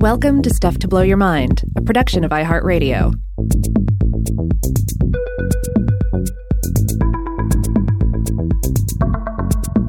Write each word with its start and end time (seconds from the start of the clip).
Welcome 0.00 0.42
to 0.42 0.50
Stuff 0.50 0.78
to 0.78 0.86
Blow 0.86 1.02
Your 1.02 1.16
Mind, 1.16 1.64
a 1.76 1.82
production 1.82 2.22
of 2.22 2.30
iHeartRadio. 2.30 3.12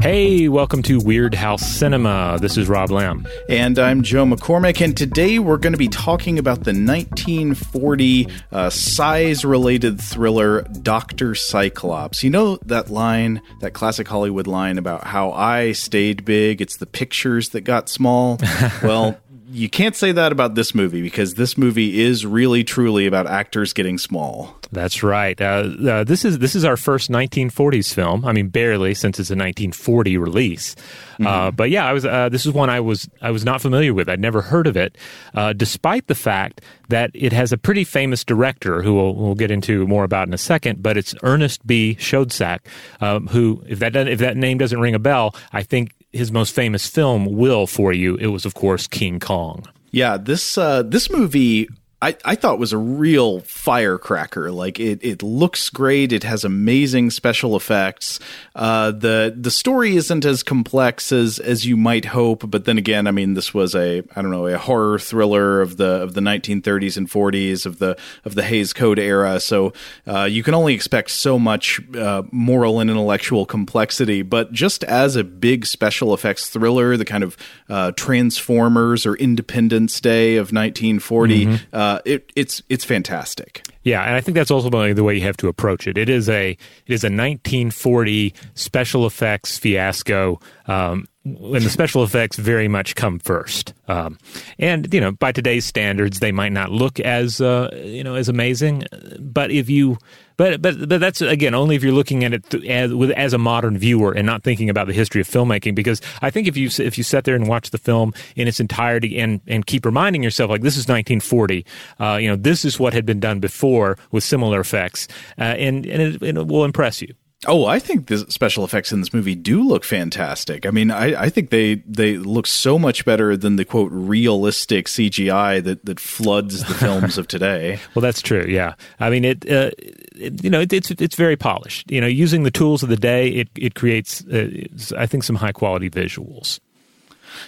Hey, 0.01 0.47
welcome 0.47 0.81
to 0.81 0.97
Weirdhouse 0.97 1.59
Cinema. 1.59 2.39
This 2.41 2.57
is 2.57 2.67
Rob 2.67 2.89
Lamb. 2.89 3.27
And 3.49 3.77
I'm 3.77 4.01
Joe 4.01 4.25
McCormick, 4.25 4.83
and 4.83 4.97
today 4.97 5.37
we're 5.37 5.57
going 5.57 5.73
to 5.73 5.77
be 5.77 5.89
talking 5.89 6.39
about 6.39 6.63
the 6.63 6.71
1940 6.71 8.27
uh, 8.51 8.71
size 8.71 9.45
related 9.45 10.01
thriller 10.01 10.63
Dr. 10.81 11.35
Cyclops. 11.35 12.23
You 12.23 12.31
know 12.31 12.57
that 12.65 12.89
line, 12.89 13.43
that 13.61 13.73
classic 13.73 14.07
Hollywood 14.07 14.47
line 14.47 14.79
about 14.79 15.05
how 15.05 15.31
I 15.33 15.73
stayed 15.73 16.25
big, 16.25 16.61
it's 16.61 16.77
the 16.77 16.87
pictures 16.87 17.49
that 17.49 17.61
got 17.61 17.89
small? 17.89 18.39
well, 18.83 19.19
you 19.59 19.69
can't 19.69 19.95
say 19.95 20.13
that 20.13 20.31
about 20.31 20.55
this 20.55 20.73
movie 20.73 21.01
because 21.01 21.33
this 21.33 21.57
movie 21.57 21.99
is 21.99 22.25
really 22.25 22.63
truly 22.63 23.05
about 23.05 23.27
actors 23.27 23.73
getting 23.73 23.97
small. 23.97 24.55
That's 24.71 25.03
right. 25.03 25.39
Uh, 25.39 25.69
uh, 25.87 26.03
this 26.05 26.23
is 26.23 26.39
this 26.39 26.55
is 26.55 26.63
our 26.63 26.77
first 26.77 27.11
1940s 27.11 27.93
film. 27.93 28.23
I 28.23 28.31
mean, 28.31 28.47
barely 28.47 28.93
since 28.93 29.19
it's 29.19 29.29
a 29.29 29.33
1940 29.33 30.17
release. 30.17 30.75
Uh, 30.75 30.81
mm-hmm. 30.81 31.27
Uh, 31.27 31.51
but 31.51 31.69
yeah, 31.69 31.85
I 31.85 31.91
was. 31.91 32.05
Uh, 32.05 32.29
this 32.29 32.45
is 32.45 32.53
one 32.53 32.69
I 32.69 32.79
was 32.79 33.09
I 33.21 33.31
was 33.31 33.43
not 33.43 33.61
familiar 33.61 33.93
with. 33.93 34.07
I'd 34.07 34.21
never 34.21 34.41
heard 34.41 34.67
of 34.67 34.77
it, 34.77 34.97
uh, 35.33 35.53
despite 35.53 36.07
the 36.07 36.15
fact 36.15 36.61
that 36.87 37.11
it 37.13 37.33
has 37.33 37.51
a 37.51 37.57
pretty 37.57 37.83
famous 37.83 38.23
director 38.23 38.81
who 38.81 38.95
we'll, 38.95 39.15
we'll, 39.15 39.35
get 39.35 39.51
into 39.51 39.85
more 39.87 40.03
about 40.03 40.27
in 40.27 40.33
a 40.33 40.39
second. 40.39 40.81
But 40.81 40.97
it's 40.97 41.13
Ernest 41.21 41.65
B. 41.67 41.97
Schoedsack, 41.99 42.59
um, 43.01 43.27
who 43.27 43.63
if 43.67 43.79
that 43.79 43.95
if 43.95 44.19
that 44.19 44.37
name 44.37 44.57
doesn't 44.57 44.79
ring 44.79 44.95
a 44.95 44.99
bell, 44.99 45.35
I 45.51 45.63
think 45.63 45.93
his 46.11 46.31
most 46.31 46.53
famous 46.53 46.87
film 46.87 47.25
will 47.25 47.67
for 47.67 47.93
you. 47.93 48.15
It 48.15 48.27
was, 48.27 48.45
of 48.45 48.53
course, 48.53 48.87
King 48.87 49.19
Kong. 49.19 49.65
Yeah, 49.91 50.17
this 50.17 50.57
uh, 50.57 50.83
this 50.83 51.09
movie 51.09 51.67
I, 52.01 52.15
I 52.23 52.35
thought 52.35 52.59
was 52.59 52.71
a 52.71 52.77
real 52.77 53.41
firecracker. 53.41 54.51
Like 54.51 54.79
it, 54.79 54.99
it 55.03 55.21
looks 55.21 55.69
great. 55.69 56.13
It 56.13 56.23
has 56.23 56.45
amazing 56.45 57.09
special 57.09 57.57
effects. 57.57 58.21
Uh, 58.55 58.91
the 58.91 59.35
the 59.35 59.51
story 59.51 59.97
isn't 59.97 60.23
as 60.23 60.41
complex 60.41 61.11
as 61.11 61.39
as 61.39 61.65
you 61.65 61.75
might 61.75 62.05
hope. 62.05 62.49
But 62.49 62.63
then 62.63 62.77
again, 62.77 63.05
I 63.05 63.11
mean, 63.11 63.33
this 63.33 63.53
was 63.53 63.75
a 63.75 64.01
I 64.15 64.21
don't 64.21 64.31
know 64.31 64.47
a 64.47 64.57
horror 64.57 64.97
thriller 64.97 65.59
of 65.59 65.75
the 65.75 66.01
of 66.01 66.13
the 66.13 66.21
1930s 66.21 66.95
and 66.95 67.09
40s 67.09 67.65
of 67.65 67.79
the 67.79 67.97
of 68.23 68.33
the 68.35 68.43
Hays 68.43 68.71
Code 68.71 68.99
era. 68.99 69.41
So 69.41 69.73
uh, 70.07 70.23
you 70.23 70.41
can 70.41 70.53
only 70.53 70.73
expect 70.75 71.11
so 71.11 71.37
much 71.37 71.81
uh, 71.97 72.23
moral 72.31 72.79
and 72.79 72.89
intellectual 72.89 73.45
complexity. 73.45 74.21
But 74.21 74.53
just 74.53 74.85
as 74.85 75.17
a 75.17 75.25
big 75.25 75.65
special 75.65 76.13
effects 76.13 76.49
thriller, 76.49 76.95
the 76.95 77.03
kind 77.03 77.25
of 77.25 77.35
uh, 77.67 77.91
Transformers 77.91 79.05
or 79.05 79.15
Independence 79.15 79.99
Day 79.99 80.37
of 80.37 80.53
1940. 80.53 81.45
Mm-hmm 81.45 81.88
uh, 81.89 81.99
it, 82.05 82.31
it's 82.35 82.61
it's 82.69 82.85
fantastic. 82.85 83.65
Yeah, 83.83 84.03
and 84.03 84.13
I 84.13 84.21
think 84.21 84.35
that's 84.35 84.51
ultimately 84.51 84.93
the 84.93 85.03
way 85.03 85.15
you 85.15 85.21
have 85.21 85.37
to 85.37 85.47
approach 85.47 85.87
it. 85.87 85.97
It 85.97 86.07
is 86.07 86.29
a 86.29 86.51
it 86.51 86.93
is 86.93 87.03
a 87.03 87.07
1940 87.07 88.33
special 88.53 89.07
effects 89.07 89.57
fiasco, 89.57 90.39
um, 90.67 91.07
and 91.25 91.63
the 91.63 91.69
special 91.69 92.03
effects 92.03 92.37
very 92.37 92.67
much 92.67 92.95
come 92.95 93.17
first. 93.17 93.73
Um, 93.87 94.19
and 94.59 94.93
you 94.93 95.01
know, 95.01 95.13
by 95.13 95.31
today's 95.31 95.65
standards, 95.65 96.19
they 96.19 96.31
might 96.31 96.51
not 96.51 96.71
look 96.71 96.99
as 96.99 97.41
uh, 97.41 97.71
you 97.83 98.03
know 98.03 98.13
as 98.13 98.29
amazing, 98.29 98.83
but 99.19 99.49
if 99.49 99.67
you 99.67 99.97
but 100.39 100.61
but 100.61 100.87
but 100.87 101.01
that's 101.01 101.19
again 101.19 101.53
only 101.53 101.75
if 101.75 101.83
you're 101.83 101.91
looking 101.91 102.23
at 102.23 102.33
it 102.33 102.65
as 102.65 102.93
with 102.93 103.11
as 103.11 103.33
a 103.33 103.37
modern 103.37 103.77
viewer 103.77 104.13
and 104.13 104.25
not 104.25 104.41
thinking 104.41 104.69
about 104.69 104.87
the 104.87 104.93
history 104.93 105.19
of 105.19 105.27
filmmaking. 105.27 105.75
Because 105.75 106.01
I 106.21 106.29
think 106.29 106.47
if 106.47 106.55
you 106.55 106.69
if 106.79 106.97
you 106.97 107.03
sit 107.03 107.25
there 107.25 107.35
and 107.35 107.45
watch 107.45 107.71
the 107.71 107.77
film 107.77 108.13
in 108.37 108.47
its 108.47 108.61
entirety 108.61 109.19
and 109.19 109.41
and 109.47 109.65
keep 109.65 109.85
reminding 109.85 110.23
yourself 110.23 110.49
like 110.49 110.61
this 110.61 110.77
is 110.77 110.87
1940, 110.87 111.65
uh, 111.99 112.17
you 112.21 112.29
know 112.29 112.37
this 112.37 112.63
is 112.63 112.79
what 112.79 112.93
had 112.93 113.05
been 113.05 113.19
done 113.19 113.41
before 113.41 113.97
with 114.11 114.23
similar 114.23 114.61
effects, 114.61 115.09
uh, 115.37 115.41
and 115.43 115.85
and 115.85 116.01
it, 116.01 116.21
and 116.21 116.37
it 116.37 116.47
will 116.47 116.63
impress 116.63 117.01
you. 117.01 117.13
Oh, 117.47 117.65
I 117.65 117.79
think 117.79 118.07
the 118.07 118.29
special 118.29 118.65
effects 118.65 118.91
in 118.91 118.99
this 118.99 119.13
movie 119.13 119.35
do 119.35 119.63
look 119.63 119.85
fantastic. 119.85 120.65
I 120.65 120.71
mean, 120.71 120.91
I, 120.91 121.23
I 121.23 121.29
think 121.29 121.51
they 121.51 121.75
they 121.85 122.17
look 122.17 122.45
so 122.45 122.77
much 122.77 123.05
better 123.05 123.37
than 123.37 123.55
the 123.55 123.63
quote 123.63 123.91
realistic 123.93 124.87
CGI 124.87 125.63
that 125.63 125.85
that 125.85 126.01
floods 126.01 126.65
the 126.65 126.73
films 126.85 127.17
of 127.17 127.29
today. 127.29 127.79
well, 127.95 128.01
that's 128.01 128.21
true. 128.21 128.45
Yeah, 128.45 128.73
I 128.99 129.09
mean 129.09 129.23
it. 129.23 129.49
Uh, 129.49 129.71
it 130.15 130.43
you 130.43 130.49
know, 130.49 130.59
it, 130.59 130.73
it's 130.73 130.91
it's 130.91 131.15
very 131.15 131.37
polished. 131.37 131.89
You 131.89 132.01
know, 132.01 132.07
using 132.07 132.43
the 132.43 132.51
tools 132.51 132.83
of 132.83 132.89
the 132.89 132.97
day, 132.97 133.29
it 133.29 133.47
it 133.55 133.73
creates, 133.73 134.25
uh, 134.25 134.49
I 134.97 135.05
think, 135.05 135.23
some 135.23 135.37
high 135.37 135.53
quality 135.53 135.89
visuals. 135.89 136.59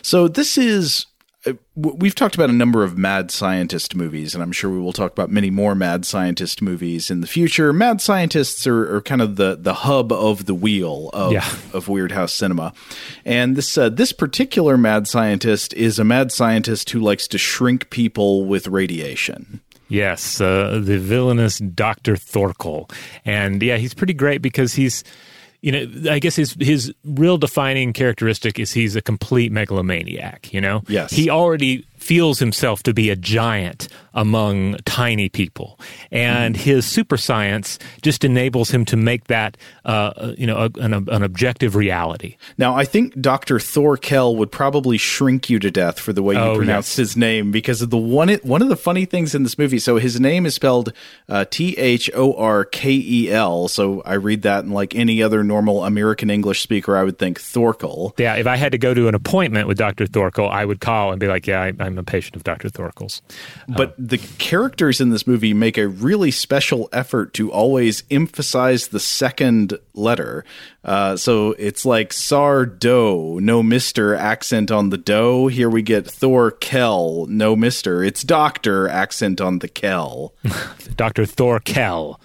So 0.04 0.30
this 0.30 0.58
is 0.58 1.06
we've 1.76 2.14
talked 2.14 2.36
about 2.36 2.50
a 2.50 2.54
number 2.54 2.84
of 2.84 2.98
mad 2.98 3.32
scientist 3.32 3.96
movies, 3.96 4.36
and 4.36 4.44
I'm 4.44 4.52
sure 4.52 4.70
we 4.70 4.80
will 4.80 4.94
talk 4.94 5.12
about 5.12 5.32
many 5.32 5.50
more 5.50 5.74
mad 5.74 6.06
scientist 6.06 6.62
movies 6.62 7.10
in 7.10 7.22
the 7.22 7.28
future. 7.28 7.74
Mad 7.74 8.00
scientists 8.00 8.68
are, 8.68 8.96
are 8.96 9.02
kind 9.02 9.22
of 9.22 9.38
the, 9.38 9.58
the 9.60 9.74
hub 9.74 10.12
of 10.12 10.46
the 10.46 10.54
wheel 10.54 11.10
of, 11.14 11.32
yeah. 11.32 11.46
of 11.74 11.88
Weirdhouse 11.88 12.32
cinema, 12.32 12.74
and 13.26 13.56
this 13.56 13.78
uh, 13.78 13.90
this 13.90 14.12
particular 14.12 14.78
mad 14.78 15.08
scientist 15.08 15.74
is 15.74 15.98
a 15.98 16.04
mad 16.04 16.32
scientist 16.32 16.90
who 16.92 17.00
likes 17.00 17.28
to 17.30 17.38
shrink 17.38 17.90
people 17.90 18.46
with 18.46 18.68
radiation. 18.68 19.62
Yes, 19.88 20.40
uh, 20.40 20.80
the 20.82 21.00
villainous 21.00 21.58
Doctor 21.60 22.16
Thorkel, 22.16 22.90
and 23.26 23.62
yeah, 23.64 23.78
he's 23.78 23.94
pretty 23.94 24.14
great 24.14 24.42
because 24.42 24.76
he's 24.76 25.04
you 25.62 25.72
know, 25.72 26.12
I 26.12 26.20
guess 26.20 26.36
his 26.36 26.56
his 26.60 26.94
real 27.04 27.38
defining 27.38 27.94
characteristic 27.94 28.60
is 28.60 28.72
he's 28.72 28.96
a 28.96 29.02
complete 29.02 29.52
megalomaniac. 29.52 30.52
You 30.54 30.62
know, 30.62 30.84
yes, 30.88 31.12
he 31.12 31.30
already 31.30 31.86
feels 32.02 32.40
himself 32.40 32.84
to 32.84 32.94
be 32.94 33.10
a 33.10 33.16
giant 33.16 33.88
among 34.14 34.76
tiny 34.86 35.30
people, 35.30 35.80
and 36.12 36.56
mm. 36.56 36.58
his 36.58 36.86
super 36.86 37.16
science 37.16 37.80
just 38.02 38.24
enables 38.26 38.72
him 38.72 38.84
to 38.86 38.98
make 38.98 39.28
that, 39.28 39.56
uh, 39.86 40.34
you 40.38 40.46
know, 40.46 40.58
a, 40.58 40.80
an, 40.80 40.94
an, 40.94 41.24
objective 41.24 41.76
reality. 41.76 42.36
Now, 42.58 42.76
I 42.76 42.84
think 42.84 43.20
Doctor 43.22 43.60
Thorkel 43.60 44.36
would 44.36 44.52
probably 44.52 44.98
shrink 44.98 45.50
you 45.50 45.60
to 45.60 45.72
death 45.72 46.00
for 46.00 46.12
the 46.12 46.22
way 46.22 46.36
you 46.36 46.42
oh, 46.42 46.58
pronounce 46.58 46.90
yes. 46.92 46.98
his 46.98 47.18
name 47.18 47.52
because 47.52 47.82
of 47.82 47.90
the 47.90 47.98
one 47.98 48.30
one 48.44 48.62
of 48.62 48.70
the 48.70 48.76
funny 48.76 49.06
things 49.06 49.34
in 49.34 49.44
this 49.44 49.58
movie. 49.58 49.80
So 49.80 49.98
his 49.98 50.20
name 50.20 50.46
is 50.46 50.56
spelled 50.56 50.92
uh, 51.30 51.46
T 51.50 51.78
H 51.78 52.10
O 52.14 52.34
R 52.34 52.66
K 52.66 52.92
E 52.92 53.32
L. 53.32 53.70
So 53.70 54.02
I 54.06 54.16
read 54.16 54.42
that, 54.42 54.66
and 54.66 54.74
like 54.74 54.96
any 54.96 55.24
other 55.24 55.44
normal 55.44 55.86
American 55.86 56.30
English 56.30 56.62
speaker, 56.62 56.98
I 56.98 57.04
would 57.04 57.18
think 57.18 57.40
Thorkel. 57.40 58.14
Yeah, 58.18 58.36
if 58.36 58.48
I 58.48 58.58
had 58.58 58.74
to 58.74 58.78
go 58.78 58.94
to 58.94 59.08
an 59.08 59.16
appointment 59.16 59.68
with 59.68 59.78
Doctor 59.78 60.06
Thorkel, 60.06 60.50
I 60.50 60.66
would 60.66 60.82
call 60.82 61.12
and 61.12 61.20
be 61.20 61.28
like, 61.28 61.48
"Yeah, 61.48 61.62
I, 61.62 61.86
am 61.86 61.91
a 61.98 62.04
patient 62.04 62.36
of 62.36 62.44
Dr. 62.44 62.70
Thorkel's. 62.70 63.22
But 63.68 63.92
uh, 63.92 63.94
the 63.98 64.18
characters 64.18 65.02
in 65.02 65.10
this 65.10 65.26
movie 65.26 65.54
make 65.54 65.78
a 65.78 65.88
really 65.88 66.32
special 66.32 66.90
effort 66.92 67.34
to 67.36 67.52
always 67.52 68.04
emphasize 68.10 68.88
the 68.88 69.00
second 69.00 69.78
letter. 69.94 70.46
Uh, 70.84 71.16
so 71.16 71.52
it's 71.60 71.86
like 71.86 72.14
Sar 72.14 72.66
Do, 72.66 73.40
no 73.42 73.62
Mister 73.62 74.16
accent 74.16 74.72
on 74.72 74.90
the 74.90 74.98
dough. 74.98 75.48
Here 75.48 75.70
we 75.70 75.82
get 75.82 76.10
Thor 76.10 76.52
Kell, 76.52 77.26
no 77.28 77.56
Mister. 77.56 78.04
It's 78.04 78.24
Doctor 78.24 78.88
accent 78.88 79.42
on 79.42 79.60
the 79.60 79.68
Kell. 79.68 80.34
Doctor 80.96 81.26
Thor 81.26 81.60
Kell. 81.60 82.20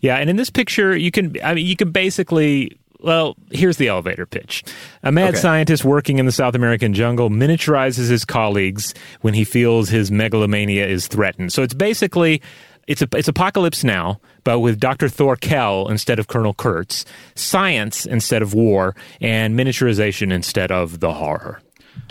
Yeah, 0.00 0.16
and 0.16 0.30
in 0.30 0.36
this 0.36 0.50
picture, 0.50 0.96
you 0.96 1.10
can 1.10 1.36
I 1.42 1.54
mean 1.54 1.66
you 1.66 1.76
can 1.76 1.90
basically 1.90 2.78
well, 3.00 3.36
here's 3.50 3.76
the 3.76 3.88
elevator 3.88 4.26
pitch. 4.26 4.64
A 5.02 5.12
mad 5.12 5.30
okay. 5.30 5.38
scientist 5.38 5.84
working 5.84 6.18
in 6.18 6.26
the 6.26 6.32
South 6.32 6.54
American 6.54 6.94
jungle 6.94 7.30
miniaturizes 7.30 8.08
his 8.08 8.24
colleagues 8.24 8.94
when 9.20 9.34
he 9.34 9.44
feels 9.44 9.88
his 9.88 10.10
megalomania 10.10 10.86
is 10.86 11.06
threatened. 11.06 11.52
So 11.52 11.62
it's 11.62 11.74
basically 11.74 12.42
it's 12.88 13.02
a, 13.02 13.08
it's 13.12 13.28
apocalypse 13.28 13.84
now, 13.84 14.20
but 14.44 14.60
with 14.60 14.80
Dr. 14.80 15.08
Thor 15.08 15.36
Kell 15.36 15.88
instead 15.88 16.18
of 16.18 16.26
Colonel 16.26 16.54
Kurtz, 16.54 17.04
science 17.34 18.06
instead 18.06 18.40
of 18.42 18.54
war, 18.54 18.96
and 19.20 19.56
miniaturization 19.56 20.32
instead 20.32 20.72
of 20.72 21.00
the 21.00 21.12
horror. 21.12 21.60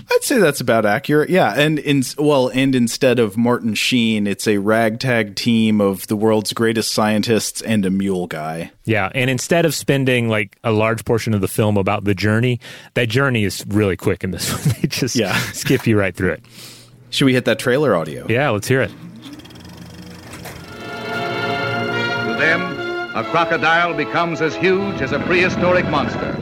I'd 0.09 0.23
say 0.23 0.39
that's 0.39 0.61
about 0.61 0.85
accurate. 0.85 1.29
Yeah, 1.29 1.53
and 1.55 1.79
in 1.79 2.01
well, 2.17 2.47
and 2.47 2.73
instead 2.73 3.19
of 3.19 3.35
Martin 3.35 3.73
Sheen, 3.73 4.25
it's 4.25 4.47
a 4.47 4.57
ragtag 4.57 5.35
team 5.35 5.81
of 5.81 6.07
the 6.07 6.15
world's 6.15 6.53
greatest 6.53 6.93
scientists 6.93 7.61
and 7.61 7.85
a 7.85 7.89
mule 7.89 8.25
guy. 8.25 8.71
Yeah, 8.85 9.11
and 9.13 9.29
instead 9.29 9.65
of 9.65 9.75
spending 9.75 10.29
like 10.29 10.57
a 10.63 10.71
large 10.71 11.03
portion 11.03 11.33
of 11.33 11.41
the 11.41 11.47
film 11.47 11.75
about 11.77 12.05
the 12.05 12.15
journey, 12.15 12.59
that 12.93 13.09
journey 13.09 13.43
is 13.43 13.65
really 13.67 13.97
quick 13.97 14.23
in 14.23 14.31
this 14.31 14.51
one. 14.65 14.75
they 14.81 14.87
just 14.87 15.15
yeah. 15.15 15.37
skip 15.51 15.85
you 15.85 15.99
right 15.99 16.15
through 16.15 16.31
it. 16.31 16.43
Should 17.09 17.25
we 17.25 17.33
hit 17.33 17.45
that 17.45 17.59
trailer 17.59 17.95
audio? 17.95 18.25
Yeah, 18.29 18.49
let's 18.49 18.67
hear 18.67 18.81
it. 18.81 18.91
To 21.07 22.35
them, 22.39 22.61
a 23.15 23.23
crocodile 23.29 23.93
becomes 23.93 24.41
as 24.41 24.55
huge 24.55 25.01
as 25.01 25.11
a 25.11 25.19
prehistoric 25.19 25.85
monster. 25.89 26.35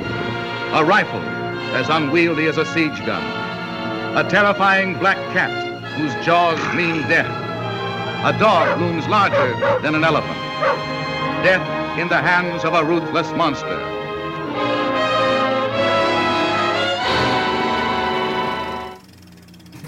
A 0.74 0.84
rifle 0.86 1.35
as 1.76 1.90
unwieldy 1.90 2.48
as 2.48 2.58
a 2.58 2.66
siege 2.66 2.98
gun 3.06 3.46
a 4.16 4.24
terrifying 4.30 4.98
black 4.98 5.18
cat 5.34 5.52
whose 6.00 6.14
jaws 6.26 6.58
mean 6.74 7.02
death. 7.10 7.28
A 8.24 8.40
dog 8.40 8.80
looms 8.80 9.06
larger 9.10 9.52
than 9.82 9.94
an 9.94 10.06
elephant. 10.06 10.38
Death 11.44 12.00
in 12.00 12.08
the 12.08 12.22
hands 12.22 12.64
of 12.64 12.74
a 12.74 12.82
ruthless 12.82 13.30
monster. 13.34 13.78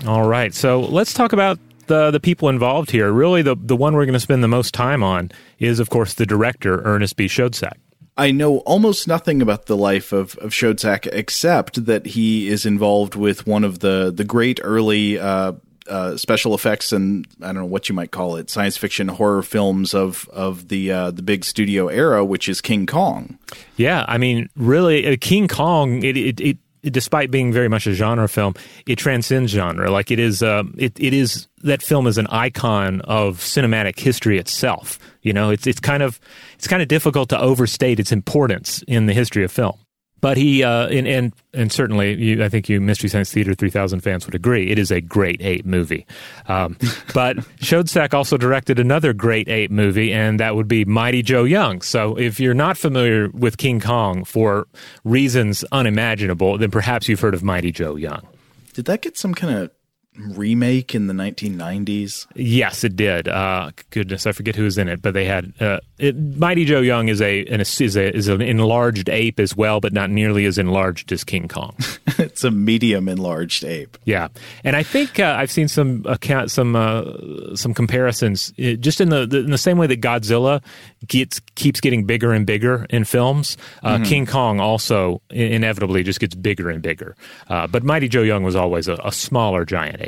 All 0.06 0.28
right, 0.28 0.54
so 0.54 0.82
let's 0.82 1.14
talk 1.14 1.32
about 1.32 1.58
the 1.86 2.12
the 2.12 2.20
people 2.20 2.50
involved 2.50 2.92
here. 2.92 3.14
Really, 3.14 3.42
the 3.42 3.56
the 3.56 3.78
one 3.78 3.96
we're 3.96 4.06
going 4.06 4.12
to 4.12 4.20
spend 4.20 4.44
the 4.44 4.50
most 4.50 4.74
time 4.74 5.04
on 5.04 5.32
is, 5.60 5.80
of 5.80 5.90
course, 5.90 6.16
the 6.16 6.26
director 6.26 6.82
Ernest 6.82 7.16
B. 7.16 7.28
Schoedsack. 7.28 7.78
I 8.18 8.32
know 8.32 8.60
almost 8.60 9.08
nothing 9.08 9.42
about 9.42 9.68
the 9.68 9.78
life 9.78 10.12
of, 10.12 10.36
of 10.38 10.52
Schoedsack 10.52 11.08
except 11.12 11.86
that 11.86 12.06
he 12.06 12.48
is 12.48 12.66
involved 12.66 13.16
with 13.16 13.46
one 13.46 13.64
of 13.64 13.80
the, 13.80 14.12
the 14.14 14.24
great 14.24 14.60
early 14.64 15.20
uh, 15.20 15.54
uh, 15.88 16.18
special 16.18 16.54
effects 16.54 16.92
and 16.92 17.28
I 17.42 17.48
don't 17.48 17.56
know 17.56 17.66
what 17.66 17.90
you 17.90 17.96
might 17.96 18.12
call 18.12 18.36
it, 18.36 18.50
science 18.50 18.76
fiction 18.76 19.08
horror 19.08 19.44
films 19.44 19.94
of 19.94 20.28
of 20.30 20.68
the 20.68 20.92
uh, 20.92 21.12
the 21.12 21.22
big 21.22 21.46
studio 21.46 21.88
era, 21.88 22.26
which 22.26 22.50
is 22.50 22.60
King 22.60 22.86
Kong. 22.86 23.38
Yeah, 23.78 24.04
I 24.08 24.18
mean, 24.18 24.50
really, 24.56 25.08
uh, 25.08 25.18
King 25.20 25.48
Kong. 25.48 26.04
It, 26.04 26.18
it, 26.18 26.40
it 26.42 26.58
despite 26.84 27.32
being 27.32 27.52
very 27.52 27.68
much 27.68 27.88
a 27.88 27.94
genre 27.94 28.28
film, 28.28 28.54
it 28.86 28.98
transcends 28.98 29.52
genre. 29.52 29.90
Like 29.92 30.12
it 30.12 30.20
is, 30.20 30.44
uh, 30.44 30.64
it 30.78 31.00
it 31.00 31.14
is 31.14 31.48
that 31.64 31.82
film 31.82 32.08
is 32.08 32.18
an 32.18 32.28
icon 32.28 33.02
of 33.02 33.40
cinematic 33.40 34.00
history 34.00 34.38
itself. 34.38 35.00
You 35.28 35.34
know, 35.34 35.50
it's 35.52 35.68
it's 35.68 35.80
kind 35.80 36.02
of 36.02 36.20
it's 36.56 36.68
kind 36.68 36.82
of 36.82 36.88
difficult 36.88 37.30
to 37.30 37.40
overstate 37.40 38.00
its 38.00 38.12
importance 38.12 38.84
in 38.88 39.06
the 39.06 39.14
history 39.14 39.44
of 39.44 39.52
film. 39.52 39.78
But 40.20 40.38
he 40.38 40.64
uh, 40.64 40.88
and, 40.88 41.08
and 41.08 41.34
and 41.54 41.72
certainly, 41.72 42.16
you, 42.16 42.44
I 42.44 42.50
think 42.50 42.70
you 42.70 42.82
Mystery 42.82 43.10
Science 43.10 43.32
Theater 43.32 43.54
3000 43.54 44.00
fans 44.00 44.26
would 44.26 44.34
agree, 44.34 44.72
it 44.72 44.80
is 44.80 44.90
a 44.90 45.00
great 45.00 45.42
ape 45.42 45.66
movie. 45.66 46.08
Um, 46.48 46.76
but 47.14 47.38
Schoedsack 47.60 48.14
also 48.14 48.36
directed 48.36 48.80
another 48.80 49.14
great 49.14 49.48
ape 49.48 49.70
movie, 49.70 50.12
and 50.12 50.40
that 50.40 50.56
would 50.56 50.68
be 50.68 50.86
Mighty 50.86 51.22
Joe 51.22 51.44
Young. 51.44 51.82
So 51.82 52.18
if 52.18 52.40
you're 52.40 52.56
not 52.56 52.78
familiar 52.78 53.30
with 53.30 53.58
King 53.58 53.80
Kong 53.80 54.24
for 54.24 54.68
reasons 55.04 55.64
unimaginable, 55.72 56.58
then 56.58 56.72
perhaps 56.72 57.08
you've 57.08 57.20
heard 57.20 57.36
of 57.36 57.44
Mighty 57.44 57.72
Joe 57.72 57.96
Young. 57.96 58.26
Did 58.74 58.86
that 58.86 59.02
get 59.04 59.18
some 59.18 59.36
kind 59.36 59.56
of 59.56 59.72
remake 60.18 60.96
in 60.96 61.08
the 61.08 61.14
1990s? 61.14 62.28
Yes, 62.36 62.84
it 62.84 62.96
did. 62.96 63.28
Uh, 63.28 63.72
goodness, 63.90 64.26
I 64.26 64.32
forget 64.32 64.56
who 64.56 64.64
was 64.64 64.78
in 64.78 64.88
it, 64.88 65.02
but 65.02 65.14
they 65.14 65.26
had 65.26 65.54
uh, 65.60 65.80
it, 65.98 66.16
Mighty 66.16 66.66
Joe 66.66 66.82
Young 66.82 67.08
is 67.08 67.22
a, 67.22 67.46
an, 67.46 67.62
is 67.62 67.96
a 67.96 68.16
is 68.16 68.28
an 68.28 68.42
enlarged 68.42 69.10
ape 69.10 69.40
as 69.40 69.56
well, 69.56 69.80
but 69.80 69.94
not 69.94 70.10
nearly 70.10 70.46
as 70.46 70.58
enlarged 70.58 71.12
as 71.12 71.24
King 71.24 71.48
Kong. 71.48 71.76
it's 72.18 72.44
a 72.44 72.52
medium 72.52 73.08
enlarged 73.08 73.64
ape. 73.64 73.98
Yeah, 74.06 74.28
and 74.64 74.76
I 74.76 74.84
think 74.84 75.20
uh, 75.20 75.36
I've 75.38 75.52
seen 75.52 75.68
some 75.68 76.04
account 76.08 76.52
some 76.52 76.76
uh, 76.76 77.56
some 77.56 77.74
comparisons 77.74 78.54
uh, 78.60 78.74
just 78.74 79.02
in 79.02 79.10
the, 79.10 79.26
the, 79.26 79.40
in 79.40 79.52
the 79.52 79.58
same 79.58 79.78
way 79.78 79.88
that 79.88 80.02
Godzilla 80.02 80.62
gets 81.08 81.40
keeps 81.56 81.82
getting 81.82 82.06
bigger 82.06 82.34
and 82.34 82.46
bigger 82.46 82.86
in 82.90 83.04
films. 83.04 83.58
Uh, 83.84 83.96
mm-hmm. 83.96 84.04
King 84.04 84.26
Kong 84.26 84.60
also 84.60 85.22
inevitably 85.30 86.04
just 86.04 86.20
gets 86.20 86.36
bigger 86.36 86.70
and 86.70 86.82
bigger. 86.82 87.16
but 87.48 87.84
Mighty 87.84 88.08
Joe 88.08 88.24
Young 88.24 88.44
was 88.44 88.56
always 88.56 88.88
a, 88.88 88.96
a 89.04 89.12
smaller 89.12 89.66
giant 89.66 90.02
ape. 90.02 90.07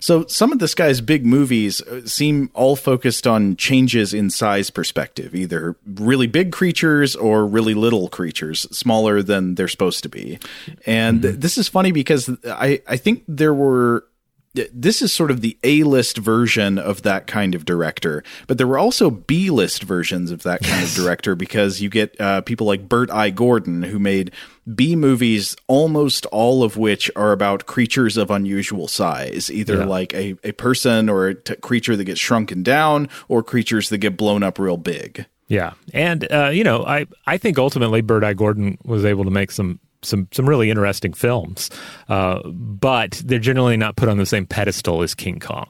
So 0.00 0.26
some 0.26 0.52
of 0.52 0.58
this 0.58 0.74
guy's 0.74 1.00
big 1.00 1.24
movies 1.24 1.80
uh, 1.80 2.06
seem 2.06 2.50
all 2.54 2.76
focused 2.76 3.26
on 3.26 3.56
changes 3.56 4.12
in 4.12 4.30
size 4.30 4.70
perspective, 4.70 5.34
either 5.34 5.76
really 5.86 6.26
big 6.26 6.52
creatures 6.52 7.16
or 7.16 7.46
really 7.46 7.74
little 7.74 8.08
creatures, 8.08 8.62
smaller 8.76 9.22
than 9.22 9.54
they're 9.54 9.68
supposed 9.68 10.02
to 10.02 10.08
be. 10.08 10.38
And 10.84 11.22
mm-hmm. 11.22 11.40
this 11.40 11.56
is 11.56 11.68
funny 11.68 11.92
because 11.92 12.30
I, 12.44 12.82
I 12.86 12.96
think 12.96 13.24
there 13.28 13.54
were 13.54 14.04
this 14.72 15.02
is 15.02 15.12
sort 15.12 15.30
of 15.30 15.40
the 15.40 15.58
A 15.62 15.82
list 15.82 16.18
version 16.18 16.78
of 16.78 17.02
that 17.02 17.26
kind 17.26 17.54
of 17.54 17.64
director, 17.64 18.22
but 18.46 18.58
there 18.58 18.66
were 18.66 18.78
also 18.78 19.10
B 19.10 19.50
list 19.50 19.82
versions 19.82 20.30
of 20.30 20.42
that 20.42 20.62
kind 20.62 20.80
yes. 20.82 20.96
of 20.96 21.04
director 21.04 21.34
because 21.34 21.80
you 21.80 21.88
get 21.88 22.20
uh, 22.20 22.40
people 22.42 22.66
like 22.66 22.88
Bert 22.88 23.10
I. 23.10 23.30
Gordon 23.30 23.82
who 23.82 23.98
made 23.98 24.32
B 24.74 24.96
movies, 24.96 25.56
almost 25.68 26.26
all 26.26 26.62
of 26.62 26.76
which 26.76 27.10
are 27.14 27.32
about 27.32 27.66
creatures 27.66 28.16
of 28.16 28.30
unusual 28.30 28.88
size, 28.88 29.50
either 29.50 29.78
yeah. 29.78 29.84
like 29.84 30.14
a, 30.14 30.36
a 30.42 30.52
person 30.52 31.08
or 31.08 31.28
a 31.28 31.34
t- 31.34 31.54
creature 31.56 31.96
that 31.96 32.04
gets 32.04 32.20
shrunken 32.20 32.62
down 32.62 33.08
or 33.28 33.42
creatures 33.42 33.90
that 33.90 33.98
get 33.98 34.16
blown 34.16 34.42
up 34.42 34.58
real 34.58 34.76
big. 34.76 35.26
Yeah, 35.48 35.74
and 35.92 36.30
uh, 36.32 36.50
you 36.52 36.64
know, 36.64 36.84
I 36.84 37.06
I 37.26 37.38
think 37.38 37.58
ultimately 37.58 38.00
Bert 38.00 38.24
I. 38.24 38.34
Gordon 38.34 38.78
was 38.84 39.04
able 39.04 39.24
to 39.24 39.30
make 39.30 39.52
some 39.52 39.78
some 40.02 40.28
some 40.32 40.48
really 40.48 40.70
interesting 40.70 41.12
films, 41.12 41.70
uh, 42.08 42.40
but 42.48 43.22
they're 43.24 43.38
generally 43.38 43.76
not 43.76 43.96
put 43.96 44.08
on 44.08 44.18
the 44.18 44.26
same 44.26 44.46
pedestal 44.46 45.02
as 45.02 45.14
King 45.14 45.40
Kong 45.40 45.68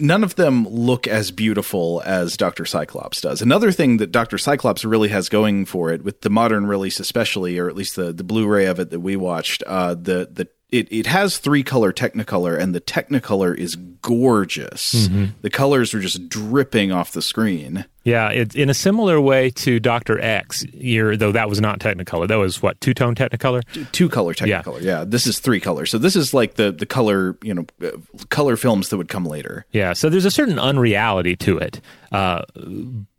none 0.00 0.24
of 0.24 0.36
them 0.36 0.66
look 0.68 1.06
as 1.06 1.30
beautiful 1.30 2.02
as 2.04 2.36
Dr. 2.36 2.64
Cyclops 2.64 3.20
does. 3.20 3.42
Another 3.42 3.72
thing 3.72 3.98
that 3.98 4.12
Dr. 4.12 4.38
Cyclops 4.38 4.84
really 4.84 5.08
has 5.08 5.28
going 5.28 5.64
for 5.64 5.92
it, 5.92 6.04
with 6.04 6.20
the 6.22 6.30
modern 6.30 6.66
release 6.66 7.00
especially, 7.00 7.58
or 7.58 7.68
at 7.68 7.76
least 7.76 7.96
the, 7.96 8.12
the 8.12 8.24
Blu-ray 8.24 8.66
of 8.66 8.78
it 8.78 8.90
that 8.90 9.00
we 9.00 9.16
watched, 9.16 9.62
uh, 9.66 9.94
the 9.94 10.28
the 10.30 10.48
it, 10.70 10.86
it 10.92 11.06
has 11.06 11.38
three 11.38 11.62
color 11.62 11.92
technicolor 11.92 12.58
and 12.58 12.74
the 12.74 12.80
technicolor 12.80 13.56
is 13.56 13.76
gorgeous. 13.76 14.94
Mm-hmm. 14.94 15.26
the 15.40 15.50
colors 15.50 15.94
are 15.94 16.00
just 16.00 16.28
dripping 16.28 16.92
off 16.92 17.12
the 17.12 17.22
screen. 17.22 17.86
Yeah 18.04 18.30
it, 18.30 18.54
in 18.54 18.68
a 18.68 18.74
similar 18.74 19.20
way 19.20 19.50
to 19.50 19.80
dr 19.80 20.20
x 20.20 20.62
here 20.72 21.16
though 21.16 21.32
that 21.32 21.48
was 21.48 21.60
not 21.60 21.80
technicolor. 21.80 22.28
That 22.28 22.36
was 22.36 22.62
what 22.62 22.80
two-tone 22.80 23.14
technicolor? 23.14 23.62
Two 23.92 24.08
color 24.08 24.34
technicolor 24.34 24.80
yeah. 24.82 24.98
yeah 24.98 25.04
this 25.04 25.26
is 25.26 25.38
three 25.38 25.60
color 25.60 25.86
so 25.86 25.96
this 25.98 26.16
is 26.16 26.34
like 26.34 26.54
the 26.54 26.70
the 26.70 26.86
color 26.86 27.38
you 27.42 27.54
know 27.54 27.66
uh, 27.82 27.90
color 28.28 28.56
films 28.56 28.90
that 28.90 28.98
would 28.98 29.08
come 29.08 29.24
later. 29.24 29.64
Yeah 29.72 29.94
so 29.94 30.10
there's 30.10 30.26
a 30.26 30.30
certain 30.30 30.58
unreality 30.58 31.34
to 31.36 31.58
it 31.58 31.80
uh, 32.12 32.42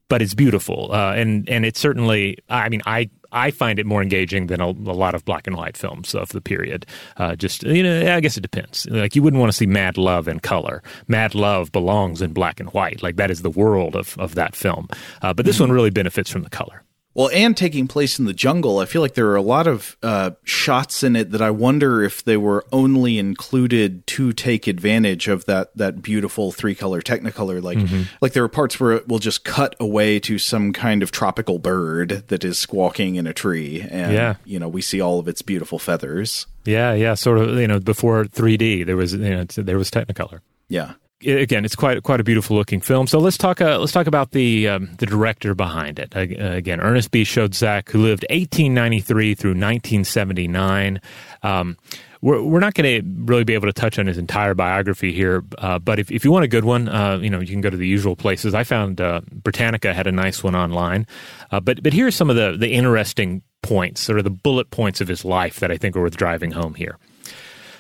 but 0.08 0.22
it's 0.22 0.34
beautiful 0.36 0.92
uh, 0.92 1.14
and 1.14 1.50
and 1.50 1.66
it's 1.66 1.80
certainly 1.80 2.38
i 2.50 2.70
mean 2.70 2.82
i 2.86 3.10
I 3.32 3.52
find 3.52 3.80
it 3.80 3.86
more 3.86 4.02
engaging 4.02 4.48
than 4.48 4.62
a, 4.62 4.68
a, 4.68 4.98
lot 4.98 5.16
of 5.16 5.26
black 5.26 5.48
and 5.48 5.56
white 5.56 5.78
films 5.78 6.16
of 6.16 6.30
the 6.30 6.42
period. 6.42 6.86
Uh, 7.18 7.36
just 7.36 7.64
you 7.64 7.84
know, 7.84 8.16
I 8.16 8.20
guess 8.20 8.38
it 8.38 8.42
depends. 8.42 8.88
Like 8.90 9.16
you 9.16 9.24
wouldn't 9.24 9.40
want 9.40 9.52
to 9.52 9.58
see 9.58 9.66
Mad 9.66 9.98
Love 9.98 10.28
in 10.28 10.40
color. 10.40 10.82
Mad 11.08 11.36
Love 11.36 11.72
belongs 11.72 12.22
in 12.22 12.34
black 12.34 12.60
and 12.60 12.70
white. 12.70 13.04
Like 13.04 13.18
that 13.18 13.32
is 13.32 13.42
the 13.42 13.50
world 13.50 13.96
of 13.96 14.18
of 14.18 14.36
that 14.36 14.56
film. 14.56 14.88
Uh, 15.22 15.34
but 15.34 15.46
this 15.46 15.56
mm-hmm. 15.56 15.64
one 15.64 15.72
really 15.72 15.90
benefits 15.90 16.30
from 16.30 16.44
the 16.44 16.50
color. 16.50 16.84
Well, 17.20 17.30
and 17.34 17.58
taking 17.58 17.90
place 17.90 18.18
in 18.18 18.24
the 18.24 18.34
jungle, 18.34 18.80
I 18.80 18.86
feel 18.86 19.02
like 19.02 19.16
there 19.16 19.28
are 19.28 19.36
a 19.36 19.42
lot 19.42 19.68
of 19.68 19.98
uh, 20.02 20.32
shots 20.46 21.04
in 21.04 21.18
it 21.18 21.32
that 21.32 21.42
I 21.42 21.52
wonder 21.52 22.02
if 22.02 22.24
they 22.24 22.38
were 22.38 22.66
only 22.72 23.18
included 23.18 24.08
to 24.08 24.32
take 24.32 24.68
advantage 24.68 25.28
of 25.28 25.44
that 25.44 25.76
that 25.76 26.02
beautiful 26.02 26.54
three 26.54 26.76
color 26.76 27.02
Technicolor. 27.02 27.62
Like, 27.62 27.78
mm-hmm. 27.78 28.04
like 28.22 28.32
there 28.32 28.46
are 28.46 28.48
parts 28.48 28.80
where 28.80 28.94
it 28.94 29.10
will 29.10 29.20
just 29.20 29.44
cut 29.44 29.76
away 29.82 30.22
to 30.22 30.40
some 30.40 30.72
kind 30.72 31.04
of 31.04 31.12
tropical 31.12 31.60
bird 31.60 32.24
that 32.30 32.46
is 32.46 32.58
squawking 32.58 33.16
in 33.16 33.28
a 33.28 33.34
tree, 33.34 33.82
and 33.82 34.14
yeah. 34.14 34.36
you 34.46 34.58
know 34.58 34.70
we 34.70 34.82
see 34.82 35.02
all 35.02 35.20
of 35.20 35.28
its 35.28 35.42
beautiful 35.42 35.78
feathers. 35.78 36.48
Yeah, 36.64 36.94
yeah, 36.94 37.16
sort 37.16 37.40
of. 37.40 37.54
You 37.60 37.68
know, 37.68 37.82
before 37.82 38.24
3D, 38.24 38.86
there 38.86 38.96
was 38.96 39.12
you 39.12 39.30
know 39.30 39.44
there 39.44 39.78
was 39.78 39.92
Technicolor. 39.92 40.40
Yeah 40.70 40.94
again, 41.26 41.66
it's 41.66 41.76
quite 41.76 42.02
quite 42.04 42.20
a 42.20 42.24
beautiful 42.24 42.56
looking 42.56 42.82
film. 42.82 43.08
So 43.08 43.20
let's 43.20 43.38
talk 43.38 43.62
uh, 43.62 43.80
let's 43.80 43.92
talk 43.92 44.08
about 44.08 44.32
the 44.32 44.68
um, 44.68 44.90
the 44.98 45.06
director 45.06 45.56
behind 45.56 46.00
it. 46.00 46.16
Uh, 46.16 46.22
again, 46.54 46.80
Ernest 46.80 47.12
B. 47.12 47.24
Schoedsack, 47.24 47.90
who 47.90 48.00
lived 48.00 48.26
1893 48.30 49.36
through 49.36 49.52
1979. 49.52 51.02
Um, 51.44 51.78
we're, 52.22 52.42
we're 52.44 52.60
not 52.60 52.74
going 52.74 53.02
to 53.02 53.32
really 53.32 53.46
be 53.46 53.54
able 53.54 53.68
to 53.68 53.74
touch 53.74 53.98
on 53.98 54.06
his 54.06 54.18
entire 54.18 54.54
biography 54.54 55.14
here, 55.14 55.42
uh, 55.58 55.80
but 55.80 56.00
if, 56.00 56.12
if 56.12 56.26
you 56.26 56.34
want 56.34 56.44
a 56.44 56.50
good 56.50 56.66
one, 56.66 56.90
uh, 56.90 57.18
you 57.18 57.30
know, 57.30 57.40
you 57.40 57.48
can 57.48 57.62
go 57.62 57.70
to 57.70 57.78
the 57.78 57.88
usual 57.88 58.18
places. 58.18 58.54
I 58.54 58.66
found 58.66 59.00
uh, 59.00 59.22
Britannica 59.32 59.94
had 59.94 60.06
a 60.06 60.12
nice 60.12 60.44
one 60.44 60.54
online, 60.54 61.08
uh, 61.52 61.62
but 61.62 61.82
but 61.82 61.94
here 61.94 62.08
are 62.08 62.12
some 62.12 62.30
of 62.30 62.36
the 62.36 62.56
the 62.58 62.74
interesting 62.74 63.42
points, 63.62 64.10
or 64.10 64.22
the 64.22 64.30
bullet 64.30 64.70
points 64.70 65.02
of 65.02 65.08
his 65.08 65.24
life 65.24 65.60
that 65.60 65.72
I 65.72 65.78
think 65.78 65.96
are 65.96 66.02
worth 66.02 66.18
driving 66.18 66.52
home 66.52 66.76
here. 66.76 66.98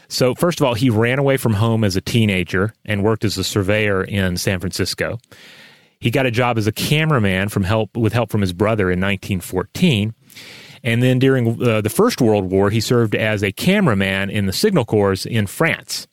So, 0.09 0.33
first 0.35 0.59
of 0.59 0.65
all, 0.65 0.73
he 0.73 0.89
ran 0.89 1.19
away 1.19 1.37
from 1.37 1.53
home 1.53 1.83
as 1.83 1.95
a 1.95 2.01
teenager 2.01 2.73
and 2.83 3.03
worked 3.03 3.23
as 3.23 3.37
a 3.37 3.43
surveyor 3.43 4.03
in 4.03 4.37
San 4.37 4.59
Francisco. 4.59 5.19
He 5.99 6.11
got 6.11 6.25
a 6.25 6.31
job 6.31 6.57
as 6.57 6.65
a 6.65 6.71
cameraman 6.71 7.49
from 7.49 7.63
help 7.63 7.95
with 7.95 8.11
help 8.13 8.31
from 8.31 8.41
his 8.41 8.53
brother 8.53 8.85
in 8.85 8.99
1914. 8.99 10.13
And 10.83 11.03
then 11.03 11.19
during 11.19 11.61
uh, 11.61 11.81
the 11.81 11.89
First 11.89 12.21
World 12.21 12.49
War, 12.51 12.69
he 12.69 12.81
served 12.81 13.13
as 13.13 13.43
a 13.43 13.51
cameraman 13.51 14.29
in 14.29 14.45
the 14.45 14.53
Signal 14.53 14.85
Corps 14.85 15.25
in 15.25 15.45
France. 15.45 16.07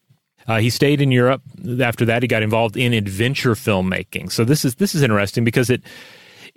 Uh, 0.48 0.58
he 0.58 0.70
stayed 0.70 1.00
in 1.00 1.10
Europe. 1.10 1.42
After 1.80 2.04
that, 2.04 2.22
he 2.22 2.28
got 2.28 2.42
involved 2.42 2.76
in 2.76 2.92
adventure 2.92 3.54
filmmaking. 3.54 4.30
So 4.30 4.44
this 4.44 4.64
is 4.64 4.76
this 4.76 4.94
is 4.94 5.02
interesting 5.02 5.44
because 5.44 5.70
it 5.70 5.82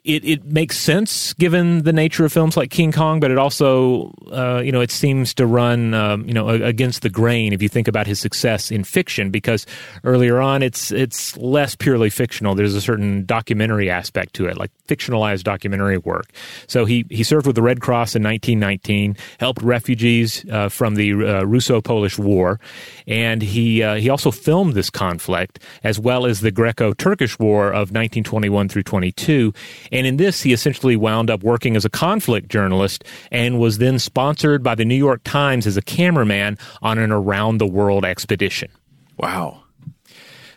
it, 0.04 0.26
it 0.26 0.46
makes 0.46 0.78
sense 0.78 1.34
given 1.34 1.84
the 1.84 1.94
nature 1.94 2.26
of 2.26 2.32
films 2.32 2.56
like 2.58 2.70
King 2.70 2.92
Kong, 2.92 3.20
but 3.20 3.32
it 3.32 3.38
also, 3.38 4.14
uh, 4.32 4.62
you 4.64 4.72
know, 4.72 4.82
it 4.82 4.92
seems 4.92 5.34
to 5.36 5.46
run, 5.46 5.94
um, 5.94 6.28
you 6.28 6.34
know, 6.34 6.50
against 6.50 7.02
the 7.02 7.10
grain 7.10 7.54
if 7.54 7.62
you 7.62 7.70
think 7.70 7.88
about 7.88 8.08
his 8.08 8.20
success 8.20 8.72
in 8.72 8.84
fiction, 8.84 9.30
because 9.30 9.66
earlier 10.04 10.40
on 10.40 10.64
it's 10.64 10.92
it's 10.92 11.36
less 11.38 11.76
purely 11.76 12.10
fictional. 12.10 12.56
There's 12.56 12.76
a 12.76 12.82
certain 12.82 13.26
documentary 13.26 13.90
aspect 13.90 14.34
to 14.36 14.48
it, 14.48 14.58
like 14.58 14.72
fictionalized 14.88 15.44
documentary 15.44 15.98
work. 15.98 16.28
So 16.68 16.86
he 16.86 17.06
he 17.10 17.24
served 17.24 17.46
with 17.46 17.56
the 17.56 17.62
Red 17.62 17.82
Cross 17.82 18.16
in 18.16 18.24
1919, 18.24 19.18
helped 19.40 19.62
refugees 19.62 20.46
uh, 20.50 20.70
from 20.70 20.96
the 20.96 21.14
uh, 21.14 21.44
Russo-Polish 21.44 22.18
War, 22.18 22.60
and 23.08 23.42
he 23.42 23.84
uh, 23.84 23.96
he 23.96 24.10
also 24.10 24.32
filmed 24.32 24.74
this 24.74 24.90
conflict 24.90 25.60
as 25.84 26.00
well 26.00 26.26
as 26.26 26.42
the 26.42 26.52
Greco-Turkish 26.52 27.38
War 27.40 27.68
of 27.68 27.92
1921 27.92 28.70
through 28.70 28.84
22 28.84 29.54
and 29.92 30.06
in 30.08 30.18
this, 30.18 30.42
he 30.42 30.54
essentially 30.54 30.96
wound 30.96 31.30
up 31.30 31.44
working 31.44 31.76
as 31.76 31.86
a 31.86 31.90
conflict 31.90 32.50
journalist 32.50 33.04
and 33.32 33.60
was 33.60 33.78
then 33.78 34.00
sponsored 34.00 34.64
by 34.64 34.76
the 34.76 34.86
New 34.86 34.96
York 34.96 35.22
Times 35.24 35.68
as 35.68 35.78
a 35.78 35.82
cameraman 35.82 36.58
on 36.82 36.98
an 36.98 37.12
around 37.12 37.58
the 37.58 37.68
world 37.68 38.06
expedition. 38.06 38.70
Wow. 39.18 39.64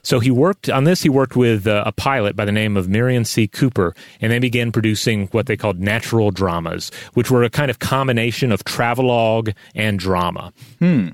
So 0.02 0.18
he 0.18 0.30
worked 0.30 0.68
on 0.68 0.84
this. 0.84 1.02
He 1.02 1.08
worked 1.08 1.36
with 1.36 1.66
uh, 1.66 1.84
a 1.86 1.92
pilot 1.92 2.34
by 2.34 2.44
the 2.44 2.52
name 2.52 2.76
of 2.76 2.88
Merian 2.88 3.24
C. 3.24 3.46
Cooper, 3.46 3.94
and 4.20 4.32
they 4.32 4.40
began 4.40 4.72
producing 4.72 5.28
what 5.28 5.46
they 5.46 5.56
called 5.56 5.78
natural 5.78 6.32
dramas, 6.32 6.90
which 7.14 7.30
were 7.30 7.44
a 7.44 7.50
kind 7.50 7.70
of 7.70 7.78
combination 7.78 8.50
of 8.50 8.64
travelogue 8.64 9.50
and 9.74 9.98
drama. 9.98 10.52
Hmm. 10.80 11.08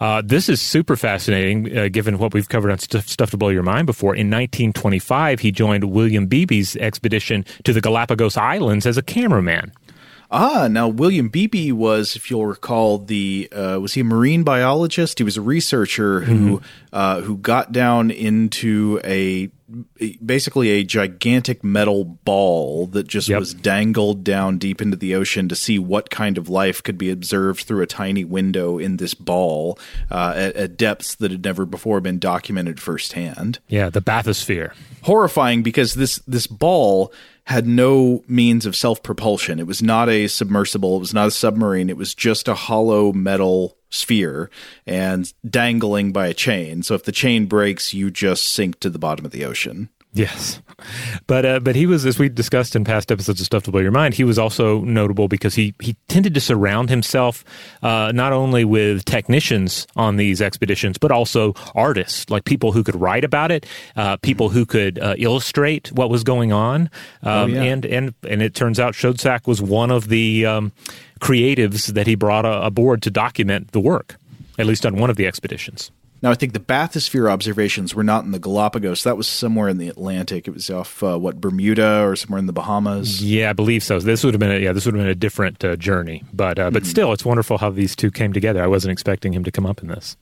Uh, 0.00 0.22
this 0.24 0.48
is 0.48 0.60
super 0.60 0.96
fascinating, 0.96 1.76
uh, 1.76 1.88
given 1.88 2.18
what 2.18 2.32
we've 2.32 2.48
covered 2.48 2.70
on 2.70 2.78
Stuff, 2.78 3.08
Stuff 3.08 3.30
to 3.32 3.36
Blow 3.36 3.48
Your 3.48 3.64
Mind 3.64 3.86
before. 3.86 4.14
In 4.14 4.28
1925, 4.28 5.40
he 5.40 5.50
joined 5.50 5.84
William 5.84 6.26
Beebe's 6.26 6.76
expedition 6.76 7.44
to 7.64 7.72
the 7.72 7.80
Galapagos 7.80 8.36
Islands 8.36 8.86
as 8.86 8.96
a 8.96 9.02
cameraman. 9.02 9.72
Ah, 10.30 10.68
now 10.70 10.88
William 10.88 11.28
Beebe 11.30 11.72
was, 11.72 12.14
if 12.14 12.30
you'll 12.30 12.46
recall, 12.46 12.98
the 12.98 13.48
uh, 13.50 13.78
was 13.80 13.94
he 13.94 14.02
a 14.02 14.04
marine 14.04 14.42
biologist? 14.42 15.18
He 15.18 15.24
was 15.24 15.36
a 15.38 15.42
researcher 15.42 16.20
who 16.20 16.60
uh, 16.92 17.22
who 17.22 17.38
got 17.38 17.72
down 17.72 18.10
into 18.10 19.00
a 19.04 19.48
basically 20.24 20.70
a 20.70 20.84
gigantic 20.84 21.62
metal 21.62 22.04
ball 22.04 22.86
that 22.88 23.06
just 23.06 23.28
Yep. 23.28 23.40
was 23.40 23.52
dangled 23.54 24.24
down 24.24 24.56
deep 24.58 24.80
into 24.80 24.96
the 24.96 25.14
ocean 25.14 25.48
to 25.48 25.54
see 25.56 25.78
what 25.78 26.08
kind 26.08 26.38
of 26.38 26.48
life 26.48 26.82
could 26.82 26.96
be 26.96 27.10
observed 27.10 27.60
through 27.60 27.82
a 27.82 27.86
tiny 27.86 28.24
window 28.24 28.78
in 28.78 28.96
this 28.96 29.12
ball 29.14 29.78
uh, 30.10 30.32
at, 30.36 30.56
at 30.56 30.76
depths 30.78 31.14
that 31.16 31.30
had 31.30 31.44
never 31.44 31.66
before 31.66 32.00
been 32.00 32.18
documented 32.18 32.80
firsthand 32.80 33.58
Yeah, 33.68 33.90
the 33.90 34.00
bathysphere. 34.02 34.72
horrifying 35.02 35.62
because 35.62 35.94
this 35.94 36.16
this 36.26 36.46
ball 36.46 37.12
had 37.48 37.66
no 37.66 38.22
means 38.28 38.66
of 38.66 38.76
self 38.76 39.02
propulsion. 39.02 39.58
It 39.58 39.66
was 39.66 39.82
not 39.82 40.10
a 40.10 40.28
submersible. 40.28 40.96
It 40.96 41.00
was 41.00 41.14
not 41.14 41.28
a 41.28 41.32
submarine. 41.32 41.88
It 41.88 41.96
was 41.96 42.14
just 42.14 42.46
a 42.46 42.54
hollow 42.54 43.10
metal 43.10 43.78
sphere 43.88 44.50
and 44.86 45.32
dangling 45.48 46.12
by 46.12 46.26
a 46.26 46.34
chain. 46.34 46.82
So 46.82 46.94
if 46.94 47.04
the 47.04 47.12
chain 47.12 47.46
breaks, 47.46 47.94
you 47.94 48.10
just 48.10 48.44
sink 48.44 48.80
to 48.80 48.90
the 48.90 48.98
bottom 48.98 49.24
of 49.24 49.32
the 49.32 49.46
ocean. 49.46 49.88
Yes, 50.18 50.60
but 51.28 51.46
uh, 51.46 51.60
but 51.60 51.76
he 51.76 51.86
was, 51.86 52.04
as 52.04 52.18
we 52.18 52.28
discussed 52.28 52.74
in 52.74 52.82
past 52.82 53.12
episodes 53.12 53.38
of 53.38 53.46
Stuff 53.46 53.62
to 53.64 53.70
Blow 53.70 53.80
Your 53.80 53.92
Mind, 53.92 54.14
he 54.14 54.24
was 54.24 54.36
also 54.36 54.80
notable 54.80 55.28
because 55.28 55.54
he 55.54 55.74
he 55.80 55.94
tended 56.08 56.34
to 56.34 56.40
surround 56.40 56.90
himself 56.90 57.44
uh, 57.84 58.10
not 58.12 58.32
only 58.32 58.64
with 58.64 59.04
technicians 59.04 59.86
on 59.94 60.16
these 60.16 60.42
expeditions, 60.42 60.98
but 60.98 61.12
also 61.12 61.54
artists, 61.76 62.28
like 62.30 62.44
people 62.44 62.72
who 62.72 62.82
could 62.82 62.96
write 62.96 63.22
about 63.22 63.52
it, 63.52 63.64
uh, 63.94 64.16
people 64.16 64.48
who 64.48 64.66
could 64.66 64.98
uh, 64.98 65.14
illustrate 65.18 65.92
what 65.92 66.10
was 66.10 66.24
going 66.24 66.52
on, 66.52 66.90
um, 67.22 67.54
yeah. 67.54 67.62
and 67.62 67.86
and 67.86 68.14
and 68.28 68.42
it 68.42 68.56
turns 68.56 68.80
out 68.80 68.94
Schoedsack 68.94 69.46
was 69.46 69.62
one 69.62 69.92
of 69.92 70.08
the 70.08 70.44
um, 70.44 70.72
creatives 71.20 71.92
that 71.92 72.08
he 72.08 72.16
brought 72.16 72.44
a- 72.44 72.66
aboard 72.66 73.02
to 73.02 73.10
document 73.10 73.70
the 73.70 73.80
work, 73.80 74.16
at 74.58 74.66
least 74.66 74.84
on 74.84 74.96
one 74.96 75.10
of 75.10 75.16
the 75.16 75.28
expeditions. 75.28 75.92
Now, 76.20 76.30
I 76.30 76.34
think 76.34 76.52
the 76.52 76.60
bathysphere 76.60 77.30
observations 77.30 77.94
were 77.94 78.02
not 78.02 78.24
in 78.24 78.32
the 78.32 78.40
Galapagos. 78.40 79.04
That 79.04 79.16
was 79.16 79.28
somewhere 79.28 79.68
in 79.68 79.78
the 79.78 79.88
Atlantic. 79.88 80.48
It 80.48 80.50
was 80.52 80.68
off, 80.68 81.02
uh, 81.02 81.16
what, 81.16 81.40
Bermuda 81.40 82.02
or 82.02 82.16
somewhere 82.16 82.38
in 82.38 82.46
the 82.46 82.52
Bahamas. 82.52 83.22
Yeah, 83.22 83.50
I 83.50 83.52
believe 83.52 83.84
so. 83.84 84.00
This 84.00 84.24
would 84.24 84.34
have 84.34 84.40
been 84.40 84.50
a, 84.50 84.58
yeah, 84.58 84.72
this 84.72 84.84
would 84.84 84.94
have 84.94 85.02
been 85.02 85.10
a 85.10 85.14
different 85.14 85.64
uh, 85.64 85.76
journey, 85.76 86.24
but 86.32 86.58
uh, 86.58 86.70
but 86.70 86.86
still, 86.86 87.12
it's 87.12 87.24
wonderful 87.24 87.58
how 87.58 87.70
these 87.70 87.94
two 87.94 88.10
came 88.10 88.32
together. 88.32 88.62
I 88.62 88.66
wasn't 88.66 88.92
expecting 88.92 89.32
him 89.32 89.44
to 89.44 89.52
come 89.52 89.66
up 89.66 89.80
in 89.80 89.88
this. 89.88 90.16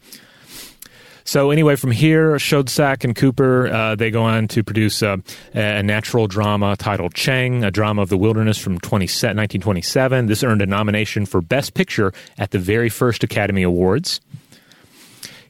So 1.26 1.50
anyway, 1.50 1.74
from 1.74 1.90
here, 1.90 2.36
Schoedsack 2.36 3.02
and 3.02 3.16
Cooper 3.16 3.66
uh, 3.66 3.96
they 3.96 4.12
go 4.12 4.22
on 4.22 4.46
to 4.48 4.62
produce 4.62 5.02
uh, 5.02 5.16
a 5.54 5.82
natural 5.82 6.28
drama 6.28 6.76
titled 6.76 7.14
Chang, 7.14 7.64
a 7.64 7.70
drama 7.72 8.02
of 8.02 8.10
the 8.10 8.16
wilderness 8.16 8.58
from 8.58 8.78
20, 8.78 9.04
1927. 9.06 10.26
This 10.26 10.44
earned 10.44 10.62
a 10.62 10.66
nomination 10.66 11.26
for 11.26 11.40
Best 11.40 11.74
Picture 11.74 12.12
at 12.38 12.52
the 12.52 12.60
very 12.60 12.88
first 12.88 13.24
Academy 13.24 13.64
Awards. 13.64 14.20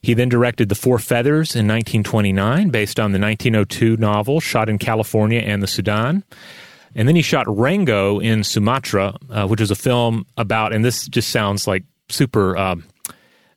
He 0.07 0.15
then 0.15 0.29
directed 0.29 0.69
The 0.69 0.77
Four 0.77 1.01
Feathers 1.01 1.57
in 1.57 1.67
1929, 1.67 2.71
based 2.71 3.01
on 3.01 3.11
the 3.11 3.19
1902 3.19 3.97
novel 3.97 4.39
shot 4.39 4.69
in 4.69 4.79
California 4.79 5.41
and 5.41 5.61
the 5.61 5.67
Sudan. 5.67 6.23
And 6.95 7.09
then 7.09 7.17
he 7.17 7.23
shot 7.23 7.45
Rango 7.49 8.21
in 8.21 8.45
Sumatra, 8.45 9.17
uh, 9.31 9.49
which 9.49 9.61
is 9.61 9.73
a 9.73 9.75
film 9.75 10.25
about, 10.37 10.73
and 10.73 10.85
this 10.85 11.09
just 11.09 11.31
sounds 11.31 11.67
like 11.67 11.83
super 12.09 12.57
um, 12.57 12.85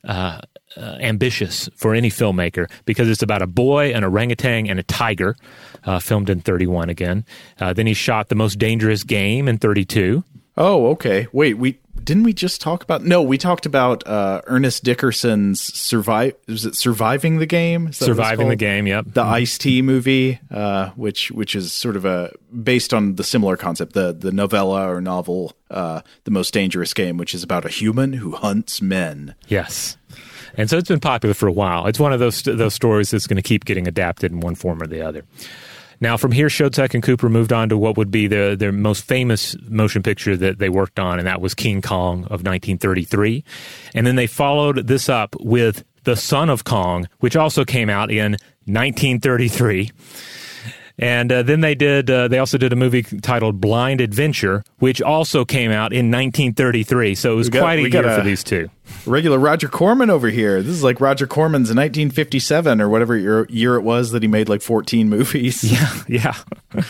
uh, 0.03 0.41
uh, 0.75 0.81
ambitious 0.99 1.69
for 1.75 1.93
any 1.93 2.09
filmmaker 2.09 2.67
because 2.85 3.09
it's 3.09 3.21
about 3.21 3.43
a 3.43 3.47
boy, 3.47 3.93
an 3.93 4.03
orangutan, 4.03 4.67
and 4.67 4.79
a 4.79 4.83
tiger, 4.83 5.35
uh, 5.83 5.99
filmed 5.99 6.31
in 6.31 6.41
31 6.41 6.89
again. 6.89 7.25
Uh, 7.59 7.73
then 7.73 7.85
he 7.85 7.93
shot 7.93 8.29
The 8.29 8.35
Most 8.35 8.57
Dangerous 8.57 9.03
Game 9.03 9.47
in 9.47 9.59
32. 9.59 10.23
Oh, 10.57 10.87
okay. 10.87 11.27
Wait, 11.31 11.59
we 11.59 11.79
didn't 12.03 12.23
we 12.23 12.33
just 12.33 12.61
talk 12.61 12.83
about? 12.83 13.03
No, 13.03 13.21
we 13.21 13.37
talked 13.37 13.65
about 13.65 14.05
uh, 14.07 14.41
Ernest 14.47 14.83
Dickerson's 14.83 15.61
survive. 15.61 16.35
Was 16.47 16.65
it 16.65 16.75
surviving 16.75 17.37
the 17.37 17.45
game? 17.45 17.87
Is 17.87 17.99
that 17.99 18.05
what 18.05 18.09
it's 18.09 18.17
Surviving 18.17 18.49
the? 18.49 18.55
Game, 18.55 18.87
yep. 18.87 19.05
the 19.07 19.21
Ice 19.21 19.57
T 19.57 19.81
movie, 19.81 20.39
uh, 20.51 20.89
which 20.91 21.31
which 21.31 21.55
is 21.55 21.71
sort 21.71 21.95
of 21.95 22.05
a 22.05 22.31
based 22.63 22.93
on 22.93 23.15
the 23.15 23.23
similar 23.23 23.57
concept, 23.57 23.93
the 23.93 24.13
the 24.13 24.31
novella 24.31 24.91
or 24.91 25.01
novel, 25.01 25.53
uh, 25.69 26.01
the 26.23 26.31
most 26.31 26.53
dangerous 26.53 26.93
game, 26.93 27.17
which 27.17 27.33
is 27.33 27.43
about 27.43 27.65
a 27.65 27.69
human 27.69 28.13
who 28.13 28.31
hunts 28.31 28.81
men. 28.81 29.35
Yes. 29.47 29.97
And 30.55 30.69
so 30.69 30.77
it's 30.77 30.89
been 30.89 30.99
popular 30.99 31.33
for 31.33 31.47
a 31.47 31.51
while. 31.51 31.85
It's 31.87 31.99
one 31.99 32.11
of 32.11 32.19
those 32.19 32.41
those 32.43 32.73
stories 32.73 33.11
that's 33.11 33.27
going 33.27 33.37
to 33.37 33.43
keep 33.43 33.65
getting 33.65 33.87
adapted 33.87 34.31
in 34.31 34.39
one 34.39 34.55
form 34.55 34.81
or 34.81 34.87
the 34.87 35.01
other. 35.01 35.23
Now, 36.01 36.15
from 36.17 36.31
here, 36.31 36.47
Schoedsack 36.47 36.93
and 36.93 37.03
Cooper 37.03 37.27
moved 37.29 37.51
on 37.51 37.69
to 37.69 37.77
what 37.77 37.97
would 37.97 38.09
be 38.11 38.27
the, 38.27 38.55
their 38.57 38.71
most 38.71 39.03
famous 39.03 39.55
motion 39.67 40.01
picture 40.01 40.37
that 40.37 40.57
they 40.59 40.69
worked 40.69 40.99
on, 40.99 41.19
and 41.19 41.27
that 41.27 41.41
was 41.41 41.53
King 41.53 41.81
Kong 41.81 42.23
of 42.25 42.43
1933. 42.43 43.43
And 43.93 44.07
then 44.07 44.15
they 44.15 44.27
followed 44.27 44.87
this 44.87 45.09
up 45.09 45.35
with 45.39 45.83
The 46.05 46.15
Son 46.15 46.49
of 46.49 46.63
Kong, 46.63 47.07
which 47.19 47.35
also 47.35 47.65
came 47.65 47.89
out 47.89 48.11
in 48.11 48.37
1933. 48.65 49.91
And 51.01 51.31
uh, 51.31 51.43
then 51.43 51.61
they 51.61 51.75
did. 51.75 52.11
Uh, 52.11 52.27
they 52.27 52.39
also 52.39 52.57
did 52.57 52.73
a 52.73 52.75
movie 52.75 53.03
titled 53.03 53.61
Blind 53.61 54.01
Adventure, 54.01 54.65
which 54.79 55.01
also 55.01 55.45
came 55.45 55.71
out 55.71 55.93
in 55.93 56.11
1933. 56.11 57.15
So 57.15 57.31
it 57.31 57.35
was 57.35 57.49
got- 57.49 57.61
quite 57.61 57.79
a 57.79 57.83
year 57.83 58.03
got 58.03 58.17
for 58.19 58.23
these 58.25 58.43
two. 58.43 58.69
Regular 59.05 59.39
Roger 59.39 59.67
Corman 59.67 60.09
over 60.09 60.29
here. 60.29 60.61
This 60.61 60.73
is 60.73 60.83
like 60.83 61.01
Roger 61.01 61.25
Corman's 61.25 61.69
1957 61.69 62.81
or 62.81 62.89
whatever 62.89 63.17
year, 63.17 63.45
year 63.49 63.75
it 63.75 63.81
was 63.81 64.11
that 64.11 64.21
he 64.21 64.27
made 64.27 64.49
like 64.49 64.61
14 64.61 65.09
movies. 65.09 65.63
Yeah, 65.69 66.03
yeah. 66.07 66.83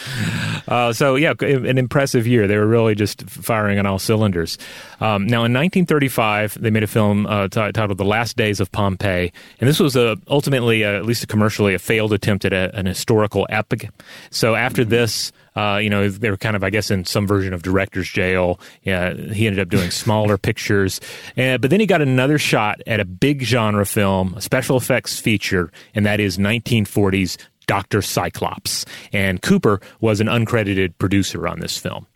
Uh, 0.67 0.93
so 0.93 1.15
yeah, 1.15 1.33
an 1.41 1.77
impressive 1.77 2.25
year. 2.25 2.47
They 2.47 2.57
were 2.57 2.67
really 2.67 2.95
just 2.95 3.29
firing 3.29 3.77
on 3.79 3.85
all 3.85 3.99
cylinders. 3.99 4.57
Um, 5.01 5.25
now, 5.25 5.43
in 5.43 5.53
1935, 5.53 6.57
they 6.61 6.69
made 6.69 6.83
a 6.83 6.87
film 6.87 7.25
uh, 7.25 7.47
t- 7.47 7.71
titled 7.71 7.97
"The 7.97 8.05
Last 8.05 8.37
Days 8.37 8.59
of 8.59 8.71
Pompeii," 8.71 9.31
and 9.59 9.67
this 9.67 9.79
was 9.79 9.95
a, 9.95 10.17
ultimately, 10.27 10.83
uh, 10.83 10.91
at 10.93 11.05
least 11.05 11.27
commercially, 11.27 11.73
a 11.73 11.79
failed 11.79 12.13
attempt 12.13 12.45
at 12.45 12.53
a, 12.53 12.75
an 12.77 12.85
historical 12.85 13.45
epic. 13.49 13.89
So 14.29 14.55
after 14.55 14.85
this. 14.85 15.31
Uh, 15.55 15.79
you 15.81 15.89
know, 15.89 16.07
they 16.09 16.29
were 16.29 16.37
kind 16.37 16.55
of, 16.55 16.63
I 16.63 16.69
guess, 16.69 16.91
in 16.91 17.05
some 17.05 17.27
version 17.27 17.53
of 17.53 17.61
director's 17.61 18.09
jail. 18.09 18.59
Yeah, 18.83 19.13
he 19.13 19.47
ended 19.47 19.59
up 19.59 19.69
doing 19.69 19.91
smaller 19.91 20.37
pictures, 20.49 20.99
uh, 21.37 21.57
but 21.57 21.69
then 21.69 21.79
he 21.79 21.85
got 21.85 22.01
another 22.01 22.37
shot 22.37 22.81
at 22.87 22.99
a 22.99 23.05
big 23.05 23.41
genre 23.41 23.85
film, 23.85 24.33
a 24.35 24.41
special 24.41 24.77
effects 24.77 25.19
feature, 25.19 25.71
and 25.93 26.05
that 26.05 26.19
is 26.19 26.37
1940's 26.37 27.37
Dr. 27.67 28.01
Cyclops. 28.01 28.85
And 29.13 29.41
Cooper 29.41 29.79
was 30.01 30.19
an 30.21 30.27
uncredited 30.27 30.97
producer 30.97 31.47
on 31.47 31.59
this 31.59 31.77
film. 31.77 32.07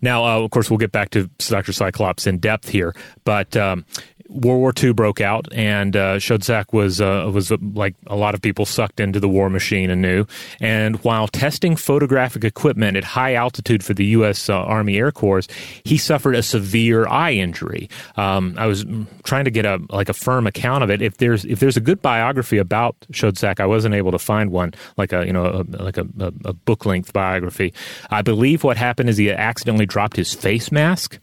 Now, 0.00 0.24
uh, 0.24 0.42
of 0.42 0.50
course, 0.50 0.70
we'll 0.70 0.78
get 0.78 0.92
back 0.92 1.10
to 1.10 1.28
Dr. 1.38 1.72
Cyclops 1.72 2.26
in 2.26 2.38
depth 2.38 2.68
here, 2.68 2.94
but 3.24 3.54
um, 3.56 3.84
World 4.28 4.60
War 4.60 4.72
II 4.80 4.92
broke 4.92 5.20
out, 5.20 5.46
and 5.52 5.96
uh, 5.96 6.16
Schoedsack 6.16 6.72
was 6.72 7.00
uh, 7.00 7.30
was 7.32 7.52
uh, 7.52 7.56
like 7.74 7.94
a 8.06 8.16
lot 8.16 8.34
of 8.34 8.42
people 8.42 8.66
sucked 8.66 9.00
into 9.00 9.20
the 9.20 9.28
war 9.28 9.50
machine 9.50 9.90
anew. 9.90 10.26
And 10.60 10.96
while 11.04 11.28
testing 11.28 11.76
photographic 11.76 12.44
equipment 12.44 12.96
at 12.96 13.04
high 13.04 13.34
altitude 13.34 13.84
for 13.84 13.94
the 13.94 14.06
U.S. 14.06 14.48
Uh, 14.48 14.54
Army 14.54 14.96
Air 14.96 15.12
Corps, 15.12 15.46
he 15.84 15.98
suffered 15.98 16.34
a 16.34 16.42
severe 16.42 17.06
eye 17.08 17.32
injury. 17.32 17.88
Um, 18.16 18.54
I 18.58 18.66
was 18.66 18.84
trying 19.24 19.44
to 19.44 19.50
get 19.50 19.64
a 19.64 19.80
like 19.90 20.08
a 20.08 20.14
firm 20.14 20.46
account 20.46 20.84
of 20.84 20.90
it. 20.90 21.02
If 21.02 21.18
there's 21.18 21.44
if 21.44 21.60
there's 21.60 21.76
a 21.76 21.80
good 21.80 22.00
biography 22.00 22.58
about 22.58 22.96
Schoedsack, 23.12 23.60
I 23.60 23.66
wasn't 23.66 23.94
able 23.94 24.12
to 24.12 24.18
find 24.18 24.50
one 24.50 24.74
like 24.96 25.12
a 25.12 25.26
you 25.26 25.32
know 25.32 25.46
a, 25.46 25.82
like 25.82 25.96
a, 25.96 26.06
a, 26.18 26.32
a 26.46 26.52
book 26.52 26.86
length 26.86 27.12
biography. 27.12 27.72
I 28.10 28.22
believe 28.22 28.64
what 28.64 28.76
happened 28.76 29.10
is 29.10 29.16
he 29.16 29.30
accidentally 29.30 29.86
dropped 29.86 30.16
his 30.16 30.32
face 30.32 30.72
mask, 30.72 31.18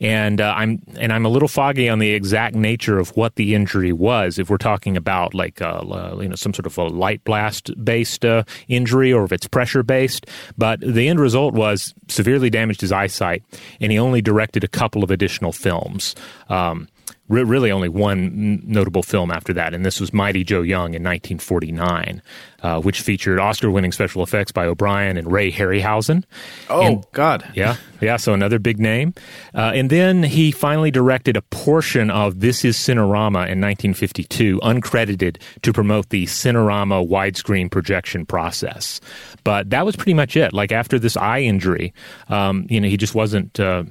and 0.00 0.40
uh, 0.40 0.54
I'm 0.56 0.82
and 0.98 1.12
I'm 1.12 1.24
a 1.24 1.28
little 1.28 1.48
foggy 1.48 1.88
on 1.88 1.98
the 1.98 2.10
exact 2.10 2.49
nature 2.54 2.98
of 2.98 3.10
what 3.16 3.36
the 3.36 3.54
injury 3.54 3.92
was. 3.92 4.38
If 4.38 4.50
we're 4.50 4.58
talking 4.58 4.96
about 4.96 5.34
like 5.34 5.60
uh, 5.60 5.78
uh, 5.78 6.18
you 6.20 6.28
know 6.28 6.34
some 6.36 6.54
sort 6.54 6.66
of 6.66 6.76
a 6.78 6.84
light 6.84 7.22
blast 7.24 7.70
based 7.84 8.24
uh, 8.24 8.44
injury, 8.68 9.12
or 9.12 9.24
if 9.24 9.32
it's 9.32 9.46
pressure 9.46 9.82
based, 9.82 10.26
but 10.56 10.80
the 10.80 11.08
end 11.08 11.20
result 11.20 11.54
was 11.54 11.94
severely 12.08 12.50
damaged 12.50 12.80
his 12.80 12.92
eyesight, 12.92 13.42
and 13.80 13.92
he 13.92 13.98
only 13.98 14.22
directed 14.22 14.64
a 14.64 14.68
couple 14.68 15.02
of 15.04 15.10
additional 15.10 15.52
films. 15.52 16.14
Um, 16.48 16.88
re- 17.30 17.42
really 17.44 17.70
only 17.70 17.88
one 17.88 18.18
n- 18.26 18.62
notable 18.66 19.02
film 19.02 19.30
after 19.30 19.54
that, 19.54 19.72
and 19.72 19.86
this 19.86 19.98
was 20.00 20.12
Mighty 20.12 20.44
Joe 20.44 20.60
Young 20.60 20.92
in 20.92 21.02
1949, 21.02 22.20
uh, 22.62 22.80
which 22.82 23.00
featured 23.00 23.38
Oscar-winning 23.38 23.92
special 23.92 24.22
effects 24.22 24.52
by 24.52 24.66
O'Brien 24.66 25.16
and 25.16 25.30
Ray 25.32 25.50
Harryhausen. 25.50 26.24
Oh 26.68 26.82
And- 26.86 27.04
God. 27.12 27.44
yeah, 27.54 27.76
yeah. 28.02 28.16
So 28.18 28.34
another 28.34 28.58
big 28.58 28.78
name, 28.78 29.14
uh, 29.54 29.72
and 29.74 29.88
then 29.88 30.22
he 30.22 30.50
finally 30.50 30.90
directed 30.90 31.36
a 31.36 31.42
portion 31.42 32.10
of 32.10 32.40
This 32.40 32.64
Is 32.64 32.76
Cinerama 32.76 33.48
in 33.48 33.60
1952, 33.60 34.60
uncredited, 34.62 35.40
to 35.62 35.72
promote 35.72 36.10
the 36.10 36.26
Cinerama 36.26 37.08
widescreen 37.08 37.70
projection 37.70 38.26
process. 38.26 39.00
But 39.44 39.70
that 39.70 39.86
was 39.86 39.96
pretty 39.96 40.14
much 40.14 40.36
it. 40.36 40.52
Like 40.52 40.72
after 40.72 40.98
this 40.98 41.16
eye 41.16 41.40
injury, 41.40 41.94
um, 42.28 42.66
you 42.68 42.80
know, 42.80 42.88
he 42.88 42.96
just 42.98 43.14
wasn't. 43.14 43.58
Uh, 43.58 43.84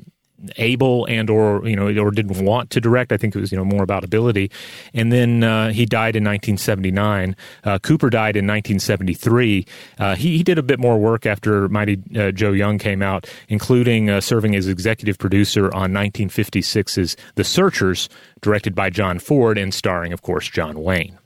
able 0.58 1.06
and 1.06 1.30
or 1.30 1.68
you 1.68 1.76
know 1.76 1.88
or 2.02 2.12
didn't 2.12 2.44
want 2.44 2.70
to 2.72 2.82
direct. 2.82 3.12
I 3.12 3.18
think 3.18 3.36
it 3.36 3.40
was 3.40 3.52
you 3.52 3.58
know 3.58 3.66
more 3.66 3.84
about 3.84 4.04
ability. 4.04 4.52
And 4.94 5.12
then 5.12 5.44
uh, 5.44 5.72
he 5.72 5.86
died 5.86 6.16
in 6.16 6.24
1979 6.24 7.36
uh, 7.64 7.80
cooper 7.80 8.10
died 8.10 8.36
in 8.36 8.46
1973 8.46 9.66
uh, 9.98 10.16
he, 10.16 10.38
he 10.38 10.44
did 10.44 10.58
a 10.58 10.64
bit 10.64 10.80
more 10.80 10.98
work 10.98 11.26
after 11.26 11.68
mighty 11.70 12.02
uh, 12.18 12.32
joe 12.32 12.52
young 12.52 12.78
came 12.78 13.02
out 13.02 13.30
including 13.48 14.10
uh, 14.10 14.22
serving 14.22 14.56
as 14.56 14.68
executive 14.68 15.18
producer 15.18 15.74
on 15.74 15.92
1956's 15.92 17.16
the 17.36 17.44
searchers 17.44 18.10
directed 18.42 18.76
by 18.76 18.90
john 18.90 19.20
ford 19.20 19.58
and 19.58 19.74
starring 19.74 20.14
of 20.14 20.22
course 20.22 20.48
john 20.48 20.82
wayne. 20.82 21.18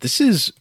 This 0.00 0.20
is 0.20 0.52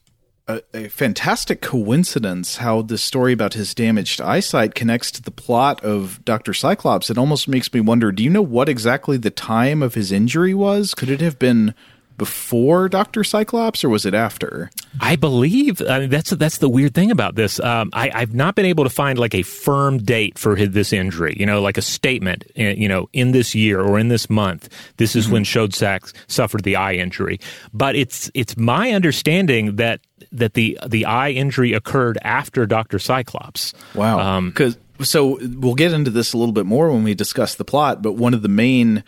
a, 0.50 0.62
a 0.74 0.88
fantastic 0.89 1.62
coincidence 1.62 2.58
how 2.58 2.82
the 2.82 2.98
story 2.98 3.32
about 3.32 3.53
his 3.53 3.74
damaged 3.74 4.20
eyesight 4.20 4.75
connects 4.75 5.12
to 5.12 5.22
the 5.22 5.32
plot 5.32 5.82
of 5.84 6.24
Dr. 6.25 6.53
Cyclops. 6.53 7.10
It 7.10 7.18
almost 7.18 7.48
makes 7.48 7.72
me 7.74 7.79
wonder 7.79 8.12
do 8.12 8.24
you 8.24 8.29
know 8.29 8.41
what 8.41 8.68
exactly 8.68 9.15
the 9.18 9.29
time 9.29 9.82
of 9.84 9.94
his 9.94 10.12
injury 10.12 10.53
was? 10.53 10.94
Could 10.94 11.10
it 11.10 11.22
have 11.22 11.39
been 11.39 11.75
before 12.18 12.89
Dr. 12.89 13.24
Cyclops 13.24 13.84
or 13.84 13.89
was 13.89 14.06
it 14.06 14.13
after? 14.13 14.70
I 15.00 15.15
believe 15.15 15.82
I 15.82 16.00
mean, 16.00 16.10
that's 16.10 16.32
that's 16.32 16.58
the 16.58 16.68
weird 16.68 16.94
thing 16.94 17.12
about 17.12 17.36
this. 17.36 17.60
Um, 17.60 17.91
I, 17.94 18.12
I've 18.13 18.34
not 18.34 18.56
been 18.56 18.65
able 18.65 18.84
to 18.84 18.89
find 18.89 19.18
like 19.18 19.34
a 19.34 19.44
firm 19.44 20.00
date 20.00 20.38
for 20.38 20.56
his, 20.56 20.72
this 20.72 20.91
injury. 20.91 21.36
You 21.39 21.46
know, 21.46 21.62
like 21.62 21.77
a 21.77 21.82
statement. 21.82 22.44
uh, 22.60 22.63
You 22.63 22.89
know, 22.89 23.08
in 23.13 23.32
this 23.32 23.56
year 23.56 23.79
or 23.79 23.98
in 23.98 24.10
this 24.10 24.29
month, 24.29 24.68
this 24.98 25.15
is 25.15 25.29
when 25.29 25.44
Schoedsack 25.44 26.13
suffered 26.27 26.63
the 26.63 26.75
eye 26.75 26.94
injury. 26.94 27.39
But 27.72 27.96
it's 27.96 28.29
it's 28.34 28.58
my 28.58 28.91
understanding 28.91 29.77
that 29.77 30.01
that 30.31 30.53
the 30.53 30.77
the 30.88 31.05
eye 31.05 31.29
injury 31.31 31.74
occurred 31.74 32.17
after 32.24 32.65
Doctor 32.65 33.00
Cyclops. 33.00 33.74
Wow. 33.95 34.41
Because 34.41 34.77
so 35.01 35.39
we'll 35.41 35.75
get 35.75 35.93
into 35.93 36.12
this 36.12 36.33
a 36.33 36.38
little 36.38 36.53
bit 36.53 36.65
more 36.65 36.91
when 36.91 37.03
we 37.03 37.13
discuss 37.13 37.55
the 37.55 37.65
plot, 37.65 38.01
but 38.01 38.13
one 38.13 38.33
of 38.33 38.41
the 38.41 38.50
main 38.50 39.03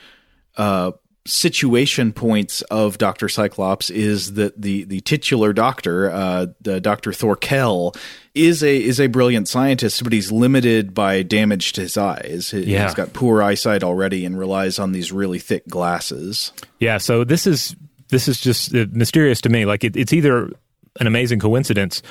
uh, 0.57 0.91
situation 1.25 2.11
points 2.13 2.61
of 2.63 2.97
Doctor 2.97 3.29
Cyclops 3.29 3.89
is 3.89 4.33
that 4.33 4.59
the 4.59 4.85
the 4.85 5.01
titular 5.01 5.53
doctor, 5.53 6.09
uh, 6.09 6.47
the 6.61 6.81
Doctor 6.81 7.13
Thorkel, 7.13 7.93
is 8.33 8.63
a 8.63 8.75
is 8.81 8.99
a 8.99 9.07
brilliant 9.07 9.47
scientist, 9.47 10.03
but 10.03 10.13
he's 10.13 10.31
limited 10.31 10.93
by 10.93 11.21
damage 11.21 11.73
to 11.73 11.81
his 11.81 11.97
eyes. 11.97 12.49
He- 12.51 12.71
Yeah. 12.71 12.85
He's 12.85 12.95
got 12.95 13.13
poor 13.13 13.43
eyesight 13.43 13.83
already 13.83 14.25
and 14.25 14.37
relies 14.39 14.79
on 14.79 14.93
these 14.93 15.11
really 15.11 15.39
thick 15.39 15.67
glasses. 15.67 16.51
Yeah, 16.79 16.97
so 16.97 17.23
this 17.23 17.45
is 17.45 17.75
this 18.09 18.27
is 18.27 18.39
just 18.39 18.73
uh, 18.73 18.85
mysterious 18.91 19.41
to 19.41 19.49
me. 19.49 19.65
Like 19.65 19.83
it, 19.83 19.95
it's 19.95 20.13
either 20.13 20.51
an 20.99 21.07
amazing 21.07 21.39
coincidence 21.39 22.01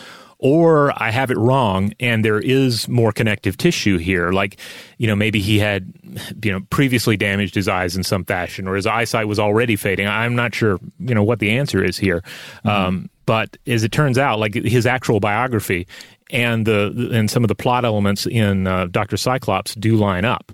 or 0.40 0.90
I 1.00 1.10
have 1.10 1.30
it 1.30 1.36
wrong 1.36 1.92
and 2.00 2.24
there 2.24 2.40
is 2.40 2.88
more 2.88 3.12
connective 3.12 3.58
tissue 3.58 3.98
here. 3.98 4.32
Like, 4.32 4.58
you 4.96 5.06
know, 5.06 5.14
maybe 5.14 5.40
he 5.40 5.58
had, 5.58 5.92
you 6.42 6.50
know, 6.50 6.60
previously 6.70 7.16
damaged 7.16 7.54
his 7.54 7.68
eyes 7.68 7.94
in 7.94 8.02
some 8.02 8.24
fashion 8.24 8.66
or 8.66 8.74
his 8.74 8.86
eyesight 8.86 9.28
was 9.28 9.38
already 9.38 9.76
fading. 9.76 10.08
I'm 10.08 10.34
not 10.34 10.54
sure, 10.54 10.78
you 10.98 11.14
know, 11.14 11.22
what 11.22 11.40
the 11.40 11.50
answer 11.50 11.84
is 11.84 11.98
here. 11.98 12.22
Um, 12.64 13.10
but 13.26 13.58
as 13.66 13.84
it 13.84 13.92
turns 13.92 14.16
out, 14.16 14.38
like 14.38 14.54
his 14.54 14.86
actual 14.86 15.20
biography 15.20 15.86
and 16.30 16.66
the 16.66 17.10
and 17.12 17.30
some 17.30 17.44
of 17.44 17.48
the 17.48 17.54
plot 17.54 17.84
elements 17.84 18.26
in 18.26 18.66
uh, 18.66 18.86
Doctor 18.86 19.16
Cyclops 19.16 19.74
do 19.74 19.96
line 19.96 20.24
up. 20.24 20.52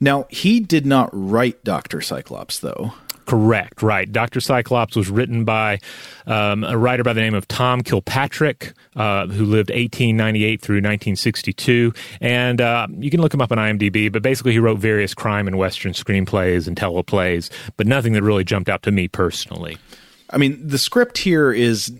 Now 0.00 0.26
he 0.30 0.60
did 0.60 0.86
not 0.86 1.10
write 1.12 1.62
Doctor 1.64 2.00
Cyclops 2.00 2.58
though. 2.60 2.94
Correct, 3.26 3.82
right. 3.82 4.10
Dr. 4.10 4.40
Cyclops 4.40 4.94
was 4.94 5.10
written 5.10 5.44
by 5.44 5.80
um, 6.26 6.62
a 6.62 6.78
writer 6.78 7.02
by 7.02 7.12
the 7.12 7.20
name 7.20 7.34
of 7.34 7.48
Tom 7.48 7.82
Kilpatrick, 7.82 8.72
uh, 8.94 9.26
who 9.26 9.44
lived 9.44 9.70
1898 9.70 10.62
through 10.62 10.76
1962. 10.76 11.92
And 12.20 12.60
uh, 12.60 12.86
you 12.92 13.10
can 13.10 13.20
look 13.20 13.34
him 13.34 13.40
up 13.40 13.50
on 13.50 13.58
IMDb, 13.58 14.12
but 14.12 14.22
basically 14.22 14.52
he 14.52 14.60
wrote 14.60 14.78
various 14.78 15.12
crime 15.12 15.48
and 15.48 15.58
Western 15.58 15.92
screenplays 15.92 16.68
and 16.68 16.76
teleplays, 16.76 17.50
but 17.76 17.88
nothing 17.88 18.12
that 18.12 18.22
really 18.22 18.44
jumped 18.44 18.70
out 18.70 18.84
to 18.84 18.92
me 18.92 19.08
personally. 19.08 19.76
I 20.30 20.38
mean, 20.38 20.64
the 20.64 20.78
script 20.78 21.18
here 21.18 21.52
is 21.52 21.92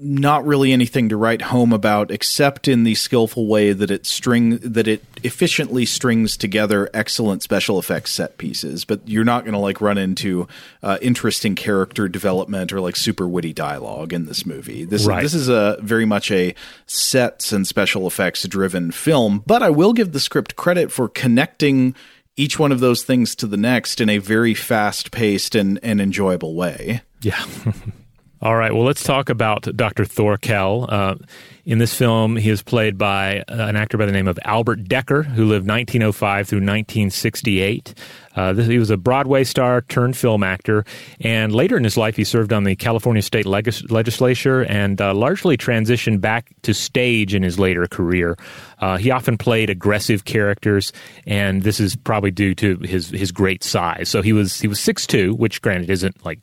not 0.00 0.46
really 0.46 0.72
anything 0.72 1.08
to 1.08 1.16
write 1.16 1.42
home 1.42 1.72
about 1.72 2.10
except 2.10 2.68
in 2.68 2.84
the 2.84 2.94
skillful 2.94 3.46
way 3.48 3.72
that 3.72 3.90
it 3.90 4.06
string 4.06 4.58
that 4.58 4.86
it 4.86 5.02
efficiently 5.24 5.84
strings 5.84 6.36
together 6.36 6.88
excellent 6.94 7.42
special 7.42 7.78
effects 7.80 8.12
set 8.12 8.38
pieces 8.38 8.84
but 8.84 9.00
you're 9.08 9.24
not 9.24 9.42
going 9.44 9.54
to 9.54 9.58
like 9.58 9.80
run 9.80 9.98
into 9.98 10.46
uh, 10.84 10.98
interesting 11.02 11.56
character 11.56 12.08
development 12.08 12.72
or 12.72 12.80
like 12.80 12.94
super 12.94 13.26
witty 13.26 13.52
dialogue 13.52 14.12
in 14.12 14.26
this 14.26 14.46
movie 14.46 14.84
this 14.84 15.04
Right. 15.04 15.22
this 15.22 15.34
is 15.34 15.48
a 15.48 15.76
very 15.80 16.04
much 16.04 16.30
a 16.30 16.54
sets 16.86 17.50
and 17.52 17.66
special 17.66 18.06
effects 18.06 18.46
driven 18.46 18.92
film 18.92 19.42
but 19.46 19.62
I 19.64 19.70
will 19.70 19.92
give 19.92 20.12
the 20.12 20.20
script 20.20 20.54
credit 20.54 20.92
for 20.92 21.08
connecting 21.08 21.94
each 22.36 22.56
one 22.56 22.70
of 22.70 22.78
those 22.78 23.02
things 23.02 23.34
to 23.34 23.46
the 23.48 23.56
next 23.56 24.00
in 24.00 24.08
a 24.08 24.18
very 24.18 24.54
fast 24.54 25.10
paced 25.10 25.56
and, 25.56 25.80
and 25.82 26.00
enjoyable 26.00 26.54
way 26.54 27.02
Yeah. 27.20 27.44
All 28.40 28.56
right. 28.56 28.72
Well, 28.72 28.84
let's 28.84 29.02
talk 29.02 29.30
about 29.30 29.62
Dr. 29.76 30.04
Thorkel. 30.04 30.86
Uh, 30.88 31.16
in 31.64 31.78
this 31.78 31.92
film, 31.92 32.36
he 32.36 32.50
is 32.50 32.62
played 32.62 32.96
by 32.96 33.40
uh, 33.40 33.44
an 33.48 33.74
actor 33.74 33.98
by 33.98 34.06
the 34.06 34.12
name 34.12 34.28
of 34.28 34.38
Albert 34.44 34.84
Dekker, 34.84 35.24
who 35.24 35.44
lived 35.44 35.68
1905 35.68 36.48
through 36.48 36.58
1968. 36.58 37.94
Uh, 38.36 38.52
this, 38.52 38.68
he 38.68 38.78
was 38.78 38.90
a 38.90 38.96
Broadway 38.96 39.42
star 39.42 39.80
turned 39.80 40.16
film 40.16 40.44
actor, 40.44 40.84
and 41.20 41.52
later 41.52 41.76
in 41.76 41.82
his 41.82 41.96
life, 41.96 42.14
he 42.14 42.22
served 42.22 42.52
on 42.52 42.62
the 42.62 42.76
California 42.76 43.22
state 43.22 43.44
legis- 43.44 43.90
legislature 43.90 44.62
and 44.62 45.00
uh, 45.00 45.12
largely 45.12 45.56
transitioned 45.56 46.20
back 46.20 46.48
to 46.62 46.72
stage 46.72 47.34
in 47.34 47.42
his 47.42 47.58
later 47.58 47.88
career. 47.88 48.38
Uh, 48.78 48.98
he 48.98 49.10
often 49.10 49.36
played 49.36 49.68
aggressive 49.68 50.24
characters, 50.24 50.92
and 51.26 51.64
this 51.64 51.80
is 51.80 51.96
probably 51.96 52.30
due 52.30 52.54
to 52.54 52.76
his 52.78 53.10
his 53.10 53.32
great 53.32 53.64
size. 53.64 54.08
So 54.08 54.22
he 54.22 54.32
was 54.32 54.60
he 54.60 54.68
was 54.68 54.78
six 54.78 55.08
two, 55.08 55.34
which 55.34 55.60
granted 55.60 55.90
isn't 55.90 56.24
like 56.24 56.38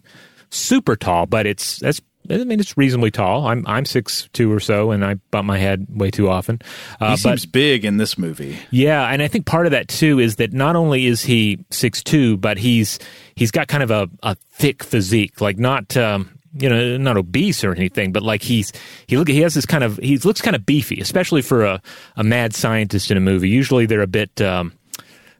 super 0.50 0.96
tall, 0.96 1.26
but 1.26 1.46
it's 1.46 1.80
that's 1.80 2.02
I 2.30 2.44
mean 2.44 2.60
it's 2.60 2.78
reasonably 2.78 3.12
tall. 3.12 3.48
I'm 3.48 3.66
I'm 3.68 3.86
six 3.86 4.30
two 4.34 4.52
or 4.52 4.60
so, 4.60 4.92
and 4.92 5.06
I 5.06 5.16
bump 5.32 5.46
my 5.46 5.58
head 5.58 5.88
way 5.90 6.12
too 6.12 6.30
often. 6.30 6.62
Uh, 7.00 7.16
he 7.16 7.24
but 7.24 7.40
seems 7.40 7.46
big 7.46 7.86
in 7.86 7.98
this 7.98 8.18
movie 8.18 8.58
yeah, 8.72 9.08
and 9.08 9.22
I 9.22 9.28
think 9.28 9.46
part 9.46 9.68
of 9.68 9.72
that 9.72 9.88
too 9.88 10.20
is 10.20 10.38
that 10.38 10.54
not 10.54 10.76
only 10.76 11.06
is 11.06 11.22
he 11.22 11.60
six 11.70 12.02
two, 12.04 12.38
but 12.38 12.58
he's 12.58 13.00
he's 13.36 13.52
got 13.52 13.68
kind 13.68 13.84
of 13.84 13.92
a, 13.92 14.10
a 14.24 14.36
thick 14.52 14.84
physique, 14.84 15.42
like 15.42 15.58
not. 15.58 15.96
Um, 15.98 16.32
you 16.58 16.70
know, 16.70 16.96
not 16.96 17.18
obese 17.18 17.66
or 17.66 17.74
anything, 17.74 18.14
but 18.14 18.24
like 18.24 18.42
he's 18.42 18.72
he 19.08 19.18
look 19.18 19.28
he 19.28 19.42
has 19.42 19.54
this 19.54 19.66
kind 19.66 19.84
of 19.84 19.98
he 19.98 20.18
looks 20.20 20.42
kind 20.42 20.56
of 20.56 20.66
beefy, 20.66 21.02
especially 21.02 21.42
for 21.42 21.66
a, 21.66 21.82
a 22.16 22.24
mad 22.24 22.56
scientist 22.56 23.12
in 23.12 23.18
a 23.18 23.20
movie. 23.20 23.50
Usually 23.50 23.86
they're 23.86 24.02
a 24.02 24.08
bit 24.08 24.40
um, 24.40 24.72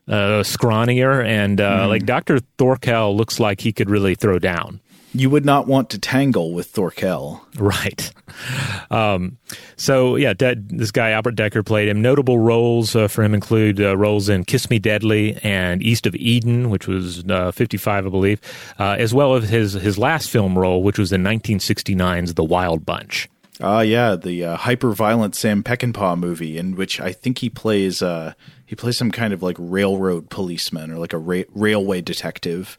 uh, 0.08 0.44
scrawnier, 0.44 1.26
and 1.26 1.62
uh, 1.62 1.88
like 1.88 2.06
Doctor 2.06 2.40
Thorkel 2.58 3.16
looks 3.16 3.40
like 3.40 3.62
he 3.62 3.72
could 3.72 3.90
really 3.90 4.16
throw 4.16 4.40
down. 4.40 4.82
You 5.16 5.30
would 5.30 5.46
not 5.46 5.66
want 5.66 5.90
to 5.92 6.00
tangle 6.00 6.54
with 6.54 6.68
Thorkel. 6.68 7.42
Right. 7.58 8.12
Um, 8.92 9.38
so 9.78 10.18
yeah, 10.18 10.34
De- 10.34 10.56
this 10.56 10.92
guy 10.92 11.12
Albert 11.12 11.36
Dekker 11.36 11.66
played 11.66 11.88
him. 11.88 12.02
Notable 12.02 12.38
roles 12.38 12.96
uh, 12.96 13.08
for 13.08 13.24
him 13.24 13.34
include 13.34 13.80
uh, 13.80 13.96
roles 13.96 14.28
in 14.28 14.44
"Kiss 14.44 14.70
Me 14.70 14.78
Deadly" 14.78 15.38
and 15.42 15.82
"East 15.82 16.06
of 16.06 16.16
Eden," 16.16 16.70
which 16.70 16.88
was 16.88 17.24
uh, 17.30 17.52
'55, 17.52 18.06
I 18.06 18.10
believe, 18.10 18.42
uh, 18.78 18.98
as 19.00 19.14
well 19.14 19.36
as 19.36 19.50
his 19.50 19.74
his 19.74 19.98
last 19.98 20.30
film 20.30 20.58
role, 20.58 20.84
which 20.84 21.00
was 21.00 21.14
in 21.14 21.24
1969's 21.24 22.34
"The 22.34 22.44
Wild 22.44 22.86
Bunch." 22.86 23.30
Ah, 23.62 23.80
yeah, 23.80 24.18
the 24.18 24.44
uh, 24.44 24.56
hyper-violent 24.58 25.34
Sam 25.34 25.64
Peckinpah 25.64 26.20
movie, 26.20 26.58
in 26.58 26.76
which 26.76 27.00
I 27.00 27.14
think 27.14 27.38
he 27.38 27.50
plays 27.50 28.02
uh, 28.02 28.34
he 28.66 28.76
plays 28.76 28.98
some 28.98 29.12
kind 29.12 29.34
of 29.34 29.42
like 29.42 29.56
railroad 29.58 30.30
policeman 30.30 30.92
or 30.92 30.98
like 30.98 31.14
a 31.14 31.18
ra- 31.18 31.44
railway 31.54 32.02
detective. 32.02 32.78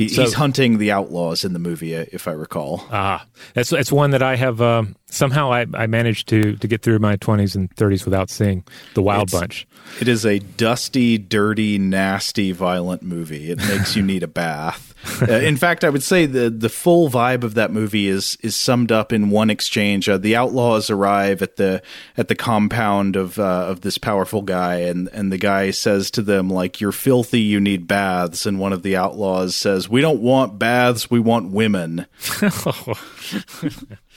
He, 0.00 0.08
So- 0.08 0.22
he's 0.22 0.34
hunting 0.34 0.78
the 0.78 0.90
outlaws 0.92 1.44
in 1.44 1.52
the 1.52 1.58
movie, 1.58 1.94
uh, 1.96 2.06
if 2.12 2.26
I 2.26 2.32
recall. 2.32 2.84
Ah, 2.90 3.26
that's 3.54 3.70
that's 3.70 3.92
one 3.92 4.10
that 4.12 4.22
I 4.22 4.36
have 4.36 4.60
uh, 4.60 4.84
somehow 5.10 5.52
I, 5.52 5.66
I 5.74 5.86
managed 5.86 6.28
to 6.28 6.56
to 6.56 6.68
get 6.68 6.82
through 6.82 6.98
my 6.98 7.16
20s 7.16 7.54
and 7.54 7.74
30s 7.76 8.04
without 8.04 8.30
seeing 8.30 8.64
the 8.94 9.02
Wild 9.02 9.28
It's- 9.28 9.40
Bunch. 9.40 9.66
It 10.00 10.06
is 10.08 10.24
a 10.24 10.38
dusty, 10.38 11.18
dirty, 11.18 11.76
nasty, 11.78 12.52
violent 12.52 13.02
movie. 13.02 13.50
It 13.50 13.58
makes 13.58 13.96
you 13.96 14.02
need 14.02 14.22
a 14.22 14.28
bath. 14.28 14.86
Uh, 15.22 15.32
in 15.32 15.56
fact, 15.56 15.82
I 15.82 15.88
would 15.88 16.02
say 16.02 16.26
the 16.26 16.50
the 16.50 16.68
full 16.68 17.08
vibe 17.08 17.42
of 17.42 17.54
that 17.54 17.72
movie 17.72 18.06
is 18.06 18.36
is 18.42 18.54
summed 18.54 18.92
up 18.92 19.14
in 19.14 19.30
one 19.30 19.48
exchange. 19.48 20.10
Uh, 20.10 20.18
the 20.18 20.36
outlaws 20.36 20.90
arrive 20.90 21.40
at 21.40 21.56
the 21.56 21.80
at 22.18 22.28
the 22.28 22.34
compound 22.34 23.16
of 23.16 23.38
uh, 23.38 23.64
of 23.68 23.80
this 23.80 23.96
powerful 23.96 24.42
guy, 24.42 24.80
and 24.80 25.08
and 25.14 25.32
the 25.32 25.38
guy 25.38 25.70
says 25.70 26.10
to 26.12 26.22
them 26.22 26.50
like, 26.50 26.82
"You're 26.82 26.92
filthy. 26.92 27.40
You 27.40 27.60
need 27.60 27.88
baths." 27.88 28.44
And 28.44 28.58
one 28.58 28.74
of 28.74 28.82
the 28.82 28.94
outlaws 28.96 29.56
says, 29.56 29.88
"We 29.88 30.02
don't 30.02 30.20
want 30.20 30.58
baths. 30.58 31.10
We 31.10 31.18
want 31.18 31.50
women." 31.50 32.04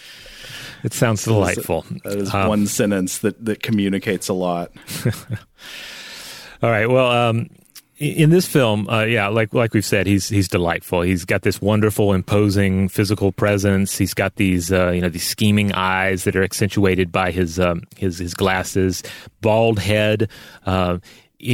It 0.84 0.94
sounds 0.94 1.24
delightful. 1.24 1.86
That 2.04 2.18
is 2.20 2.34
Um, 2.34 2.48
one 2.48 2.68
sentence 2.68 3.20
that 3.20 3.44
that 3.46 3.64
communicates 3.64 4.28
a 4.30 4.34
lot. 4.34 4.72
All 6.62 6.70
right. 6.70 6.88
Well, 6.88 7.10
um, 7.12 7.50
in 7.98 8.32
this 8.32 8.48
film, 8.48 8.90
uh, 8.90 9.04
yeah, 9.04 9.28
like 9.28 9.54
like 9.54 9.74
we've 9.74 9.86
said, 9.86 10.08
he's 10.08 10.28
he's 10.28 10.48
delightful. 10.48 11.02
He's 11.02 11.26
got 11.26 11.44
this 11.44 11.62
wonderful, 11.62 12.14
imposing 12.14 12.90
physical 12.90 13.32
presence. 13.32 13.98
He's 13.98 14.14
got 14.14 14.36
these 14.36 14.72
uh, 14.72 14.92
you 14.92 15.02
know 15.02 15.10
these 15.10 15.26
scheming 15.28 15.72
eyes 15.74 16.24
that 16.26 16.36
are 16.36 16.44
accentuated 16.44 17.12
by 17.12 17.32
his 17.32 17.60
um, 17.60 17.84
his 17.96 18.20
his 18.20 18.34
glasses, 18.34 19.04
bald 19.42 19.80
head. 19.80 20.30
Uh, 20.66 20.98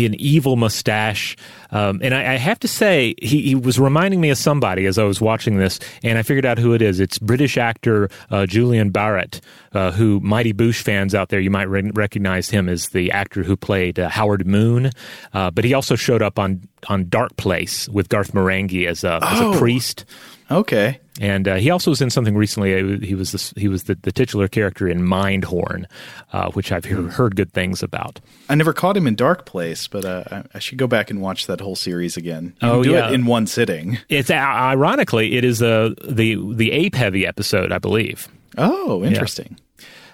an 0.06 0.16
evil 0.16 0.56
mustache, 0.56 1.36
um, 1.72 2.00
and 2.04 2.14
I, 2.14 2.34
I 2.34 2.38
have 2.38 2.60
to 2.60 2.68
say, 2.68 3.16
he, 3.22 3.42
he 3.42 3.56
was 3.56 3.80
reminding 3.80 4.22
me 4.22 4.30
of 4.30 4.38
somebody 4.38 4.86
as 4.86 4.98
I 4.98 5.04
was 5.04 5.20
watching 5.22 5.58
this, 5.58 5.80
and 6.04 6.18
I 6.18 6.24
figured 6.24 6.46
out 6.46 6.58
who 6.58 6.74
it 6.74 6.82
is. 6.82 7.00
It's 7.00 7.20
British 7.20 7.58
actor 7.58 8.10
uh, 8.32 8.46
Julian 8.46 8.92
Barratt, 8.92 9.40
uh, 9.74 9.92
who 9.92 10.20
Mighty 10.22 10.54
Boosh 10.54 10.82
fans 10.82 11.14
out 11.16 11.30
there 11.30 11.40
you 11.40 11.52
might 11.52 11.70
re- 11.70 11.92
recognize 11.94 12.50
him 12.50 12.70
as 12.70 12.90
the 12.90 13.12
actor 13.12 13.44
who 13.44 13.56
played 13.58 14.00
uh, 14.00 14.10
Howard 14.10 14.46
Moon, 14.48 14.92
uh, 15.34 15.52
but 15.52 15.64
he 15.66 15.74
also 15.74 15.96
showed 15.96 16.22
up 16.22 16.40
on 16.40 16.62
on 16.88 17.10
Dark 17.10 17.36
Place 17.36 17.90
with 17.90 18.08
Garth 18.08 18.32
Marenghi 18.32 18.88
as 18.88 19.04
a, 19.04 19.20
as 19.22 19.40
a 19.42 19.46
Oh. 19.48 19.58
priest. 19.60 20.06
Okay. 20.52 21.00
And 21.22 21.48
uh, 21.48 21.56
he 21.56 21.70
also 21.70 21.92
was 21.92 22.02
in 22.02 22.10
something 22.10 22.36
recently. 22.36 23.00
He 23.06 23.14
was 23.14 23.32
the, 23.34 23.60
he 23.60 23.68
was 23.68 23.84
the, 23.84 23.96
the 23.96 24.12
titular 24.12 24.48
character 24.48 24.88
in 24.88 25.02
Mindhorn, 25.02 25.86
uh, 26.32 26.50
which 26.52 26.72
I've 26.72 26.86
heard, 26.86 27.12
heard 27.12 27.36
good 27.36 27.52
things 27.52 27.84
about. 27.84 28.20
I 28.48 28.56
never 28.56 28.72
caught 28.74 28.96
him 28.96 29.06
in 29.06 29.16
Dark 29.16 29.46
Place, 29.46 29.88
but 29.88 30.06
uh, 30.06 30.24
I, 30.32 30.44
I 30.56 30.60
should 30.60 30.78
go 30.78 30.88
back 30.88 31.10
and 31.12 31.22
watch 31.22 31.48
that 31.48 31.60
whole 31.60 31.76
series 31.76 32.16
again. 32.16 32.56
You 32.62 32.70
Oh, 32.70 32.84
do 32.84 32.92
yeah. 32.92 33.10
it 33.10 33.14
in 33.14 33.26
one 33.26 33.48
sitting. 33.48 33.98
It's 34.08 34.30
uh, 34.30 34.34
ironically 34.36 35.36
it 35.38 35.44
is 35.44 35.62
uh, 35.62 35.94
the 36.08 36.36
the 36.54 36.72
ape 36.72 36.96
heavy 36.96 37.28
episode, 37.28 37.72
I 37.74 37.78
believe. 37.80 38.28
Oh, 38.58 39.04
interesting. 39.04 39.60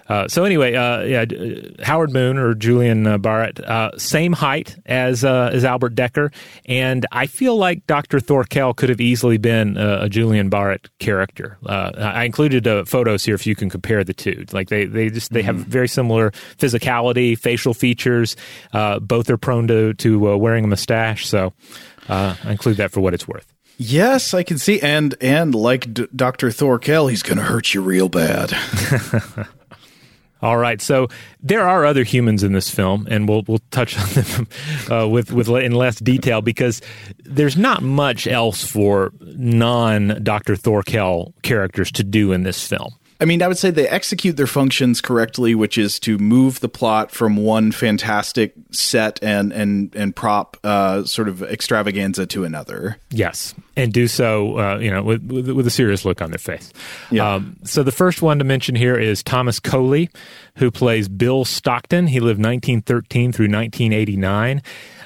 Uh, 0.08 0.28
so 0.28 0.44
anyway, 0.44 0.76
uh, 0.76 1.02
yeah, 1.02 1.22
uh, 1.24 1.84
Howard 1.84 2.14
Moon 2.14 2.38
or 2.38 2.54
Julian 2.54 3.08
uh, 3.08 3.18
Barratt, 3.18 3.60
uh, 3.60 3.98
same 3.98 4.34
height 4.34 4.78
as 4.86 5.24
uh, 5.24 5.50
as 5.52 5.66
Albert 5.66 5.96
Dekker, 5.96 6.34
and 6.66 7.06
I 7.12 7.26
feel 7.26 7.58
like 7.58 7.88
Dr. 7.88 8.20
Thorkel 8.20 8.74
could 8.74 8.90
have 8.90 9.02
easily 9.02 9.38
been 9.38 9.78
uh, 9.78 10.00
a 10.02 10.10
Julian 10.10 10.50
Barratt 10.50 10.88
character. 11.00 11.58
Uh, 11.66 11.92
I 11.98 12.24
included 12.24 12.68
uh, 12.68 12.86
photos 12.86 13.26
here 13.26 13.36
if 13.36 13.48
you 13.48 13.56
can 13.56 13.70
compare 13.70 14.04
the 14.04 14.14
two. 14.14 14.46
Like 14.52 14.70
they 14.70 14.86
they 14.86 15.10
just 15.10 15.34
they 15.34 15.42
have 15.42 15.56
very 15.56 15.88
similar 15.88 16.32
physicality, 16.58 17.38
facial 17.38 17.74
features. 17.74 18.36
Uh, 18.74 19.00
both 19.00 19.30
are 19.30 19.38
prone 19.38 19.68
to 19.68 19.94
to 19.96 20.32
uh, 20.32 20.38
wearing 20.38 20.64
a 20.64 20.68
mustache, 20.68 21.26
so 21.26 21.54
uh, 22.10 22.36
I 22.44 22.52
include 22.52 22.78
that 22.78 22.92
for 22.92 23.02
what 23.02 23.14
it's 23.14 23.28
worth. 23.28 23.52
Yes, 23.78 24.34
I 24.34 24.44
can 24.44 24.58
see, 24.58 24.80
and 24.82 25.16
and 25.20 25.54
like 25.54 25.94
D- 25.94 26.08
Doctor 26.16 26.52
Thorkel, 26.52 27.08
he's 27.08 27.24
going 27.24 27.38
to 27.38 27.44
hurt 27.44 27.74
you 27.74 27.82
real 27.82 28.08
bad. 28.08 28.52
All 30.46 30.58
right, 30.58 30.80
so 30.80 31.08
there 31.42 31.68
are 31.68 31.86
other 31.86 32.04
humans 32.04 32.44
in 32.44 32.54
this 32.54 32.70
film, 32.70 33.08
and 33.10 33.28
we'll 33.28 33.42
we'll 33.48 33.64
touch 33.72 33.98
on 33.98 34.08
them 34.10 34.48
uh, 34.92 35.08
with 35.10 35.32
with 35.32 35.50
in 35.50 35.72
less 35.72 35.98
detail 35.98 36.44
because 36.44 36.84
there's 37.24 37.58
not 37.58 37.82
much 37.82 38.28
else 38.28 38.64
for 38.64 39.12
non 39.22 40.20
Doctor 40.22 40.56
Thorkel 40.56 41.34
characters 41.42 41.92
to 41.94 42.04
do 42.04 42.32
in 42.32 42.44
this 42.44 42.64
film. 42.64 42.94
I 43.20 43.26
mean, 43.26 43.42
I 43.42 43.48
would 43.48 43.58
say 43.58 43.72
they 43.72 43.88
execute 43.88 44.36
their 44.36 44.48
functions 44.48 45.00
correctly, 45.00 45.56
which 45.56 45.78
is 45.78 46.00
to 46.02 46.18
move 46.18 46.60
the 46.60 46.68
plot 46.68 47.12
from 47.12 47.38
one 47.38 47.72
fantastic 47.72 48.54
set 48.72 49.24
and 49.24 49.54
and 49.54 49.96
and 49.96 50.16
prop 50.16 50.58
uh, 50.64 51.06
sort 51.06 51.30
of 51.30 51.42
extravaganza 51.42 52.26
to 52.28 52.44
another. 52.44 52.98
Yes, 53.12 53.56
and 53.78 53.94
do 53.94 54.08
so, 54.08 54.60
uh, 54.60 54.78
you 54.80 54.92
know, 54.92 55.02
with, 55.02 55.24
with 55.24 55.50
with 55.50 55.66
a 55.66 55.72
serious 55.72 56.04
look 56.04 56.22
on 56.22 56.32
their 56.32 56.38
face. 56.38 56.74
Yeah. 57.10 57.36
Um, 57.36 57.58
so 57.64 57.84
the 57.84 57.92
first 57.92 58.22
one 58.22 58.38
to 58.40 58.44
mention 58.46 58.76
here 58.76 58.98
is 58.98 59.24
Thomas 59.24 59.60
Coley, 59.62 60.10
who 60.58 60.70
plays 60.70 61.08
Bill 61.08 61.46
Stockton. 61.46 62.08
He 62.08 62.20
lived 62.20 62.40
1913 62.40 63.32
through 63.32 63.46
1989. 63.46 64.62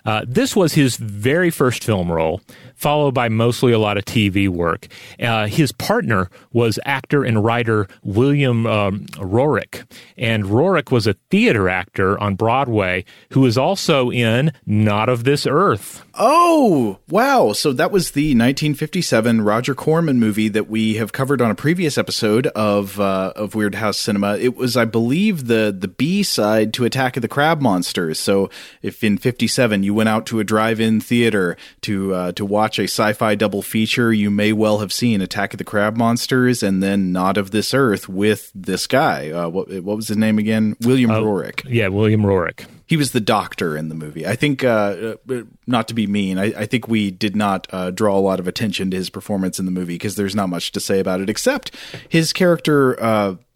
Uh, 0.05 0.25
this 0.27 0.55
was 0.55 0.73
his 0.73 0.95
very 0.95 1.49
first 1.49 1.83
film 1.83 2.11
role, 2.11 2.41
followed 2.79 3.13
by 3.13 3.27
mostly 3.27 3.73
a 3.73 3.79
lot 3.79 3.97
of 3.97 4.05
TV 4.05 4.47
work. 4.47 4.87
Uh, 5.19 5.47
his 5.47 5.71
partner 5.73 6.29
was 6.53 6.79
actor 6.85 7.23
and 7.23 7.43
writer 7.43 7.87
William 8.03 8.65
um, 8.65 9.05
Roerick, 9.19 9.83
and 10.17 10.45
Roerick 10.45 10.91
was 10.91 11.05
a 11.05 11.13
theater 11.29 11.67
actor 11.67 12.17
on 12.19 12.35
Broadway 12.35 13.03
who 13.31 13.41
was 13.41 13.57
also 13.57 14.09
in 14.09 14.51
Not 14.65 15.09
of 15.09 15.23
This 15.25 15.45
Earth. 15.45 16.03
Oh, 16.21 16.99
wow. 17.09 17.53
So 17.53 17.71
that 17.73 17.91
was 17.91 18.11
the 18.11 18.29
1957 18.29 19.41
Roger 19.41 19.73
Corman 19.73 20.19
movie 20.19 20.49
that 20.49 20.69
we 20.69 20.95
have 20.95 21.11
covered 21.11 21.41
on 21.41 21.49
a 21.49 21.55
previous 21.55 21.97
episode 21.97 22.47
of 22.47 22.99
uh, 22.99 23.33
of 23.35 23.53
Weirdhouse 23.53 23.95
Cinema. 23.95 24.37
It 24.37 24.55
was, 24.55 24.75
I 24.75 24.85
believe, 24.85 25.47
the 25.47 25.75
the 25.77 25.87
B 25.87 26.23
side 26.23 26.73
to 26.73 26.85
Attack 26.85 27.17
of 27.17 27.21
the 27.21 27.27
Crab 27.27 27.61
Monsters. 27.61 28.19
So 28.19 28.49
if 28.81 29.03
in 29.03 29.17
57 29.17 29.83
you 29.83 29.93
went 29.93 30.09
out 30.09 30.25
to 30.27 30.39
a 30.39 30.43
drive-in 30.43 30.99
theater 30.99 31.55
to 31.81 32.13
uh, 32.13 32.31
to 32.33 32.45
watch 32.45 32.68
a 32.77 32.83
sci-fi 32.83 33.33
double 33.35 33.61
feature, 33.61 34.11
you 34.13 34.29
may 34.29 34.53
well 34.53 34.79
have 34.79 34.91
seen 34.93 35.21
Attack 35.21 35.53
of 35.53 35.57
the 35.57 35.63
Crab 35.63 35.95
Monsters 35.97 36.61
and 36.61 36.83
then 36.83 37.11
Not 37.11 37.37
of 37.37 37.51
This 37.51 37.73
Earth 37.73 38.07
with 38.09 38.51
this 38.53 38.85
guy. 38.85 39.31
Uh, 39.31 39.47
what 39.49 39.69
what 39.81 39.95
was 39.95 40.09
his 40.09 40.17
name 40.17 40.37
again? 40.37 40.75
William 40.81 41.09
Roerick 41.09 41.63
Yeah, 41.65 41.87
William 41.87 42.25
Roerick. 42.25 42.65
he 42.85 42.97
was 42.97 43.11
the 43.11 43.19
doctor 43.21 43.77
in 43.77 43.89
the 43.89 43.95
movie. 43.95 44.27
I 44.27 44.35
think, 44.35 44.63
uh, 44.63 45.15
uh, 45.29 45.41
not 45.65 45.87
to 45.87 45.93
be 45.93 46.05
mean, 46.05 46.37
I, 46.37 46.45
I 46.57 46.65
think 46.65 46.87
we 46.87 47.09
did 47.11 47.35
not 47.35 47.67
uh, 47.71 47.91
draw 47.91 48.17
a 48.17 48.19
lot 48.19 48.39
of 48.39 48.47
attention 48.47 48.91
to 48.91 48.97
his 48.97 49.09
performance 49.09 49.57
in 49.59 49.65
the 49.65 49.71
movie 49.71 49.95
because 49.95 50.15
there's 50.15 50.35
not 50.35 50.49
much 50.49 50.71
to 50.73 50.79
say 50.79 50.99
about 50.99 51.21
it 51.21 51.29
except 51.29 51.73
his 52.09 52.33
character. 52.33 53.01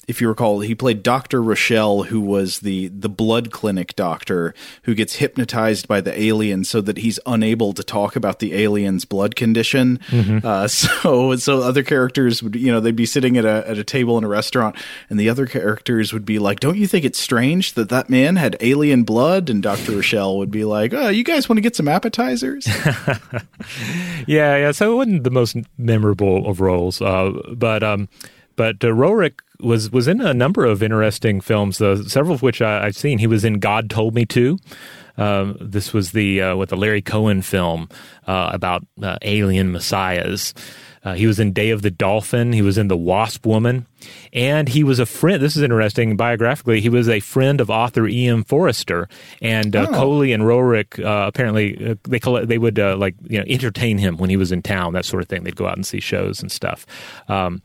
If 0.08 0.20
you 0.20 0.28
recall, 0.28 0.60
he 0.60 0.76
played 0.76 1.02
Doctor 1.04 1.42
Rochelle, 1.42 2.04
who 2.04 2.20
was 2.20 2.60
the 2.60 2.90
the 2.90 3.10
blood 3.10 3.52
clinic 3.52 3.96
doctor 3.96 4.54
who 4.84 4.96
gets 4.96 5.16
hypnotized 5.16 5.88
by 5.88 6.02
the 6.02 6.20
alien 6.20 6.64
so 6.66 6.82
that 6.82 6.98
he's 6.98 7.20
unable 7.26 7.74
to 7.74 7.84
talk 7.84 8.16
about 8.16 8.40
the 8.40 8.54
alien's 8.54 9.06
blood 9.06 9.36
condition. 9.36 10.00
Uh, 10.44 10.68
so 10.68 11.36
so 11.38 11.62
other 11.62 11.84
characters 11.84 12.44
would 12.44 12.56
you 12.56 12.72
know 12.72 12.80
they'd 12.80 12.96
be 12.96 13.06
sitting 13.06 13.38
at 13.38 13.46
a 13.46 13.68
at 13.68 13.78
a 13.78 13.84
table 13.84 14.18
in 14.18 14.24
a 14.24 14.28
restaurant, 14.28 14.76
and 15.10 15.20
the 15.20 15.30
other 15.30 15.46
characters 15.46 16.12
would 16.12 16.26
be 16.26 16.40
like, 16.40 16.60
"Don't 16.60 16.78
you 16.78 16.88
think 16.88 17.06
it's 17.06 17.20
strange 17.20 17.74
that 17.74 17.90
that 17.90 18.10
man 18.10 18.36
had 18.36 18.58
alien 18.60 19.04
blood?" 19.04 19.50
And 19.50 19.64
Doctor 19.64 19.94
Rochelle 19.94 20.38
would 20.38 20.52
be 20.52 20.66
like, 20.66 20.94
"Oh, 20.94 21.10
you 21.10 21.24
guys 21.24 21.48
want 21.48 21.58
to 21.58 21.62
get 21.62 21.76
some 21.76 21.88
appetizers?" 21.88 22.68
Yeah, 24.28 24.58
yeah. 24.58 24.72
So 24.72 24.94
it 24.94 24.96
wasn't 24.96 25.24
the 25.24 25.32
most 25.32 25.58
memorable 25.78 26.48
of 26.48 26.62
roles, 26.62 27.02
uh, 27.02 27.32
but 27.54 27.84
um, 27.84 28.10
but 28.56 28.84
uh, 28.84 28.94
Roerick 28.94 29.42
was 29.60 29.92
was 29.92 30.08
in 30.08 30.22
a 30.22 30.34
number 30.34 30.66
of 30.66 30.84
interesting 30.84 31.42
films, 31.42 31.78
several 31.78 32.34
of 32.34 32.42
which 32.42 32.62
I, 32.62 32.86
I've 32.86 32.96
seen. 32.98 33.20
He 33.20 33.28
was 33.28 33.44
in 33.46 33.60
God 33.60 33.90
Told 33.90 34.14
Me 34.16 34.26
to. 34.28 34.58
Um, 35.16 35.58
this 35.62 35.94
was 35.94 36.12
the 36.12 36.42
uh, 36.42 36.56
with 36.56 36.70
the 36.70 36.78
Larry 36.78 37.02
Cohen 37.02 37.42
film 37.42 37.88
uh, 38.28 38.50
about 38.54 38.84
uh, 39.02 39.18
alien 39.22 39.72
messiahs. 39.72 40.54
Uh, 41.06 41.14
he 41.16 41.28
was 41.28 41.38
in 41.38 41.52
Day 41.52 41.70
of 41.72 41.82
the 41.82 41.92
Dolphin. 41.92 42.54
He 42.54 42.62
was 42.62 42.78
in 42.78 42.88
The 42.88 42.96
Wasp 42.96 43.46
Woman, 43.46 43.86
and 44.32 44.70
he 44.70 44.86
was 44.86 45.00
a 45.00 45.06
friend. 45.06 45.44
This 45.44 45.58
is 45.58 45.62
interesting. 45.62 46.16
Biographically, 46.16 46.80
he 46.80 46.88
was 46.88 47.10
a 47.10 47.20
friend 47.20 47.60
of 47.60 47.70
author 47.70 48.08
E.M. 48.08 48.46
Forrester, 48.46 49.10
and 49.42 49.76
uh, 49.76 49.88
Oh. 49.90 49.94
Coley 49.94 50.32
and 50.32 50.48
Roerick 50.48 50.98
uh, 51.00 51.26
apparently 51.28 51.90
uh, 51.92 51.96
they 52.08 52.20
coll- 52.22 52.46
they 52.46 52.58
would 52.58 52.80
uh, 52.80 52.96
like 52.96 53.16
you 53.28 53.38
know 53.38 53.44
entertain 53.48 53.98
him 53.98 54.16
when 54.18 54.30
he 54.30 54.38
was 54.38 54.52
in 54.54 54.62
town, 54.62 54.94
that 54.94 55.04
sort 55.06 55.22
of 55.22 55.28
thing. 55.30 55.44
They'd 55.44 55.58
go 55.58 55.68
out 55.68 55.76
and 55.76 55.86
see 55.86 56.00
shows 56.00 56.42
and 56.42 56.50
stuff. 56.52 56.86
Um, 57.28 57.62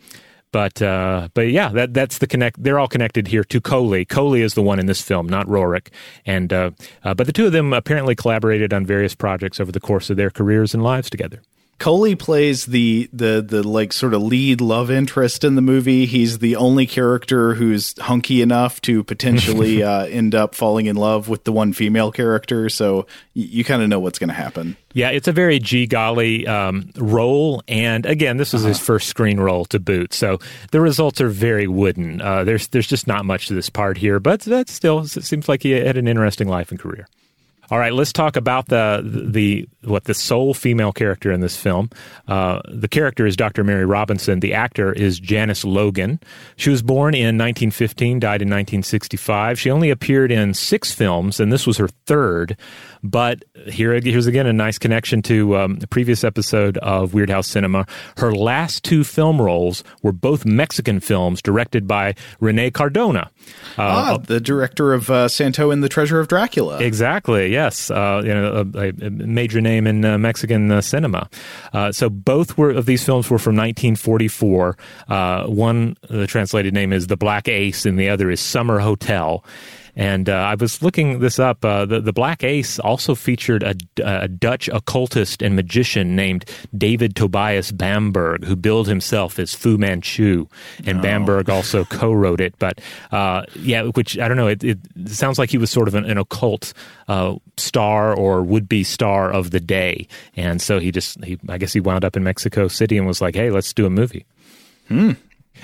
but 0.53 0.81
uh, 0.81 1.29
but 1.35 1.51
yeah, 1.51 1.69
that 1.71 1.95
that's 1.95 2.19
the 2.19 2.27
connect. 2.27 2.63
They're 2.63 2.79
all 2.79 2.89
connected 2.89 3.29
here 3.29 3.45
to 3.45 3.61
Coley. 3.61 4.05
Coley 4.05 4.43
is 4.43 4.55
the 4.55 4.63
one 4.63 4.79
in 4.79 4.87
this 4.87 5.03
film, 5.03 5.29
not 5.29 5.49
Roerick. 5.49 5.91
And 6.27 6.53
uh, 6.53 6.71
uh, 7.05 7.15
but 7.15 7.27
the 7.27 7.33
two 7.33 7.47
of 7.47 7.53
them 7.53 7.73
apparently 7.73 8.15
collaborated 8.15 8.73
on 8.73 8.87
various 8.87 9.15
projects 9.15 9.61
over 9.61 9.73
the 9.73 9.81
course 9.81 10.11
of 10.11 10.17
their 10.17 10.31
careers 10.31 10.75
and 10.75 10.83
lives 10.83 11.11
together. 11.11 11.43
Coley 11.79 12.17
plays 12.17 12.67
the 12.67 13.09
the 13.13 13.41
the 13.41 13.63
like 13.67 13.93
sort 13.93 14.13
of 14.13 14.21
lead 14.23 14.61
love 14.61 14.91
interest 14.91 15.45
in 15.45 15.55
the 15.55 15.63
movie. 15.63 16.07
He's 16.07 16.39
the 16.41 16.57
only 16.57 16.87
character 16.89 17.55
who's 17.55 17.97
hunky 18.01 18.43
enough 18.43 18.81
to 18.83 19.05
potentially 19.05 19.83
uh, 19.85 20.07
end 20.07 20.35
up 20.35 20.57
falling 20.57 20.87
in 20.87 20.97
love 20.97 21.29
with 21.29 21.45
the 21.45 21.53
one 21.53 21.73
female 21.73 22.11
character. 22.11 22.69
So 22.69 23.07
y- 23.37 23.47
you 23.51 23.63
kind 23.65 23.81
of 23.81 23.89
know 23.89 24.01
what's 24.01 24.19
going 24.19 24.29
to 24.29 24.35
happen. 24.35 24.77
Yeah, 24.93 25.11
it's 25.11 25.29
a 25.29 25.33
very 25.33 25.61
G 25.61 25.87
golly 25.87 26.47
um, 26.49 26.91
role, 26.97 27.63
and 27.69 28.07
again, 28.07 28.39
this 28.39 28.53
was 28.53 28.63
his 28.63 28.81
first 28.81 29.07
screen 29.07 29.39
role 29.39 29.65
to 29.67 29.79
boot, 29.79 30.13
so 30.13 30.39
the 30.73 30.81
results 30.81 31.21
are 31.21 31.29
very 31.29 31.69
wooden. 31.69 32.21
Uh, 32.21 32.43
there's 32.43 32.67
there's 32.69 32.89
just 32.89 33.07
not 33.07 33.25
much 33.25 33.47
to 33.49 33.55
this 33.55 33.71
part 33.71 33.99
here, 33.99 34.19
but 34.19 34.41
that 34.41 34.69
still 34.69 35.01
it 35.01 35.09
seems 35.11 35.49
like 35.49 35.63
he 35.63 35.71
had 35.73 35.97
an 35.97 36.09
interesting 36.09 36.49
life 36.49 36.71
and 36.73 36.81
career. 36.81 37.07
All 37.71 37.79
right, 37.79 37.93
let's 37.93 38.13
talk 38.13 38.37
about 38.37 38.69
the 38.69 39.03
the 39.05 39.69
what 39.85 40.05
the 40.05 40.15
sole 40.15 40.55
female 40.55 40.93
character 40.93 41.31
in 41.31 41.41
this 41.41 41.57
film. 41.57 41.91
Uh, 42.27 42.61
the 42.69 42.89
character 42.89 43.27
is 43.27 43.37
Dr. 43.37 43.63
Mary 43.63 43.85
Robinson. 43.85 44.41
The 44.41 44.55
actor 44.55 44.93
is 44.93 45.21
Janice 45.21 45.65
Logan. 45.65 46.19
She 46.57 46.71
was 46.71 46.81
born 46.83 47.15
in 47.15 47.37
1915, 47.37 48.21
died 48.21 48.41
in 48.41 48.49
1965. 48.49 49.61
She 49.61 49.71
only 49.71 49.91
appeared 49.91 50.33
in 50.33 50.55
six 50.55 50.93
films, 50.93 51.41
and 51.41 51.53
this 51.53 51.67
was 51.67 51.77
her 51.77 51.89
third. 52.07 52.57
But 53.03 53.45
here, 53.67 53.99
here's 54.01 54.27
again 54.27 54.47
a 54.47 54.53
nice 54.53 54.79
connection 54.79 55.23
to 55.23 55.57
um, 55.57 55.77
the 55.77 55.87
previous 55.87 56.25
episode 56.25 56.79
of 56.79 57.13
Weirdhouse 57.13 57.47
Cinema. 57.47 57.87
Her 58.17 58.33
last 58.33 58.85
two 58.85 59.05
film 59.05 59.41
roles 59.41 59.85
were 60.03 60.13
both 60.13 60.45
Mexican 60.45 61.01
films 61.01 61.43
directed 61.43 61.87
by 61.87 62.15
Rene 62.41 62.71
Cardona. 62.71 63.31
Uh, 63.77 63.83
ah, 63.83 64.19
the 64.19 64.41
director 64.41 64.93
of 64.93 65.11
uh, 65.11 65.29
Santo 65.29 65.71
and 65.71 65.83
the 65.83 65.89
Treasure 65.89 66.21
of 66.21 66.29
Dracula. 66.29 66.79
Exactly. 66.79 67.53
Yes, 67.53 67.91
uh, 67.91 68.23
you 68.25 68.35
know, 68.35 68.71
a, 68.75 68.89
a, 68.89 69.11
major 69.11 69.61
name 69.61 69.87
in 69.87 70.05
uh, 70.05 70.19
Mexican 70.19 70.71
uh, 70.71 70.81
cinema. 70.81 71.29
Uh, 71.73 71.93
so 71.93 72.11
both 72.11 72.59
were 72.59 72.71
of 72.71 72.87
these 72.87 73.05
films 73.05 73.31
were 73.31 73.39
from 73.39 73.57
1944. 73.57 74.77
one, 75.47 75.97
the 76.09 76.27
translated 76.27 76.75
name 76.75 76.93
is 76.93 77.07
The 77.07 77.17
Black 77.17 77.49
Ace, 77.49 77.87
and 77.87 77.99
the 77.99 78.09
other 78.09 78.31
is 78.31 78.41
Summer 78.41 78.79
Hotel. 78.79 79.45
And 79.99 80.29
uh, 80.29 80.35
I 80.35 80.55
was 80.55 80.81
looking 80.81 81.19
this 81.19 81.41
up. 81.41 81.65
Uh, 81.65 81.85
the, 81.85 82.01
the 82.01 82.13
Black 82.13 82.45
Ace 82.45 82.79
also 82.79 83.17
featured 83.17 83.65
a, 83.65 83.75
a, 84.05 84.29
Dutch 84.29 84.69
occultist 84.69 85.43
and 85.43 85.57
magician 85.57 86.15
named 86.15 86.45
David 86.77 87.17
Tobias 87.17 87.73
Bamberg, 87.73 88.45
who 88.45 88.55
billed 88.55 88.87
himself 88.87 89.41
as 89.41 89.55
Fu 89.55 89.77
Manchu. 89.77 90.47
And 90.87 91.01
oh. 91.01 91.03
Bamberg 91.03 91.51
also 91.51 91.85
co 91.91 92.13
wrote 92.13 92.41
it. 92.41 92.55
But 92.61 92.81
uh, 93.11 93.43
yeah, 93.57 93.83
which 93.83 94.17
I 94.21 94.29
don't 94.29 94.37
know, 94.37 94.47
it, 94.47 94.63
it, 94.63 94.79
sounds 95.07 95.37
like 95.37 95.51
he 95.51 95.59
was 95.59 95.71
sort 95.71 95.89
of 95.89 95.97
an, 95.97 96.05
an 96.05 96.17
occult 96.17 96.73
uh, 97.09 97.35
star 97.57 98.15
or 98.15 98.45
would 98.45 98.69
be 98.69 98.85
star 98.85 99.33
of 99.33 99.51
the 99.51 99.61
day. 99.61 100.07
And 100.37 100.63
so 100.63 100.79
he 100.79 100.93
just, 100.93 101.25
he, 101.25 101.41
I 101.49 101.59
guess 101.59 101.73
he 101.73 101.81
wound 101.81 102.05
up 102.05 102.17
in 102.17 102.23
Mexico 102.23 102.69
City 102.69 102.99
and 102.99 103.07
was 103.07 103.21
like, 103.21 103.35
hey, 103.35 103.51
let's 103.51 103.73
do 103.73 103.85
a 103.85 103.91
movie. 103.91 104.27
Hmm. 104.87 105.13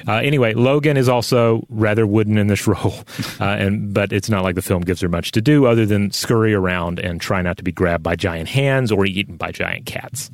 Uh, 0.07 0.16
anyway, 0.16 0.54
Logan 0.54 0.96
is 0.96 1.09
also 1.09 1.64
rather 1.68 2.07
wooden 2.07 2.38
in 2.38 2.46
this 2.46 2.66
role, 2.66 2.94
uh, 3.40 3.44
and 3.44 3.92
but 3.92 4.12
it's 4.12 4.28
not 4.28 4.42
like 4.42 4.54
the 4.54 4.62
film 4.62 4.83
gives 4.83 5.00
her 5.00 5.09
much 5.09 5.33
to 5.33 5.40
do 5.40 5.66
other 5.66 5.87
than 5.87 6.11
scurry 6.11 6.54
around 6.54 6.98
and 6.98 7.20
try 7.20 7.42
not 7.42 7.57
to 7.57 7.62
be 7.62 7.72
grabbed 7.72 8.02
by 8.02 8.16
giant 8.16 8.48
hands 8.48 8.90
or 8.92 9.07
eaten 9.07 9.37
by 9.37 9.50
giant 9.52 9.87
cats. 9.87 10.30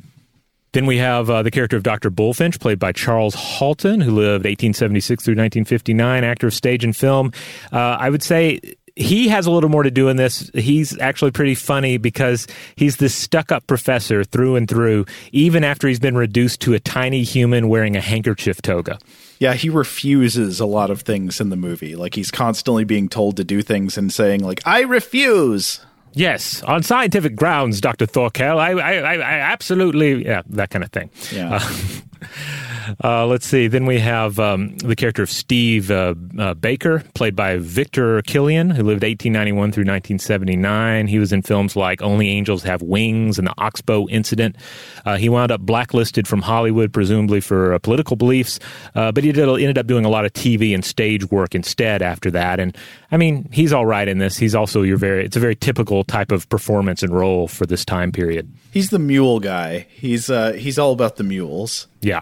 Then 0.72 0.86
we 0.86 0.98
have 0.98 1.28
uh, 1.28 1.42
the 1.42 1.50
character 1.50 1.76
of 1.76 1.82
Dr. 1.82 2.10
Bulfinch, 2.10 2.60
played 2.60 2.78
by 2.78 2.92
Charles 2.92 3.34
Halton, 3.34 4.00
who 4.00 4.12
lived 4.12 4.44
1876 4.44 5.24
through 5.24 5.32
1959, 5.32 6.22
actor 6.22 6.46
of 6.46 6.54
stage 6.54 6.84
and 6.84 6.96
film. 6.96 7.32
Uh, 7.72 7.96
I 7.98 8.08
would 8.08 8.22
say 8.22 8.60
he 8.94 9.28
has 9.28 9.46
a 9.46 9.50
little 9.50 9.70
more 9.70 9.82
to 9.82 9.90
do 9.90 10.08
in 10.08 10.16
this. 10.16 10.50
He's 10.54 10.98
actually 11.00 11.32
pretty 11.32 11.54
funny 11.54 11.96
because 11.96 12.46
he's 12.76 12.98
this 12.98 13.14
stuck 13.14 13.50
up 13.50 13.66
professor 13.66 14.22
through 14.22 14.56
and 14.56 14.68
through, 14.68 15.06
even 15.32 15.64
after 15.64 15.88
he's 15.88 16.00
been 16.00 16.16
reduced 16.16 16.60
to 16.62 16.74
a 16.74 16.80
tiny 16.80 17.22
human 17.22 17.68
wearing 17.68 17.96
a 17.96 18.00
handkerchief 18.00 18.62
toga. 18.62 18.98
Yeah, 19.40 19.54
he 19.54 19.70
refuses 19.70 20.60
a 20.60 20.66
lot 20.66 20.90
of 20.90 21.00
things 21.00 21.40
in 21.40 21.48
the 21.48 21.56
movie. 21.56 21.96
Like 21.96 22.14
he's 22.14 22.30
constantly 22.30 22.84
being 22.84 23.08
told 23.08 23.38
to 23.38 23.44
do 23.44 23.62
things 23.62 23.98
and 23.98 24.12
saying 24.12 24.44
like, 24.44 24.60
"I 24.66 24.82
refuse." 24.82 25.80
Yes, 26.12 26.62
on 26.64 26.82
scientific 26.82 27.36
grounds, 27.36 27.80
Doctor 27.80 28.04
Thorkel. 28.04 28.58
I, 28.58 28.70
I, 28.72 28.94
I, 28.96 29.14
I 29.14 29.32
absolutely, 29.40 30.24
yeah, 30.24 30.42
that 30.46 30.70
kind 30.70 30.84
of 30.84 30.90
thing. 30.90 31.08
Yeah. 31.32 31.54
Uh, 31.54 32.00
uh, 33.04 33.26
let's 33.26 33.46
see. 33.46 33.68
Then 33.68 33.86
we 33.86 33.98
have 33.98 34.38
um, 34.38 34.76
the 34.78 34.96
character 34.96 35.22
of 35.22 35.30
Steve 35.30 35.90
uh, 35.90 36.14
uh, 36.38 36.54
Baker, 36.54 37.02
played 37.14 37.36
by 37.36 37.56
Victor 37.58 38.22
Kilian, 38.22 38.70
who 38.70 38.82
lived 38.82 39.02
1891 39.02 39.72
through 39.72 39.82
1979. 39.82 41.06
He 41.06 41.18
was 41.18 41.32
in 41.32 41.42
films 41.42 41.76
like 41.76 42.02
Only 42.02 42.28
Angels 42.28 42.62
Have 42.62 42.82
Wings 42.82 43.38
and 43.38 43.46
the 43.46 43.54
Oxbow 43.58 44.08
Incident. 44.08 44.56
Uh, 45.04 45.16
he 45.16 45.28
wound 45.28 45.52
up 45.52 45.60
blacklisted 45.60 46.26
from 46.26 46.42
Hollywood, 46.42 46.92
presumably 46.92 47.40
for 47.40 47.74
uh, 47.74 47.78
political 47.78 48.16
beliefs, 48.16 48.58
uh, 48.94 49.12
but 49.12 49.24
he 49.24 49.32
did, 49.32 49.48
ended 49.48 49.78
up 49.78 49.86
doing 49.86 50.04
a 50.04 50.10
lot 50.10 50.24
of 50.24 50.32
TV 50.32 50.74
and 50.74 50.84
stage 50.84 51.30
work 51.30 51.54
instead 51.54 52.02
after 52.02 52.30
that. 52.30 52.60
And 52.60 52.76
I 53.12 53.16
mean, 53.16 53.48
he's 53.52 53.72
all 53.72 53.86
right 53.86 54.06
in 54.06 54.18
this. 54.18 54.36
He's 54.36 54.54
also 54.54 54.82
your 54.82 54.96
very. 54.96 55.24
It's 55.24 55.36
a 55.36 55.40
very 55.40 55.56
typical 55.56 56.04
type 56.04 56.30
of 56.30 56.48
performance 56.48 57.02
and 57.02 57.12
role 57.12 57.48
for 57.48 57.66
this 57.66 57.84
time 57.84 58.12
period. 58.12 58.52
He's 58.72 58.90
the 58.90 58.98
mule 58.98 59.40
guy. 59.40 59.86
He's 59.90 60.26
he's 60.26 60.78
all 60.78 60.92
about 60.92 61.16
the 61.16 61.24
mules. 61.24 61.88
Yeah. 62.00 62.20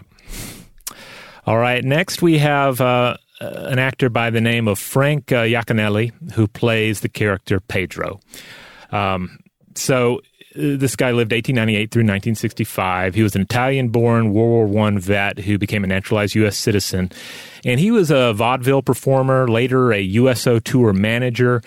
All 1.45 1.57
right. 1.57 1.83
Next, 1.83 2.21
we 2.21 2.37
have 2.39 2.81
uh, 2.81 3.17
an 3.39 3.79
actor 3.79 4.09
by 4.09 4.29
the 4.29 4.41
name 4.41 4.67
of 4.67 4.79
Frank 4.79 5.31
uh, 5.31 5.43
Yaconelli 5.43 6.11
who 6.33 6.47
plays 6.47 7.01
the 7.01 7.09
character 7.09 7.59
Pedro. 7.59 8.19
Um, 8.91 9.39
so 9.75 10.17
uh, 10.17 10.19
this 10.59 10.95
guy 10.95 11.11
lived 11.11 11.31
1898 11.31 11.91
through 11.91 12.01
1965. 12.01 13.15
He 13.15 13.23
was 13.23 13.35
an 13.35 13.41
Italian-born 13.41 14.33
World 14.33 14.49
War 14.49 14.65
One 14.65 14.99
vet 14.99 15.39
who 15.39 15.57
became 15.57 15.83
a 15.83 15.87
naturalized 15.87 16.35
U.S. 16.35 16.57
citizen, 16.57 17.11
and 17.65 17.79
he 17.79 17.91
was 17.91 18.11
a 18.11 18.33
vaudeville 18.33 18.81
performer, 18.81 19.47
later 19.47 19.91
a 19.91 19.99
USO 19.99 20.59
tour 20.59 20.93
manager. 20.93 21.61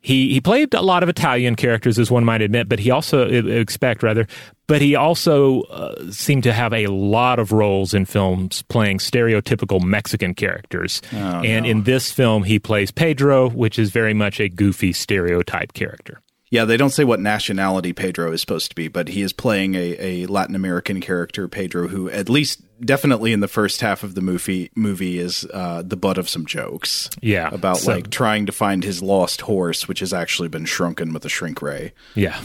He 0.00 0.32
he 0.32 0.40
played 0.40 0.74
a 0.74 0.82
lot 0.82 1.02
of 1.02 1.08
Italian 1.08 1.56
characters, 1.56 1.98
as 1.98 2.10
one 2.10 2.24
might 2.24 2.40
admit, 2.40 2.68
but 2.68 2.78
he 2.78 2.90
also 2.90 3.28
expect 3.28 4.02
rather. 4.02 4.26
But 4.66 4.82
he 4.82 4.94
also 4.94 5.62
uh, 5.62 6.10
seemed 6.10 6.42
to 6.42 6.52
have 6.52 6.74
a 6.74 6.88
lot 6.88 7.38
of 7.38 7.52
roles 7.52 7.94
in 7.94 8.04
films 8.04 8.62
playing 8.68 8.98
stereotypical 8.98 9.82
Mexican 9.82 10.34
characters. 10.34 11.00
Oh, 11.12 11.16
and 11.16 11.64
no. 11.64 11.70
in 11.70 11.82
this 11.84 12.12
film, 12.12 12.42
he 12.42 12.58
plays 12.58 12.90
Pedro, 12.90 13.48
which 13.48 13.78
is 13.78 13.90
very 13.90 14.12
much 14.12 14.40
a 14.40 14.48
goofy 14.48 14.92
stereotype 14.92 15.72
character. 15.72 16.20
Yeah, 16.50 16.64
they 16.64 16.76
don't 16.76 16.90
say 16.90 17.04
what 17.04 17.20
nationality 17.20 17.92
Pedro 17.92 18.32
is 18.32 18.40
supposed 18.40 18.70
to 18.70 18.74
be, 18.74 18.88
but 18.88 19.08
he 19.08 19.22
is 19.22 19.32
playing 19.32 19.74
a, 19.74 19.96
a 19.98 20.26
Latin 20.26 20.54
American 20.54 21.00
character, 21.00 21.46
Pedro, 21.48 21.88
who 21.88 22.08
at 22.10 22.28
least 22.28 22.62
definitely 22.80 23.32
in 23.32 23.40
the 23.40 23.48
first 23.48 23.80
half 23.80 24.02
of 24.02 24.14
the 24.14 24.20
movie 24.20 24.70
movie 24.74 25.18
is 25.18 25.46
uh, 25.52 25.82
the 25.84 25.96
butt 25.96 26.18
of 26.18 26.28
some 26.28 26.46
jokes. 26.46 27.10
Yeah, 27.20 27.50
about 27.52 27.78
so, 27.78 27.92
like 27.92 28.10
trying 28.10 28.46
to 28.46 28.52
find 28.52 28.82
his 28.82 29.02
lost 29.02 29.42
horse, 29.42 29.86
which 29.86 30.00
has 30.00 30.12
actually 30.12 30.48
been 30.48 30.64
shrunken 30.64 31.12
with 31.12 31.24
a 31.24 31.28
shrink 31.28 31.60
ray. 31.60 31.92
Yeah, 32.14 32.40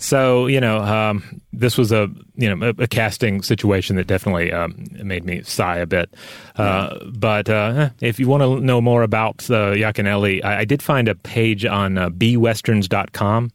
so 0.00 0.46
you 0.46 0.60
know, 0.60 0.78
um, 0.78 1.42
this 1.52 1.76
was 1.76 1.92
a 1.92 2.10
you 2.34 2.54
know 2.54 2.68
a, 2.68 2.84
a 2.84 2.86
casting 2.86 3.42
situation 3.42 3.96
that 3.96 4.06
definitely 4.06 4.50
um, 4.50 4.86
made 5.02 5.24
me 5.24 5.42
sigh 5.42 5.76
a 5.76 5.86
bit. 5.86 6.12
Uh, 6.56 6.98
but 7.12 7.48
uh, 7.50 7.90
if 8.00 8.18
you 8.18 8.26
want 8.26 8.42
to 8.42 8.60
know 8.60 8.80
more 8.80 9.02
about 9.02 9.48
uh, 9.50 9.72
Yaconelli, 9.72 10.42
I, 10.42 10.60
I, 10.60 10.64
did 10.64 10.82
find 10.82 11.06
a 11.06 11.14
page 11.14 11.64
on 11.64 11.96
uh, 11.96 12.10
bwesterns.com 12.10 13.50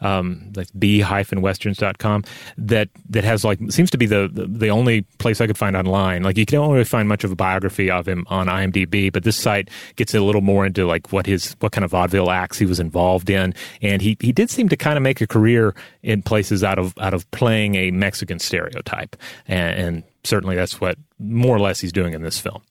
um, 0.00 0.52
like 0.54 0.68
b-westerns.com 0.78 2.24
that 2.56 2.88
that 3.08 3.24
has 3.24 3.44
like 3.44 3.58
seems 3.70 3.90
to 3.90 3.98
be 3.98 4.06
the, 4.06 4.30
the, 4.32 4.68
only 4.68 5.02
place 5.18 5.40
I 5.40 5.46
could 5.46 5.58
find 5.58 5.76
online. 5.76 6.22
Like 6.22 6.36
you 6.36 6.46
can 6.46 6.58
only 6.58 6.84
find 6.84 7.08
much 7.08 7.24
of 7.24 7.32
a 7.32 7.36
biography 7.36 7.90
of 7.90 8.06
him 8.06 8.26
on 8.28 8.46
IMDb, 8.46 9.12
but 9.12 9.24
this 9.24 9.36
site 9.36 9.70
gets 9.96 10.14
a 10.14 10.20
little 10.20 10.40
more 10.40 10.66
into 10.66 10.86
like 10.86 11.12
what 11.12 11.26
his 11.26 11.56
what 11.60 11.72
kind 11.72 11.84
of 11.84 11.90
vaudeville 11.90 12.30
acts 12.30 12.58
he 12.58 12.66
was 12.66 12.80
involved 12.80 13.30
in, 13.30 13.54
and 13.82 14.02
he 14.02 14.16
he 14.20 14.32
did 14.32 14.50
seem 14.50 14.68
to 14.68 14.76
kind 14.76 14.96
of 14.96 15.02
make 15.02 15.20
a 15.20 15.26
career 15.26 15.74
in 16.02 16.22
places 16.22 16.62
out 16.62 16.78
of 16.78 16.96
out 16.98 17.14
of 17.14 17.28
playing 17.30 17.74
a 17.74 17.90
Mexican 17.90 18.38
stereotype, 18.38 19.16
and, 19.46 19.78
and 19.78 20.02
certainly 20.24 20.54
that's 20.56 20.80
what 20.80 20.98
more 21.18 21.56
or 21.56 21.60
less 21.60 21.80
he's 21.80 21.92
doing 21.92 22.14
in 22.14 22.22
this 22.22 22.38
film. 22.38 22.62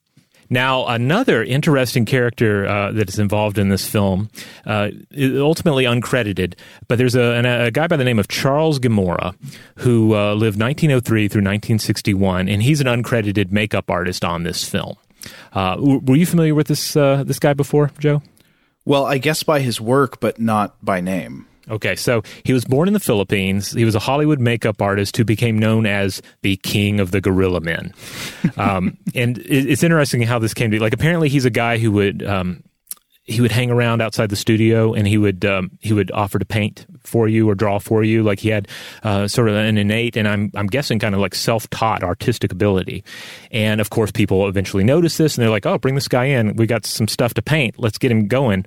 Now, 0.49 0.85
another 0.87 1.43
interesting 1.43 2.05
character 2.05 2.65
uh, 2.65 2.91
that 2.93 3.09
is 3.09 3.19
involved 3.19 3.57
in 3.57 3.69
this 3.69 3.87
film, 3.87 4.29
uh, 4.65 4.89
ultimately 5.17 5.85
uncredited, 5.85 6.55
but 6.87 6.97
there's 6.97 7.15
a, 7.15 7.65
a, 7.65 7.71
guy 7.71 7.87
by 7.87 7.97
the 7.97 8.03
name 8.03 8.19
of 8.19 8.27
Charles 8.27 8.79
Gemora 8.79 9.35
who 9.77 10.15
uh, 10.15 10.33
lived 10.33 10.59
1903 10.59 11.27
through 11.27 11.39
1961, 11.39 12.47
and 12.47 12.63
he's 12.63 12.81
an 12.81 12.87
uncredited 12.87 13.51
makeup 13.51 13.89
artist 13.89 14.23
on 14.23 14.43
this 14.43 14.63
film. 14.63 14.95
Uh, 15.53 15.75
were 15.79 16.15
you 16.15 16.25
familiar 16.25 16.55
with 16.55 16.67
this 16.67 16.95
uh, 16.95 17.23
this 17.25 17.39
guy 17.39 17.53
before, 17.53 17.91
Joe? 17.99 18.21
Well, 18.85 19.05
I 19.05 19.17
guess 19.17 19.43
by 19.43 19.59
his 19.59 19.81
work, 19.81 20.19
but 20.19 20.39
not 20.39 20.83
by 20.83 21.01
name. 21.01 21.46
Okay, 21.69 21.95
so 21.95 22.23
he 22.43 22.53
was 22.53 22.63
born 22.65 22.87
in 22.87 22.93
the 22.93 22.99
Philippines. 22.99 23.71
He 23.71 23.85
was 23.85 23.95
a 23.95 23.99
Hollywood 23.99 24.39
makeup 24.39 24.81
artist 24.81 25.17
who 25.17 25.25
became 25.25 25.57
known 25.57 25.85
as 25.85 26.21
the 26.41 26.55
King 26.57 26.99
of 26.99 27.11
the 27.11 27.21
Gorilla 27.21 27.61
Men. 27.61 27.93
Um, 28.57 28.97
and 29.13 29.37
it's 29.45 29.83
interesting 29.83 30.23
how 30.23 30.39
this 30.39 30.53
came 30.53 30.71
to 30.71 30.75
be. 30.75 30.79
Like, 30.79 30.93
apparently, 30.93 31.29
he's 31.29 31.45
a 31.45 31.51
guy 31.51 31.77
who 31.77 31.91
would. 31.91 32.23
Um, 32.23 32.63
he 33.27 33.41
would 33.41 33.51
hang 33.51 33.69
around 33.69 34.01
outside 34.01 34.29
the 34.29 34.35
studio 34.35 34.93
and 34.93 35.05
he 35.05 35.17
would 35.17 35.43
um, 35.43 35.71
he 35.81 35.93
would 35.93 36.11
offer 36.11 36.39
to 36.39 36.45
paint 36.45 36.87
for 37.07 37.27
you 37.27 37.49
or 37.49 37.55
draw 37.55 37.79
for 37.79 38.03
you. 38.03 38.21
Like 38.21 38.39
he 38.39 38.49
had 38.49 38.67
uh, 39.03 39.27
sort 39.27 39.49
of 39.49 39.55
an 39.55 39.77
innate 39.77 40.15
and 40.17 40.27
I'm 40.27 40.51
I'm 40.55 40.67
guessing 40.67 40.99
kind 40.99 41.15
of 41.15 41.21
like 41.21 41.33
self 41.33 41.69
taught 41.69 42.03
artistic 42.03 42.51
ability. 42.51 43.03
And 43.51 43.81
of 43.81 43.89
course, 43.89 44.11
people 44.11 44.47
eventually 44.47 44.83
notice 44.83 45.17
this 45.17 45.37
and 45.37 45.43
they're 45.43 45.49
like, 45.49 45.65
"Oh, 45.65 45.77
bring 45.77 45.95
this 45.95 46.07
guy 46.07 46.25
in. 46.25 46.55
We 46.55 46.67
got 46.67 46.85
some 46.85 47.07
stuff 47.07 47.33
to 47.35 47.41
paint. 47.41 47.79
Let's 47.79 47.97
get 47.97 48.11
him 48.11 48.27
going." 48.27 48.65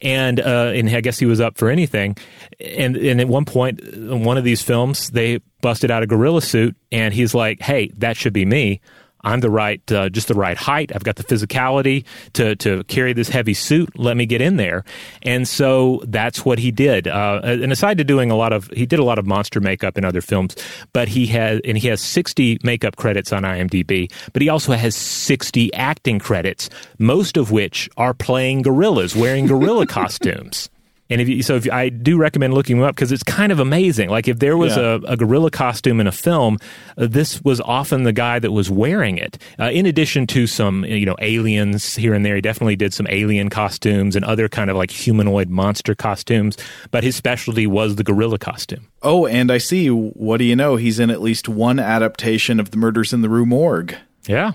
And 0.00 0.40
uh, 0.40 0.72
and 0.74 0.88
I 0.88 1.00
guess 1.00 1.18
he 1.18 1.26
was 1.26 1.40
up 1.40 1.58
for 1.58 1.68
anything. 1.68 2.16
And 2.60 2.96
and 2.96 3.20
at 3.20 3.28
one 3.28 3.44
point, 3.44 3.80
in 3.80 4.24
one 4.24 4.38
of 4.38 4.44
these 4.44 4.62
films, 4.62 5.10
they 5.10 5.40
busted 5.60 5.90
out 5.90 6.02
a 6.02 6.06
gorilla 6.06 6.42
suit 6.42 6.76
and 6.92 7.12
he's 7.12 7.34
like, 7.34 7.60
"Hey, 7.60 7.90
that 7.98 8.16
should 8.16 8.32
be 8.32 8.44
me." 8.44 8.80
I'm 9.22 9.40
the 9.40 9.50
right, 9.50 9.80
uh, 9.92 10.08
just 10.08 10.28
the 10.28 10.34
right 10.34 10.56
height. 10.56 10.92
I've 10.94 11.04
got 11.04 11.16
the 11.16 11.24
physicality 11.24 12.04
to 12.34 12.56
to 12.56 12.84
carry 12.84 13.12
this 13.12 13.28
heavy 13.28 13.54
suit. 13.54 13.98
Let 13.98 14.16
me 14.16 14.26
get 14.26 14.40
in 14.40 14.56
there, 14.56 14.84
and 15.22 15.46
so 15.46 16.02
that's 16.06 16.44
what 16.44 16.58
he 16.58 16.70
did. 16.70 17.08
Uh, 17.08 17.40
and 17.42 17.72
aside 17.72 17.98
to 17.98 18.04
doing 18.04 18.30
a 18.30 18.36
lot 18.36 18.52
of, 18.52 18.68
he 18.68 18.86
did 18.86 18.98
a 18.98 19.04
lot 19.04 19.18
of 19.18 19.26
monster 19.26 19.60
makeup 19.60 19.98
in 19.98 20.04
other 20.04 20.20
films, 20.20 20.56
but 20.92 21.08
he 21.08 21.26
has 21.26 21.60
and 21.64 21.76
he 21.76 21.88
has 21.88 22.00
60 22.00 22.58
makeup 22.62 22.96
credits 22.96 23.32
on 23.32 23.42
IMDb. 23.42 24.10
But 24.32 24.42
he 24.42 24.48
also 24.48 24.72
has 24.72 24.94
60 24.96 25.72
acting 25.74 26.18
credits, 26.18 26.70
most 26.98 27.36
of 27.36 27.50
which 27.50 27.88
are 27.96 28.14
playing 28.14 28.62
gorillas, 28.62 29.14
wearing 29.14 29.46
gorilla 29.46 29.86
costumes. 29.86 30.70
And 31.10 31.20
if 31.20 31.28
you, 31.28 31.42
so, 31.42 31.56
if 31.56 31.70
I 31.70 31.88
do 31.88 32.16
recommend 32.16 32.54
looking 32.54 32.76
them 32.78 32.86
up 32.88 32.94
because 32.94 33.10
it's 33.12 33.22
kind 33.24 33.50
of 33.52 33.58
amazing. 33.60 34.08
Like 34.10 34.28
if 34.28 34.38
there 34.38 34.56
was 34.56 34.76
Yeah. 34.76 34.98
a, 35.06 35.12
a 35.12 35.16
gorilla 35.16 35.50
costume 35.50 36.00
in 36.00 36.06
a 36.06 36.12
film, 36.12 36.58
uh, 36.96 37.06
this 37.10 37.42
was 37.42 37.60
often 37.60 38.04
the 38.04 38.12
guy 38.12 38.38
that 38.38 38.52
was 38.52 38.70
wearing 38.70 39.18
it. 39.18 39.36
Uh, 39.58 39.64
in 39.72 39.86
addition 39.86 40.26
to 40.28 40.46
some, 40.46 40.84
you 40.84 41.04
know, 41.04 41.16
aliens 41.20 41.96
here 41.96 42.14
and 42.14 42.24
there, 42.24 42.36
he 42.36 42.40
definitely 42.40 42.76
did 42.76 42.94
some 42.94 43.06
alien 43.10 43.50
costumes 43.50 44.14
and 44.16 44.24
other 44.24 44.48
kind 44.48 44.70
of 44.70 44.76
like 44.76 44.90
humanoid 44.90 45.48
monster 45.50 45.94
costumes. 45.94 46.56
But 46.92 47.02
his 47.04 47.16
specialty 47.16 47.66
was 47.66 47.96
the 47.96 48.04
gorilla 48.04 48.38
costume. 48.38 48.86
Oh, 49.02 49.26
and 49.26 49.50
I 49.50 49.58
see. 49.58 49.88
What 49.88 50.36
do 50.36 50.44
you 50.44 50.54
know? 50.54 50.76
He's 50.76 50.98
in 51.00 51.10
at 51.10 51.20
least 51.20 51.48
one 51.48 51.78
adaptation 51.78 52.60
of 52.60 52.70
the 52.70 52.76
Murders 52.76 53.12
in 53.12 53.22
the 53.22 53.28
Rue 53.28 53.46
Morgue. 53.46 53.96
Yeah. 54.28 54.52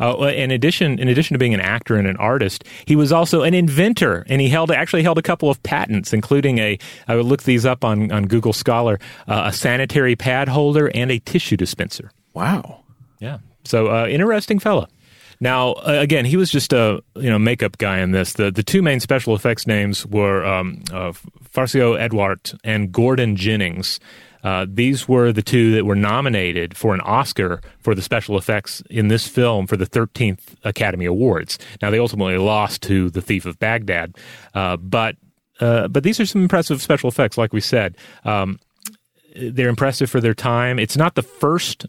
Uh, 0.00 0.16
in 0.34 0.50
addition, 0.50 0.98
in 0.98 1.08
addition 1.08 1.34
to 1.34 1.38
being 1.38 1.54
an 1.54 1.60
actor 1.60 1.96
and 1.96 2.06
an 2.06 2.16
artist, 2.16 2.64
he 2.86 2.96
was 2.96 3.12
also 3.12 3.42
an 3.42 3.54
inventor, 3.54 4.24
and 4.28 4.40
he 4.40 4.48
held 4.48 4.70
actually 4.70 5.02
held 5.02 5.18
a 5.18 5.22
couple 5.22 5.50
of 5.50 5.62
patents, 5.62 6.12
including 6.12 6.58
a. 6.58 6.78
I 7.08 7.16
would 7.16 7.26
look 7.26 7.42
these 7.44 7.66
up 7.66 7.84
on 7.84 8.10
on 8.12 8.26
Google 8.26 8.52
Scholar, 8.52 8.98
uh, 9.28 9.44
a 9.46 9.52
sanitary 9.52 10.16
pad 10.16 10.48
holder 10.48 10.90
and 10.94 11.10
a 11.10 11.18
tissue 11.18 11.56
dispenser. 11.56 12.10
Wow. 12.34 12.84
Yeah. 13.20 13.38
So 13.64 13.88
uh, 13.88 14.06
interesting 14.06 14.58
fella. 14.58 14.88
Now, 15.42 15.72
uh, 15.72 15.98
again, 15.98 16.24
he 16.24 16.36
was 16.36 16.50
just 16.50 16.72
a 16.72 17.02
you 17.16 17.28
know 17.28 17.38
makeup 17.38 17.78
guy 17.78 17.98
in 17.98 18.12
this. 18.12 18.34
The 18.34 18.52
the 18.52 18.62
two 18.62 18.80
main 18.80 19.00
special 19.00 19.34
effects 19.34 19.66
names 19.66 20.06
were 20.06 20.44
um, 20.44 20.84
uh, 20.92 21.12
Farciot 21.52 21.98
Edouart 21.98 22.54
and 22.62 22.92
Gordon 22.92 23.34
Jennings. 23.34 23.98
Uh, 24.42 24.66
these 24.68 25.08
were 25.08 25.32
the 25.32 25.42
two 25.42 25.72
that 25.72 25.84
were 25.84 25.96
nominated 25.96 26.76
for 26.76 26.94
an 26.94 27.00
Oscar 27.02 27.60
for 27.78 27.94
the 27.94 28.02
special 28.02 28.36
effects 28.36 28.82
in 28.90 29.08
this 29.08 29.26
film 29.26 29.66
for 29.66 29.76
the 29.76 29.86
13th 29.86 30.54
Academy 30.64 31.04
Awards. 31.04 31.58
Now, 31.80 31.90
they 31.90 31.98
ultimately 31.98 32.38
lost 32.38 32.82
to 32.82 33.10
The 33.10 33.22
Thief 33.22 33.46
of 33.46 33.58
Baghdad, 33.58 34.16
uh, 34.54 34.76
but 34.76 35.16
uh, 35.60 35.86
but 35.86 36.02
these 36.02 36.18
are 36.18 36.26
some 36.26 36.42
impressive 36.42 36.82
special 36.82 37.08
effects, 37.08 37.38
like 37.38 37.52
we 37.52 37.60
said. 37.60 37.96
Um, 38.24 38.58
they're 39.36 39.68
impressive 39.68 40.10
for 40.10 40.20
their 40.20 40.34
time. 40.34 40.78
It's 40.78 40.96
not 40.96 41.14
the 41.14 41.22
first 41.22 41.86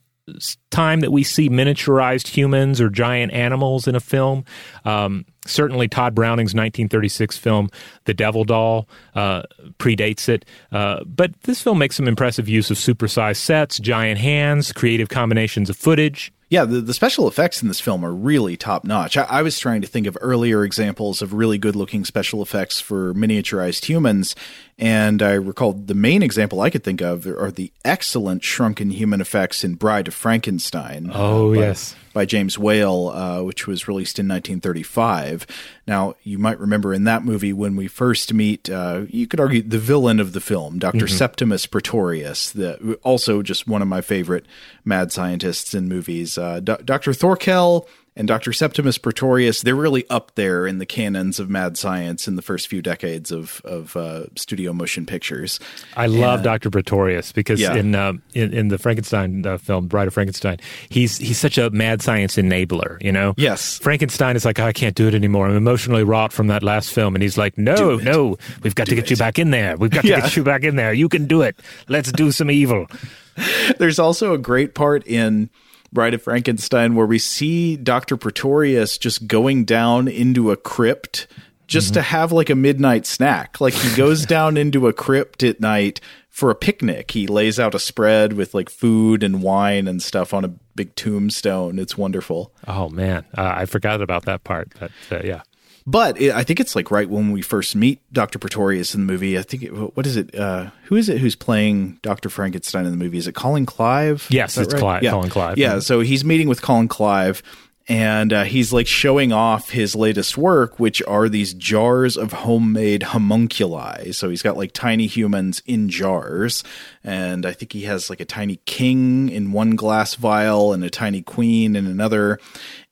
time 0.69 1.01
that 1.01 1.11
we 1.11 1.23
see 1.23 1.49
miniaturized 1.49 2.27
humans 2.27 2.79
or 2.79 2.89
giant 2.89 3.33
animals 3.33 3.87
in 3.87 3.95
a 3.95 3.99
film. 3.99 4.45
Um, 4.85 5.25
certainly, 5.45 5.87
Tod 5.87 6.15
Browning's 6.15 6.53
1936 6.53 7.37
film, 7.37 7.69
The 8.05 8.13
Devil 8.13 8.43
Doll, 8.43 8.87
uh, 9.15 9.43
predates 9.79 10.29
it. 10.29 10.45
Uh, 10.71 11.03
but 11.05 11.33
this 11.43 11.61
film 11.61 11.77
makes 11.77 11.95
some 11.95 12.07
impressive 12.07 12.47
use 12.47 12.71
of 12.71 12.77
supersized 12.77 13.37
sets, 13.37 13.79
giant 13.79 14.19
hands, 14.19 14.71
creative 14.71 15.09
combinations 15.09 15.69
of 15.69 15.77
footage. 15.77 16.31
Yeah, 16.53 16.65
the, 16.65 16.81
the 16.81 16.93
special 16.93 17.27
effects 17.27 17.63
in 17.63 17.67
this 17.67 17.79
film 17.79 18.05
are 18.05 18.13
really 18.13 18.55
top 18.55 18.83
notch. 18.83 19.17
I, 19.17 19.23
I 19.23 19.41
was 19.41 19.57
trying 19.57 19.81
to 19.81 19.87
think 19.87 20.05
of 20.05 20.15
earlier 20.21 20.63
examples 20.63 21.23
of 21.23 21.33
really 21.33 21.57
good 21.57 21.75
looking 21.75 22.05
special 22.05 22.43
effects 22.43 22.79
for 22.79 23.11
miniaturized 23.15 23.85
humans, 23.85 24.35
and 24.77 25.23
I 25.23 25.31
recalled 25.31 25.87
the 25.87 25.95
main 25.95 26.21
example 26.21 26.61
I 26.61 26.69
could 26.69 26.83
think 26.83 27.01
of 27.01 27.25
are 27.25 27.49
the 27.49 27.71
excellent 27.83 28.43
shrunken 28.43 28.91
human 28.91 29.19
effects 29.19 29.63
in 29.63 29.75
Bride 29.75 30.07
of 30.07 30.13
Frankenstein. 30.13 31.09
Oh, 31.11 31.55
by, 31.55 31.61
yes. 31.61 31.95
By 32.13 32.25
James 32.25 32.59
Whale, 32.59 33.09
uh, 33.09 33.41
which 33.41 33.65
was 33.65 33.87
released 33.87 34.19
in 34.19 34.27
1935. 34.27 35.47
Now, 35.87 36.13
you 36.23 36.37
might 36.37 36.59
remember 36.59 36.93
in 36.93 37.05
that 37.05 37.25
movie 37.25 37.53
when 37.53 37.75
we 37.75 37.87
first 37.87 38.33
meet, 38.33 38.69
uh, 38.69 39.01
you 39.09 39.27
could 39.27 39.39
argue 39.39 39.61
the 39.63 39.79
villain 39.79 40.19
of 40.19 40.33
the 40.33 40.39
film, 40.39 40.79
doctor 40.79 41.07
Septimus 41.07 41.65
Pretorius, 41.65 42.51
the, 42.51 42.99
also 43.03 43.41
just 43.41 43.67
one 43.67 43.81
of 43.81 43.87
my 43.87 44.01
favorite 44.01 44.45
mad 44.85 45.11
scientists 45.11 45.73
in 45.73 45.87
movies. 45.87 46.37
Uh, 46.37 46.59
Do- 46.59 46.77
Dr. 46.85 47.13
Thorkel 47.13 47.87
and 48.15 48.27
Dr. 48.27 48.53
Septimus 48.53 48.97
Pretorius, 48.97 49.61
they're 49.63 49.75
really 49.75 50.07
up 50.09 50.35
there 50.35 50.67
in 50.67 50.77
the 50.77 50.85
canons 50.85 51.39
of 51.39 51.49
mad 51.49 51.77
science 51.77 52.27
in 52.27 52.35
the 52.35 52.41
first 52.41 52.67
few 52.67 52.81
decades 52.81 53.31
of, 53.31 53.59
of 53.65 53.95
uh, 53.97 54.25
studio 54.35 54.71
motion 54.73 55.05
pictures. 55.05 55.59
I 55.97 56.05
love 56.05 56.43
Dr. 56.43 56.69
Pretorius 56.69 57.31
because 57.31 57.59
Yeah. 57.59 57.75
in, 57.75 57.95
uh, 57.95 58.13
in 58.33 58.53
in 58.53 58.67
the 58.67 58.77
Frankenstein 58.77 59.45
uh, 59.45 59.57
film, 59.57 59.87
Bride 59.87 60.07
of 60.07 60.13
Frankenstein, 60.13 60.57
he's 60.89 61.17
he's 61.17 61.37
such 61.39 61.57
a 61.57 61.69
mad 61.71 62.01
science 62.01 62.35
enabler. 62.37 63.01
You 63.01 63.11
know, 63.11 63.33
Yes. 63.37 63.79
Frankenstein 63.79 64.35
is 64.35 64.45
like, 64.45 64.59
I 64.59 64.73
can't 64.73 64.95
do 64.95 65.07
it 65.07 65.15
anymore. 65.15 65.47
I'm 65.47 65.55
emotionally 65.57 66.03
wrought 66.03 66.31
from 66.31 66.47
that 66.47 66.61
last 66.63 66.91
film, 66.93 67.15
and 67.15 67.23
he's 67.23 67.37
like, 67.37 67.57
No, 67.57 67.95
no, 67.97 68.37
we've 68.61 68.75
got 68.75 68.87
to 68.87 68.95
get 68.95 69.09
you 69.09 69.17
back 69.17 69.39
in 69.39 69.49
there. 69.51 69.75
We've 69.77 69.89
got 69.91 70.01
to 70.01 70.07
Yeah. 70.07 70.21
get 70.21 70.35
you 70.35 70.43
back 70.43 70.63
in 70.63 70.75
there. 70.75 70.93
You 70.93 71.09
can 71.09 71.25
do 71.25 71.41
it. 71.41 71.55
Let's 71.87 72.11
do 72.11 72.31
some 72.31 72.51
evil. 72.51 72.87
There's 73.79 73.97
also 73.97 74.33
a 74.33 74.37
great 74.37 74.75
part 74.75 75.05
in 75.07 75.49
Bride 75.93 76.13
of 76.13 76.23
Frankenstein 76.23 76.95
where 76.95 77.05
we 77.05 77.19
see 77.19 77.75
Dr. 77.77 78.17
Pretorius 78.17 78.97
just 78.97 79.27
going 79.27 79.65
down 79.65 80.07
into 80.07 80.51
a 80.51 80.57
crypt 80.57 81.27
just 81.67 81.93
to 81.93 82.01
have 82.01 82.31
like 82.31 82.49
a 82.49 82.55
midnight 82.55 83.05
snack. 83.05 83.61
Like 83.61 83.73
he 83.73 83.95
goes 83.95 84.25
down 84.27 84.57
into 84.57 84.87
a 84.87 84.93
crypt 84.93 85.43
at 85.43 85.59
night 85.59 85.99
for 86.29 86.49
a 86.49 86.55
picnic. 86.55 87.11
He 87.11 87.27
lays 87.27 87.59
out 87.59 87.75
a 87.75 87.79
spread 87.79 88.33
with 88.33 88.53
like 88.53 88.69
food 88.69 89.23
and 89.23 89.41
wine 89.41 89.87
and 89.87 90.01
stuff 90.01 90.33
on 90.33 90.43
a 90.43 90.49
big 90.75 90.95
tombstone. 90.95 91.79
It's 91.79 91.97
wonderful. 91.97 92.53
Oh 92.67 92.89
man, 92.89 93.25
uh, 93.37 93.53
I 93.55 93.65
forgot 93.65 94.01
about 94.01 94.25
that 94.25 94.43
part. 94.43 94.73
But 94.79 94.91
uh, 95.11 95.21
yeah, 95.23 95.41
But 95.85 96.19
it, 96.19 96.33
I 96.33 96.43
think 96.43 96.59
it's 96.59 96.75
like 96.75 96.91
right 96.91 97.09
when 97.09 97.31
we 97.31 97.41
first 97.41 97.75
meet 97.75 97.99
Dr. 98.13 98.39
Pretorius 98.39 98.95
in 98.95 99.05
the 99.05 99.11
movie. 99.11 99.37
I 99.37 99.41
think 99.41 99.63
it, 99.63 99.71
what 99.71 100.05
is 100.05 100.15
it? 100.15 100.33
Uh, 100.33 100.69
who 100.85 100.95
is 100.95 101.09
it 101.09 101.19
who's 101.19 101.35
playing 101.35 101.99
Dr. 102.01 102.29
Frankenstein 102.29 102.85
in 102.85 102.91
the 102.91 102.97
movie? 102.97 103.17
Is 103.17 103.27
it 103.27 103.35
Colin 103.35 103.65
Clive? 103.65 104.25
Yes, 104.29 104.57
it's 104.57 104.73
Clive- 104.73 105.03
Colin 105.11 105.29
Clive. 105.29 105.57
Yeah, 105.57 105.79
so 105.79 105.99
he's 105.99 106.23
meeting 106.23 106.47
with 106.47 106.61
Colin 106.61 106.87
Clive, 106.87 107.43
and 107.89 108.31
uh, 108.31 108.43
he's 108.45 108.71
like 108.71 108.87
showing 108.87 109.33
off 109.33 109.71
his 109.71 109.93
latest 109.93 110.37
work, 110.37 110.79
which 110.79 111.01
are 111.03 111.27
these 111.27 111.53
jars 111.53 112.15
of 112.15 112.31
homemade 112.31 113.03
homunculi. 113.03 114.13
So 114.13 114.29
he's 114.29 114.41
got 114.41 114.55
like 114.55 114.71
tiny 114.71 115.05
humans 115.05 115.61
in 115.65 115.89
jars, 115.89 116.63
and 117.03 117.45
I 117.45 117.51
think 117.51 117.73
he 117.73 117.81
has 117.83 118.09
like 118.09 118.21
a 118.21 118.25
tiny 118.25 118.61
king 118.65 119.27
in 119.27 119.51
one 119.51 119.75
glass 119.75 120.15
vial 120.15 120.71
and 120.71 120.81
a 120.83 120.89
tiny 120.89 121.21
queen 121.21 121.75
in 121.75 121.85
another. 121.87 122.39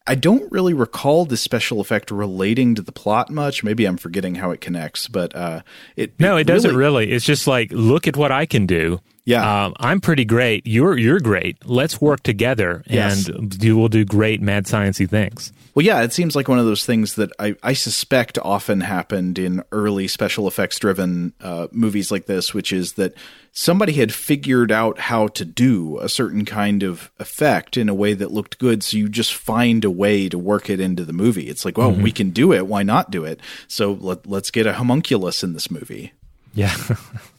I 0.07 0.15
don't 0.15 0.51
really 0.51 0.73
recall 0.73 1.25
the 1.25 1.37
special 1.37 1.79
effect 1.79 2.09
relating 2.09 2.75
to 2.75 2.81
the 2.81 2.91
plot 2.91 3.29
much. 3.29 3.63
Maybe 3.63 3.85
I'm 3.85 3.97
forgetting 3.97 4.35
how 4.35 4.51
it 4.51 4.59
connects, 4.59 5.07
but 5.07 5.35
uh, 5.35 5.61
it 5.95 6.19
no, 6.19 6.37
it 6.37 6.45
doesn't 6.45 6.75
really. 6.75 7.11
It's 7.11 7.25
just 7.25 7.45
like, 7.47 7.71
look 7.71 8.07
at 8.07 8.17
what 8.17 8.31
I 8.31 8.45
can 8.45 8.65
do. 8.65 8.99
Yeah. 9.23 9.65
um, 9.65 9.73
I'm 9.79 10.01
pretty 10.01 10.25
great. 10.25 10.65
You're 10.65 10.97
you're 10.97 11.19
great. 11.19 11.57
Let's 11.65 12.01
work 12.01 12.23
together, 12.23 12.83
Yes. 12.87 13.27
and 13.27 13.63
you 13.63 13.77
will 13.77 13.87
do 13.89 14.03
great 14.03 14.41
mad 14.41 14.65
sciencey 14.65 15.07
things. 15.07 15.53
Well, 15.75 15.85
yeah, 15.85 16.01
it 16.01 16.11
seems 16.11 16.35
like 16.35 16.47
one 16.49 16.59
of 16.59 16.65
those 16.65 16.85
things 16.85 17.15
that 17.15 17.31
I, 17.39 17.55
I 17.63 17.71
suspect 17.73 18.37
often 18.39 18.81
happened 18.81 19.39
in 19.39 19.63
early 19.71 20.07
special 20.09 20.47
effects 20.47 20.77
driven 20.79 21.31
uh, 21.39 21.67
movies 21.71 22.11
like 22.11 22.25
this, 22.25 22.53
which 22.53 22.73
is 22.73 22.93
that 22.93 23.13
somebody 23.53 23.93
had 23.93 24.13
figured 24.13 24.69
out 24.71 24.99
how 24.99 25.27
to 25.29 25.45
do 25.45 25.97
a 25.99 26.09
certain 26.09 26.43
kind 26.43 26.83
of 26.83 27.09
effect 27.19 27.77
in 27.77 27.87
a 27.87 27.93
way 27.93 28.13
that 28.13 28.31
looked 28.31 28.59
good. 28.59 28.83
So 28.83 28.97
you 28.97 29.07
just 29.07 29.33
find 29.33 29.85
a 29.85 29.91
way 29.91 30.27
to 30.27 30.37
work 30.37 30.69
it 30.69 30.81
into 30.81 31.05
the 31.05 31.13
movie. 31.13 31.47
It's 31.47 31.63
like, 31.63 31.77
well, 31.77 31.91
we 31.93 32.11
can 32.11 32.31
do 32.31 32.51
it. 32.51 32.67
Why 32.67 32.83
not 32.83 33.09
do 33.09 33.23
it? 33.23 33.39
So 33.69 33.93
let, 33.93 34.27
let's 34.27 34.51
get 34.51 34.67
a 34.67 34.73
homunculus 34.73 35.41
in 35.41 35.53
this 35.53 35.71
movie. 35.71 36.11
Yeah. 36.53 36.75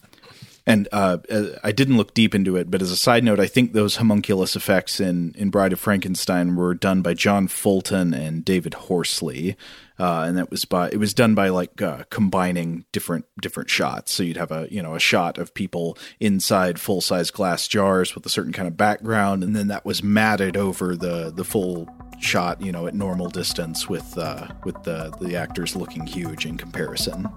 And 0.65 0.87
uh, 0.93 1.17
uh, 1.29 1.45
I 1.61 1.73
didn't 1.73 1.97
look 1.97 2.13
deep 2.13 2.33
into 2.33 2.55
it, 2.55 2.71
but 2.71 2.81
as 2.81 2.89
a 2.89 2.95
side 2.95 3.23
note, 3.25 3.39
I 3.39 3.47
think 3.47 3.73
those 3.73 3.97
homunculus 3.97 4.55
effects 4.55 5.01
in, 5.01 5.33
in 5.37 5.49
Bride 5.49 5.73
of 5.73 5.79
Frankenstein 5.79 6.55
were 6.55 6.73
done 6.73 7.01
by 7.01 7.15
John 7.15 7.49
Fulton 7.49 8.13
and 8.13 8.45
David 8.45 8.73
Horsley, 8.73 9.57
uh, 9.99 10.21
and 10.21 10.37
that 10.37 10.49
was 10.49 10.63
by 10.63 10.89
it 10.89 10.97
was 10.97 11.13
done 11.13 11.35
by 11.35 11.49
like 11.49 11.81
uh, 11.81 12.03
combining 12.09 12.85
different 12.93 13.25
different 13.41 13.69
shots. 13.69 14.13
So 14.13 14.23
you'd 14.23 14.37
have 14.37 14.51
a 14.51 14.67
you 14.71 14.81
know 14.81 14.95
a 14.95 14.99
shot 14.99 15.37
of 15.37 15.53
people 15.53 15.97
inside 16.21 16.79
full 16.79 17.01
size 17.01 17.29
glass 17.29 17.67
jars 17.67 18.15
with 18.15 18.25
a 18.25 18.29
certain 18.29 18.53
kind 18.53 18.67
of 18.67 18.77
background, 18.77 19.43
and 19.43 19.55
then 19.55 19.67
that 19.67 19.85
was 19.85 20.01
matted 20.01 20.55
over 20.55 20.95
the 20.95 21.29
the 21.29 21.43
full 21.43 21.89
shot, 22.19 22.61
you 22.61 22.71
know, 22.71 22.87
at 22.87 22.93
normal 22.93 23.29
distance 23.29 23.89
with 23.89 24.17
uh, 24.17 24.47
with 24.63 24.81
the 24.83 25.13
the 25.19 25.35
actors 25.35 25.75
looking 25.75 26.07
huge 26.07 26.45
in 26.45 26.57
comparison. 26.57 27.27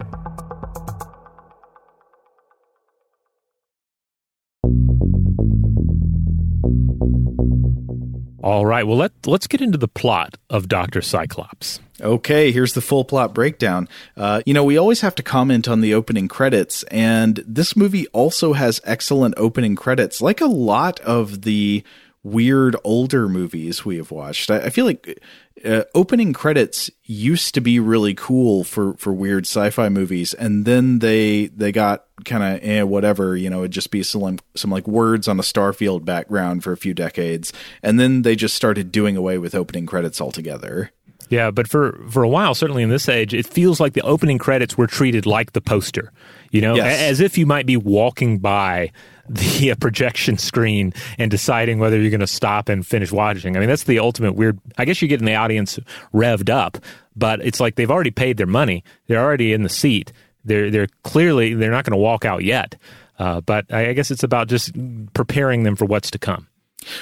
All 8.43 8.67
right. 8.67 8.87
Well, 8.87 8.99
let 8.99 9.13
let's 9.27 9.47
get 9.47 9.61
into 9.61 9.79
the 9.79 9.89
plot 9.89 10.37
of 10.51 10.69
Doctor 10.69 11.03
Cyclops. 11.03 11.81
Okay, 12.01 12.53
here's 12.53 12.75
the 12.75 12.83
full 12.83 13.05
plot 13.05 13.33
breakdown. 13.35 13.89
Uh, 14.17 14.43
you 14.45 14.53
know, 14.53 14.65
we 14.65 14.77
always 14.77 15.01
have 15.01 15.15
to 15.15 15.23
comment 15.23 15.67
on 15.67 15.81
the 15.81 15.95
opening 15.95 16.29
credits, 16.29 16.83
and 16.85 17.43
this 17.47 17.75
movie 17.75 18.07
also 18.09 18.53
has 18.53 18.83
excellent 18.85 19.35
opening 19.39 19.77
credits, 19.77 20.21
like 20.21 20.43
a 20.43 20.47
lot 20.47 21.01
of 21.01 21.43
the 21.43 21.83
weird 22.23 22.77
older 22.85 23.29
movies 23.29 23.85
we 23.85 23.97
have 23.97 24.11
watched. 24.11 24.51
I, 24.51 24.65
I 24.65 24.71
feel 24.71 24.85
like 24.85 25.19
uh, 25.65 25.85
opening 25.95 26.33
credits 26.33 26.91
used 27.05 27.55
to 27.55 27.61
be 27.61 27.81
really 27.81 28.15
cool 28.15 28.63
for 28.65 28.95
for 28.95 29.13
weird 29.13 29.45
sci-fi 29.47 29.89
movies, 29.89 30.35
and 30.35 30.65
then 30.65 30.99
they 30.99 31.47
they 31.47 31.73
got 31.73 32.05
kind 32.25 32.43
of 32.43 32.69
eh, 32.69 32.83
whatever. 32.83 33.37
You 33.37 33.49
know, 33.49 33.61
it'd 33.61 33.73
just 33.73 33.91
be 33.91 34.03
some 34.03 34.39
some 34.55 34.71
like 34.71 34.87
words 34.87 35.29
on 35.29 35.39
a 35.39 35.43
Starfield 35.43 36.05
background 36.05 36.63
for 36.63 36.73
a 36.73 36.77
few 36.77 36.95
decades, 36.95 37.53
and 37.83 37.99
then 37.99 38.23
they 38.23 38.37
just 38.37 38.55
started 38.55 38.93
doing 38.93 39.17
away 39.17 39.39
with 39.39 39.55
opening 39.55 39.87
credits 39.87 40.21
altogether. 40.21 40.91
Yeah, 41.29 41.51
but 41.51 41.67
for 41.69 41.99
for 42.09 42.23
a 42.23 42.29
while, 42.29 42.55
certainly 42.55 42.83
in 42.83 42.89
this 42.89 43.09
age, 43.09 43.35
it 43.35 43.47
feels 43.47 43.81
like 43.81 43.95
the 43.95 44.03
opening 44.03 44.39
credits 44.39 44.79
were 44.79 44.87
treated 44.87 45.27
like 45.27 45.53
the 45.53 45.61
poster. 45.61 46.13
You 46.53 46.61
know, 46.61 46.77
Yes. 46.77 47.01
as 47.03 47.21
if 47.21 47.37
you 47.37 47.47
might 47.47 47.67
be 47.67 47.77
walking 47.77 48.39
by 48.39 48.93
the 49.29 49.73
uh, 49.73 49.75
projection 49.75 50.39
screen 50.39 50.95
and 51.19 51.29
deciding 51.31 51.81
whether 51.81 51.99
you're 52.01 52.11
going 52.11 52.21
to 52.21 52.27
stop 52.29 52.69
and 52.69 52.87
finish 52.87 53.11
watching. 53.11 53.57
I 53.57 53.61
mean, 53.61 53.69
that's 53.69 53.83
the 53.85 53.99
ultimate 53.99 54.37
weird. 54.37 54.61
I 54.79 54.85
guess 54.85 55.03
you're 55.03 55.09
getting 55.09 55.27
the 55.27 55.35
audience 55.35 55.81
revved 56.15 56.49
up, 56.49 56.79
but 57.17 57.41
it's 57.45 57.59
like 57.59 57.75
they've 57.75 57.91
already 57.91 58.13
paid 58.13 58.37
their 58.37 58.47
money. 58.47 58.85
They're 59.09 59.21
already 59.23 59.53
in 59.53 59.65
the 59.65 59.69
seat. 59.69 60.13
They're 60.45 60.71
they're 60.71 60.87
clearly 61.03 61.55
they're 61.55 61.73
not 61.73 61.85
going 61.85 61.91
to 61.99 62.03
walk 62.03 62.25
out 62.25 62.45
yet. 62.45 62.77
Uh, 63.19 63.41
but 63.41 63.65
I 63.73 63.89
I 63.89 63.93
guess 63.95 64.13
it's 64.13 64.23
about 64.23 64.47
just 64.47 64.73
preparing 65.13 65.65
them 65.65 65.75
for 65.75 65.87
what's 65.87 66.11
to 66.13 66.19
come. 66.21 66.47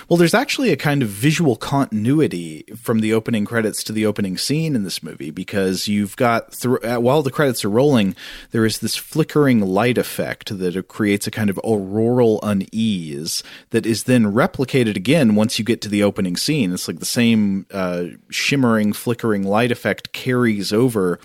Well, 0.09 0.17
there's 0.17 0.35
actually 0.35 0.71
a 0.71 0.77
kind 0.77 1.03
of 1.03 1.09
visual 1.09 1.57
continuity 1.57 2.65
from 2.77 3.01
the 3.01 3.13
opening 3.13 3.45
credits 3.45 3.83
to 3.85 3.93
the 3.93 4.07
opening 4.07 4.37
scene 4.37 4.75
in 4.75 4.85
this 4.85 5.03
movie 5.03 5.31
because 5.31 5.89
you've 5.89 6.17
got 6.17 6.65
uh, 6.65 6.99
while 6.99 7.23
the 7.23 7.31
credits 7.31 7.65
are 7.65 7.71
rolling, 7.71 8.17
there 8.51 8.65
is 8.65 8.79
this 8.79 8.97
flickering 8.97 9.61
light 9.61 9.99
effect 9.99 10.57
that 10.59 10.89
creates 10.89 11.27
a 11.27 11.31
kind 11.31 11.51
of 11.51 11.59
auroral 11.65 12.41
unease 12.43 13.43
that 13.71 13.87
is 13.87 14.05
then 14.05 14.25
replicated 14.33 14.97
again 14.97 15.35
once 15.35 15.59
you 15.59 15.65
get 15.65 15.81
to 15.83 15.89
the 15.89 16.03
opening 16.03 16.37
scene. 16.37 16.73
It's 16.73 16.89
like 16.89 16.99
the 16.99 17.05
same 17.05 17.67
uh, 17.73 18.05
shimmering, 18.31 18.93
flickering 18.93 19.43
light 19.45 19.73
effect 19.73 20.13
carries 20.13 20.73
over 20.73 21.19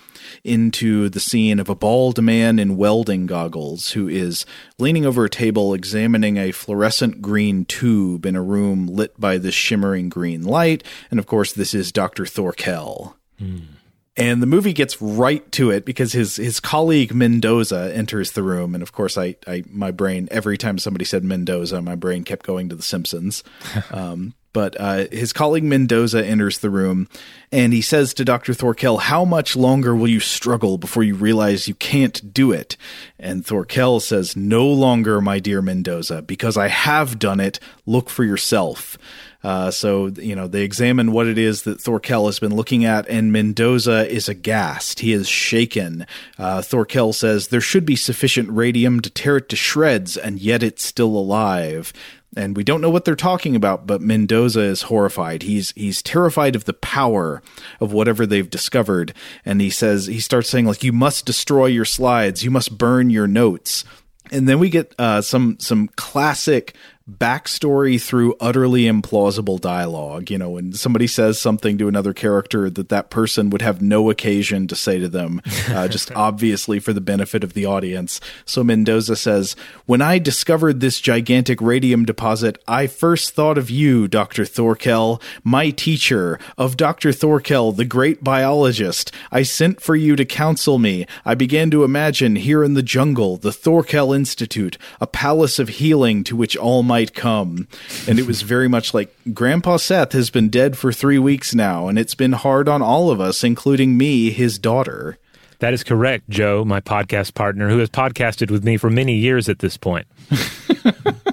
into 0.43 1.09
the 1.09 1.19
scene 1.19 1.59
of 1.59 1.69
a 1.69 1.75
bald 1.75 2.21
man 2.21 2.59
in 2.59 2.77
welding 2.77 3.25
goggles 3.25 3.91
who 3.91 4.07
is 4.07 4.45
leaning 4.77 5.05
over 5.05 5.25
a 5.25 5.29
table 5.29 5.73
examining 5.73 6.37
a 6.37 6.51
fluorescent 6.51 7.21
green 7.21 7.65
tube 7.65 8.25
in 8.25 8.35
a 8.35 8.41
room 8.41 8.87
lit 8.87 9.19
by 9.19 9.37
this 9.37 9.55
shimmering 9.55 10.09
green 10.09 10.43
light. 10.43 10.83
And 11.11 11.19
of 11.19 11.25
course, 11.25 11.53
this 11.53 11.73
is 11.73 11.91
Dr. 11.91 12.25
Thorkel. 12.25 13.15
And 14.17 14.41
the 14.41 14.47
movie 14.47 14.73
gets 14.73 15.01
right 15.01 15.49
to 15.53 15.71
it 15.71 15.85
because 15.85 16.11
his 16.11 16.35
his 16.35 16.59
colleague 16.59 17.13
Mendoza 17.15 17.89
enters 17.95 18.33
the 18.33 18.43
room, 18.43 18.73
and 18.73 18.83
of 18.83 18.91
course, 18.91 19.17
I, 19.17 19.37
I 19.47 19.63
my 19.69 19.91
brain 19.91 20.27
every 20.29 20.57
time 20.57 20.77
somebody 20.77 21.05
said 21.05 21.23
Mendoza, 21.23 21.81
my 21.81 21.95
brain 21.95 22.25
kept 22.25 22.45
going 22.45 22.67
to 22.67 22.75
The 22.75 22.83
Simpsons. 22.83 23.45
um, 23.91 24.33
but 24.53 24.75
uh, 24.79 25.05
his 25.11 25.33
colleague 25.33 25.63
Mendoza 25.63 26.25
enters 26.25 26.59
the 26.59 26.69
room, 26.69 27.07
and 27.51 27.73
he 27.73 27.81
says 27.81 28.13
to 28.15 28.25
Doctor 28.25 28.53
Thorkel, 28.53 28.97
"How 28.97 29.25
much 29.25 29.55
longer 29.55 29.95
will 29.95 30.07
you 30.07 30.19
struggle 30.19 30.77
before 30.77 31.03
you 31.03 31.15
realize 31.15 31.67
you 31.67 31.75
can't 31.75 32.33
do 32.33 32.51
it?" 32.51 32.75
And 33.19 33.45
Thorkel 33.45 33.99
says, 33.99 34.35
"No 34.35 34.67
longer, 34.67 35.21
my 35.21 35.39
dear 35.39 35.61
Mendoza, 35.61 36.21
because 36.21 36.57
I 36.57 36.67
have 36.67 37.19
done 37.19 37.39
it. 37.39 37.59
Look 37.85 38.09
for 38.09 38.23
yourself." 38.23 38.97
Uh, 39.41 39.71
so 39.71 40.07
you 40.07 40.35
know 40.35 40.47
they 40.47 40.63
examine 40.63 41.13
what 41.13 41.25
it 41.25 41.37
is 41.37 41.63
that 41.63 41.79
Thorkel 41.79 42.25
has 42.25 42.39
been 42.39 42.55
looking 42.55 42.83
at, 42.83 43.07
and 43.07 43.31
Mendoza 43.31 44.09
is 44.09 44.27
aghast. 44.27 44.99
He 44.99 45.13
is 45.13 45.29
shaken. 45.29 46.05
Uh, 46.37 46.61
Thorkel 46.61 47.13
says 47.13 47.47
there 47.47 47.61
should 47.61 47.85
be 47.85 47.95
sufficient 47.95 48.49
radium 48.49 48.99
to 48.99 49.09
tear 49.09 49.37
it 49.37 49.47
to 49.49 49.55
shreds, 49.55 50.17
and 50.17 50.39
yet 50.39 50.61
it's 50.61 50.83
still 50.83 51.15
alive. 51.15 51.93
And 52.35 52.55
we 52.55 52.63
don't 52.63 52.81
know 52.81 52.91
what 52.91 53.05
they're 53.05 53.15
talking 53.15 53.55
about, 53.55 53.87
but 53.87 54.01
Mendoza 54.01 54.61
is 54.61 54.83
horrified. 54.83 55.43
He's 55.43 55.71
he's 55.71 56.03
terrified 56.03 56.55
of 56.55 56.65
the 56.65 56.73
power 56.73 57.41
of 57.79 57.91
whatever 57.91 58.25
they've 58.25 58.49
discovered, 58.49 59.13
and 59.43 59.61
he 59.61 59.71
says 59.71 60.05
he 60.05 60.19
starts 60.19 60.49
saying 60.49 60.65
like, 60.65 60.83
"You 60.83 60.93
must 60.93 61.25
destroy 61.25 61.65
your 61.65 61.85
slides. 61.85 62.43
You 62.43 62.51
must 62.51 62.77
burn 62.77 63.09
your 63.09 63.27
notes." 63.27 63.83
And 64.31 64.47
then 64.47 64.59
we 64.59 64.69
get 64.69 64.93
uh, 64.99 65.21
some 65.21 65.57
some 65.59 65.87
classic 65.95 66.75
backstory 67.17 68.01
through 68.01 68.35
utterly 68.39 68.83
implausible 68.83 69.59
dialogue. 69.59 70.29
You 70.29 70.37
know, 70.37 70.51
when 70.51 70.73
somebody 70.73 71.07
says 71.07 71.39
something 71.39 71.77
to 71.77 71.87
another 71.87 72.13
character 72.13 72.69
that 72.69 72.89
that 72.89 73.09
person 73.09 73.49
would 73.49 73.61
have 73.61 73.81
no 73.81 74.09
occasion 74.09 74.67
to 74.67 74.75
say 74.75 74.99
to 74.99 75.07
them, 75.07 75.41
uh, 75.69 75.87
just 75.89 76.11
obviously 76.13 76.79
for 76.79 76.93
the 76.93 77.01
benefit 77.01 77.43
of 77.43 77.53
the 77.53 77.65
audience. 77.65 78.21
So 78.45 78.63
Mendoza 78.63 79.15
says, 79.15 79.55
"When 79.85 80.01
I 80.01 80.19
discovered 80.19 80.79
this 80.79 80.99
gigantic 81.01 81.61
radium 81.61 82.05
deposit, 82.05 82.61
I 82.67 82.87
first 82.87 83.33
thought 83.33 83.57
of 83.57 83.69
you, 83.69 84.07
Doctor 84.07 84.45
Thorkel, 84.45 85.21
my 85.43 85.69
teacher, 85.71 86.39
of 86.57 86.77
Doctor 86.77 87.11
Thorkel, 87.11 87.71
the 87.71 87.85
great 87.85 88.23
biologist. 88.23 89.11
I 89.31 89.43
sent 89.43 89.81
for 89.81 89.95
you 89.95 90.15
to 90.15 90.25
counsel 90.25 90.77
me. 90.77 91.05
I 91.25 91.35
began 91.35 91.71
to 91.71 91.83
imagine 91.83 92.35
here 92.35 92.63
in 92.63 92.73
the 92.73 92.83
jungle 92.83 93.37
the 93.37 93.51
Thorkel 93.51 94.13
Institute, 94.13 94.77
a 94.99 95.07
palace 95.07 95.59
of 95.59 95.69
healing 95.69 96.23
to 96.25 96.35
which 96.35 96.57
all 96.57 96.83
might 96.99 97.13
come. 97.13 97.65
And 98.09 98.19
it 98.19 98.27
was 98.27 98.41
very 98.41 98.67
much 98.67 98.93
like 98.93 99.15
Grandpa 99.33 99.77
Seth 99.77 100.11
has 100.11 100.29
been 100.29 100.49
dead 100.49 100.77
for 100.77 100.91
three 100.91 101.17
weeks 101.17 101.55
now, 101.55 101.87
and 101.87 101.97
it's 101.97 102.13
been 102.13 102.33
hard 102.33 102.67
on 102.67 102.81
all 102.81 103.09
of 103.09 103.21
us, 103.21 103.41
including 103.41 103.97
me, 103.97 104.31
his 104.31 104.59
daughter. 104.59 105.17
That 105.59 105.73
is 105.73 105.81
correct, 105.81 106.29
Joe, 106.29 106.65
my 106.65 106.81
podcast 106.81 107.35
partner, 107.35 107.69
who 107.69 107.77
has 107.77 107.89
podcasted 107.89 108.51
with 108.51 108.65
me 108.65 108.75
for 108.75 108.89
many 108.89 109.15
years 109.15 109.47
at 109.47 109.59
this 109.59 109.77
point. 109.77 110.07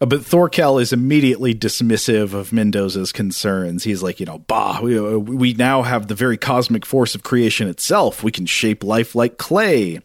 Uh, 0.00 0.06
But 0.06 0.24
Thorkel 0.24 0.78
is 0.78 0.92
immediately 0.92 1.54
dismissive 1.54 2.32
of 2.32 2.52
Mendoza's 2.52 3.12
concerns. 3.12 3.84
He's 3.84 4.02
like, 4.02 4.20
you 4.20 4.26
know, 4.26 4.38
bah, 4.38 4.80
we, 4.82 4.98
uh, 4.98 5.18
we 5.18 5.54
now 5.54 5.82
have 5.82 6.06
the 6.06 6.14
very 6.14 6.36
cosmic 6.36 6.86
force 6.86 7.14
of 7.14 7.22
creation 7.22 7.68
itself. 7.68 8.22
We 8.22 8.32
can 8.32 8.46
shape 8.46 8.84
life 8.84 9.14
like 9.14 9.38
clay. 9.38 10.00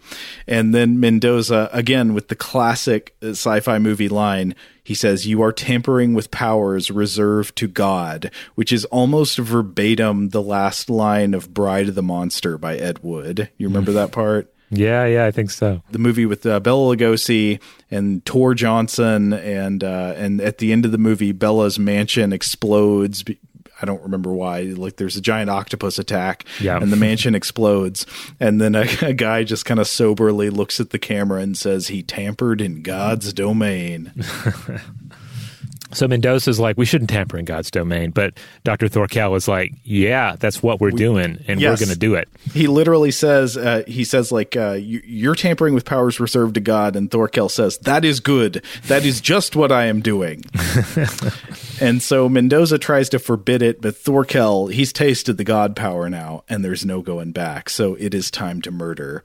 And 0.47 0.73
then 0.73 0.99
Mendoza, 0.99 1.69
again, 1.71 2.13
with 2.13 2.27
the 2.27 2.35
classic 2.35 3.15
uh, 3.21 3.29
sci 3.29 3.59
fi 3.59 3.79
movie 3.79 4.09
line, 4.09 4.55
he 4.83 4.95
says, 4.95 5.25
You 5.25 5.41
are 5.41 5.53
tampering 5.53 6.13
with 6.13 6.31
powers 6.31 6.91
reserved 6.91 7.55
to 7.57 7.67
God, 7.67 8.31
which 8.55 8.73
is 8.73 8.85
almost 8.85 9.37
verbatim 9.37 10.29
the 10.29 10.41
last 10.41 10.89
line 10.89 11.33
of 11.33 11.53
Bride 11.53 11.89
of 11.89 11.95
the 11.95 12.03
Monster 12.03 12.57
by 12.57 12.75
Ed 12.75 12.99
Wood. 12.99 13.49
You 13.57 13.67
remember 13.67 13.93
that 13.93 14.11
part? 14.11 14.53
Yeah, 14.69 15.05
yeah, 15.05 15.25
I 15.25 15.31
think 15.31 15.51
so. 15.51 15.81
the 15.91 15.99
movie 15.99 16.25
with 16.25 16.45
uh, 16.45 16.59
Bela 16.59 16.95
Lugosi 16.95 17.59
and 17.91 18.25
Tor 18.25 18.53
Johnson, 18.55 19.31
and 19.33 19.83
uh, 19.83 20.13
and 20.15 20.41
at 20.41 20.57
the 20.57 20.71
end 20.71 20.85
of 20.85 20.91
the 20.91 20.97
movie, 20.97 21.31
Bela's 21.31 21.77
mansion 21.77 22.33
explodes. 22.33 23.23
I 23.81 23.85
don't 23.85 24.01
remember 24.01 24.31
why. 24.31 24.61
Like 24.61 24.95
there's 24.95 25.17
a 25.17 25.21
giant 25.21 25.49
octopus 25.49 25.99
attack, 25.99 26.45
Yeah. 26.61 26.77
and 26.77 26.91
the 26.91 26.95
mansion 26.95 27.35
explodes, 27.35 28.05
and 28.39 28.61
then 28.61 28.75
a, 28.75 28.85
a 29.01 29.13
guy 29.13 29.43
just 29.43 29.65
kind 29.65 29.79
of 29.79 29.87
soberly 29.87 30.49
looks 30.49 30.79
at 30.79 30.91
the 30.91 30.99
camera 30.99 31.41
and 31.41 31.57
says 31.57 31.87
he 31.89 32.01
tampered 32.01 32.61
in 32.61 32.81
God's 32.81 33.33
domain. 33.33 34.13
So 35.93 36.07
Mendoza's 36.07 36.59
like, 36.59 36.77
we 36.77 36.85
shouldn't 36.85 37.09
tamper 37.09 37.37
in 37.37 37.45
God's 37.45 37.71
domain, 37.71 38.11
but 38.11 38.33
Dr. 38.63 38.87
Thorkel 38.87 39.35
is 39.35 39.47
like, 39.47 39.73
yeah, 39.83 40.35
that's 40.39 40.61
what 40.63 40.79
we're 40.81 40.91
doing, 40.91 41.43
and 41.47 41.61
Yes. 41.61 41.79
we're 41.79 41.85
going 41.85 41.93
to 41.93 41.99
do 41.99 42.15
it. 42.15 42.27
he 42.53 42.67
literally 42.67 43.11
says 43.11 43.55
uh, 43.57 43.83
he 43.87 44.03
says 44.03 44.31
like 44.31 44.55
uh, 44.55 44.71
you're 44.73 45.35
tampering 45.35 45.73
with 45.73 45.85
powers 45.85 46.19
reserved 46.19 46.55
to 46.55 46.61
God, 46.61 46.95
and 46.95 47.09
Thorkel 47.11 47.49
says 47.49 47.77
that 47.79 48.03
is 48.05 48.19
good. 48.19 48.63
That 48.87 49.05
is 49.05 49.21
just 49.21 49.55
what 49.55 49.71
I 49.71 49.85
am 49.85 50.01
doing. 50.01 50.43
and 51.81 52.01
so 52.01 52.27
Mendoza 52.29 52.77
tries 52.77 53.09
to 53.09 53.19
forbid 53.19 53.61
it, 53.61 53.81
but 53.81 53.95
Thorkel 53.95 54.67
he's 54.67 54.93
tasted 54.93 55.37
the 55.37 55.43
God 55.43 55.75
power 55.75 56.09
now, 56.09 56.43
and 56.49 56.63
there's 56.63 56.85
no 56.85 57.01
going 57.01 57.31
back. 57.31 57.69
So 57.69 57.95
it 57.95 58.13
is 58.13 58.29
time 58.31 58.61
to 58.63 58.71
murder. 58.71 59.23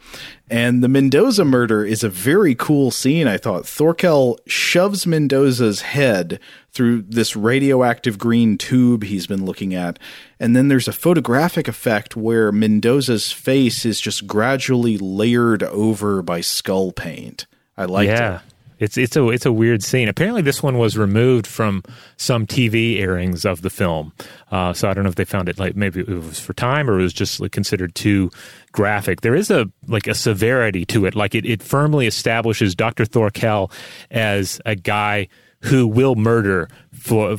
And 0.51 0.83
the 0.83 0.89
Mendoza 0.89 1.45
murder 1.45 1.85
is 1.85 2.03
a 2.03 2.09
very 2.09 2.55
cool 2.55 2.91
scene. 2.91 3.29
I 3.29 3.37
thought 3.37 3.67
Thorkel 3.67 4.39
shoves 4.47 5.07
Mendoza's 5.07 5.83
head 5.83 6.41
through 6.73 7.03
this 7.03 7.37
radioactive 7.37 8.19
green 8.19 8.57
tube 8.57 9.05
he's 9.05 9.27
been 9.27 9.45
looking 9.45 9.75
at. 9.75 9.99
And 10.41 10.57
then 10.57 10.69
there's 10.69 10.89
a 10.89 10.93
photographic 10.93 11.69
effect 11.69 12.17
where 12.17 12.51
Mendoza's 12.51 13.31
face 13.31 13.85
is 13.85 14.01
just 14.01 14.27
gradually 14.27 14.97
layered 14.97 15.63
over 15.65 16.23
by 16.23 16.41
skull 16.41 16.93
paint. 16.93 17.47
I 17.77 17.85
liked 17.85 18.11
yeah. 18.11 18.37
it. 18.37 18.43
It's 18.79 18.97
it's 18.97 19.17
a 19.17 19.29
it's 19.29 19.47
a 19.47 19.53
weird 19.53 19.83
scene. 19.83 20.09
Apparently, 20.09 20.43
this 20.43 20.63
one 20.63 20.79
was 20.79 20.97
removed 20.97 21.47
from 21.47 21.83
some 22.17 22.47
TV 22.47 23.01
airings 23.01 23.45
of 23.45 23.63
the 23.63 23.71
film. 23.71 24.13
Uh, 24.51 24.73
so 24.73 24.89
I 24.89 24.95
don't 24.95 25.05
know 25.05 25.11
if 25.11 25.17
they 25.17 25.25
found 25.25 25.49
it 25.49 25.59
like 25.59 25.77
maybe 25.77 26.01
it 26.01 26.09
was 26.09 26.39
for 26.39 26.53
time 26.53 26.89
or 26.89 26.99
it 26.99 27.03
was 27.03 27.13
just 27.13 27.41
like, 27.41 27.53
considered 27.53 27.95
too 27.95 28.31
graphic. 28.73 29.21
There 29.23 29.35
is 29.35 29.51
a 29.51 29.71
like 29.87 30.07
a 30.07 30.15
severity 30.15 30.85
to 30.87 31.07
it. 31.07 31.15
Like 31.15 31.35
it, 31.35 31.45
it 31.45 31.63
firmly 31.63 32.07
establishes 32.07 32.75
Dr. 32.75 33.05
Thorkel 33.05 33.71
as 34.11 34.61
a 34.65 34.75
guy 34.75 35.29
who 35.61 35.87
will 35.87 36.15
murder 36.15 36.69
for 36.93 37.37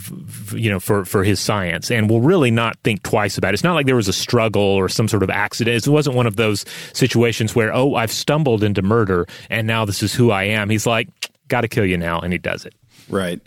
you 0.53 0.69
know 0.69 0.79
for 0.79 1.05
for 1.05 1.23
his 1.23 1.39
science 1.39 1.89
and 1.89 2.09
will 2.09 2.21
really 2.21 2.51
not 2.51 2.77
think 2.83 3.03
twice 3.03 3.37
about 3.37 3.49
it. 3.49 3.55
It's 3.55 3.63
not 3.63 3.73
like 3.73 3.85
there 3.85 3.95
was 3.95 4.07
a 4.07 4.13
struggle 4.13 4.61
or 4.61 4.89
some 4.89 5.07
sort 5.07 5.23
of 5.23 5.29
accident. 5.29 5.87
It 5.87 5.89
wasn't 5.89 6.15
one 6.15 6.27
of 6.27 6.35
those 6.35 6.65
situations 6.93 7.55
where 7.55 7.73
oh 7.73 7.95
I've 7.95 8.11
stumbled 8.11 8.63
into 8.63 8.81
murder 8.81 9.27
and 9.49 9.67
now 9.67 9.85
this 9.85 10.03
is 10.03 10.13
who 10.13 10.31
I 10.31 10.43
am. 10.43 10.69
He's 10.69 10.85
like 10.85 11.07
got 11.47 11.61
to 11.61 11.67
kill 11.67 11.85
you 11.85 11.97
now 11.97 12.19
and 12.19 12.33
he 12.33 12.39
does 12.39 12.65
it. 12.65 12.73
Right. 13.09 13.41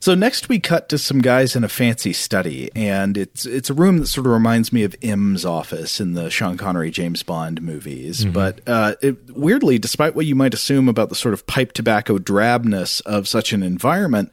So 0.00 0.14
next 0.14 0.48
we 0.48 0.58
cut 0.58 0.88
to 0.88 0.98
some 0.98 1.20
guys 1.20 1.54
in 1.54 1.62
a 1.62 1.68
fancy 1.68 2.14
study, 2.14 2.70
and 2.74 3.18
it's 3.18 3.44
it's 3.44 3.68
a 3.68 3.74
room 3.74 3.98
that 3.98 4.06
sort 4.06 4.26
of 4.26 4.32
reminds 4.32 4.72
me 4.72 4.82
of 4.82 4.96
M's 5.02 5.44
office 5.44 6.00
in 6.00 6.14
the 6.14 6.30
Sean 6.30 6.56
Connery 6.56 6.90
James 6.90 7.22
Bond 7.22 7.60
movies. 7.60 8.22
Mm-hmm. 8.22 8.32
But 8.32 8.60
uh, 8.66 8.94
it, 9.02 9.36
weirdly, 9.36 9.78
despite 9.78 10.14
what 10.14 10.24
you 10.24 10.34
might 10.34 10.54
assume 10.54 10.88
about 10.88 11.10
the 11.10 11.14
sort 11.14 11.34
of 11.34 11.46
pipe 11.46 11.72
tobacco 11.72 12.16
drabness 12.16 13.02
of 13.02 13.28
such 13.28 13.52
an 13.52 13.62
environment, 13.62 14.32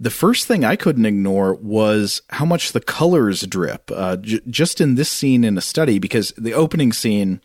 the 0.00 0.10
first 0.10 0.46
thing 0.46 0.64
I 0.64 0.76
couldn't 0.76 1.06
ignore 1.06 1.54
was 1.54 2.22
how 2.30 2.44
much 2.44 2.72
the 2.72 2.80
colors 2.80 3.40
drip 3.42 3.90
uh, 3.92 4.16
j- 4.16 4.40
just 4.48 4.80
in 4.80 4.94
this 4.94 5.10
scene 5.10 5.42
in 5.42 5.58
a 5.58 5.60
study, 5.60 5.98
because 5.98 6.32
the 6.38 6.54
opening 6.54 6.92
scene 6.92 7.40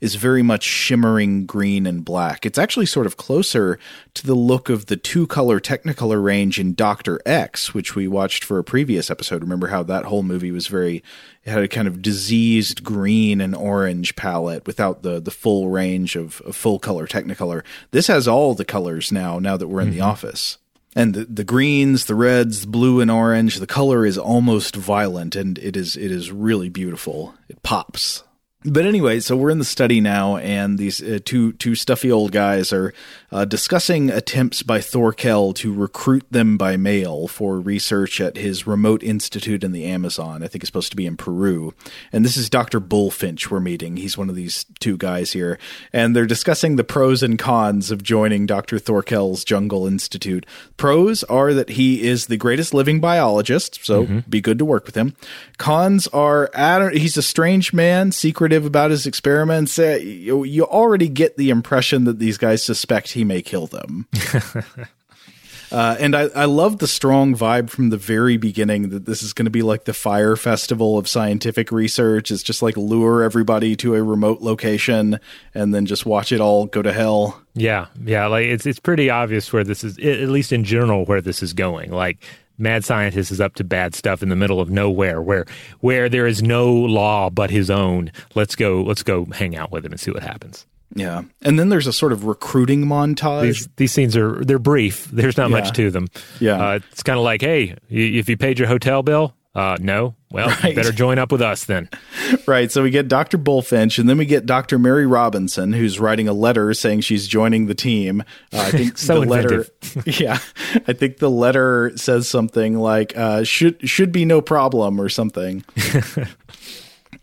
is 0.00 0.14
very 0.14 0.42
much 0.42 0.62
shimmering 0.62 1.44
green 1.44 1.86
and 1.86 2.04
black. 2.04 2.46
It's 2.46 2.58
actually 2.58 2.86
sort 2.86 3.06
of 3.06 3.16
closer 3.16 3.78
to 4.14 4.26
the 4.26 4.34
look 4.34 4.68
of 4.68 4.86
the 4.86 4.96
two 4.96 5.26
color 5.26 5.60
Technicolor 5.60 6.22
range 6.22 6.58
in 6.58 6.74
Doctor 6.74 7.20
X, 7.26 7.74
which 7.74 7.94
we 7.94 8.08
watched 8.08 8.44
for 8.44 8.58
a 8.58 8.64
previous 8.64 9.10
episode. 9.10 9.42
Remember 9.42 9.66
how 9.66 9.82
that 9.82 10.04
whole 10.04 10.22
movie 10.22 10.52
was 10.52 10.66
very 10.66 11.02
it 11.44 11.50
had 11.50 11.62
a 11.62 11.68
kind 11.68 11.88
of 11.88 12.00
diseased 12.00 12.84
green 12.84 13.40
and 13.40 13.54
orange 13.54 14.16
palette 14.16 14.66
without 14.66 15.02
the 15.02 15.20
the 15.20 15.30
full 15.30 15.68
range 15.68 16.16
of, 16.16 16.40
of 16.42 16.56
full 16.56 16.78
color 16.78 17.06
Technicolor. 17.06 17.64
This 17.90 18.06
has 18.06 18.26
all 18.26 18.54
the 18.54 18.64
colors 18.64 19.12
now. 19.12 19.38
Now 19.38 19.56
that 19.56 19.68
we're 19.68 19.80
in 19.80 19.88
mm-hmm. 19.88 19.98
the 19.98 20.04
office 20.04 20.58
and 20.98 21.14
the, 21.14 21.24
the 21.26 21.44
greens, 21.44 22.06
the 22.06 22.16
reds, 22.16 22.66
blue 22.66 23.00
and 23.00 23.08
orange, 23.08 23.60
the 23.60 23.68
color 23.68 24.04
is 24.04 24.18
almost 24.18 24.74
violent 24.74 25.36
and 25.36 25.56
it 25.58 25.76
is 25.76 25.96
it 25.96 26.10
is 26.10 26.32
really 26.32 26.68
beautiful. 26.68 27.34
It 27.48 27.62
pops. 27.62 28.24
But 28.64 28.86
anyway, 28.86 29.20
so 29.20 29.36
we're 29.36 29.50
in 29.50 29.60
the 29.60 29.64
study 29.64 30.00
now, 30.00 30.36
and 30.36 30.78
these 30.78 31.00
uh, 31.00 31.20
two 31.24 31.52
two 31.52 31.76
stuffy 31.76 32.10
old 32.10 32.32
guys 32.32 32.72
are 32.72 32.92
uh, 33.30 33.44
discussing 33.44 34.10
attempts 34.10 34.64
by 34.64 34.80
Thorkel 34.80 35.52
to 35.54 35.72
recruit 35.72 36.26
them 36.30 36.56
by 36.56 36.76
mail 36.76 37.28
for 37.28 37.60
research 37.60 38.20
at 38.20 38.36
his 38.36 38.66
remote 38.66 39.04
institute 39.04 39.62
in 39.62 39.70
the 39.70 39.84
Amazon. 39.84 40.42
I 40.42 40.48
think 40.48 40.64
it's 40.64 40.68
supposed 40.68 40.90
to 40.90 40.96
be 40.96 41.06
in 41.06 41.16
Peru. 41.16 41.72
And 42.12 42.24
this 42.24 42.36
is 42.36 42.50
Dr. 42.50 42.80
Bulfinch 42.80 43.48
we're 43.48 43.60
meeting. 43.60 43.96
He's 43.96 44.18
one 44.18 44.28
of 44.28 44.34
these 44.34 44.64
two 44.80 44.96
guys 44.96 45.32
here. 45.32 45.58
And 45.92 46.16
they're 46.16 46.26
discussing 46.26 46.74
the 46.74 46.84
pros 46.84 47.22
and 47.22 47.38
cons 47.38 47.92
of 47.92 48.02
joining 48.02 48.46
Dr. 48.46 48.80
Thorkel's 48.80 49.44
Jungle 49.44 49.86
Institute. 49.86 50.46
Pros 50.76 51.22
are 51.24 51.54
that 51.54 51.70
he 51.70 52.02
is 52.02 52.26
the 52.26 52.36
greatest 52.36 52.74
living 52.74 52.98
biologist, 52.98 53.84
so 53.84 54.04
mm-hmm. 54.04 54.18
be 54.28 54.40
good 54.40 54.58
to 54.58 54.64
work 54.64 54.86
with 54.86 54.96
him. 54.96 55.14
Cons 55.58 56.08
are 56.08 56.50
he's 56.92 57.16
a 57.16 57.22
strange 57.22 57.72
man, 57.72 58.10
secretive 58.48 58.66
about 58.66 58.90
his 58.90 59.06
experiments. 59.06 59.78
Uh, 59.78 59.98
you, 60.00 60.42
you 60.44 60.64
already 60.64 61.08
get 61.08 61.36
the 61.36 61.50
impression 61.50 62.04
that 62.04 62.18
these 62.18 62.38
guys 62.38 62.62
suspect 62.62 63.12
he 63.12 63.22
may 63.22 63.42
kill 63.42 63.66
them. 63.66 64.06
uh, 65.72 65.96
and 66.00 66.16
I, 66.16 66.22
I 66.34 66.46
love 66.46 66.78
the 66.78 66.86
strong 66.86 67.34
vibe 67.34 67.68
from 67.68 67.90
the 67.90 67.98
very 67.98 68.38
beginning 68.38 68.88
that 68.88 69.04
this 69.04 69.22
is 69.22 69.34
going 69.34 69.44
to 69.44 69.50
be 69.50 69.60
like 69.60 69.84
the 69.84 69.92
Fyre 69.92 70.34
Festival 70.34 70.96
of 70.96 71.06
scientific 71.06 71.70
research. 71.70 72.30
It's 72.30 72.42
just 72.42 72.62
like 72.62 72.76
lure 72.78 73.22
everybody 73.22 73.76
to 73.76 73.94
a 73.94 74.02
remote 74.02 74.40
location 74.40 75.20
and 75.54 75.74
then 75.74 75.84
just 75.84 76.06
watch 76.06 76.32
it 76.32 76.40
all 76.40 76.64
go 76.64 76.80
to 76.80 76.92
hell. 76.92 77.42
Yeah, 77.54 77.88
yeah, 78.02 78.28
like 78.28 78.46
it's 78.46 78.64
it's 78.64 78.80
pretty 78.80 79.10
obvious 79.10 79.52
where 79.52 79.64
this 79.64 79.84
is, 79.84 79.98
at 79.98 80.28
least 80.28 80.52
in 80.52 80.64
general, 80.64 81.04
where 81.04 81.20
this 81.20 81.42
is 81.42 81.52
going. 81.52 81.90
Like 81.90 82.24
mad 82.58 82.84
scientist 82.84 83.30
is 83.30 83.40
up 83.40 83.54
to 83.54 83.64
bad 83.64 83.94
stuff 83.94 84.22
in 84.22 84.28
the 84.28 84.36
middle 84.36 84.60
of 84.60 84.70
nowhere 84.70 85.22
where 85.22 85.46
where 85.80 86.08
there 86.08 86.26
is 86.26 86.42
no 86.42 86.72
law 86.72 87.30
but 87.30 87.50
his 87.50 87.70
own 87.70 88.10
let's 88.34 88.54
go 88.54 88.82
let's 88.82 89.02
go 89.02 89.24
hang 89.26 89.56
out 89.56 89.70
with 89.70 89.84
him 89.84 89.92
and 89.92 90.00
see 90.00 90.10
what 90.10 90.22
happens 90.22 90.66
yeah, 90.94 91.22
and 91.42 91.58
then 91.58 91.68
there's 91.68 91.86
a 91.86 91.92
sort 91.92 92.12
of 92.12 92.24
recruiting 92.24 92.86
montage. 92.86 93.42
These, 93.42 93.68
these 93.76 93.92
scenes 93.92 94.16
are 94.16 94.42
they're 94.42 94.58
brief. 94.58 95.04
There's 95.10 95.36
not 95.36 95.50
yeah. 95.50 95.56
much 95.56 95.72
to 95.74 95.90
them. 95.90 96.08
Yeah, 96.40 96.54
uh, 96.54 96.78
it's 96.90 97.02
kind 97.02 97.18
of 97.18 97.24
like, 97.24 97.42
hey, 97.42 97.76
if 97.90 98.28
you 98.28 98.36
paid 98.38 98.58
your 98.58 98.68
hotel 98.68 99.02
bill, 99.02 99.34
uh, 99.54 99.76
no. 99.80 100.14
Well, 100.30 100.48
right. 100.62 100.76
better 100.76 100.92
join 100.92 101.18
up 101.18 101.32
with 101.32 101.40
us 101.40 101.64
then. 101.64 101.88
right. 102.46 102.70
So 102.70 102.82
we 102.82 102.90
get 102.90 103.08
Dr. 103.08 103.38
Bulfinch, 103.38 103.98
and 103.98 104.08
then 104.08 104.18
we 104.18 104.26
get 104.26 104.46
Dr. 104.46 104.78
Mary 104.78 105.06
Robinson, 105.06 105.72
who's 105.72 105.98
writing 105.98 106.28
a 106.28 106.32
letter 106.32 106.72
saying 106.74 107.00
she's 107.00 107.26
joining 107.26 107.66
the 107.66 107.74
team. 107.74 108.22
Uh, 108.52 108.58
I 108.58 108.70
think 108.70 108.98
so 108.98 109.20
the 109.20 109.26
letter. 109.26 109.66
yeah, 110.04 110.38
I 110.86 110.92
think 110.92 111.16
the 111.18 111.30
letter 111.30 111.92
says 111.96 112.28
something 112.28 112.78
like 112.78 113.16
uh, 113.16 113.42
"should 113.42 113.88
should 113.88 114.12
be 114.12 114.24
no 114.24 114.40
problem" 114.40 115.00
or 115.00 115.08
something. 115.08 115.64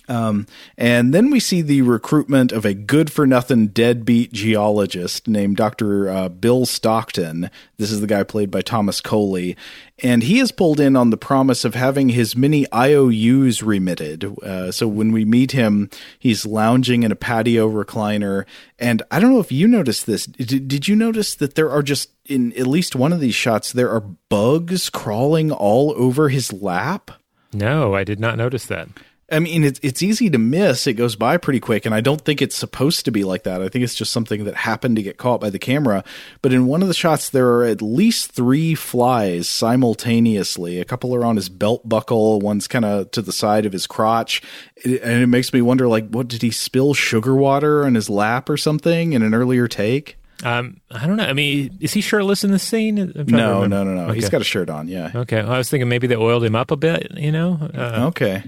Um, 0.08 0.48
and 0.78 1.14
then 1.14 1.30
we 1.30 1.40
see 1.40 1.62
the 1.62 1.82
recruitment 1.82 2.52
of 2.52 2.66
a 2.66 2.74
good 2.74 3.12
for 3.12 3.26
nothing 3.26 3.68
deadbeat 3.68 4.32
geologist 4.32 5.28
named 5.28 5.58
Dr. 5.58 6.10
Uh, 6.10 6.30
Bill 6.30 6.66
Stockton. 6.66 7.50
This 7.78 7.92
is 7.92 8.02
the 8.02 8.08
guy 8.08 8.24
played 8.24 8.52
by 8.52 8.62
Thomas 8.62 9.02
Coley. 9.02 9.56
And 10.04 10.24
he 10.24 10.40
is 10.40 10.52
pulled 10.52 10.80
in 10.80 10.96
on 10.96 11.10
the 11.10 11.18
promise 11.18 11.64
of 11.64 11.74
having 11.74 12.10
his 12.10 12.36
many 12.36 12.66
IOUs 12.74 13.64
remitted. 13.64 14.26
Uh, 14.44 14.72
so 14.72 14.88
when 14.88 15.12
we 15.12 15.24
meet 15.24 15.52
him, 15.52 15.90
he's 16.20 16.46
lounging 16.46 17.04
in 17.04 17.12
a 17.12 17.16
patio 17.16 17.70
recliner. 17.70 18.46
And 18.78 19.02
I 19.10 19.20
don't 19.20 19.34
know 19.34 19.40
if 19.40 19.52
you 19.52 19.68
noticed 19.68 20.06
this. 20.06 20.26
Did, 20.26 20.68
did 20.68 20.88
you 20.88 20.96
notice 20.96 21.34
that 21.36 21.56
there 21.56 21.70
are 21.70 21.84
just, 21.84 22.10
in 22.26 22.52
at 22.54 22.68
least 22.68 22.96
one 22.96 23.14
of 23.14 23.22
these 23.22 23.36
shots, 23.36 23.72
there 23.72 23.92
are 23.92 24.02
bugs 24.02 24.90
crawling 24.90 25.52
all 25.52 25.94
over 25.96 26.28
his 26.30 26.52
lap? 26.52 27.12
No, 27.54 27.96
I 27.96 28.04
did 28.04 28.20
not 28.20 28.38
notice 28.38 28.66
that. 28.66 28.90
I 29.32 29.40
mean, 29.40 29.64
it's 29.64 29.80
it's 29.82 30.04
easy 30.04 30.30
to 30.30 30.38
miss. 30.38 30.86
It 30.86 30.94
goes 30.94 31.16
by 31.16 31.38
pretty 31.38 31.60
quick, 31.60 31.88
and 31.88 31.96
I 31.96 32.02
don't 32.02 32.22
think 32.22 32.44
it's 32.44 32.56
supposed 32.56 33.06
to 33.06 33.12
be 33.12 33.24
like 33.24 33.42
that. 33.44 33.60
I 33.60 33.70
think 33.70 33.84
it's 33.84 33.96
just 33.96 34.12
something 34.12 34.44
that 34.44 34.54
happened 34.54 34.98
to 34.98 35.02
get 35.02 35.18
caught 35.18 35.42
by 35.42 35.50
the 35.50 35.58
camera. 35.58 36.04
But 36.44 36.54
in 36.54 36.68
one 36.68 36.84
of 36.84 36.88
the 36.88 36.94
shots, 36.94 37.32
there 37.32 37.48
are 37.54 37.64
at 37.64 37.82
least 37.82 38.34
three 38.34 38.76
flies 38.76 39.50
simultaneously. 39.50 40.80
A 40.80 40.86
couple 40.86 41.16
are 41.16 41.26
on 41.26 41.38
his 41.38 41.50
belt 41.50 41.88
buckle, 41.90 42.40
one's 42.40 42.68
kind 42.68 42.86
of 42.86 43.10
to 43.12 43.22
the 43.24 43.32
side 43.32 43.66
of 43.66 43.74
his 43.74 43.88
crotch, 43.88 44.44
and 44.84 45.24
it 45.24 45.28
makes 45.28 45.52
me 45.52 45.62
wonder, 45.62 45.88
like, 45.88 46.08
what 46.10 46.28
did 46.28 46.44
he 46.44 46.52
spill 46.52 46.94
sugar 46.94 47.34
water 47.34 47.84
on 47.84 47.96
his 47.96 48.12
lap 48.12 48.48
or 48.48 48.58
something 48.58 49.14
in 49.14 49.24
an 49.24 49.34
earlier 49.34 49.68
take? 49.68 50.18
Um, 50.44 50.82
I 50.92 51.08
don't 51.08 51.16
know. 51.16 51.26
I 51.26 51.34
mean, 51.34 51.76
is 51.80 51.94
he 51.94 52.02
shirtless 52.02 52.44
in 52.44 52.52
the 52.52 52.60
scene? 52.60 52.96
No, 53.16 53.66
no, 53.66 53.84
no, 53.84 53.96
no. 53.96 54.02
Okay. 54.08 54.16
He's 54.16 54.30
got 54.30 54.42
a 54.42 54.44
shirt 54.44 54.70
on. 54.70 54.88
Yeah. 54.88 55.12
Okay. 55.16 55.42
Well, 55.42 55.54
I 55.54 55.58
was 55.58 55.70
thinking 55.70 55.90
maybe 55.90 56.06
they 56.06 56.16
oiled 56.16 56.44
him 56.44 56.56
up 56.56 56.70
a 56.70 56.78
bit. 56.78 57.12
You 57.16 57.32
know. 57.32 57.70
Uh, 57.74 58.08
okay 58.10 58.44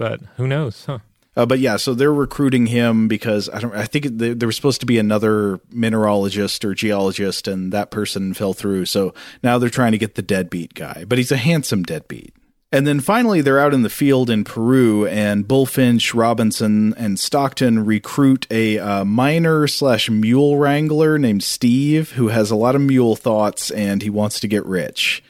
but 0.00 0.22
who 0.38 0.46
knows? 0.46 0.86
Huh? 0.86 1.00
Uh, 1.36 1.44
but 1.44 1.58
yeah, 1.58 1.76
so 1.76 1.92
they're 1.92 2.12
recruiting 2.12 2.64
him 2.64 3.06
because 3.06 3.50
I 3.50 3.60
don't. 3.60 3.74
I 3.74 3.84
think 3.84 4.06
there 4.08 4.48
was 4.48 4.56
supposed 4.56 4.80
to 4.80 4.86
be 4.86 4.98
another 4.98 5.58
mineralogist 5.74 6.64
or 6.64 6.74
geologist, 6.74 7.46
and 7.46 7.70
that 7.74 7.90
person 7.90 8.32
fell 8.32 8.54
through. 8.54 8.86
So 8.86 9.12
now 9.42 9.58
they're 9.58 9.68
trying 9.68 9.92
to 9.92 9.98
get 9.98 10.14
the 10.14 10.22
deadbeat 10.22 10.72
guy, 10.72 11.04
but 11.06 11.18
he's 11.18 11.30
a 11.30 11.36
handsome 11.36 11.82
deadbeat. 11.82 12.34
And 12.72 12.86
then 12.86 13.00
finally, 13.00 13.42
they're 13.42 13.60
out 13.60 13.74
in 13.74 13.82
the 13.82 13.90
field 13.90 14.30
in 14.30 14.42
Peru, 14.42 15.06
and 15.06 15.46
Bulfinch, 15.46 16.14
Robinson, 16.14 16.94
and 16.94 17.20
Stockton 17.20 17.84
recruit 17.84 18.46
a 18.50 18.78
uh, 18.78 19.04
miner 19.04 19.66
slash 19.66 20.08
mule 20.08 20.56
wrangler 20.56 21.18
named 21.18 21.42
Steve, 21.42 22.12
who 22.12 22.28
has 22.28 22.50
a 22.50 22.56
lot 22.56 22.74
of 22.74 22.80
mule 22.80 23.16
thoughts 23.16 23.70
and 23.70 24.00
he 24.00 24.08
wants 24.08 24.40
to 24.40 24.48
get 24.48 24.64
rich 24.64 25.22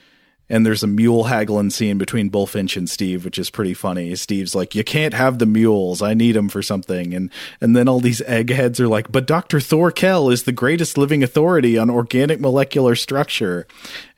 and 0.50 0.66
there's 0.66 0.82
a 0.82 0.88
mule 0.88 1.24
haggling 1.24 1.70
scene 1.70 1.96
between 1.96 2.28
Bulfinch 2.28 2.76
and 2.76 2.90
Steve, 2.90 3.24
which 3.24 3.38
is 3.38 3.48
pretty 3.48 3.72
funny. 3.72 4.14
Steve's 4.16 4.54
like, 4.54 4.74
"You 4.74 4.82
can't 4.82 5.14
have 5.14 5.38
the 5.38 5.46
mules. 5.46 6.02
I 6.02 6.12
need 6.12 6.32
them 6.32 6.48
for 6.48 6.60
something." 6.60 7.14
And 7.14 7.30
and 7.60 7.76
then 7.76 7.88
all 7.88 8.00
these 8.00 8.20
eggheads 8.22 8.80
are 8.80 8.88
like, 8.88 9.10
"But 9.12 9.26
Dr. 9.26 9.60
Thorkel 9.60 10.28
is 10.28 10.42
the 10.42 10.52
greatest 10.52 10.98
living 10.98 11.22
authority 11.22 11.78
on 11.78 11.88
organic 11.88 12.40
molecular 12.40 12.96
structure." 12.96 13.66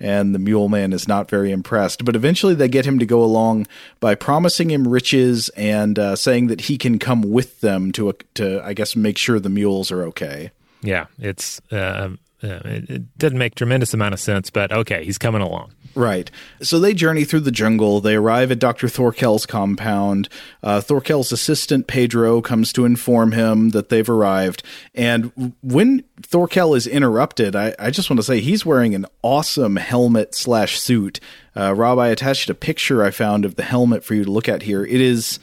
And 0.00 0.34
the 0.34 0.38
mule 0.38 0.70
man 0.70 0.92
is 0.92 1.06
not 1.06 1.28
very 1.28 1.52
impressed. 1.52 2.04
But 2.04 2.16
eventually, 2.16 2.54
they 2.54 2.68
get 2.68 2.86
him 2.86 2.98
to 2.98 3.06
go 3.06 3.22
along 3.22 3.66
by 4.00 4.14
promising 4.14 4.70
him 4.70 4.88
riches 4.88 5.50
and 5.50 5.98
uh, 5.98 6.16
saying 6.16 6.46
that 6.46 6.62
he 6.62 6.78
can 6.78 6.98
come 6.98 7.22
with 7.22 7.60
them 7.60 7.92
to 7.92 8.14
to 8.34 8.64
I 8.64 8.72
guess 8.72 8.96
make 8.96 9.18
sure 9.18 9.38
the 9.38 9.50
mules 9.50 9.92
are 9.92 10.02
okay. 10.04 10.50
Yeah, 10.82 11.06
it's. 11.18 11.60
Uh 11.70 12.16
uh, 12.42 12.60
it, 12.64 12.90
it 12.90 13.18
didn't 13.18 13.38
make 13.38 13.54
tremendous 13.54 13.94
amount 13.94 14.14
of 14.14 14.20
sense, 14.20 14.50
but 14.50 14.72
okay, 14.72 15.04
he's 15.04 15.18
coming 15.18 15.42
along. 15.42 15.72
Right. 15.94 16.30
So 16.62 16.78
they 16.78 16.94
journey 16.94 17.24
through 17.24 17.40
the 17.40 17.50
jungle. 17.50 18.00
They 18.00 18.14
arrive 18.14 18.50
at 18.50 18.58
Dr. 18.58 18.88
Thorkel's 18.88 19.44
compound. 19.44 20.28
Uh, 20.62 20.80
Thorkel's 20.80 21.32
assistant, 21.32 21.86
Pedro, 21.86 22.40
comes 22.40 22.72
to 22.72 22.84
inform 22.84 23.32
him 23.32 23.70
that 23.70 23.90
they've 23.90 24.08
arrived. 24.08 24.62
And 24.94 25.54
when 25.62 26.04
Thorkel 26.22 26.74
is 26.74 26.86
interrupted, 26.86 27.54
I, 27.54 27.74
I 27.78 27.90
just 27.90 28.08
want 28.08 28.18
to 28.18 28.24
say 28.24 28.40
he's 28.40 28.64
wearing 28.64 28.94
an 28.94 29.06
awesome 29.22 29.76
helmet 29.76 30.34
slash 30.34 30.80
suit. 30.80 31.20
Uh, 31.54 31.74
Rob, 31.74 31.98
I 31.98 32.08
attached 32.08 32.48
a 32.48 32.54
picture 32.54 33.04
I 33.04 33.10
found 33.10 33.44
of 33.44 33.56
the 33.56 33.62
helmet 33.62 34.02
for 34.02 34.14
you 34.14 34.24
to 34.24 34.30
look 34.30 34.48
at 34.48 34.62
here. 34.62 34.84
It 34.84 35.00
is, 35.00 35.38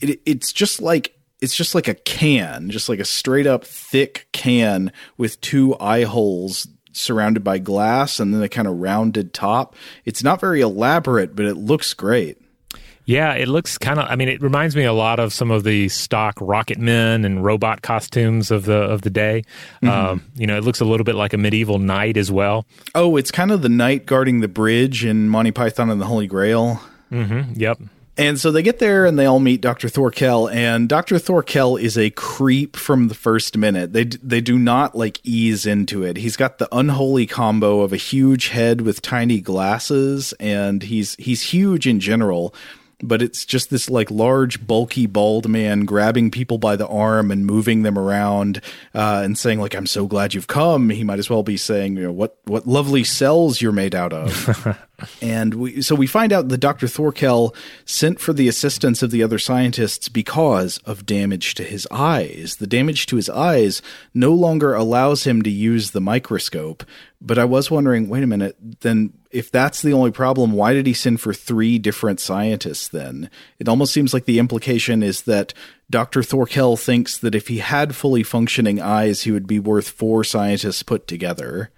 it, 0.00 0.20
it's 0.26 0.52
just 0.52 0.82
like 0.82 1.12
it's 1.40 1.54
just 1.54 1.74
like 1.74 1.88
a 1.88 1.94
can, 1.94 2.70
just 2.70 2.88
like 2.88 3.00
a 3.00 3.04
straight 3.04 3.46
up 3.46 3.64
thick 3.64 4.28
can 4.32 4.90
with 5.18 5.38
two 5.42 5.78
eye 5.78 6.04
holes 6.04 6.66
surrounded 6.96 7.44
by 7.44 7.58
glass 7.58 8.20
and 8.20 8.34
then 8.34 8.42
a 8.42 8.48
kind 8.48 8.68
of 8.68 8.78
rounded 8.78 9.32
top. 9.34 9.74
It's 10.04 10.22
not 10.22 10.40
very 10.40 10.60
elaborate, 10.60 11.36
but 11.36 11.46
it 11.46 11.56
looks 11.56 11.94
great. 11.94 12.38
Yeah, 13.06 13.34
it 13.34 13.48
looks 13.48 13.76
kind 13.76 13.98
of. 13.98 14.06
I 14.08 14.16
mean, 14.16 14.28
it 14.28 14.40
reminds 14.40 14.74
me 14.74 14.84
a 14.84 14.92
lot 14.92 15.20
of 15.20 15.32
some 15.32 15.50
of 15.50 15.62
the 15.62 15.90
stock 15.90 16.38
rocket 16.40 16.78
men 16.78 17.24
and 17.24 17.44
robot 17.44 17.82
costumes 17.82 18.50
of 18.50 18.64
the 18.64 18.76
of 18.76 19.02
the 19.02 19.10
day. 19.10 19.44
Mm-hmm. 19.82 19.88
Um, 19.88 20.24
you 20.34 20.46
know, 20.46 20.56
it 20.56 20.64
looks 20.64 20.80
a 20.80 20.86
little 20.86 21.04
bit 21.04 21.14
like 21.14 21.34
a 21.34 21.36
medieval 21.36 21.78
knight 21.78 22.16
as 22.16 22.30
well. 22.30 22.64
Oh, 22.94 23.16
it's 23.16 23.30
kind 23.30 23.50
of 23.50 23.60
the 23.60 23.68
knight 23.68 24.06
guarding 24.06 24.40
the 24.40 24.48
bridge 24.48 25.04
in 25.04 25.28
Monty 25.28 25.50
Python 25.50 25.90
and 25.90 26.00
the 26.00 26.06
Holy 26.06 26.26
Grail. 26.26 26.80
Mm-hmm. 27.12 27.60
Yep. 27.60 27.80
And 28.16 28.38
so 28.38 28.52
they 28.52 28.62
get 28.62 28.78
there 28.78 29.06
and 29.06 29.18
they 29.18 29.26
all 29.26 29.40
meet 29.40 29.60
Dr. 29.60 29.88
Thorkel 29.88 30.48
and 30.48 30.88
Dr. 30.88 31.18
Thorkel 31.18 31.76
is 31.76 31.98
a 31.98 32.10
creep 32.10 32.76
from 32.76 33.08
the 33.08 33.14
first 33.14 33.56
minute. 33.56 33.92
They 33.92 34.04
they 34.04 34.40
do 34.40 34.58
not 34.58 34.94
like 34.94 35.20
ease 35.24 35.66
into 35.66 36.04
it. 36.04 36.16
He's 36.18 36.36
got 36.36 36.58
the 36.58 36.68
unholy 36.70 37.26
combo 37.26 37.80
of 37.80 37.92
a 37.92 37.96
huge 37.96 38.48
head 38.48 38.82
with 38.82 39.02
tiny 39.02 39.40
glasses 39.40 40.32
and 40.38 40.82
he's 40.84 41.16
he's 41.16 41.42
huge 41.42 41.88
in 41.88 41.98
general 41.98 42.54
but 43.02 43.20
it's 43.20 43.44
just 43.44 43.70
this 43.70 43.90
like 43.90 44.10
large, 44.10 44.66
bulky, 44.66 45.06
bald 45.06 45.48
man 45.48 45.84
grabbing 45.84 46.30
people 46.30 46.58
by 46.58 46.76
the 46.76 46.86
arm 46.86 47.30
and 47.30 47.44
moving 47.44 47.82
them 47.82 47.98
around 47.98 48.60
uh, 48.94 49.20
and 49.24 49.38
saying 49.38 49.60
like, 49.60 49.74
"I'm 49.74 49.86
so 49.86 50.06
glad 50.06 50.32
you've 50.34 50.46
come." 50.46 50.90
He 50.90 51.04
might 51.04 51.18
as 51.18 51.28
well 51.28 51.42
be 51.42 51.56
saying, 51.56 51.96
you 51.96 52.04
know, 52.04 52.12
"What 52.12 52.38
what 52.44 52.66
lovely 52.66 53.04
cells 53.04 53.60
you're 53.60 53.72
made 53.72 53.94
out 53.94 54.12
of." 54.12 54.78
and 55.20 55.54
we 55.54 55.82
so 55.82 55.94
we 55.94 56.06
find 56.06 56.32
out 56.32 56.48
that 56.48 56.58
Dr. 56.58 56.88
Thorkel 56.88 57.54
sent 57.84 58.20
for 58.20 58.32
the 58.32 58.48
assistance 58.48 59.02
of 59.02 59.10
the 59.10 59.22
other 59.22 59.38
scientists 59.38 60.08
because 60.08 60.78
of 60.78 61.06
damage 61.06 61.54
to 61.54 61.62
his 61.62 61.86
eyes. 61.90 62.56
The 62.56 62.66
damage 62.66 63.06
to 63.06 63.16
his 63.16 63.28
eyes 63.30 63.82
no 64.12 64.32
longer 64.32 64.74
allows 64.74 65.24
him 65.24 65.42
to 65.42 65.50
use 65.50 65.90
the 65.90 66.00
microscope. 66.00 66.84
But 67.20 67.38
I 67.38 67.46
was 67.46 67.70
wondering, 67.70 68.08
wait 68.08 68.22
a 68.22 68.26
minute, 68.26 68.56
then 68.80 69.14
if 69.30 69.50
that's 69.50 69.80
the 69.80 69.94
only 69.94 70.10
problem, 70.10 70.52
why 70.52 70.74
did 70.74 70.86
he 70.86 70.92
send 70.92 71.20
for 71.20 71.32
three 71.32 71.78
different 71.78 72.20
scientists 72.20 72.88
then? 72.88 73.30
It 73.58 73.68
almost 73.68 73.94
seems 73.94 74.12
like 74.12 74.26
the 74.26 74.38
implication 74.38 75.02
is 75.02 75.22
that 75.22 75.54
Dr. 75.90 76.22
Thorkel 76.22 76.76
thinks 76.76 77.16
that 77.18 77.34
if 77.34 77.48
he 77.48 77.58
had 77.58 77.96
fully 77.96 78.22
functioning 78.22 78.80
eyes, 78.80 79.22
he 79.22 79.30
would 79.30 79.46
be 79.46 79.58
worth 79.58 79.88
four 79.88 80.22
scientists 80.22 80.82
put 80.82 81.06
together. 81.06 81.70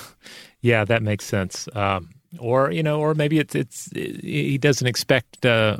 yeah, 0.60 0.84
that 0.84 1.02
makes 1.02 1.24
sense. 1.24 1.68
Um, 1.74 2.10
or 2.38 2.70
you 2.70 2.82
know, 2.82 3.00
or 3.00 3.14
maybe 3.14 3.38
it's 3.38 3.54
it's 3.54 3.90
it, 3.92 4.20
he 4.22 4.58
doesn't 4.58 4.86
expect 4.86 5.46
uh, 5.46 5.78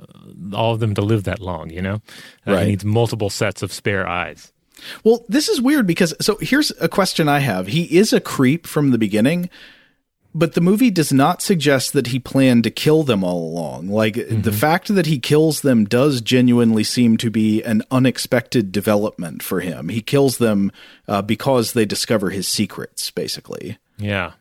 all 0.53 0.74
of 0.74 0.80
them 0.80 0.94
to 0.94 1.03
live 1.03 1.24
that 1.24 1.40
long. 1.40 1.70
You 1.70 1.82
know, 1.82 1.94
uh, 2.46 2.53
right. 2.53 2.64
he 2.64 2.70
needs 2.70 2.84
multiple 2.84 3.30
sets 3.30 3.62
of 3.62 3.72
spare 3.72 4.07
eyes. 4.07 4.53
Well, 5.05 5.24
this 5.28 5.49
is 5.49 5.61
weird 5.61 5.86
because 5.86 6.14
so 6.20 6.36
here's 6.40 6.70
a 6.80 6.88
question 6.88 7.28
I 7.28 7.40
have. 7.40 7.66
He 7.66 7.84
is 7.96 8.12
a 8.12 8.20
creep 8.20 8.66
from 8.66 8.90
the 8.90 8.99
beginning, 8.99 9.51
but 10.34 10.55
the 10.55 10.61
movie 10.61 10.90
does 10.90 11.12
not 11.12 11.42
suggest 11.42 11.92
that 11.92 12.09
he 12.09 12.18
planned 12.18 12.64
to 12.64 12.70
kill 12.70 13.03
them 13.03 13.24
all 13.24 13.49
along. 13.49 13.88
Like 13.88 14.14
mm-hmm. 14.14 14.42
the 14.42 14.53
fact 14.53 14.94
that 14.94 15.07
he 15.07 15.18
kills 15.18 15.62
them 15.62 15.84
does 15.84 16.20
genuinely 16.20 16.84
seem 16.84 17.16
to 17.18 17.30
be 17.30 17.62
an 17.62 17.82
unexpected 17.90 18.70
development 18.72 19.42
for 19.42 19.61
him. 19.61 19.88
He 19.88 20.01
kills 20.01 20.38
them 20.38 20.70
uh, 21.09 21.22
because 21.22 21.72
they 21.72 21.84
discover 21.84 22.30
his 22.30 22.46
secrets, 22.46 23.11
basically. 23.11 23.78
Yeah. 23.99 24.32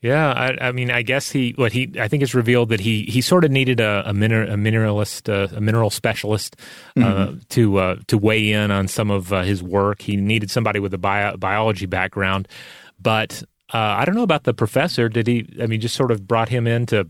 Yeah, 0.00 0.30
I, 0.30 0.68
I, 0.68 0.72
mean, 0.72 0.92
I 0.92 1.02
guess 1.02 1.32
he 1.32 1.54
what 1.56 1.72
he 1.72 1.92
I 1.98 2.06
think 2.06 2.22
it's 2.22 2.34
revealed 2.34 2.68
that 2.68 2.78
he 2.78 3.02
he 3.04 3.20
sort 3.20 3.44
of 3.44 3.50
needed 3.50 3.80
a 3.80 4.08
a, 4.08 4.12
miner, 4.12 4.44
a 4.44 4.54
mineralist 4.54 5.28
uh, 5.28 5.54
a 5.56 5.60
mineral 5.60 5.90
specialist 5.90 6.54
uh, 6.96 7.00
mm-hmm. 7.00 7.38
to 7.48 7.78
uh, 7.78 7.96
to 8.06 8.16
weigh 8.16 8.52
in 8.52 8.70
on 8.70 8.86
some 8.86 9.10
of 9.10 9.32
uh, 9.32 9.42
his 9.42 9.60
work. 9.60 10.02
He 10.02 10.16
needed 10.16 10.52
somebody 10.52 10.78
with 10.78 10.94
a 10.94 10.98
bio, 10.98 11.36
biology 11.36 11.86
background, 11.86 12.46
but 13.00 13.42
uh, 13.74 13.78
I 13.78 14.04
don't 14.04 14.14
know 14.14 14.22
about 14.22 14.44
the 14.44 14.54
professor. 14.54 15.08
Did 15.08 15.26
he? 15.26 15.48
I 15.60 15.66
mean, 15.66 15.80
just 15.80 15.96
sort 15.96 16.12
of 16.12 16.28
brought 16.28 16.48
him 16.48 16.68
in 16.68 16.86
to 16.86 17.08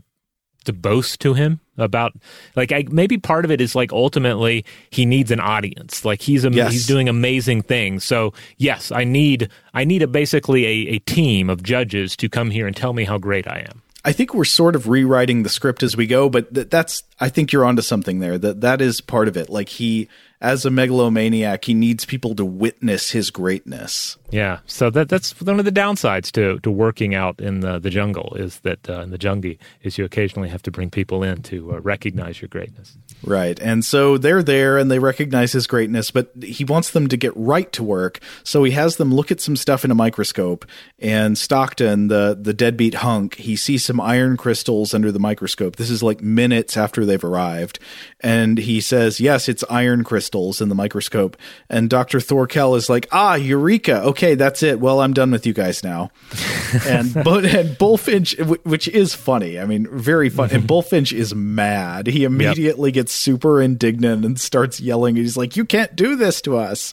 to 0.69 0.73
boast 0.73 1.21
to 1.21 1.35
him 1.35 1.61
about 1.77 2.13
like 2.57 2.73
I, 2.73 2.85
maybe 2.91 3.19
part 3.19 3.45
of 3.45 3.51
it 3.51 3.61
is 3.61 3.75
like 3.75 3.93
ultimately 3.93 4.65
he 4.91 5.07
needs 5.07 5.31
an 5.31 5.41
audience. 5.41 6.05
Like 6.05 6.23
he's 6.23 6.45
a, 6.45 6.51
yes. 6.51 6.73
he's 6.73 6.87
doing 6.87 7.09
amazing 7.09 7.63
things. 7.63 8.05
So 8.05 8.33
yes 8.57 8.93
i 8.93 9.05
need 9.05 9.49
i 9.75 9.85
need 9.85 10.03
a 10.03 10.07
basically 10.07 10.65
a, 10.67 10.95
a 10.95 10.99
team 11.01 11.51
of 11.51 11.63
judges 11.63 12.17
to 12.17 12.29
come 12.29 12.51
here 12.51 12.67
and 12.67 12.77
tell 12.77 12.93
me 12.93 13.05
how 13.05 13.19
great 13.19 13.49
i 13.49 13.59
am 13.59 13.83
I 14.09 14.13
think 14.13 14.33
we're 14.33 14.47
sort 14.47 14.75
of 14.75 14.89
rewriting 14.89 15.43
the 15.43 15.51
script 15.51 15.83
as 15.83 15.95
we 15.95 16.07
go, 16.07 16.31
but 16.31 16.55
th- 16.55 16.71
that's 16.71 17.03
I 17.21 17.29
think 17.29 17.53
you're 17.53 17.67
onto 17.67 17.83
something 17.83 18.21
there. 18.21 18.39
That 18.39 18.63
that 18.63 18.81
is 18.81 19.03
part 19.03 19.29
of 19.29 19.37
it. 19.37 19.51
Like 19.51 19.69
he 19.69 20.09
as 20.41 20.65
a 20.65 20.71
megalomaniac, 20.71 21.67
he 21.67 21.75
needs 21.75 22.07
people 22.07 22.35
to 22.37 22.45
witness 22.45 23.11
his 23.11 23.29
greatness. 23.29 24.17
Yeah, 24.31 24.61
so 24.65 24.89
that 24.89 25.11
that's 25.11 25.39
one 25.43 25.59
of 25.59 25.67
the 25.67 25.73
downsides 25.73 26.33
to 26.33 26.59
to 26.61 26.71
working 26.71 27.15
out 27.15 27.39
in 27.39 27.61
the, 27.61 27.79
the 27.79 27.91
jungle 27.91 28.35
is 28.35 28.61
that 28.61 28.89
uh, 28.89 29.03
in 29.03 29.11
the 29.11 29.19
jungle 29.19 29.57
is 29.83 29.99
you 29.99 30.07
occasionally 30.07 30.49
have 30.49 30.63
to 30.63 30.71
bring 30.71 30.89
people 30.89 31.23
in 31.23 31.43
to 31.43 31.75
uh, 31.75 31.81
recognize 31.81 32.41
your 32.41 32.49
greatness. 32.49 32.97
Right, 33.25 33.59
and 33.61 33.85
so 33.85 34.17
they're 34.17 34.43
there 34.43 34.79
and 34.79 34.91
they 34.91 35.01
recognize 35.01 35.53
his 35.53 35.67
greatness, 35.67 36.11
but 36.11 36.31
he 36.41 36.65
wants 36.65 36.91
them 36.91 37.09
to 37.09 37.17
get 37.17 37.33
right 37.37 37.71
to 37.73 37.83
work. 37.83 38.21
So 38.45 38.63
he 38.63 38.73
has 38.73 38.97
them 38.97 39.13
look 39.13 39.33
at 39.33 39.41
some 39.41 39.57
stuff 39.57 39.85
in 39.85 39.91
a 39.91 39.95
microscope. 39.95 40.65
And 41.01 41.37
Stockton, 41.37 42.09
the 42.09 42.39
the 42.41 42.55
deadbeat 42.55 42.95
hunk, 42.95 43.35
he 43.35 43.57
sees 43.57 43.85
some 43.85 44.01
iron 44.01 44.37
crystals 44.37 44.95
under 44.95 45.11
the 45.11 45.19
microscope. 45.19 45.77
This 45.77 45.91
is 45.91 46.03
like 46.03 46.21
minutes 46.21 46.77
after 46.77 47.05
they've 47.05 47.23
arrived, 47.23 47.81
and 48.21 48.59
he 48.59 48.81
says, 48.81 49.21
"Yes, 49.21 49.49
it's 49.49 49.65
iron 49.69 50.05
crystals 50.05 50.61
in 50.61 50.69
the 50.69 50.75
microscope." 50.75 51.37
And 51.69 51.91
Doctor 51.91 52.21
Thorkel 52.21 52.77
is 52.77 52.89
like, 52.89 53.09
"Ah, 53.11 53.35
eureka! 53.35 54.03
Okay, 54.03 54.37
that's 54.37 54.63
it. 54.63 54.79
Well, 54.79 55.01
I'm 55.01 55.13
done 55.13 55.33
with 55.33 55.45
you 55.45 55.53
guys 55.53 55.83
now." 55.83 56.11
and 56.87 57.13
but 57.13 57.45
and 57.45 57.77
Bulfinch, 57.79 58.39
which 58.65 58.87
is 58.87 59.15
funny. 59.15 59.59
I 59.59 59.67
mean, 59.67 59.89
very 59.91 60.29
funny. 60.29 60.55
and 60.55 60.65
Bulfinch 60.69 61.13
is 61.13 61.35
mad. 61.35 62.07
He 62.07 62.25
immediately 62.25 62.91
yep. 62.91 62.95
gets 62.95 63.08
super 63.13 63.61
indignant 63.61 64.25
and 64.25 64.39
starts 64.39 64.81
yelling. 64.81 65.17
He's 65.17 65.37
like, 65.37 65.57
"You 65.57 65.65
can't 65.65 65.95
do 65.97 66.17
this 66.17 66.41
to 66.43 66.57
us." 66.57 66.93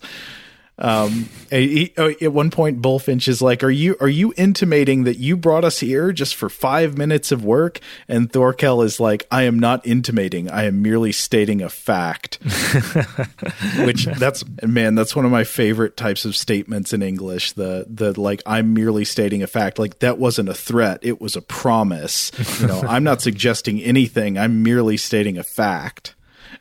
Um, 0.78 1.30
he, 1.50 1.94
oh, 1.98 2.14
at 2.22 2.34
one 2.34 2.52
point, 2.52 2.82
Bulfinch 2.82 3.30
is 3.30 3.42
like, 3.42 3.64
"Are 3.64 3.72
you 3.72 3.96
are 4.02 4.10
you 4.10 4.34
intimating 4.36 5.06
that 5.06 5.18
you 5.18 5.38
brought 5.38 5.64
us 5.64 5.80
here 5.80 6.12
just 6.12 6.36
for 6.36 6.50
five 6.50 6.98
minutes 6.98 7.32
of 7.32 7.46
work?" 7.46 7.80
And 8.10 8.32
Thorkel 8.32 8.82
is 8.82 9.00
like, 9.00 9.26
"I 9.32 9.44
am 9.44 9.58
not 9.58 9.88
intimating. 9.88 10.50
I 10.50 10.66
am 10.66 10.82
merely 10.82 11.14
stating 11.14 11.62
a 11.62 11.70
fact." 11.70 12.40
Which 13.86 14.06
that's 14.06 14.44
man, 14.64 14.96
that's 14.96 15.16
one 15.16 15.24
of 15.24 15.32
my 15.32 15.46
favorite 15.46 15.96
types 15.96 16.26
of 16.26 16.36
statements 16.36 16.92
in 16.92 17.02
English. 17.02 17.54
The 17.54 17.86
the 17.88 18.20
like, 18.20 18.42
I'm 18.46 18.74
merely 18.74 19.06
stating 19.06 19.42
a 19.42 19.48
fact. 19.48 19.80
Like 19.80 20.00
that 20.00 20.18
wasn't 20.18 20.50
a 20.50 20.54
threat; 20.54 21.00
it 21.02 21.22
was 21.22 21.38
a 21.38 21.42
promise. 21.42 22.34
You 22.60 22.68
know, 22.68 22.82
I'm 22.82 23.04
not 23.06 23.22
suggesting 23.22 23.82
anything. 23.82 24.38
I'm 24.38 24.62
merely 24.62 24.98
stating 24.98 25.38
a 25.38 25.44
fact. 25.44 26.16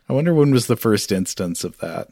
I 0.09 0.12
wonder 0.12 0.33
when 0.35 0.53
was 0.53 0.69
the 0.69 0.77
first 0.77 1.11
instance 1.11 1.65
of 1.65 1.79
that. 1.79 2.09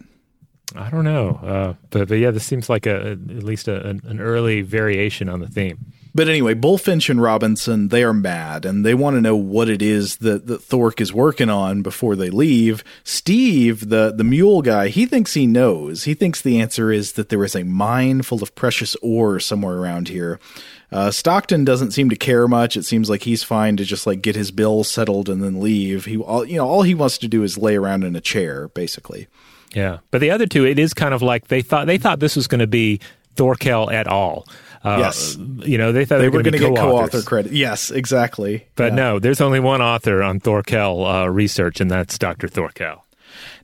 I 0.76 0.90
don't 0.90 1.04
know, 1.04 1.40
uh, 1.42 1.74
but 1.90 2.08
but 2.08 2.18
yeah, 2.18 2.30
this 2.30 2.44
seems 2.44 2.68
like 2.68 2.86
a, 2.86 3.12
at 3.12 3.42
least 3.42 3.68
a, 3.68 3.88
an 3.88 4.20
early 4.20 4.62
variation 4.62 5.28
on 5.28 5.40
the 5.40 5.48
theme. 5.48 5.92
But 6.14 6.28
anyway, 6.28 6.54
Bulfinch 6.54 7.08
and 7.08 7.22
Robinson, 7.22 7.88
they 7.88 8.04
are 8.04 8.12
mad 8.12 8.66
and 8.66 8.84
they 8.84 8.92
want 8.92 9.16
to 9.16 9.22
know 9.22 9.36
what 9.36 9.70
it 9.70 9.80
is 9.80 10.16
that, 10.18 10.46
that 10.46 10.62
Thork 10.62 11.00
is 11.00 11.10
working 11.10 11.48
on 11.48 11.80
before 11.80 12.16
they 12.16 12.28
leave. 12.28 12.84
Steve, 13.02 13.88
the, 13.88 14.12
the 14.14 14.24
mule 14.24 14.60
guy, 14.60 14.88
he 14.88 15.06
thinks 15.06 15.32
he 15.32 15.46
knows. 15.46 16.04
He 16.04 16.12
thinks 16.12 16.42
the 16.42 16.60
answer 16.60 16.92
is 16.92 17.12
that 17.12 17.30
there 17.30 17.42
is 17.44 17.54
a 17.54 17.64
mine 17.64 18.20
full 18.20 18.42
of 18.42 18.54
precious 18.54 18.94
ore 18.96 19.40
somewhere 19.40 19.78
around 19.78 20.08
here. 20.08 20.38
Uh, 20.90 21.10
Stockton 21.10 21.64
doesn't 21.64 21.92
seem 21.92 22.10
to 22.10 22.16
care 22.16 22.46
much. 22.46 22.76
It 22.76 22.84
seems 22.84 23.08
like 23.08 23.22
he's 23.22 23.42
fine 23.42 23.78
to 23.78 23.84
just 23.84 24.06
like 24.06 24.20
get 24.20 24.36
his 24.36 24.50
bill 24.50 24.84
settled 24.84 25.30
and 25.30 25.42
then 25.42 25.62
leave. 25.62 26.04
He, 26.04 26.18
all, 26.18 26.44
you 26.44 26.56
know, 26.56 26.68
all 26.68 26.82
he 26.82 26.94
wants 26.94 27.16
to 27.18 27.28
do 27.28 27.42
is 27.42 27.56
lay 27.56 27.74
around 27.74 28.04
in 28.04 28.14
a 28.14 28.20
chair, 28.20 28.68
basically. 28.68 29.28
Yeah, 29.74 29.98
but 30.10 30.20
the 30.20 30.30
other 30.30 30.46
two, 30.46 30.66
it 30.66 30.78
is 30.78 30.94
kind 30.94 31.14
of 31.14 31.22
like 31.22 31.48
they 31.48 31.62
thought 31.62 31.86
they 31.86 31.98
thought 31.98 32.20
this 32.20 32.36
was 32.36 32.46
going 32.46 32.60
to 32.60 32.66
be 32.66 33.00
Thorkel 33.36 33.90
et 33.90 34.06
al. 34.06 34.46
Uh, 34.84 34.96
yes, 34.98 35.36
you 35.36 35.78
know 35.78 35.92
they 35.92 36.04
thought 36.04 36.16
they, 36.16 36.22
they 36.22 36.28
were 36.28 36.42
going 36.42 36.52
to 36.52 36.58
get 36.58 36.76
co-author 36.76 37.22
credit. 37.22 37.52
Yes, 37.52 37.90
exactly. 37.90 38.66
But 38.74 38.92
yeah. 38.92 38.96
no, 38.96 39.18
there's 39.18 39.40
only 39.40 39.60
one 39.60 39.80
author 39.80 40.22
on 40.22 40.40
Thorkel 40.40 41.06
uh, 41.06 41.26
research, 41.26 41.80
and 41.80 41.90
that's 41.90 42.18
Dr. 42.18 42.48
Thorkel. 42.48 43.04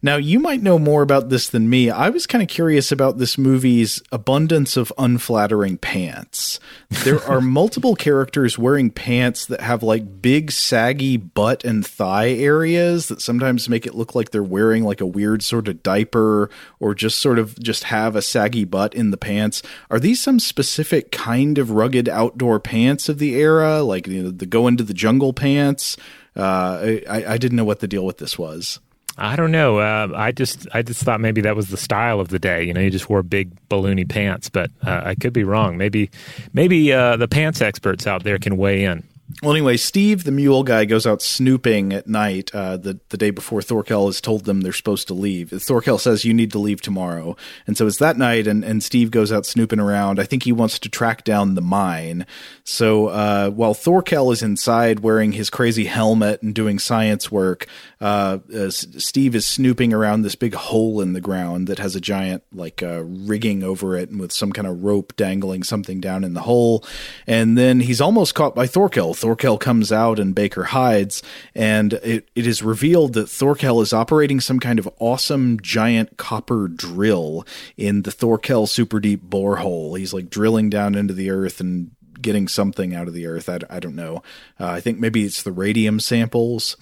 Now, 0.02 0.16
you 0.16 0.38
might 0.38 0.62
know 0.62 0.78
more 0.78 1.02
about 1.02 1.28
this 1.28 1.48
than 1.48 1.68
me. 1.68 1.90
I 1.90 2.08
was 2.10 2.26
kind 2.26 2.42
of 2.42 2.48
curious 2.48 2.92
about 2.92 3.18
this 3.18 3.36
movie's 3.36 4.02
abundance 4.12 4.76
of 4.76 4.92
unflattering 4.96 5.78
pants. 5.78 6.60
There 7.04 7.22
are 7.24 7.40
multiple 7.40 7.96
characters 7.96 8.58
wearing 8.58 8.90
pants 8.90 9.46
that 9.46 9.60
have 9.60 9.82
like 9.82 10.22
big, 10.22 10.52
saggy 10.52 11.16
butt 11.16 11.64
and 11.64 11.86
thigh 11.86 12.30
areas 12.30 13.08
that 13.08 13.20
sometimes 13.20 13.68
make 13.68 13.86
it 13.86 13.94
look 13.94 14.14
like 14.14 14.30
they're 14.30 14.42
wearing 14.42 14.84
like 14.84 15.00
a 15.00 15.06
weird 15.06 15.42
sort 15.42 15.68
of 15.68 15.82
diaper 15.82 16.50
or 16.78 16.94
just 16.94 17.18
sort 17.18 17.38
of 17.38 17.58
just 17.58 17.84
have 17.84 18.14
a 18.14 18.22
saggy 18.22 18.64
butt 18.64 18.94
in 18.94 19.10
the 19.10 19.16
pants. 19.16 19.62
Are 19.90 20.00
these 20.00 20.22
some 20.22 20.38
specific 20.38 21.10
kind 21.10 21.58
of 21.58 21.70
rugged 21.70 22.08
outdoor 22.08 22.60
pants 22.60 23.08
of 23.08 23.18
the 23.18 23.34
era, 23.34 23.82
like 23.82 24.06
you 24.06 24.22
know, 24.22 24.30
the 24.30 24.46
go 24.46 24.66
into 24.68 24.84
the 24.84 24.94
jungle 24.94 25.32
pants? 25.32 25.96
Uh, 26.36 26.98
I, 27.08 27.24
I 27.26 27.38
didn't 27.38 27.56
know 27.56 27.64
what 27.64 27.80
the 27.80 27.88
deal 27.88 28.06
with 28.06 28.18
this 28.18 28.38
was. 28.38 28.78
I 29.18 29.34
don't 29.34 29.50
know. 29.50 29.78
Uh, 29.78 30.12
I 30.14 30.30
just 30.30 30.68
I 30.72 30.82
just 30.82 31.02
thought 31.02 31.20
maybe 31.20 31.40
that 31.40 31.56
was 31.56 31.68
the 31.68 31.76
style 31.76 32.20
of 32.20 32.28
the 32.28 32.38
day. 32.38 32.62
You 32.62 32.72
know, 32.72 32.80
you 32.80 32.90
just 32.90 33.10
wore 33.10 33.22
big 33.22 33.50
balloony 33.68 34.08
pants, 34.08 34.48
but 34.48 34.70
uh, 34.86 35.02
I 35.04 35.14
could 35.16 35.32
be 35.32 35.42
wrong. 35.42 35.76
Maybe 35.76 36.10
maybe 36.52 36.92
uh, 36.92 37.16
the 37.16 37.26
pants 37.26 37.60
experts 37.60 38.06
out 38.06 38.22
there 38.22 38.38
can 38.38 38.56
weigh 38.56 38.84
in. 38.84 39.02
Well, 39.42 39.52
anyway, 39.52 39.76
Steve, 39.76 40.24
the 40.24 40.32
mule 40.32 40.62
guy, 40.62 40.86
goes 40.86 41.06
out 41.06 41.20
snooping 41.20 41.92
at 41.92 42.06
night 42.06 42.50
uh, 42.54 42.78
the 42.78 42.98
the 43.10 43.18
day 43.18 43.28
before 43.28 43.60
Thorkel 43.60 44.06
has 44.06 44.22
told 44.22 44.46
them 44.46 44.62
they're 44.62 44.72
supposed 44.72 45.06
to 45.08 45.14
leave. 45.14 45.50
Thorkel 45.50 45.98
says 45.98 46.24
you 46.24 46.32
need 46.32 46.50
to 46.52 46.58
leave 46.58 46.80
tomorrow, 46.80 47.36
and 47.66 47.76
so 47.76 47.86
it's 47.86 47.98
that 47.98 48.16
night, 48.16 48.46
and, 48.46 48.64
and 48.64 48.82
Steve 48.82 49.10
goes 49.10 49.30
out 49.30 49.44
snooping 49.44 49.80
around. 49.80 50.18
I 50.18 50.24
think 50.24 50.44
he 50.44 50.50
wants 50.52 50.78
to 50.78 50.88
track 50.88 51.24
down 51.24 51.54
the 51.54 51.60
mine. 51.60 52.24
So 52.64 53.08
uh, 53.08 53.50
while 53.50 53.74
Thorkel 53.74 54.32
is 54.32 54.42
inside 54.42 55.00
wearing 55.00 55.32
his 55.32 55.50
crazy 55.50 55.84
helmet 55.84 56.40
and 56.40 56.54
doing 56.54 56.78
science 56.78 57.30
work, 57.30 57.66
uh, 58.00 58.38
Steve 58.70 59.34
is 59.34 59.46
snooping 59.46 59.92
around 59.92 60.22
this 60.22 60.36
big 60.36 60.54
hole 60.54 61.02
in 61.02 61.12
the 61.12 61.20
ground 61.20 61.66
that 61.66 61.78
has 61.78 61.94
a 61.94 62.00
giant 62.00 62.44
like 62.50 62.82
uh, 62.82 63.02
rigging 63.04 63.62
over 63.62 63.94
it, 63.94 64.08
and 64.08 64.18
with 64.18 64.32
some 64.32 64.52
kind 64.52 64.66
of 64.66 64.82
rope 64.82 65.14
dangling 65.16 65.64
something 65.64 66.00
down 66.00 66.24
in 66.24 66.32
the 66.32 66.42
hole. 66.42 66.82
And 67.26 67.58
then 67.58 67.80
he's 67.80 68.00
almost 68.00 68.34
caught 68.34 68.54
by 68.54 68.66
Thorkel. 68.66 69.14
Thorkel 69.18 69.58
comes 69.58 69.92
out 69.92 70.18
and 70.18 70.34
Baker 70.34 70.64
hides, 70.64 71.22
and 71.54 71.94
it, 71.94 72.28
it 72.34 72.46
is 72.46 72.62
revealed 72.62 73.14
that 73.14 73.28
Thorkel 73.28 73.80
is 73.80 73.92
operating 73.92 74.40
some 74.40 74.60
kind 74.60 74.78
of 74.78 74.88
awesome 74.98 75.58
giant 75.60 76.16
copper 76.16 76.68
drill 76.68 77.46
in 77.76 78.02
the 78.02 78.10
Thorkel 78.10 78.66
super 78.66 79.00
deep 79.00 79.22
borehole. 79.24 79.98
He's 79.98 80.14
like 80.14 80.30
drilling 80.30 80.70
down 80.70 80.94
into 80.94 81.14
the 81.14 81.30
earth 81.30 81.60
and 81.60 81.90
getting 82.20 82.48
something 82.48 82.94
out 82.94 83.08
of 83.08 83.14
the 83.14 83.26
earth. 83.26 83.48
I, 83.48 83.58
I 83.70 83.80
don't 83.80 83.96
know. 83.96 84.22
Uh, 84.58 84.66
I 84.66 84.80
think 84.80 84.98
maybe 84.98 85.24
it's 85.24 85.42
the 85.42 85.52
radium 85.52 86.00
samples. 86.00 86.76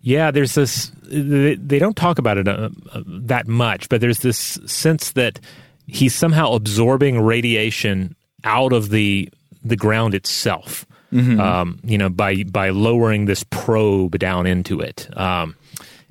Yeah, 0.00 0.30
there's 0.30 0.54
this. 0.54 0.90
They 1.02 1.78
don't 1.78 1.96
talk 1.96 2.18
about 2.18 2.38
it 2.38 2.48
uh, 2.48 2.70
uh, 2.92 3.02
that 3.06 3.46
much, 3.46 3.88
but 3.88 4.00
there's 4.00 4.20
this 4.20 4.58
sense 4.66 5.12
that 5.12 5.40
he's 5.86 6.14
somehow 6.14 6.52
absorbing 6.52 7.20
radiation 7.20 8.16
out 8.44 8.72
of 8.72 8.90
the 8.90 9.28
the 9.62 9.76
ground 9.76 10.14
itself. 10.14 10.86
Mm-hmm. 11.12 11.40
Um, 11.40 11.80
you 11.84 11.96
know, 11.96 12.10
by 12.10 12.42
by 12.44 12.68
lowering 12.70 13.24
this 13.24 13.42
probe 13.44 14.18
down 14.18 14.46
into 14.46 14.80
it. 14.80 15.08
Um, 15.16 15.56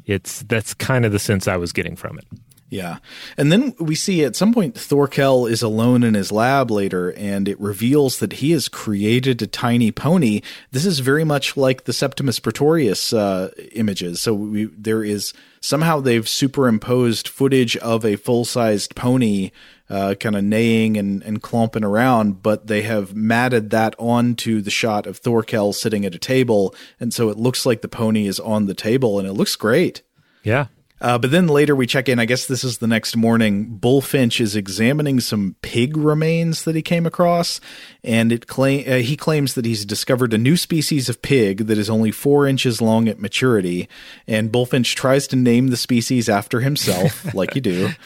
it's 0.05 0.41
that's 0.43 0.73
kind 0.73 1.05
of 1.05 1.11
the 1.11 1.19
sense 1.19 1.47
I 1.47 1.57
was 1.57 1.71
getting 1.71 1.95
from 1.95 2.17
it. 2.17 2.25
Yeah. 2.69 2.97
And 3.37 3.49
then 3.49 3.75
we 3.79 3.95
see 3.95 4.25
at 4.25 4.35
some 4.35 4.53
point 4.53 4.77
Thorkel 4.77 5.45
is 5.45 5.61
alone 5.61 6.03
in 6.03 6.15
his 6.15 6.33
lab 6.33 6.69
later, 6.69 7.13
and 7.13 7.47
it 7.47 7.59
reveals 7.61 8.19
that 8.19 8.33
he 8.33 8.51
has 8.51 8.67
created 8.67 9.41
a 9.41 9.47
tiny 9.47 9.89
pony. 9.89 10.41
This 10.71 10.85
is 10.85 10.99
very 10.99 11.23
much 11.23 11.55
like 11.55 11.85
the 11.85 11.93
Septimus 11.93 12.39
Pretorius 12.39 13.13
uh, 13.13 13.51
images. 13.71 14.19
So 14.21 14.33
we, 14.33 14.65
there 14.65 15.01
is 15.01 15.33
somehow 15.61 16.01
they've 16.01 16.27
superimposed 16.27 17.29
footage 17.29 17.77
of 17.77 18.03
a 18.03 18.17
full 18.17 18.43
sized 18.43 18.95
pony 18.95 19.51
uh, 19.89 20.15
kind 20.19 20.35
of 20.35 20.43
neighing 20.43 20.97
and, 20.97 21.23
and 21.23 21.41
clomping 21.41 21.83
around, 21.83 22.41
but 22.43 22.67
they 22.67 22.81
have 22.81 23.15
matted 23.15 23.69
that 23.69 23.95
onto 23.97 24.61
the 24.61 24.71
shot 24.71 25.07
of 25.07 25.17
Thorkel 25.17 25.73
sitting 25.73 26.05
at 26.05 26.15
a 26.15 26.19
table. 26.19 26.75
And 26.99 27.13
so 27.13 27.29
it 27.29 27.37
looks 27.37 27.65
like 27.65 27.81
the 27.81 27.87
pony 27.87 28.27
is 28.27 28.39
on 28.39 28.65
the 28.65 28.73
table, 28.73 29.19
and 29.19 29.27
it 29.27 29.33
looks 29.33 29.55
great. 29.55 30.01
Yeah. 30.43 30.67
Uh, 30.99 31.17
but 31.17 31.29
then 31.29 31.47
later 31.47 31.75
we 31.75 31.85
check 31.85 32.09
in. 32.09 32.17
I 32.19 32.25
guess 32.25 32.47
this 32.47 32.63
is 32.63 32.79
the 32.79 32.87
next 32.87 33.15
morning. 33.15 33.77
Bulfinch 33.79 34.41
is 34.41 34.55
examining 34.55 35.19
some 35.19 35.55
pig 35.61 35.95
remains 35.95 36.63
that 36.63 36.75
he 36.75 36.81
came 36.81 37.05
across, 37.05 37.61
and 38.03 38.31
it 38.31 38.47
claim 38.47 38.83
uh, 38.89 38.95
he 38.95 39.15
claims 39.15 39.53
that 39.53 39.65
he's 39.65 39.85
discovered 39.85 40.33
a 40.33 40.39
new 40.39 40.57
species 40.57 41.07
of 41.07 41.21
pig 41.21 41.67
that 41.67 41.77
is 41.77 41.89
only 41.89 42.09
four 42.09 42.47
inches 42.47 42.81
long 42.81 43.07
at 43.07 43.19
maturity. 43.19 43.87
And 44.25 44.51
Bulfinch 44.51 44.95
tries 44.95 45.27
to 45.27 45.35
name 45.35 45.67
the 45.67 45.77
species 45.77 46.27
after 46.29 46.61
himself, 46.61 47.31
like 47.35 47.53
you 47.53 47.61
do. 47.61 47.89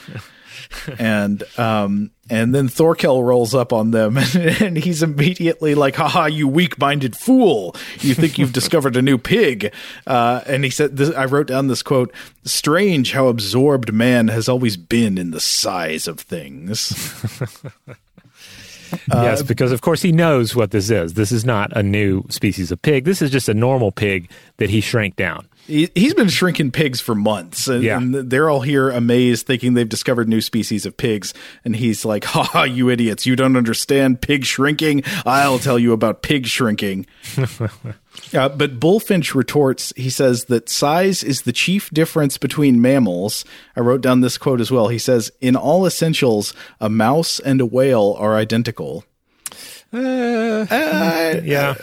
and 1.00 1.44
um, 1.58 2.12
and 2.30 2.56
then 2.56 2.68
Thorkel 2.68 3.24
rolls 3.24 3.54
up 3.54 3.74
on 3.74 3.92
them, 3.92 4.18
and, 4.18 4.36
and 4.62 4.78
he's 4.78 5.04
immediately 5.04 5.76
like, 5.76 5.96
"Haha, 5.96 6.26
you 6.26 6.48
weak-minded 6.48 7.16
fool! 7.18 7.76
You 8.00 8.14
think 8.14 8.38
you've 8.38 8.54
discovered 8.62 8.96
a 8.96 9.02
new 9.02 9.18
pig?" 9.18 9.74
Uh, 10.08 10.42
and 10.46 10.64
he 10.64 10.70
said, 10.70 10.98
this, 10.98 11.14
"I 11.16 11.26
wrote 11.26 11.48
down 11.48 11.68
this 11.68 11.84
quote: 11.84 12.14
Strange 12.44 13.12
how 13.12 13.28
absorbed 13.28 13.94
man 13.94 14.30
has 14.30 14.48
always 14.48 14.78
been 14.78 15.18
in 15.18 15.32
the 15.32 15.42
size 15.42 16.08
of 16.08 16.20
things." 16.20 16.94
Uh, 19.10 19.22
yes, 19.24 19.42
because 19.42 19.72
of 19.72 19.82
course 19.82 20.02
he 20.02 20.12
knows 20.12 20.56
what 20.56 20.72
this 20.72 20.90
is. 20.90 21.14
This 21.14 21.32
is 21.32 21.46
not 21.46 21.76
a 21.76 21.84
new 21.84 22.24
species 22.30 22.72
of 22.72 22.82
pig. 22.82 23.06
This 23.06 23.22
is 23.22 23.32
just 23.32 23.48
a 23.48 23.54
normal 23.54 23.92
pig 23.92 24.30
that 24.58 24.70
he 24.70 24.82
shrank 24.82 25.16
down. 25.16 25.48
He, 25.68 25.90
has 25.96 26.14
been 26.14 26.30
shrinking 26.30 26.72
pigs 26.72 27.00
for 27.00 27.16
months, 27.16 27.68
and, 27.68 27.84
yeah. 27.84 27.98
and, 27.98 28.14
they're 28.14 28.50
all 28.50 28.62
here 28.62 28.90
amazed, 28.90 29.46
thinking 29.46 29.74
they've 29.74 29.88
discovered 29.88 30.28
new 30.28 30.42
species 30.42 30.86
of 30.86 30.98
pigs. 30.98 31.34
And 31.64 31.76
he's 31.76 32.04
like, 32.04 32.24
"Ha, 32.26 32.44
ha, 32.44 32.64
you 32.64 32.90
idiots! 32.90 33.26
You 33.26 33.36
don't 33.36 33.56
understand 33.56 34.22
pig 34.22 34.46
shrinking. 34.46 35.04
I'll 35.26 35.60
tell 35.60 35.78
you 35.78 35.94
about 35.94 36.24
pig 36.24 36.48
shrinking." 36.48 37.06
uh, 37.38 38.50
but 38.50 38.80
Bulfinch 38.80 39.36
retorts. 39.36 39.94
He 39.96 40.10
says 40.10 40.46
that 40.46 40.68
size 40.68 41.24
is 41.24 41.44
the 41.44 41.54
chief 41.54 41.90
difference 41.92 42.38
between 42.38 42.82
mammals. 42.82 43.46
I 43.76 43.82
wrote 43.82 44.02
down 44.02 44.22
this 44.22 44.38
quote 44.38 44.62
as 44.62 44.72
well. 44.72 44.88
He 44.88 45.00
says, 45.00 45.32
"In 45.42 45.56
all 45.56 45.86
essentials, 45.86 46.54
a 46.80 46.90
mouse 46.90 47.40
and 47.40 47.62
a 47.62 47.66
whale 47.66 48.16
are 48.20 48.36
identical." 48.36 49.06
Uh, 49.94 50.66
uh, 50.70 51.42
yeah 51.44 51.76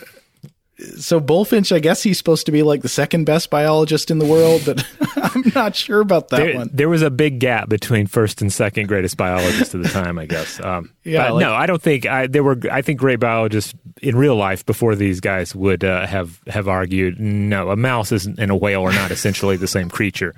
so 0.78 1.20
Bulfinch, 1.20 1.74
I 1.74 1.80
guess 1.80 2.02
he's 2.02 2.18
supposed 2.18 2.46
to 2.46 2.52
be 2.52 2.62
like 2.62 2.82
the 2.82 2.88
second 2.88 3.24
best 3.24 3.50
biologist 3.50 4.10
in 4.12 4.18
the 4.18 4.24
world, 4.24 4.62
but 4.64 4.84
I'm 5.16 5.50
not 5.54 5.74
sure 5.74 6.00
about 6.00 6.28
that 6.28 6.36
there, 6.36 6.54
one. 6.54 6.70
There 6.72 6.88
was 6.88 7.02
a 7.02 7.10
big 7.10 7.40
gap 7.40 7.68
between 7.68 8.06
first 8.06 8.40
and 8.40 8.52
second 8.52 8.86
greatest 8.86 9.16
biologist 9.16 9.74
at 9.74 9.82
the 9.82 9.88
time, 9.88 10.18
I 10.18 10.26
guess. 10.26 10.60
Um, 10.60 10.92
yeah, 11.04 11.30
like, 11.30 11.42
no, 11.42 11.52
I 11.52 11.66
don't 11.66 11.82
think 11.82 12.06
I, 12.06 12.28
there 12.28 12.44
were. 12.44 12.58
I 12.70 12.82
think 12.82 13.00
great 13.00 13.18
biologists 13.18 13.74
in 14.00 14.14
real 14.14 14.36
life 14.36 14.64
before 14.64 14.94
these 14.94 15.18
guys 15.18 15.52
would 15.52 15.82
uh, 15.82 16.06
have 16.06 16.40
have 16.46 16.68
argued. 16.68 17.18
No, 17.18 17.70
a 17.70 17.76
mouse 17.76 18.12
is, 18.12 18.26
and 18.26 18.50
a 18.50 18.56
whale 18.56 18.82
are 18.82 18.92
not 18.92 19.10
essentially 19.10 19.56
the 19.56 19.66
same 19.66 19.90
creature. 19.90 20.34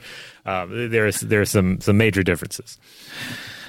Uh, 0.47 0.67
there's 0.69 1.21
there's 1.21 1.51
some 1.51 1.81
some 1.83 1.99
major 1.99 2.23
differences. 2.23 2.79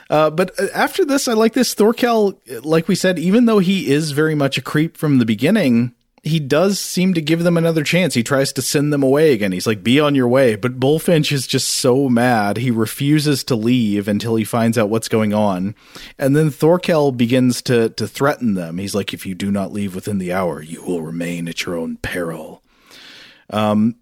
Uh, 0.09 0.29
but 0.29 0.57
uh, 0.59 0.67
after 0.73 1.05
this, 1.05 1.27
I 1.27 1.33
like 1.33 1.53
this 1.53 1.73
Thorkel. 1.73 2.39
Like 2.63 2.87
we 2.87 2.95
said, 2.95 3.19
even 3.19 3.45
though 3.45 3.59
he 3.59 3.91
is 3.91 4.11
very 4.11 4.35
much 4.35 4.57
a 4.57 4.61
creep 4.61 4.95
from 4.95 5.19
the 5.19 5.25
beginning, 5.25 5.93
he 6.23 6.39
does 6.39 6.79
seem 6.79 7.15
to 7.15 7.21
give 7.21 7.43
them 7.43 7.57
another 7.57 7.83
chance. 7.83 8.13
He 8.13 8.21
tries 8.21 8.53
to 8.53 8.61
send 8.61 8.93
them 8.93 9.01
away 9.01 9.33
again. 9.33 9.51
He's 9.51 9.65
like, 9.65 9.83
be 9.83 9.99
on 9.99 10.13
your 10.13 10.27
way. 10.27 10.55
But 10.55 10.79
Bulfinch 10.79 11.31
is 11.31 11.47
just 11.47 11.67
so 11.67 12.09
mad. 12.09 12.57
He 12.57 12.69
refuses 12.69 13.43
to 13.45 13.55
leave 13.55 14.07
until 14.07 14.35
he 14.35 14.43
finds 14.43 14.77
out 14.77 14.89
what's 14.89 15.07
going 15.07 15.33
on. 15.33 15.73
And 16.19 16.35
then 16.35 16.51
Thorkel 16.51 17.11
begins 17.11 17.63
to, 17.63 17.89
to 17.89 18.07
threaten 18.07 18.53
them. 18.53 18.77
He's 18.77 18.93
like, 18.93 19.15
if 19.15 19.25
you 19.25 19.33
do 19.33 19.51
not 19.51 19.73
leave 19.73 19.95
within 19.95 20.19
the 20.19 20.31
hour, 20.31 20.61
you 20.61 20.83
will 20.83 21.01
remain 21.01 21.47
at 21.47 21.65
your 21.65 21.75
own 21.75 21.97
peril. 21.97 22.61
Um, 23.49 23.95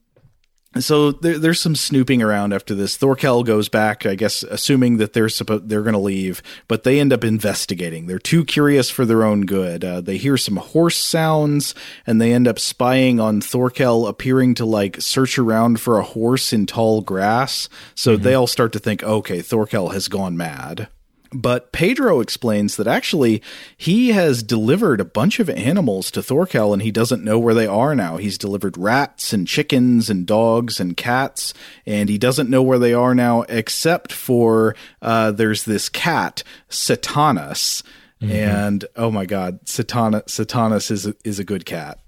so 0.77 1.11
there, 1.11 1.39
there's 1.39 1.59
some 1.59 1.75
snooping 1.75 2.21
around 2.21 2.53
after 2.53 2.75
this. 2.75 2.95
Thorkel 2.95 3.43
goes 3.43 3.69
back, 3.69 4.05
I 4.05 4.13
guess, 4.13 4.43
assuming 4.43 4.97
that 4.97 5.13
they're 5.13 5.25
suppo- 5.25 5.67
they're 5.67 5.81
going 5.81 5.93
to 5.93 5.99
leave, 5.99 6.43
but 6.67 6.83
they 6.83 6.99
end 6.99 7.11
up 7.11 7.23
investigating. 7.23 8.05
They're 8.05 8.19
too 8.19 8.45
curious 8.45 8.89
for 8.89 9.03
their 9.03 9.23
own 9.23 9.47
good. 9.47 9.83
Uh, 9.83 10.01
they 10.01 10.17
hear 10.17 10.37
some 10.37 10.57
horse 10.57 10.97
sounds, 10.97 11.73
and 12.05 12.21
they 12.21 12.33
end 12.33 12.47
up 12.47 12.59
spying 12.59 13.19
on 13.19 13.41
Thorkel 13.41 14.07
appearing 14.07 14.53
to 14.55 14.65
like 14.65 15.01
search 15.01 15.39
around 15.39 15.81
for 15.81 15.97
a 15.97 16.03
horse 16.03 16.53
in 16.53 16.67
tall 16.67 17.01
grass. 17.01 17.67
So 17.95 18.13
mm-hmm. 18.13 18.23
they 18.23 18.35
all 18.35 18.47
start 18.47 18.71
to 18.73 18.79
think, 18.79 19.01
okay, 19.01 19.41
Thorkel 19.41 19.89
has 19.89 20.07
gone 20.07 20.37
mad. 20.37 20.87
But 21.31 21.71
Pedro 21.71 22.21
explains 22.21 22.75
that 22.77 22.87
actually 22.87 23.41
he 23.77 24.09
has 24.09 24.41
delivered 24.41 24.99
a 24.99 25.05
bunch 25.05 25.39
of 25.39 25.49
animals 25.49 26.09
to 26.11 26.23
Thorkel 26.23 26.73
and 26.73 26.81
he 26.81 26.91
doesn't 26.91 27.23
know 27.23 27.37
where 27.37 27.53
they 27.53 27.67
are 27.67 27.95
now. 27.95 28.17
He's 28.17 28.37
delivered 28.37 28.77
rats 28.77 29.31
and 29.31 29.47
chickens 29.47 30.09
and 30.09 30.25
dogs 30.25 30.79
and 30.79 30.97
cats, 30.97 31.53
and 31.85 32.09
he 32.09 32.17
doesn't 32.17 32.49
know 32.49 32.63
where 32.63 32.79
they 32.79 32.93
are 32.93 33.13
now 33.13 33.43
except 33.43 34.11
for 34.11 34.75
uh, 35.01 35.31
there's 35.31 35.65
this 35.65 35.87
cat, 35.87 36.43
Satanas. 36.69 37.83
Mm-hmm. 38.21 38.31
And 38.31 38.85
oh 38.95 39.11
my 39.11 39.25
God, 39.25 39.63
Satana, 39.65 40.23
Satanas 40.25 40.91
is 40.91 41.05
a, 41.05 41.15
is 41.23 41.39
a 41.39 41.43
good 41.43 41.65
cat. 41.65 41.99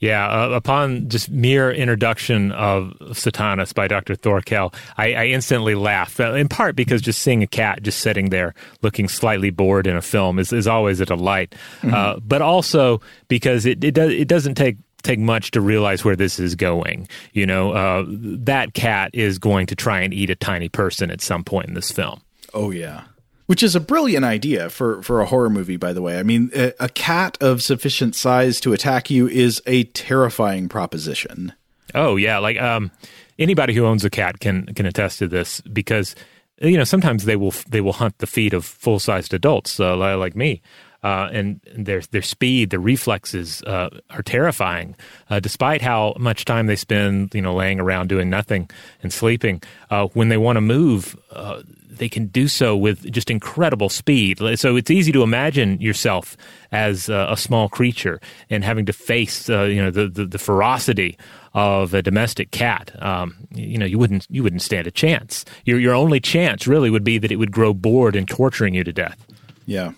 Yeah, 0.00 0.28
uh, 0.28 0.50
upon 0.50 1.08
just 1.08 1.28
mere 1.28 1.72
introduction 1.72 2.52
of 2.52 2.96
Satanas 3.10 3.74
by 3.74 3.88
Dr. 3.88 4.14
Thorkel, 4.14 4.72
I, 4.96 5.14
I 5.14 5.26
instantly 5.26 5.74
laughed. 5.74 6.20
Uh, 6.20 6.34
in 6.34 6.48
part 6.48 6.76
because 6.76 7.02
just 7.02 7.20
seeing 7.20 7.42
a 7.42 7.48
cat 7.48 7.82
just 7.82 7.98
sitting 7.98 8.30
there 8.30 8.54
looking 8.82 9.08
slightly 9.08 9.50
bored 9.50 9.86
in 9.86 9.96
a 9.96 10.02
film 10.02 10.38
is, 10.38 10.52
is 10.52 10.68
always 10.68 11.00
a 11.00 11.06
delight. 11.06 11.54
Mm-hmm. 11.82 11.94
Uh, 11.94 12.20
but 12.20 12.42
also 12.42 13.00
because 13.26 13.66
it 13.66 13.82
it, 13.82 13.92
does, 13.92 14.12
it 14.12 14.28
doesn't 14.28 14.54
take 14.54 14.76
take 15.02 15.18
much 15.18 15.50
to 15.52 15.60
realize 15.60 16.04
where 16.04 16.16
this 16.16 16.38
is 16.38 16.54
going. 16.54 17.08
You 17.32 17.46
know, 17.46 17.72
uh, 17.72 18.04
that 18.08 18.74
cat 18.74 19.10
is 19.14 19.38
going 19.38 19.66
to 19.66 19.76
try 19.76 20.00
and 20.00 20.14
eat 20.14 20.30
a 20.30 20.36
tiny 20.36 20.68
person 20.68 21.10
at 21.10 21.20
some 21.20 21.42
point 21.42 21.68
in 21.68 21.74
this 21.74 21.90
film. 21.90 22.20
Oh 22.54 22.70
yeah 22.70 23.04
which 23.48 23.62
is 23.62 23.74
a 23.74 23.80
brilliant 23.80 24.26
idea 24.26 24.68
for 24.68 25.02
for 25.02 25.20
a 25.20 25.26
horror 25.26 25.50
movie 25.50 25.78
by 25.78 25.92
the 25.92 26.02
way. 26.02 26.18
I 26.18 26.22
mean 26.22 26.50
a, 26.54 26.72
a, 26.78 26.88
cat 26.90 27.38
of 27.40 27.62
sufficient 27.62 28.14
size 28.14 28.60
to 28.60 28.74
attack 28.74 29.10
you 29.10 29.26
is 29.26 29.62
a 29.66 29.84
terrifying 29.84 30.68
proposition. 30.68 31.54
Oh 31.94 32.16
yeah 32.16 32.38
like 32.38 32.60
um 32.60 32.90
anybody 33.38 33.72
who 33.72 33.86
owns 33.86 34.04
a 34.04 34.10
cat 34.10 34.40
can 34.40 34.66
can 34.74 34.84
attest 34.84 35.18
to 35.20 35.28
this 35.28 35.62
because 35.62 36.14
you 36.60 36.76
know 36.76 36.84
sometimes 36.84 37.24
they 37.24 37.36
will 37.36 37.54
they 37.68 37.80
will 37.80 37.94
hunt 37.94 38.18
the 38.18 38.26
feet 38.26 38.52
of 38.52 38.66
full 38.66 38.98
sized 38.98 39.32
adults 39.32 39.80
uh, 39.80 39.96
like 39.96 40.36
me 40.36 40.60
uh, 41.08 41.28
and 41.32 41.60
their 41.74 42.02
their 42.10 42.22
speed, 42.22 42.68
their 42.70 42.80
reflexes 42.80 43.62
uh, 43.62 43.88
are 44.10 44.22
terrifying. 44.22 44.94
Uh, 45.30 45.40
despite 45.40 45.80
how 45.80 46.14
much 46.18 46.44
time 46.44 46.66
they 46.66 46.76
spend, 46.76 47.34
you 47.34 47.40
know, 47.40 47.54
laying 47.54 47.80
around 47.80 48.08
doing 48.08 48.28
nothing 48.28 48.68
and 49.02 49.10
sleeping, 49.12 49.62
uh, 49.90 50.06
when 50.08 50.28
they 50.28 50.36
want 50.36 50.56
to 50.56 50.60
move, 50.60 51.16
uh, 51.32 51.62
they 51.88 52.10
can 52.10 52.26
do 52.26 52.46
so 52.46 52.76
with 52.76 53.10
just 53.10 53.30
incredible 53.30 53.88
speed. 53.88 54.38
So 54.56 54.76
it's 54.76 54.90
easy 54.90 55.12
to 55.12 55.22
imagine 55.22 55.80
yourself 55.80 56.36
as 56.72 57.08
a, 57.08 57.28
a 57.30 57.36
small 57.36 57.70
creature 57.70 58.20
and 58.50 58.62
having 58.62 58.84
to 58.86 58.92
face, 58.92 59.48
uh, 59.48 59.62
you 59.62 59.82
know, 59.82 59.90
the, 59.90 60.08
the, 60.08 60.26
the 60.26 60.38
ferocity 60.38 61.16
of 61.54 61.94
a 61.94 62.02
domestic 62.02 62.50
cat. 62.50 62.92
Um, 63.02 63.34
you 63.54 63.78
know, 63.78 63.86
you 63.86 63.98
wouldn't 63.98 64.26
you 64.28 64.42
wouldn't 64.42 64.62
stand 64.62 64.86
a 64.86 64.90
chance. 64.90 65.46
Your 65.64 65.80
your 65.80 65.94
only 65.94 66.20
chance 66.20 66.66
really 66.66 66.90
would 66.90 67.04
be 67.04 67.16
that 67.18 67.32
it 67.32 67.36
would 67.36 67.52
grow 67.52 67.72
bored 67.72 68.14
and 68.14 68.28
torturing 68.28 68.74
you 68.74 68.84
to 68.84 68.92
death. 68.92 69.26
Yeah. 69.64 69.92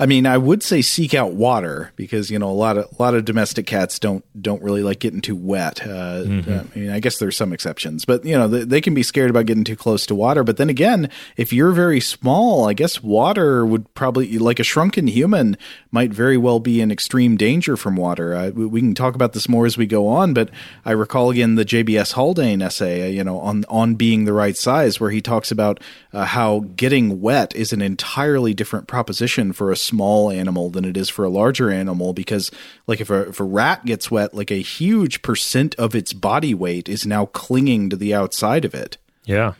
I 0.00 0.06
mean, 0.06 0.26
I 0.26 0.38
would 0.38 0.62
say 0.62 0.82
seek 0.82 1.14
out 1.14 1.32
water 1.32 1.92
because 1.96 2.30
you 2.30 2.38
know 2.38 2.48
a 2.48 2.52
lot 2.52 2.76
of 2.76 2.86
a 2.98 3.02
lot 3.02 3.14
of 3.14 3.24
domestic 3.24 3.66
cats 3.66 3.98
don't 3.98 4.24
don't 4.40 4.62
really 4.62 4.82
like 4.82 4.98
getting 4.98 5.20
too 5.20 5.36
wet. 5.36 5.82
Uh, 5.82 6.24
mm-hmm. 6.24 6.50
I 6.50 6.78
mean, 6.78 6.90
I 6.90 7.00
guess 7.00 7.18
there's 7.18 7.36
some 7.36 7.52
exceptions, 7.52 8.04
but 8.04 8.24
you 8.24 8.36
know 8.36 8.48
they, 8.48 8.64
they, 8.64 8.80
can 8.80 8.94
be 8.94 9.02
scared 9.02 9.30
about 9.30 9.46
getting 9.46 9.64
too 9.64 9.76
close 9.76 10.06
to 10.06 10.14
water. 10.14 10.44
But 10.44 10.56
then 10.56 10.70
again, 10.70 11.10
if 11.36 11.52
you're 11.52 11.72
very 11.72 12.00
small, 12.00 12.68
I 12.68 12.72
guess 12.72 13.02
water 13.02 13.66
would 13.66 13.92
probably 13.94 14.38
like 14.38 14.58
a 14.58 14.64
shrunken 14.64 15.06
human 15.08 15.56
might 15.96 16.12
very 16.12 16.36
well 16.36 16.60
be 16.60 16.82
in 16.82 16.92
extreme 16.92 17.38
danger 17.38 17.74
from 17.74 17.96
water. 17.96 18.34
Uh, 18.34 18.50
we, 18.50 18.66
we, 18.66 18.80
can 18.80 18.94
talk 18.94 19.14
about 19.14 19.32
this 19.32 19.48
more 19.48 19.64
as 19.64 19.78
we 19.78 19.86
go 19.86 20.08
on, 20.08 20.34
but 20.34 20.50
I 20.84 20.90
recall 20.90 21.30
again 21.30 21.54
the 21.54 21.64
JBS 21.64 22.12
Haldane 22.12 22.60
essay, 22.60 23.02
uh, 23.02 23.06
you 23.06 23.24
know, 23.24 23.40
on 23.40 23.64
on 23.70 23.94
being 23.94 24.26
the 24.26 24.34
right 24.34 24.54
size, 24.58 25.00
where 25.00 25.08
he 25.08 25.22
talks 25.22 25.50
about 25.50 25.80
uh, 26.12 26.26
how 26.26 26.66
getting 26.76 27.22
wet 27.22 27.56
is 27.56 27.72
an 27.72 27.80
entirely 27.80 28.52
different 28.52 28.88
proposition 28.88 29.54
for 29.54 29.72
a 29.72 29.76
small 29.76 30.30
animal 30.30 30.68
than 30.68 30.84
it 30.84 30.98
is 30.98 31.08
for 31.08 31.24
a 31.24 31.30
larger 31.30 31.70
animal 31.70 32.12
because 32.12 32.50
like 32.86 33.00
if 33.00 33.08
a 33.08 33.28
if 33.28 33.40
a 33.40 33.44
rat 33.44 33.86
gets 33.86 34.10
wet 34.10 34.34
like 34.34 34.50
a 34.50 34.60
huge 34.60 35.22
percent 35.22 35.74
of 35.76 35.94
its 35.94 36.12
body 36.12 36.52
weight 36.52 36.90
is 36.90 37.06
now 37.06 37.24
clinging 37.24 37.88
to 37.88 37.96
the 37.96 38.12
outside 38.12 38.66
of 38.66 38.74
it 38.74 38.98
yeah 39.24 39.54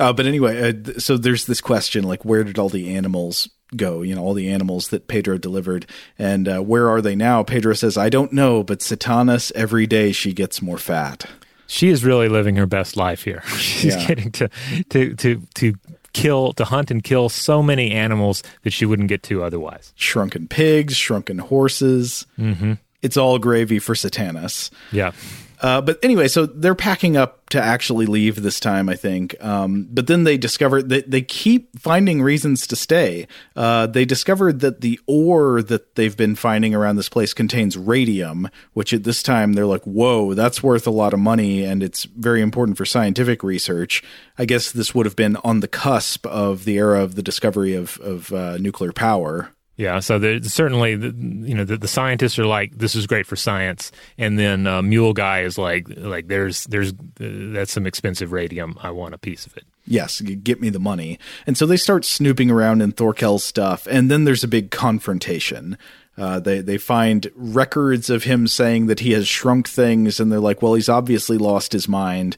uh, 0.00 0.12
but 0.12 0.26
anyway 0.26 0.70
uh, 0.70 0.98
so 0.98 1.16
there's 1.16 1.46
this 1.46 1.60
question 1.60 2.02
like 2.02 2.24
where 2.24 2.42
did 2.42 2.58
all 2.58 2.68
the 2.68 2.96
animals 2.96 3.48
go 3.74 4.02
you 4.02 4.14
know 4.14 4.22
all 4.22 4.34
the 4.34 4.48
animals 4.48 4.88
that 4.88 5.08
pedro 5.08 5.38
delivered 5.38 5.86
and 6.18 6.48
uh, 6.48 6.60
where 6.60 6.88
are 6.88 7.02
they 7.02 7.16
now 7.16 7.42
pedro 7.42 7.74
says 7.74 7.96
i 7.96 8.08
don't 8.08 8.32
know 8.32 8.62
but 8.62 8.78
satanas 8.78 9.50
every 9.56 9.86
day 9.86 10.12
she 10.12 10.32
gets 10.32 10.62
more 10.62 10.78
fat 10.78 11.26
she 11.66 11.88
is 11.88 12.04
really 12.04 12.28
living 12.28 12.56
her 12.56 12.66
best 12.66 12.96
life 12.96 13.24
here. 13.24 13.42
She's 13.58 13.96
yeah. 13.96 14.06
getting 14.06 14.32
to, 14.32 14.48
to 14.90 15.14
to 15.16 15.42
to 15.54 15.74
kill, 16.12 16.52
to 16.54 16.64
hunt 16.64 16.90
and 16.90 17.02
kill 17.02 17.28
so 17.28 17.62
many 17.62 17.90
animals 17.90 18.42
that 18.62 18.72
she 18.72 18.86
wouldn't 18.86 19.08
get 19.08 19.22
to 19.24 19.42
otherwise. 19.42 19.92
Shrunken 19.96 20.48
pigs, 20.48 20.96
shrunken 20.96 21.38
horses. 21.38 22.26
Mm-hmm. 22.38 22.74
It's 23.02 23.16
all 23.16 23.38
gravy 23.38 23.78
for 23.78 23.94
Satanas. 23.94 24.70
Yeah. 24.90 25.12
Uh, 25.60 25.80
but 25.80 25.98
anyway, 26.02 26.28
so 26.28 26.46
they're 26.46 26.74
packing 26.74 27.16
up 27.16 27.48
to 27.50 27.62
actually 27.62 28.06
leave 28.06 28.42
this 28.42 28.58
time, 28.58 28.88
I 28.88 28.96
think. 28.96 29.36
Um, 29.42 29.86
but 29.90 30.06
then 30.06 30.24
they 30.24 30.36
discover 30.36 30.82
that 30.82 31.10
they 31.10 31.22
keep 31.22 31.78
finding 31.78 32.20
reasons 32.20 32.66
to 32.66 32.76
stay. 32.76 33.28
Uh, 33.54 33.86
they 33.86 34.04
discovered 34.04 34.60
that 34.60 34.80
the 34.80 34.98
ore 35.06 35.62
that 35.62 35.94
they've 35.94 36.16
been 36.16 36.34
finding 36.34 36.74
around 36.74 36.96
this 36.96 37.08
place 37.08 37.32
contains 37.32 37.76
radium, 37.76 38.48
which 38.72 38.92
at 38.92 39.04
this 39.04 39.22
time 39.22 39.52
they're 39.52 39.66
like, 39.66 39.84
whoa, 39.84 40.34
that's 40.34 40.62
worth 40.62 40.86
a 40.86 40.90
lot 40.90 41.14
of 41.14 41.20
money 41.20 41.64
and 41.64 41.82
it's 41.82 42.04
very 42.04 42.42
important 42.42 42.76
for 42.76 42.84
scientific 42.84 43.42
research. 43.42 44.02
I 44.38 44.44
guess 44.44 44.72
this 44.72 44.94
would 44.94 45.06
have 45.06 45.16
been 45.16 45.36
on 45.44 45.60
the 45.60 45.68
cusp 45.68 46.26
of 46.26 46.64
the 46.64 46.78
era 46.78 47.02
of 47.02 47.14
the 47.14 47.22
discovery 47.22 47.74
of, 47.74 47.98
of 48.00 48.32
uh, 48.32 48.58
nuclear 48.58 48.92
power. 48.92 49.50
Yeah, 49.76 50.00
so 50.00 50.40
certainly, 50.40 50.96
the, 50.96 51.08
you 51.08 51.54
know, 51.54 51.64
the, 51.64 51.76
the, 51.76 51.88
scientists 51.88 52.38
are 52.38 52.46
like, 52.46 52.78
"This 52.78 52.94
is 52.94 53.06
great 53.06 53.26
for 53.26 53.36
science," 53.36 53.92
and 54.16 54.38
then 54.38 54.66
uh, 54.66 54.80
Mule 54.80 55.12
Guy 55.12 55.42
is 55.42 55.58
like, 55.58 55.86
"Like, 55.96 56.28
there's, 56.28 56.64
there's, 56.64 56.92
uh, 56.92 57.52
that's 57.52 57.72
some 57.72 57.86
expensive 57.86 58.32
radium. 58.32 58.78
I 58.82 58.90
want 58.90 59.12
a 59.12 59.18
piece 59.18 59.44
of 59.44 59.54
it." 59.56 59.64
Yes, 59.86 60.20
get 60.20 60.60
me 60.60 60.70
the 60.70 60.80
money. 60.80 61.18
And 61.46 61.58
so 61.58 61.66
they 61.66 61.76
start 61.76 62.04
snooping 62.04 62.50
around 62.50 62.80
in 62.80 62.92
Thorkel's 62.92 63.44
stuff, 63.44 63.86
and 63.90 64.10
then 64.10 64.24
there's 64.24 64.42
a 64.42 64.48
big 64.48 64.70
confrontation. 64.70 65.76
Uh, 66.18 66.40
they 66.40 66.60
they 66.60 66.78
find 66.78 67.30
records 67.34 68.08
of 68.08 68.24
him 68.24 68.46
saying 68.46 68.86
that 68.86 69.00
he 69.00 69.12
has 69.12 69.28
shrunk 69.28 69.68
things, 69.68 70.18
and 70.18 70.32
they're 70.32 70.40
like, 70.40 70.62
"Well, 70.62 70.74
he's 70.74 70.88
obviously 70.88 71.36
lost 71.36 71.72
his 71.72 71.88
mind." 71.88 72.36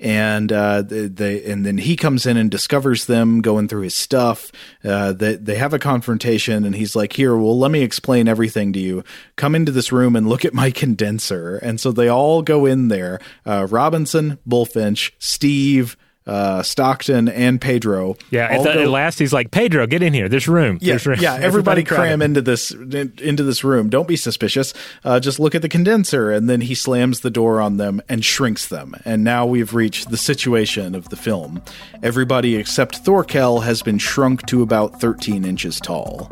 And 0.00 0.50
uh, 0.50 0.82
they, 0.82 1.08
they, 1.08 1.44
and 1.44 1.64
then 1.64 1.76
he 1.76 1.94
comes 1.94 2.24
in 2.24 2.38
and 2.38 2.50
discovers 2.50 3.04
them 3.04 3.42
going 3.42 3.68
through 3.68 3.82
his 3.82 3.94
stuff. 3.94 4.50
Uh, 4.82 5.12
they 5.12 5.36
they 5.36 5.56
have 5.56 5.74
a 5.74 5.78
confrontation, 5.78 6.64
and 6.64 6.74
he's 6.74 6.96
like, 6.96 7.12
"Here, 7.12 7.36
well, 7.36 7.58
let 7.58 7.70
me 7.70 7.82
explain 7.82 8.26
everything 8.26 8.72
to 8.72 8.80
you. 8.80 9.04
Come 9.36 9.54
into 9.54 9.72
this 9.72 9.92
room 9.92 10.16
and 10.16 10.28
look 10.28 10.44
at 10.44 10.54
my 10.54 10.70
condenser." 10.72 11.56
And 11.58 11.80
so 11.80 11.92
they 11.92 12.08
all 12.08 12.42
go 12.42 12.66
in 12.66 12.88
there. 12.88 13.20
Uh, 13.46 13.66
Robinson, 13.70 14.38
Bulfinch, 14.48 15.12
Steve 15.18 15.96
uh, 16.26 16.62
Stockton 16.62 17.28
and 17.28 17.60
Pedro. 17.60 18.16
Yeah, 18.30 18.46
at, 18.46 18.58
the, 18.58 18.72
go, 18.74 18.82
at, 18.82 18.88
last 18.88 19.18
he's 19.18 19.32
like, 19.32 19.50
Pedro, 19.50 19.86
get 19.86 20.02
in 20.02 20.12
here. 20.12 20.28
There's 20.28 20.48
room. 20.48 20.78
Yeah, 20.80 20.92
There's 20.92 21.06
room. 21.06 21.18
yeah. 21.20 21.34
Everybody, 21.40 21.82
everybody 21.82 21.84
cram 21.84 22.22
into 22.22 22.42
this 22.42 22.70
in, 22.70 23.12
into 23.20 23.42
this 23.42 23.64
room. 23.64 23.88
Don't 23.88 24.06
be 24.06 24.16
suspicious. 24.16 24.72
Uh, 25.04 25.18
just 25.18 25.40
look 25.40 25.54
at 25.54 25.62
the 25.62 25.68
condenser, 25.68 26.30
and 26.30 26.48
then 26.48 26.60
he 26.60 26.74
slams 26.74 27.20
the 27.20 27.30
door 27.30 27.60
on 27.60 27.76
them 27.76 28.00
and 28.08 28.24
shrinks 28.24 28.68
them. 28.68 28.94
And 29.04 29.24
now 29.24 29.46
we've 29.46 29.74
reached 29.74 30.10
the 30.10 30.16
situation 30.16 30.94
of 30.94 31.08
the 31.08 31.16
film. 31.16 31.62
Everybody 32.02 32.56
except 32.56 32.96
Thorkel 32.98 33.60
has 33.60 33.82
been 33.82 33.98
shrunk 33.98 34.46
to 34.46 34.62
about 34.62 35.00
13 35.00 35.44
inches 35.44 35.80
tall. 35.80 36.30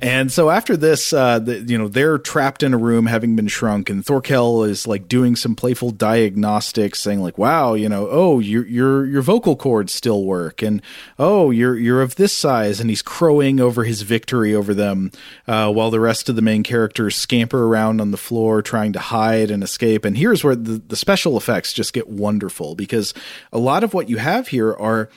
And 0.00 0.30
so 0.30 0.48
after 0.48 0.76
this, 0.76 1.12
uh, 1.12 1.40
the, 1.40 1.58
you 1.58 1.76
know, 1.76 1.88
they're 1.88 2.18
trapped 2.18 2.62
in 2.62 2.72
a 2.72 2.78
room 2.78 3.06
having 3.06 3.34
been 3.34 3.48
shrunk, 3.48 3.90
and 3.90 4.06
Thorkel 4.06 4.62
is 4.62 4.86
like 4.86 5.08
doing 5.08 5.34
some 5.34 5.56
playful 5.56 5.90
diagnostics, 5.90 7.00
saying 7.00 7.20
like, 7.20 7.36
"Wow, 7.36 7.74
you 7.74 7.88
know, 7.88 8.06
oh, 8.08 8.38
your 8.38 8.64
your 8.66 9.06
your 9.06 9.22
vocal 9.22 9.56
cords 9.56 9.92
still 9.92 10.24
work, 10.24 10.62
and 10.62 10.82
oh, 11.18 11.50
you're 11.50 11.76
you're 11.76 12.00
of 12.00 12.14
this 12.14 12.32
size," 12.32 12.78
and 12.78 12.90
he's 12.90 13.02
crowing 13.02 13.58
over 13.58 13.82
his 13.82 14.02
victory 14.02 14.54
over 14.54 14.72
them, 14.72 15.10
uh, 15.48 15.72
while 15.72 15.90
the 15.90 15.98
rest 15.98 16.28
of 16.28 16.36
the 16.36 16.42
main 16.42 16.62
characters 16.62 17.16
scamper 17.16 17.64
around 17.64 18.00
on 18.00 18.12
the 18.12 18.16
floor 18.16 18.62
trying 18.62 18.92
to 18.92 19.00
hide 19.00 19.50
and 19.50 19.64
escape. 19.64 20.04
And 20.04 20.16
here's 20.16 20.44
where 20.44 20.54
the, 20.54 20.80
the 20.86 20.96
special 20.96 21.36
effects 21.36 21.72
just 21.72 21.92
get 21.92 22.08
wonderful 22.08 22.76
because 22.76 23.14
a 23.52 23.58
lot 23.58 23.82
of 23.82 23.94
what 23.94 24.08
you 24.08 24.18
have 24.18 24.48
here 24.48 24.72
are 24.74 25.08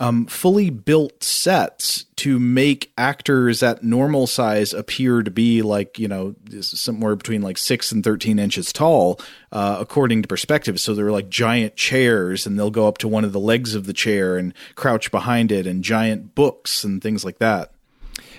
um, 0.00 0.24
fully 0.26 0.70
built 0.70 1.22
sets 1.22 2.04
to 2.16 2.38
make 2.38 2.90
actors 2.96 3.62
at 3.62 3.84
normal 3.84 4.26
size 4.26 4.72
appear 4.72 5.22
to 5.22 5.30
be 5.30 5.60
like 5.60 5.98
you 5.98 6.08
know 6.08 6.34
somewhere 6.60 7.14
between 7.14 7.42
like 7.42 7.58
six 7.58 7.92
and 7.92 8.02
thirteen 8.02 8.38
inches 8.38 8.72
tall, 8.72 9.20
uh, 9.52 9.76
according 9.78 10.22
to 10.22 10.28
perspective. 10.28 10.80
So 10.80 10.94
they're 10.94 11.12
like 11.12 11.28
giant 11.28 11.76
chairs, 11.76 12.46
and 12.46 12.58
they'll 12.58 12.70
go 12.70 12.88
up 12.88 12.98
to 12.98 13.08
one 13.08 13.24
of 13.24 13.32
the 13.32 13.38
legs 13.38 13.74
of 13.74 13.84
the 13.84 13.92
chair 13.92 14.38
and 14.38 14.54
crouch 14.74 15.10
behind 15.10 15.52
it, 15.52 15.66
and 15.66 15.84
giant 15.84 16.34
books 16.34 16.82
and 16.82 17.02
things 17.02 17.24
like 17.24 17.38
that. 17.38 17.72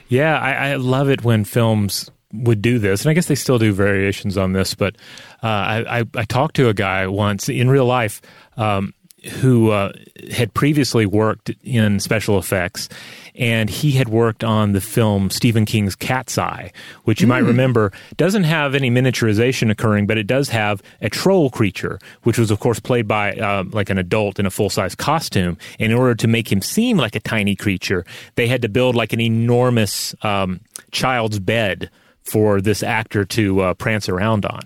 Yeah, 0.07 0.37
I, 0.37 0.71
I 0.71 0.75
love 0.75 1.09
it 1.09 1.23
when 1.23 1.45
films 1.45 2.09
would 2.33 2.61
do 2.61 2.79
this, 2.79 3.03
and 3.03 3.11
I 3.11 3.13
guess 3.13 3.27
they 3.27 3.35
still 3.35 3.59
do 3.59 3.71
variations 3.71 4.35
on 4.35 4.53
this. 4.53 4.73
But 4.73 4.95
uh, 5.43 5.47
I, 5.47 5.99
I, 5.99 6.03
I 6.15 6.23
talked 6.25 6.55
to 6.55 6.69
a 6.69 6.73
guy 6.73 7.05
once 7.07 7.49
in 7.49 7.69
real 7.69 7.85
life. 7.85 8.21
Um, 8.57 8.93
who 9.29 9.69
uh, 9.69 9.91
had 10.31 10.53
previously 10.53 11.05
worked 11.05 11.51
in 11.63 11.99
special 11.99 12.39
effects, 12.39 12.89
and 13.35 13.69
he 13.69 13.91
had 13.91 14.09
worked 14.09 14.43
on 14.43 14.71
the 14.71 14.81
film 14.81 15.29
Stephen 15.29 15.65
King's 15.65 15.95
Cat's 15.95 16.37
Eye, 16.37 16.71
which 17.03 17.21
you 17.21 17.27
mm. 17.27 17.29
might 17.29 17.43
remember 17.43 17.91
doesn't 18.17 18.43
have 18.45 18.73
any 18.73 18.89
miniaturization 18.89 19.69
occurring, 19.69 20.07
but 20.07 20.17
it 20.17 20.25
does 20.25 20.49
have 20.49 20.81
a 21.01 21.09
troll 21.09 21.49
creature, 21.49 21.99
which 22.23 22.37
was, 22.37 22.49
of 22.49 22.59
course, 22.59 22.79
played 22.79 23.07
by 23.07 23.33
uh, 23.33 23.63
like 23.71 23.89
an 23.89 23.97
adult 23.97 24.39
in 24.39 24.45
a 24.45 24.51
full 24.51 24.69
size 24.69 24.95
costume. 24.95 25.57
And 25.79 25.91
in 25.91 25.97
order 25.97 26.15
to 26.15 26.27
make 26.27 26.51
him 26.51 26.61
seem 26.61 26.97
like 26.97 27.15
a 27.15 27.19
tiny 27.19 27.55
creature, 27.55 28.05
they 28.35 28.47
had 28.47 28.61
to 28.63 28.69
build 28.69 28.95
like 28.95 29.13
an 29.13 29.21
enormous 29.21 30.15
um, 30.23 30.61
child's 30.91 31.39
bed 31.39 31.89
for 32.23 32.61
this 32.61 32.83
actor 32.83 33.25
to 33.25 33.61
uh, 33.61 33.73
prance 33.73 34.07
around 34.07 34.45
on. 34.45 34.61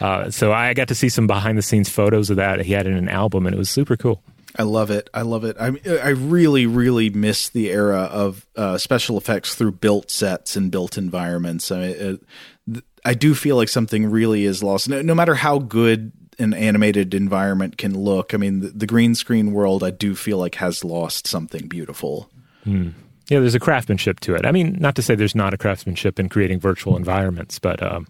Uh, 0.00 0.30
so 0.30 0.52
I 0.52 0.74
got 0.74 0.88
to 0.88 0.94
see 0.94 1.08
some 1.08 1.26
behind 1.26 1.58
the 1.58 1.62
scenes 1.62 1.88
photos 1.88 2.30
of 2.30 2.36
that. 2.36 2.60
He 2.60 2.72
had 2.72 2.86
in 2.86 2.94
an 2.94 3.08
album, 3.08 3.46
and 3.46 3.54
it 3.54 3.58
was 3.58 3.70
super 3.70 3.96
cool. 3.96 4.22
I 4.56 4.64
love 4.64 4.90
it. 4.90 5.08
I 5.14 5.22
love 5.22 5.44
it. 5.44 5.56
I 5.60 5.66
I 6.02 6.08
really 6.08 6.66
really 6.66 7.08
miss 7.10 7.50
the 7.50 7.70
era 7.70 8.02
of 8.02 8.46
uh, 8.56 8.78
special 8.78 9.16
effects 9.16 9.54
through 9.54 9.72
built 9.72 10.10
sets 10.10 10.56
and 10.56 10.72
built 10.72 10.98
environments. 10.98 11.70
I 11.70 11.78
mean, 11.78 12.20
it, 12.68 12.84
I 13.04 13.14
do 13.14 13.34
feel 13.34 13.56
like 13.56 13.68
something 13.68 14.10
really 14.10 14.44
is 14.44 14.62
lost. 14.62 14.88
No, 14.88 15.02
no, 15.02 15.14
matter 15.14 15.36
how 15.36 15.58
good 15.58 16.12
an 16.38 16.52
animated 16.52 17.14
environment 17.14 17.78
can 17.78 17.98
look, 17.98 18.34
I 18.34 18.38
mean, 18.38 18.60
the, 18.60 18.68
the 18.68 18.86
green 18.86 19.14
screen 19.14 19.52
world 19.52 19.84
I 19.84 19.90
do 19.90 20.14
feel 20.14 20.38
like 20.38 20.56
has 20.56 20.84
lost 20.84 21.26
something 21.26 21.68
beautiful. 21.68 22.30
Mm 22.66 22.94
yeah, 23.30 23.38
there's 23.38 23.54
a 23.54 23.60
craftsmanship 23.60 24.18
to 24.20 24.34
it. 24.34 24.44
I 24.44 24.50
mean, 24.50 24.76
not 24.80 24.96
to 24.96 25.02
say 25.02 25.14
there's 25.14 25.36
not 25.36 25.54
a 25.54 25.56
craftsmanship 25.56 26.18
in 26.18 26.28
creating 26.28 26.58
virtual 26.58 26.96
environments, 26.96 27.60
but 27.60 27.80
um, 27.80 28.08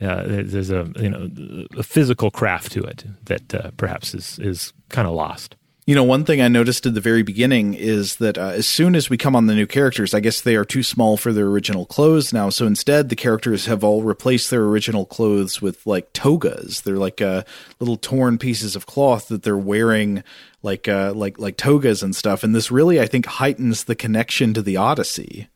uh, 0.00 0.22
there's 0.24 0.70
a 0.70 0.90
you 0.96 1.10
know 1.10 1.66
a 1.76 1.82
physical 1.82 2.30
craft 2.30 2.70
to 2.72 2.82
it 2.84 3.04
that 3.24 3.54
uh, 3.54 3.70
perhaps 3.76 4.14
is 4.14 4.38
is 4.38 4.72
kind 4.88 5.08
of 5.08 5.14
lost. 5.14 5.56
You 5.86 5.94
know, 5.94 6.02
one 6.02 6.24
thing 6.24 6.40
I 6.40 6.48
noticed 6.48 6.84
at 6.84 6.94
the 6.94 7.00
very 7.00 7.22
beginning 7.22 7.74
is 7.74 8.16
that 8.16 8.36
uh, 8.36 8.48
as 8.48 8.66
soon 8.66 8.96
as 8.96 9.08
we 9.08 9.16
come 9.16 9.36
on 9.36 9.46
the 9.46 9.54
new 9.54 9.68
characters, 9.68 10.14
I 10.14 10.18
guess 10.18 10.40
they 10.40 10.56
are 10.56 10.64
too 10.64 10.82
small 10.82 11.16
for 11.16 11.32
their 11.32 11.46
original 11.46 11.86
clothes 11.86 12.32
now. 12.32 12.50
So 12.50 12.66
instead, 12.66 13.08
the 13.08 13.14
characters 13.14 13.66
have 13.66 13.84
all 13.84 14.02
replaced 14.02 14.50
their 14.50 14.64
original 14.64 15.06
clothes 15.06 15.62
with 15.62 15.86
like 15.86 16.12
togas. 16.12 16.80
They're 16.80 16.96
like 16.96 17.22
uh, 17.22 17.44
little 17.78 17.96
torn 17.96 18.36
pieces 18.36 18.74
of 18.74 18.86
cloth 18.86 19.28
that 19.28 19.44
they're 19.44 19.56
wearing, 19.56 20.24
like 20.64 20.88
uh, 20.88 21.12
like 21.14 21.38
like 21.38 21.56
togas 21.56 22.02
and 22.02 22.16
stuff. 22.16 22.42
And 22.42 22.52
this 22.52 22.72
really, 22.72 23.00
I 23.00 23.06
think, 23.06 23.26
heightens 23.26 23.84
the 23.84 23.94
connection 23.94 24.54
to 24.54 24.62
the 24.62 24.76
Odyssey. 24.76 25.46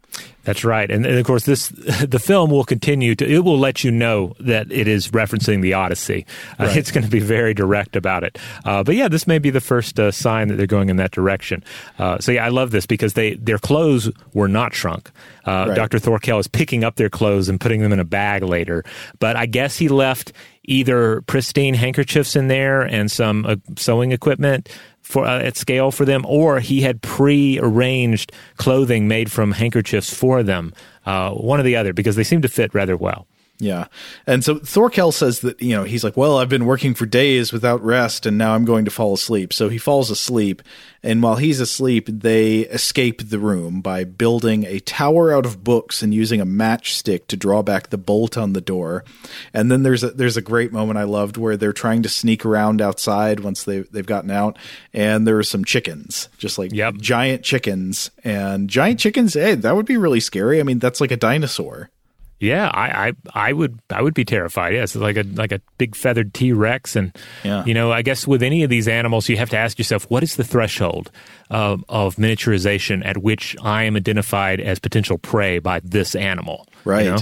That's 0.44 0.64
right, 0.64 0.90
and, 0.90 1.04
and, 1.04 1.18
of 1.18 1.26
course, 1.26 1.44
this 1.44 1.68
the 2.08 2.18
film 2.18 2.50
will 2.50 2.64
continue 2.64 3.14
to. 3.14 3.30
It 3.30 3.44
will 3.44 3.58
let 3.58 3.84
you 3.84 3.90
know 3.90 4.34
that 4.40 4.72
it 4.72 4.88
is 4.88 5.08
referencing 5.08 5.60
the 5.60 5.74
Odyssey. 5.74 6.26
Uh, 6.58 6.64
right. 6.64 6.76
It's 6.76 6.90
going 6.90 7.04
to 7.04 7.10
be 7.10 7.20
very 7.20 7.52
direct 7.52 7.94
about 7.94 8.24
it. 8.24 8.38
Uh, 8.64 8.82
but 8.82 8.94
yeah, 8.94 9.08
this 9.08 9.26
may 9.26 9.38
be 9.38 9.50
the 9.50 9.60
first 9.60 10.00
uh, 10.00 10.10
sign 10.10 10.48
that 10.48 10.56
they're 10.56 10.66
going 10.66 10.88
in 10.88 10.96
that 10.96 11.10
direction. 11.10 11.62
Uh, 11.98 12.18
so 12.18 12.32
yeah, 12.32 12.44
I 12.44 12.48
love 12.48 12.70
this 12.70 12.86
because 12.86 13.12
they 13.12 13.34
their 13.34 13.58
clothes 13.58 14.10
were 14.32 14.48
not 14.48 14.74
shrunk. 14.74 15.10
Uh, 15.44 15.66
right. 15.68 15.74
Dr. 15.74 15.98
Thorkel 15.98 16.38
is 16.38 16.48
picking 16.48 16.84
up 16.84 16.96
their 16.96 17.10
clothes 17.10 17.48
and 17.48 17.60
putting 17.60 17.80
them 17.80 17.92
in 17.92 18.00
a 18.00 18.04
bag 18.04 18.42
later. 18.42 18.82
But 19.18 19.36
I 19.36 19.46
guess 19.46 19.76
he 19.76 19.88
left 19.88 20.32
either 20.64 21.22
pristine 21.22 21.74
handkerchiefs 21.74 22.36
in 22.36 22.48
there 22.48 22.82
and 22.82 23.10
some 23.10 23.44
uh, 23.44 23.56
sewing 23.76 24.12
equipment 24.12 24.68
for 25.10 25.26
uh, 25.26 25.40
at 25.40 25.56
scale 25.56 25.90
for 25.90 26.04
them, 26.04 26.24
or 26.26 26.60
he 26.60 26.80
had 26.80 27.02
pre-arranged 27.02 28.32
clothing 28.56 29.08
made 29.08 29.30
from 29.30 29.52
handkerchiefs 29.52 30.14
for 30.14 30.42
them. 30.42 30.72
Uh, 31.04 31.30
one 31.32 31.58
or 31.58 31.62
the 31.64 31.76
other, 31.76 31.92
because 31.92 32.16
they 32.16 32.24
seem 32.24 32.40
to 32.42 32.48
fit 32.48 32.72
rather 32.74 32.96
well. 32.96 33.26
Yeah. 33.60 33.88
And 34.26 34.42
so 34.42 34.58
Thorkel 34.58 35.12
says 35.12 35.40
that, 35.40 35.60
you 35.60 35.76
know, 35.76 35.84
he's 35.84 36.02
like, 36.02 36.16
well, 36.16 36.38
I've 36.38 36.48
been 36.48 36.64
working 36.64 36.94
for 36.94 37.04
days 37.04 37.52
without 37.52 37.84
rest 37.84 38.24
and 38.24 38.38
now 38.38 38.54
I'm 38.54 38.64
going 38.64 38.86
to 38.86 38.90
fall 38.90 39.12
asleep. 39.12 39.52
So 39.52 39.68
he 39.68 39.76
falls 39.76 40.10
asleep. 40.10 40.62
And 41.02 41.22
while 41.22 41.36
he's 41.36 41.60
asleep, 41.60 42.08
they 42.08 42.60
escape 42.60 43.28
the 43.28 43.38
room 43.38 43.82
by 43.82 44.04
building 44.04 44.64
a 44.64 44.80
tower 44.80 45.34
out 45.34 45.44
of 45.44 45.62
books 45.62 46.02
and 46.02 46.14
using 46.14 46.40
a 46.40 46.46
matchstick 46.46 47.26
to 47.26 47.36
draw 47.36 47.60
back 47.62 47.90
the 47.90 47.98
bolt 47.98 48.38
on 48.38 48.54
the 48.54 48.60
door. 48.62 49.04
And 49.52 49.70
then 49.70 49.82
there's 49.82 50.02
a, 50.02 50.10
there's 50.10 50.38
a 50.38 50.42
great 50.42 50.72
moment 50.72 50.98
I 50.98 51.04
loved 51.04 51.36
where 51.36 51.58
they're 51.58 51.74
trying 51.74 52.02
to 52.02 52.08
sneak 52.08 52.46
around 52.46 52.80
outside 52.80 53.40
once 53.40 53.64
they, 53.64 53.80
they've 53.80 54.06
gotten 54.06 54.30
out. 54.30 54.58
And 54.94 55.26
there 55.26 55.38
are 55.38 55.42
some 55.42 55.66
chickens, 55.66 56.30
just 56.38 56.58
like 56.58 56.72
yep. 56.72 56.94
giant 56.94 57.42
chickens. 57.42 58.10
And 58.24 58.70
giant 58.70 59.00
chickens, 59.00 59.34
hey, 59.34 59.54
that 59.54 59.76
would 59.76 59.86
be 59.86 59.98
really 59.98 60.20
scary. 60.20 60.60
I 60.60 60.62
mean, 60.62 60.78
that's 60.78 61.00
like 61.00 61.10
a 61.10 61.16
dinosaur. 61.16 61.90
Yeah, 62.40 62.70
I, 62.72 63.08
I, 63.08 63.12
I 63.34 63.52
would 63.52 63.78
I 63.90 64.00
would 64.00 64.14
be 64.14 64.24
terrified. 64.24 64.72
Yes, 64.72 64.94
yeah, 64.94 65.02
like 65.02 65.18
a 65.18 65.24
like 65.24 65.52
a 65.52 65.60
big 65.76 65.94
feathered 65.94 66.32
T 66.32 66.54
Rex, 66.54 66.96
and 66.96 67.14
yeah. 67.44 67.64
you 67.66 67.74
know, 67.74 67.92
I 67.92 68.00
guess 68.00 68.26
with 68.26 68.42
any 68.42 68.62
of 68.62 68.70
these 68.70 68.88
animals, 68.88 69.28
you 69.28 69.36
have 69.36 69.50
to 69.50 69.58
ask 69.58 69.78
yourself, 69.78 70.10
what 70.10 70.22
is 70.22 70.36
the 70.36 70.44
threshold 70.44 71.10
of, 71.50 71.84
of 71.90 72.16
miniaturization 72.16 73.04
at 73.04 73.18
which 73.18 73.54
I 73.62 73.84
am 73.84 73.94
identified 73.94 74.58
as 74.58 74.78
potential 74.78 75.18
prey 75.18 75.58
by 75.58 75.80
this 75.80 76.14
animal? 76.14 76.66
Right. 76.86 77.04
You 77.04 77.10
know? 77.10 77.18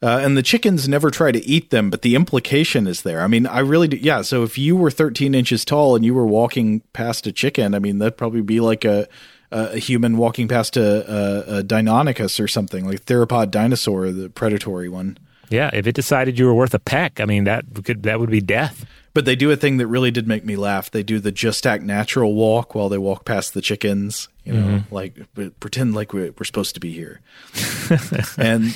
Uh, 0.00 0.18
and 0.18 0.36
the 0.36 0.42
chickens 0.42 0.88
never 0.88 1.10
try 1.10 1.30
to 1.30 1.44
eat 1.44 1.70
them, 1.70 1.88
but 1.88 2.02
the 2.02 2.16
implication 2.16 2.88
is 2.88 3.02
there. 3.02 3.20
I 3.20 3.28
mean, 3.28 3.46
I 3.46 3.60
really 3.60 3.86
do. 3.86 3.96
Yeah. 3.96 4.22
So 4.22 4.42
if 4.42 4.58
you 4.58 4.76
were 4.76 4.90
13 4.90 5.34
inches 5.34 5.64
tall 5.64 5.94
and 5.94 6.04
you 6.04 6.12
were 6.12 6.26
walking 6.26 6.80
past 6.92 7.26
a 7.28 7.32
chicken, 7.32 7.74
I 7.74 7.78
mean, 7.78 7.98
that'd 7.98 8.16
probably 8.16 8.42
be 8.42 8.58
like 8.58 8.84
a 8.84 9.08
a 9.52 9.78
human 9.78 10.16
walking 10.16 10.48
past 10.48 10.76
a, 10.76 10.82
a, 10.82 11.58
a 11.58 11.62
Deinonychus 11.62 12.40
or 12.40 12.48
something 12.48 12.86
like 12.86 13.04
theropod 13.04 13.50
dinosaur, 13.50 14.10
the 14.10 14.30
predatory 14.30 14.88
one. 14.88 15.18
Yeah, 15.48 15.70
if 15.72 15.86
it 15.86 15.94
decided 15.94 16.38
you 16.38 16.46
were 16.46 16.54
worth 16.54 16.74
a 16.74 16.78
peck, 16.78 17.20
I 17.20 17.26
mean 17.26 17.44
that 17.44 17.64
could 17.84 18.02
that 18.04 18.18
would 18.18 18.30
be 18.30 18.40
death. 18.40 18.86
But 19.14 19.26
they 19.26 19.36
do 19.36 19.50
a 19.50 19.56
thing 19.56 19.76
that 19.76 19.86
really 19.86 20.10
did 20.10 20.26
make 20.26 20.44
me 20.44 20.56
laugh. 20.56 20.90
They 20.90 21.02
do 21.02 21.20
the 21.20 21.30
just 21.30 21.66
act 21.66 21.82
natural 21.82 22.34
walk 22.34 22.74
while 22.74 22.88
they 22.88 22.96
walk 22.96 23.26
past 23.26 23.52
the 23.52 23.60
chickens. 23.60 24.28
You 24.44 24.54
know, 24.54 24.66
mm-hmm. 24.66 24.94
like 24.94 25.60
pretend 25.60 25.94
like 25.94 26.14
we're, 26.14 26.32
we're 26.38 26.44
supposed 26.44 26.74
to 26.74 26.80
be 26.80 26.92
here. 26.92 27.20
and 28.38 28.74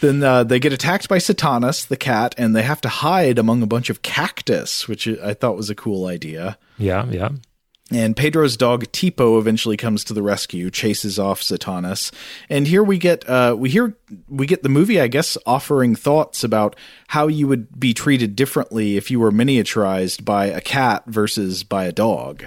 then 0.00 0.22
uh, 0.22 0.44
they 0.44 0.58
get 0.58 0.72
attacked 0.72 1.08
by 1.08 1.18
Satanas, 1.18 1.88
the 1.88 1.96
cat, 1.96 2.34
and 2.38 2.56
they 2.56 2.62
have 2.62 2.80
to 2.82 2.88
hide 2.88 3.38
among 3.38 3.62
a 3.62 3.66
bunch 3.66 3.90
of 3.90 4.02
cactus, 4.02 4.88
which 4.88 5.06
I 5.06 5.34
thought 5.34 5.56
was 5.56 5.68
a 5.68 5.74
cool 5.74 6.06
idea. 6.06 6.58
Yeah, 6.78 7.06
yeah. 7.10 7.30
And 7.92 8.16
Pedro's 8.16 8.56
dog 8.56 8.84
Tipo 8.86 9.38
eventually 9.38 9.76
comes 9.76 10.02
to 10.04 10.12
the 10.12 10.22
rescue, 10.22 10.72
chases 10.72 11.20
off 11.20 11.40
Satanas, 11.40 12.10
and 12.50 12.66
here 12.66 12.82
we 12.82 12.98
get 12.98 13.28
uh, 13.28 13.54
we 13.56 13.70
hear 13.70 13.96
we 14.28 14.48
get 14.48 14.64
the 14.64 14.68
movie, 14.68 15.00
I 15.00 15.06
guess, 15.06 15.38
offering 15.46 15.94
thoughts 15.94 16.42
about 16.42 16.74
how 17.06 17.28
you 17.28 17.46
would 17.46 17.78
be 17.78 17.94
treated 17.94 18.34
differently 18.34 18.96
if 18.96 19.08
you 19.08 19.20
were 19.20 19.30
miniaturized 19.30 20.24
by 20.24 20.46
a 20.46 20.60
cat 20.60 21.04
versus 21.06 21.62
by 21.62 21.84
a 21.84 21.92
dog. 21.92 22.44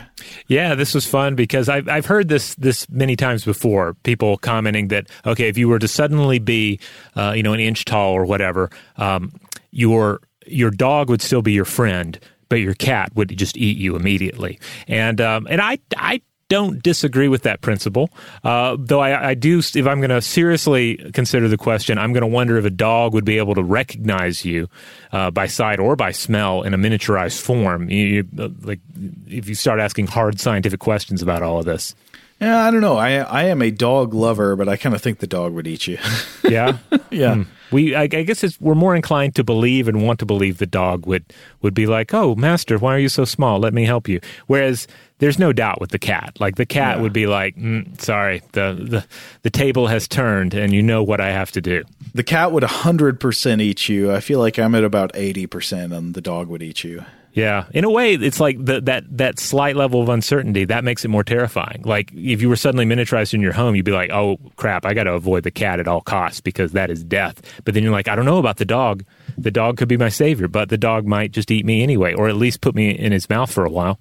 Yeah, 0.48 0.76
this 0.76 0.94
was 0.94 1.06
fun 1.06 1.36
because 1.36 1.70
I've 1.70 1.88
I've 1.88 2.06
heard 2.06 2.28
this 2.28 2.56
this 2.56 2.90
many 2.90 3.16
times 3.16 3.46
before. 3.46 3.94
People 4.04 4.38
commenting 4.40 4.90
that 4.90 5.08
okay, 5.26 5.48
if 5.48 5.58
you 5.58 5.70
were 5.70 5.80
to 5.80 5.88
suddenly 5.88 6.40
be, 6.40 6.82
uh, 7.16 7.32
you 7.34 7.44
know, 7.44 7.54
an 7.54 7.62
inch 7.62 7.86
tall 7.86 8.12
or 8.12 8.26
whatever, 8.26 8.70
um, 8.98 9.32
your 9.72 10.20
your 10.46 10.70
dog 10.70 11.10
would 11.10 11.22
still 11.22 11.42
be 11.42 11.54
your 11.54 11.64
friend 11.64 12.20
but 12.50 12.58
your 12.58 12.74
cat 12.74 13.12
would 13.16 13.36
just 13.38 13.58
eat 13.58 13.78
you 13.78 13.96
immediately. 13.96 14.60
And 14.88 15.22
um, 15.22 15.48
and 15.50 15.62
I 15.62 15.80
I 15.96 16.22
don't 16.50 16.82
disagree 16.82 17.28
with 17.28 17.44
that 17.44 17.62
principle. 17.62 18.10
Uh, 18.44 18.76
though 18.78 19.00
I, 19.00 19.30
I, 19.30 19.34
do, 19.36 19.60
if 19.60 19.88
I'm 19.88 20.00
going 20.00 20.10
to 20.10 20.22
seriously 20.22 20.98
consider 21.14 21.48
the 21.48 21.58
question, 21.58 22.00
I'm 22.00 22.12
going 22.12 22.22
to 22.22 22.28
wonder 22.28 22.58
if 22.58 22.66
a 22.66 22.72
dog 22.72 23.14
would 23.14 23.24
be 23.24 23.38
able 23.38 23.54
to 23.54 23.64
recognize 23.64 24.44
you 24.44 24.68
uh, 25.12 25.30
by 25.30 25.46
sight 25.46 25.80
or 25.80 25.96
by 25.96 26.12
smell 26.12 26.64
in 26.64 26.74
a 26.74 26.78
miniaturized 26.78 27.40
form. 27.40 27.90
You, 27.90 28.28
uh, 28.38 28.50
like 28.62 28.80
if 29.28 29.48
you 29.48 29.56
start 29.56 29.80
asking 29.80 30.08
hard 30.08 30.40
scientific 30.40 30.80
questions 30.80 31.22
about 31.22 31.44
all 31.44 31.60
of 31.60 31.66
this. 31.66 31.96
Yeah, 32.42 32.66
I 32.66 32.72
don't 32.72 32.82
know. 32.82 32.98
I 32.98 33.18
I 33.18 33.44
am 33.46 33.62
a 33.62 33.70
dog 33.70 34.14
lover, 34.14 34.56
but 34.56 34.70
I 34.70 34.78
kind 34.78 34.96
of 34.96 35.02
think 35.02 35.20
the 35.20 35.28
dog 35.28 35.54
would 35.54 35.68
eat 35.68 35.88
you. 35.88 35.98
yeah, 36.44 36.78
yeah. 37.12 37.36
Mm. 37.36 37.48
We 37.72 37.96
I, 37.96 38.04
I 38.04 38.08
guess 38.08 38.60
we're 38.60 38.76
more 38.76 38.96
inclined 38.96 39.36
to 39.36 39.44
believe 39.44 39.88
and 39.88 40.06
want 40.06 40.20
to 40.20 40.26
believe 40.26 40.58
the 40.58 40.66
dog 40.66 41.06
would 41.06 41.26
would 41.62 41.74
be 41.74 41.86
like, 41.86 42.14
"Oh, 42.14 42.36
master, 42.36 42.78
why 42.78 42.96
are 42.96 43.00
you 43.00 43.10
so 43.10 43.26
small? 43.26 43.60
Let 43.60 43.74
me 43.74 43.86
help 43.86 44.08
you." 44.08 44.20
Whereas 44.48 44.88
there's 45.20 45.38
no 45.38 45.54
doubt 45.54 45.80
with 45.82 45.92
the 45.92 46.00
cat. 46.00 46.38
Like 46.40 46.56
the 46.56 46.66
cat 46.66 46.98
yeah. 46.98 47.02
would 47.04 47.14
be 47.14 47.28
like, 47.28 47.56
mm, 47.56 48.00
"Sorry, 48.02 48.42
the, 48.54 48.74
the 48.74 49.06
the 49.44 49.50
table 49.50 49.88
has 49.88 50.08
turned, 50.08 50.54
and 50.54 50.74
you 50.74 50.82
know 50.82 51.04
what 51.04 51.22
I 51.22 51.32
have 51.32 51.52
to 51.52 51.62
do." 51.62 51.84
The 52.14 52.24
cat 52.24 52.52
would 52.52 52.64
hundred 52.64 53.20
percent 53.20 53.62
eat 53.62 53.88
you. 53.88 54.12
I 54.12 54.20
feel 54.20 54.40
like 54.40 54.58
I'm 54.58 54.76
at 54.76 54.84
about 54.84 55.12
eighty 55.14 55.46
percent, 55.46 55.94
and 55.94 56.14
the 56.14 56.22
dog 56.22 56.48
would 56.48 56.64
eat 56.64 56.84
you. 56.84 57.06
Yeah, 57.40 57.66
in 57.74 57.84
a 57.84 57.90
way, 57.90 58.14
it's 58.14 58.40
like 58.40 58.64
the, 58.64 58.82
that 58.82 59.06
that 59.18 59.40
slight 59.40 59.76
level 59.76 60.02
of 60.02 60.10
uncertainty 60.10 60.66
that 60.66 60.84
makes 60.84 61.06
it 61.06 61.08
more 61.08 61.24
terrifying. 61.24 61.82
Like 61.86 62.12
if 62.14 62.42
you 62.42 62.50
were 62.50 62.56
suddenly 62.56 62.86
miniaturized 62.86 63.34
in 63.34 63.42
your 63.42 63.54
home, 63.54 63.76
you'd 63.76 63.86
be 63.86 63.92
like, 63.92 64.12
"Oh 64.12 64.38
crap, 64.58 64.86
I 64.86 64.94
got 64.94 65.04
to 65.06 65.14
avoid 65.14 65.44
the 65.44 65.52
cat 65.52 65.80
at 65.80 65.88
all 65.88 66.02
costs 66.02 66.42
because 66.42 66.74
that 66.74 66.90
is 66.90 67.04
death." 67.04 67.42
But 67.64 67.74
then 67.74 67.84
you're 67.84 67.94
like, 67.94 68.08
"I 68.08 68.16
don't 68.16 68.26
know 68.26 68.40
about 68.40 68.58
the 68.58 68.66
dog. 68.66 69.06
The 69.38 69.52
dog 69.52 69.78
could 69.78 69.88
be 69.88 69.98
my 69.98 70.10
savior, 70.10 70.48
but 70.48 70.70
the 70.70 70.78
dog 70.78 71.06
might 71.06 71.32
just 71.32 71.50
eat 71.50 71.66
me 71.66 71.82
anyway, 71.82 72.14
or 72.14 72.28
at 72.28 72.36
least 72.36 72.62
put 72.62 72.76
me 72.76 72.90
in 72.90 73.12
his 73.12 73.30
mouth 73.30 73.52
for 73.52 73.66
a 73.66 73.72
while." 73.72 74.00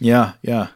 Yeah, 0.00 0.32
yeah. 0.42 0.68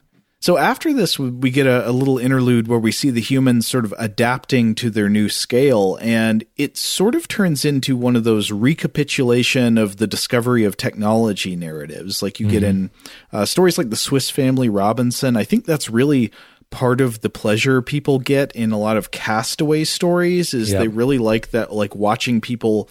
So 0.44 0.58
after 0.58 0.92
this, 0.92 1.18
we 1.18 1.50
get 1.50 1.66
a, 1.66 1.88
a, 1.88 1.90
little 1.90 2.18
interlude 2.18 2.68
where 2.68 2.78
we 2.78 2.92
see 2.92 3.08
the 3.08 3.22
humans 3.22 3.66
sort 3.66 3.86
of 3.86 3.94
adapting 3.96 4.74
to 4.74 4.90
their 4.90 5.08
new 5.08 5.30
scale, 5.30 5.96
and 6.02 6.44
it 6.58 6.76
sort 6.76 7.14
of 7.14 7.26
turns 7.28 7.64
into 7.64 7.96
one 7.96 8.14
of 8.14 8.24
those 8.24 8.52
recapitulation 8.52 9.78
of 9.78 9.96
the 9.96 10.06
discovery 10.06 10.64
of 10.64 10.76
technology 10.76 11.56
narratives, 11.56 12.22
like 12.22 12.38
you 12.38 12.44
mm-hmm. 12.44 12.52
get 12.52 12.62
in 12.62 12.90
uh, 13.32 13.46
stories 13.46 13.78
like 13.78 13.88
the 13.88 13.96
Swiss 13.96 14.28
Family 14.28 14.68
Robinson. 14.68 15.34
I 15.34 15.44
think 15.44 15.64
that's 15.64 15.88
really 15.88 16.30
part 16.68 17.00
of 17.00 17.22
the 17.22 17.30
pleasure 17.30 17.80
people 17.80 18.18
get 18.18 18.52
in 18.52 18.70
a 18.70 18.78
lot 18.78 18.98
of 18.98 19.10
castaway 19.10 19.84
stories 19.84 20.52
is 20.52 20.72
yep. 20.72 20.80
they 20.82 20.88
really 20.88 21.16
like 21.16 21.52
that, 21.52 21.72
like 21.72 21.96
watching 21.96 22.42
people 22.42 22.90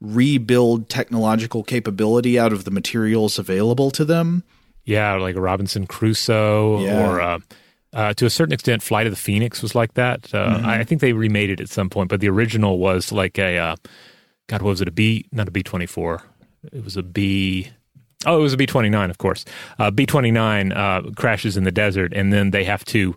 rebuild 0.00 0.88
technological 0.88 1.64
capability 1.64 2.38
out 2.38 2.52
of 2.52 2.62
the 2.62 2.70
materials 2.70 3.40
available 3.40 3.90
to 3.90 4.04
them. 4.04 4.44
Yeah, 4.84 5.14
like 5.14 5.36
a 5.36 5.40
Robinson 5.40 5.86
Crusoe 5.86 6.80
yeah. 6.80 7.08
or 7.08 7.20
uh, 7.20 7.38
uh, 7.92 8.14
to 8.14 8.26
a 8.26 8.30
certain 8.30 8.52
extent, 8.52 8.82
Flight 8.82 9.06
of 9.06 9.12
the 9.12 9.18
Phoenix 9.18 9.62
was 9.62 9.74
like 9.74 9.94
that. 9.94 10.34
Uh, 10.34 10.56
mm-hmm. 10.56 10.66
I 10.66 10.84
think 10.84 11.00
they 11.00 11.12
remade 11.12 11.50
it 11.50 11.60
at 11.60 11.68
some 11.68 11.88
point, 11.88 12.08
but 12.08 12.20
the 12.20 12.28
original 12.28 12.78
was 12.78 13.12
like 13.12 13.38
a 13.38 13.58
uh, 13.58 13.76
God, 14.48 14.62
what 14.62 14.70
was 14.70 14.80
it? 14.80 14.88
A 14.88 14.92
B, 14.92 15.26
not 15.30 15.46
a 15.46 15.50
B 15.50 15.62
twenty 15.62 15.86
four. 15.86 16.22
It 16.72 16.82
was 16.84 16.96
a 16.96 17.02
B. 17.02 17.70
Oh, 18.24 18.38
it 18.38 18.42
was 18.42 18.52
a 18.52 18.56
B 18.56 18.66
twenty 18.66 18.88
nine, 18.88 19.10
of 19.10 19.18
course. 19.18 19.44
Uh, 19.78 19.90
B 19.90 20.06
twenty 20.06 20.30
nine 20.30 20.72
uh, 20.72 21.02
crashes 21.16 21.56
in 21.56 21.64
the 21.64 21.72
desert, 21.72 22.12
and 22.12 22.32
then 22.32 22.50
they 22.50 22.64
have 22.64 22.84
to 22.86 23.14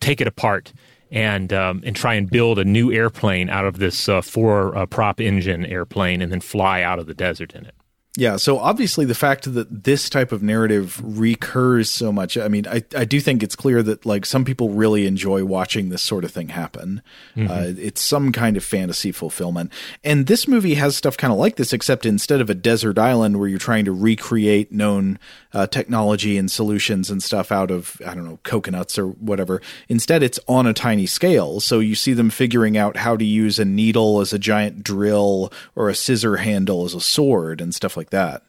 take 0.00 0.20
it 0.20 0.26
apart 0.26 0.72
and 1.10 1.52
um, 1.52 1.82
and 1.84 1.96
try 1.96 2.14
and 2.14 2.30
build 2.30 2.58
a 2.58 2.64
new 2.64 2.92
airplane 2.92 3.48
out 3.48 3.64
of 3.64 3.78
this 3.78 4.08
four 4.22 4.86
prop 4.88 5.20
engine 5.20 5.64
airplane, 5.66 6.22
and 6.22 6.30
then 6.30 6.40
fly 6.40 6.82
out 6.82 6.98
of 6.98 7.06
the 7.06 7.14
desert 7.14 7.52
in 7.52 7.64
it. 7.66 7.74
Yeah, 8.16 8.36
so 8.36 8.58
obviously 8.58 9.04
the 9.06 9.14
fact 9.14 9.52
that 9.54 9.84
this 9.84 10.08
type 10.08 10.30
of 10.30 10.40
narrative 10.40 11.00
recurs 11.02 11.90
so 11.90 12.12
much, 12.12 12.38
I 12.38 12.46
mean, 12.46 12.64
I, 12.68 12.84
I 12.96 13.04
do 13.04 13.18
think 13.18 13.42
it's 13.42 13.56
clear 13.56 13.82
that 13.82 14.06
like 14.06 14.24
some 14.24 14.44
people 14.44 14.68
really 14.68 15.08
enjoy 15.08 15.44
watching 15.44 15.88
this 15.88 16.02
sort 16.02 16.24
of 16.24 16.30
thing 16.30 16.50
happen. 16.50 17.02
Mm-hmm. 17.34 17.50
Uh, 17.50 17.72
it's 17.76 18.00
some 18.00 18.30
kind 18.30 18.56
of 18.56 18.62
fantasy 18.62 19.10
fulfillment. 19.10 19.72
And 20.04 20.28
this 20.28 20.46
movie 20.46 20.74
has 20.74 20.96
stuff 20.96 21.16
kind 21.16 21.32
of 21.32 21.40
like 21.40 21.56
this, 21.56 21.72
except 21.72 22.06
instead 22.06 22.40
of 22.40 22.48
a 22.48 22.54
desert 22.54 22.98
island 22.98 23.40
where 23.40 23.48
you're 23.48 23.58
trying 23.58 23.84
to 23.86 23.92
recreate 23.92 24.70
known 24.70 25.18
uh, 25.52 25.66
technology 25.66 26.38
and 26.38 26.48
solutions 26.48 27.10
and 27.10 27.20
stuff 27.20 27.50
out 27.50 27.72
of, 27.72 28.00
I 28.06 28.14
don't 28.14 28.24
know, 28.24 28.38
coconuts 28.44 28.96
or 28.96 29.08
whatever, 29.08 29.60
instead 29.88 30.22
it's 30.22 30.38
on 30.46 30.68
a 30.68 30.72
tiny 30.72 31.06
scale. 31.06 31.58
So 31.58 31.80
you 31.80 31.96
see 31.96 32.12
them 32.12 32.30
figuring 32.30 32.76
out 32.76 32.96
how 32.96 33.16
to 33.16 33.24
use 33.24 33.58
a 33.58 33.64
needle 33.64 34.20
as 34.20 34.32
a 34.32 34.38
giant 34.38 34.84
drill 34.84 35.52
or 35.74 35.88
a 35.88 35.96
scissor 35.96 36.36
handle 36.36 36.84
as 36.84 36.94
a 36.94 37.00
sword 37.00 37.60
and 37.60 37.74
stuff 37.74 37.96
like 37.96 38.03
like 38.04 38.10
that. 38.10 38.42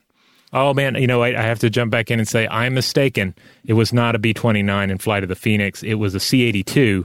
Oh 0.52 0.72
man, 0.74 0.94
you 0.94 1.06
know 1.06 1.22
I, 1.22 1.28
I, 1.28 1.42
have 1.42 1.58
to 1.60 1.70
jump 1.70 1.90
back 1.90 2.10
in 2.10 2.18
and 2.18 2.28
say 2.28 2.46
I'm 2.48 2.74
mistaken. 2.74 3.34
It 3.64 3.72
was 3.72 3.92
not 3.92 4.14
a 4.14 4.18
B 4.18 4.32
twenty 4.32 4.62
nine 4.62 4.90
in 4.90 4.98
Flight 4.98 5.22
of 5.22 5.28
the 5.28 5.34
Phoenix. 5.34 5.82
It 5.82 5.94
was 5.94 6.14
a 6.14 6.20
C 6.20 6.42
eighty 6.42 6.62
two. 6.62 7.04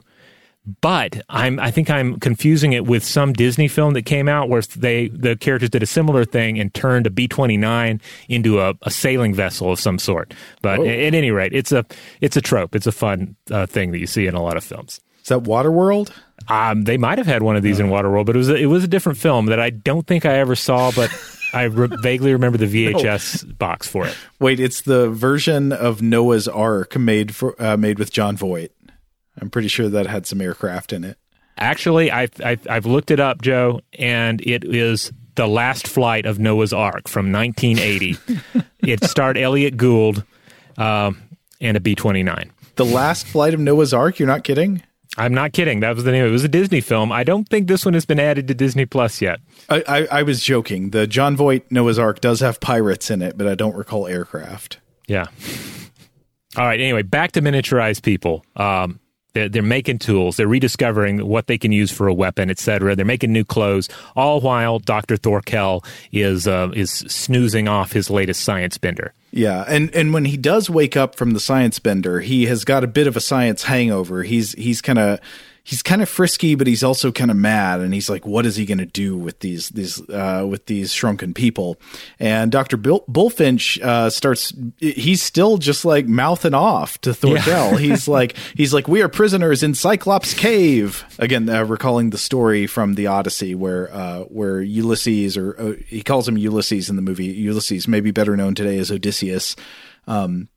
But 0.81 1.23
I'm 1.27 1.59
I 1.59 1.71
think 1.71 1.89
I'm 1.89 2.19
confusing 2.19 2.73
it 2.73 2.85
with 2.85 3.03
some 3.03 3.33
Disney 3.33 3.67
film 3.67 3.93
that 3.95 4.03
came 4.03 4.29
out 4.29 4.47
where 4.47 4.61
they 4.61 5.07
the 5.07 5.35
characters 5.35 5.71
did 5.71 5.81
a 5.81 5.87
similar 5.87 6.23
thing 6.23 6.59
and 6.59 6.71
turned 6.71 7.07
a 7.07 7.09
B 7.09 7.27
twenty 7.27 7.57
nine 7.57 7.99
into 8.29 8.59
a, 8.59 8.75
a, 8.83 8.91
sailing 8.91 9.33
vessel 9.33 9.71
of 9.71 9.79
some 9.79 9.97
sort. 9.97 10.35
But 10.61 10.79
oh. 10.79 10.83
at, 10.83 10.99
at, 10.99 11.15
any 11.15 11.31
rate, 11.31 11.53
it's 11.53 11.71
a 11.71 11.83
it's 12.19 12.37
a 12.37 12.41
trope. 12.41 12.75
It's 12.75 12.85
a 12.85 12.91
fun 12.91 13.35
uh, 13.49 13.65
thing 13.65 13.91
that 13.91 13.97
you 13.97 14.07
see 14.07 14.27
in 14.27 14.35
a 14.35 14.41
lot 14.41 14.55
of 14.55 14.63
films. 14.63 14.99
Is 15.23 15.29
that 15.29 15.43
Waterworld? 15.43 16.11
Um, 16.47 16.83
they 16.83 16.97
might 16.97 17.17
have 17.17 17.27
had 17.27 17.41
one 17.41 17.55
of 17.55 17.63
these 17.63 17.79
in 17.79 17.87
Waterworld, 17.87 18.27
but 18.27 18.35
it 18.35 18.39
was 18.39 18.49
a, 18.49 18.55
it 18.55 18.67
was 18.67 18.83
a 18.83 18.87
different 18.87 19.17
film 19.17 19.47
that 19.47 19.59
I 19.59 19.71
don't 19.71 20.05
think 20.05 20.25
I 20.25 20.37
ever 20.37 20.55
saw, 20.55 20.91
but. 20.91 21.11
I 21.53 21.63
re- 21.63 21.89
vaguely 22.01 22.33
remember 22.33 22.57
the 22.57 22.65
VHS 22.65 23.45
no. 23.47 23.53
box 23.53 23.87
for 23.87 24.07
it. 24.07 24.15
Wait, 24.39 24.59
it's 24.59 24.81
the 24.81 25.09
version 25.09 25.71
of 25.71 26.01
Noah's 26.01 26.47
Ark 26.47 26.97
made 26.97 27.35
for 27.35 27.61
uh, 27.61 27.77
made 27.77 27.99
with 27.99 28.11
Jon 28.11 28.37
Voight. 28.37 28.71
I'm 29.39 29.49
pretty 29.49 29.67
sure 29.67 29.89
that 29.89 30.07
had 30.07 30.25
some 30.25 30.41
aircraft 30.41 30.93
in 30.93 31.03
it. 31.03 31.17
Actually, 31.57 32.11
I've, 32.11 32.31
I've, 32.43 32.67
I've 32.69 32.85
looked 32.85 33.11
it 33.11 33.19
up, 33.19 33.41
Joe, 33.41 33.81
and 33.97 34.41
it 34.41 34.63
is 34.63 35.11
the 35.35 35.47
last 35.47 35.87
flight 35.87 36.25
of 36.25 36.39
Noah's 36.39 36.73
Ark 36.73 37.07
from 37.07 37.31
1980. 37.31 38.17
it 38.79 39.03
starred 39.03 39.37
Elliott 39.37 39.77
Gould 39.77 40.23
um, 40.77 41.21
and 41.59 41.77
a 41.77 41.79
B 41.79 41.95
29. 41.95 42.51
The 42.75 42.85
last 42.85 43.27
flight 43.27 43.53
of 43.53 43.59
Noah's 43.59 43.93
Ark? 43.93 44.17
You're 44.19 44.27
not 44.27 44.43
kidding? 44.43 44.83
I'm 45.17 45.33
not 45.33 45.51
kidding. 45.51 45.81
That 45.81 45.93
was 45.93 46.05
the 46.05 46.11
name. 46.11 46.25
It 46.25 46.29
was 46.29 46.45
a 46.45 46.47
Disney 46.49 46.79
film. 46.79 47.11
I 47.11 47.25
don't 47.25 47.47
think 47.49 47.67
this 47.67 47.83
one 47.83 47.93
has 47.95 48.05
been 48.05 48.19
added 48.19 48.47
to 48.47 48.53
Disney 48.53 48.85
Plus 48.85 49.21
yet. 49.21 49.41
I, 49.69 49.83
I, 49.85 50.07
I 50.19 50.23
was 50.23 50.41
joking. 50.41 50.91
The 50.91 51.05
Jon 51.05 51.35
Voight 51.35 51.69
Noah's 51.69 51.99
Ark 51.99 52.21
does 52.21 52.39
have 52.39 52.61
pirates 52.61 53.11
in 53.11 53.21
it, 53.21 53.37
but 53.37 53.45
I 53.45 53.55
don't 53.55 53.75
recall 53.75 54.07
aircraft. 54.07 54.79
Yeah. 55.07 55.25
All 56.55 56.65
right. 56.65 56.79
Anyway, 56.79 57.01
back 57.01 57.33
to 57.33 57.41
miniaturized 57.41 58.03
people. 58.03 58.45
Um, 58.55 59.00
they're, 59.33 59.49
they're, 59.49 59.61
making 59.61 59.99
tools. 59.99 60.37
They're 60.37 60.47
rediscovering 60.47 61.25
what 61.25 61.47
they 61.47 61.57
can 61.57 61.71
use 61.71 61.91
for 61.91 62.07
a 62.07 62.13
weapon, 62.13 62.49
etc. 62.49 62.95
They're 62.95 63.05
making 63.05 63.31
new 63.31 63.45
clothes, 63.45 63.87
all 64.15 64.41
while 64.41 64.79
Doctor 64.79 65.17
Thorkel 65.17 65.83
is 66.11 66.47
uh, 66.47 66.71
is 66.73 66.91
snoozing 66.91 67.67
off 67.67 67.91
his 67.91 68.09
latest 68.09 68.43
science 68.43 68.77
bender. 68.77 69.13
Yeah, 69.31 69.63
and 69.67 69.93
and 69.95 70.13
when 70.13 70.25
he 70.25 70.35
does 70.35 70.69
wake 70.69 70.97
up 70.97 71.15
from 71.15 71.31
the 71.31 71.39
science 71.39 71.79
bender, 71.79 72.19
he 72.19 72.45
has 72.47 72.65
got 72.65 72.83
a 72.83 72.87
bit 72.87 73.07
of 73.07 73.15
a 73.15 73.21
science 73.21 73.63
hangover. 73.63 74.23
He's 74.23 74.51
he's 74.53 74.81
kind 74.81 74.99
of 74.99 75.19
he's 75.63 75.81
kind 75.81 76.01
of 76.01 76.09
frisky, 76.09 76.55
but 76.55 76.67
he's 76.67 76.83
also 76.83 77.11
kind 77.11 77.31
of 77.31 77.37
mad, 77.37 77.81
and 77.81 77.93
he's 77.93 78.09
like, 78.09 78.25
"What 78.25 78.45
is 78.45 78.55
he 78.55 78.65
going 78.65 78.77
to 78.79 78.85
do 78.85 79.17
with 79.17 79.39
these 79.39 79.69
these 79.69 80.01
uh, 80.09 80.45
with 80.49 80.65
these 80.65 80.93
shrunken 80.93 81.33
people?" 81.33 81.77
And 82.19 82.51
Doctor 82.51 82.77
Bulfinch 82.77 83.81
uh, 83.81 84.09
starts. 84.09 84.53
He's 84.77 85.21
still 85.21 85.57
just 85.57 85.85
like 85.85 86.07
mouthing 86.07 86.53
off 86.53 86.99
to 87.01 87.13
Thorkel. 87.13 87.45
Yeah. 87.45 87.77
he's 87.77 88.07
like, 88.07 88.35
he's 88.55 88.73
like, 88.73 88.87
"We 88.87 89.01
are 89.01 89.09
prisoners 89.09 89.63
in 89.63 89.73
Cyclops 89.73 90.33
Cave." 90.33 91.03
Again, 91.19 91.49
uh, 91.49 91.63
recalling 91.65 92.09
the 92.09 92.17
story 92.17 92.67
from 92.67 92.95
the 92.95 93.07
Odyssey, 93.07 93.55
where 93.55 93.93
uh, 93.93 94.21
where 94.23 94.61
Ulysses, 94.61 95.37
or 95.37 95.59
uh, 95.59 95.73
he 95.87 96.01
calls 96.01 96.27
him 96.27 96.37
Ulysses 96.37 96.89
in 96.89 96.95
the 96.95 97.01
movie. 97.01 97.25
Ulysses, 97.25 97.87
maybe 97.87 98.11
better 98.11 98.35
known 98.35 98.55
today 98.55 98.77
as 98.77 98.91
Odysseus. 98.91 99.55
Um, 100.07 100.49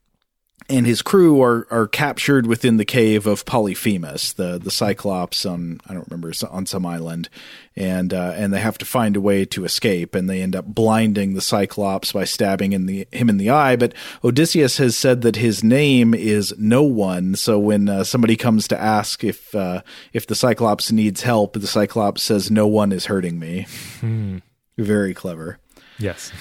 and 0.68 0.86
his 0.86 1.02
crew 1.02 1.42
are 1.42 1.66
are 1.70 1.86
captured 1.86 2.46
within 2.46 2.76
the 2.76 2.84
cave 2.84 3.26
of 3.26 3.44
Polyphemus, 3.44 4.32
the 4.32 4.58
the 4.58 4.70
Cyclops 4.70 5.44
on 5.44 5.80
I 5.86 5.94
don't 5.94 6.08
remember 6.10 6.32
on 6.50 6.66
some 6.66 6.86
island, 6.86 7.28
and 7.76 8.14
uh, 8.14 8.32
and 8.36 8.52
they 8.52 8.60
have 8.60 8.78
to 8.78 8.84
find 8.84 9.16
a 9.16 9.20
way 9.20 9.44
to 9.46 9.64
escape, 9.64 10.14
and 10.14 10.28
they 10.28 10.40
end 10.40 10.56
up 10.56 10.66
blinding 10.66 11.34
the 11.34 11.40
Cyclops 11.40 12.12
by 12.12 12.24
stabbing 12.24 12.72
in 12.72 12.86
the 12.86 13.06
him 13.12 13.28
in 13.28 13.36
the 13.36 13.50
eye. 13.50 13.76
But 13.76 13.94
Odysseus 14.22 14.78
has 14.78 14.96
said 14.96 15.22
that 15.22 15.36
his 15.36 15.62
name 15.62 16.14
is 16.14 16.54
No 16.58 16.82
One, 16.82 17.34
so 17.34 17.58
when 17.58 17.88
uh, 17.88 18.04
somebody 18.04 18.36
comes 18.36 18.66
to 18.68 18.80
ask 18.80 19.22
if 19.22 19.54
uh, 19.54 19.82
if 20.12 20.26
the 20.26 20.34
Cyclops 20.34 20.90
needs 20.90 21.22
help, 21.22 21.54
the 21.54 21.66
Cyclops 21.66 22.22
says 22.22 22.50
No 22.50 22.66
one 22.66 22.92
is 22.92 23.06
hurting 23.06 23.38
me. 23.38 23.66
Hmm. 24.00 24.38
Very 24.78 25.14
clever. 25.14 25.58
Yes. 25.98 26.32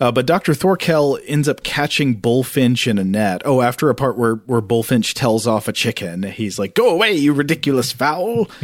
Uh, 0.00 0.10
but 0.10 0.26
Dr. 0.26 0.54
Thorkel 0.54 1.18
ends 1.26 1.48
up 1.48 1.62
catching 1.62 2.20
Bulfinch 2.20 2.88
in 2.88 2.98
a 2.98 3.04
net. 3.04 3.42
Oh, 3.44 3.62
after 3.62 3.90
a 3.90 3.94
part 3.94 4.18
where, 4.18 4.34
where 4.34 4.60
Bulfinch 4.60 5.14
tells 5.14 5.46
off 5.46 5.68
a 5.68 5.72
chicken, 5.72 6.24
he's 6.24 6.58
like, 6.58 6.74
Go 6.74 6.90
away, 6.90 7.12
you 7.12 7.32
ridiculous 7.32 7.92
fowl. 7.92 8.48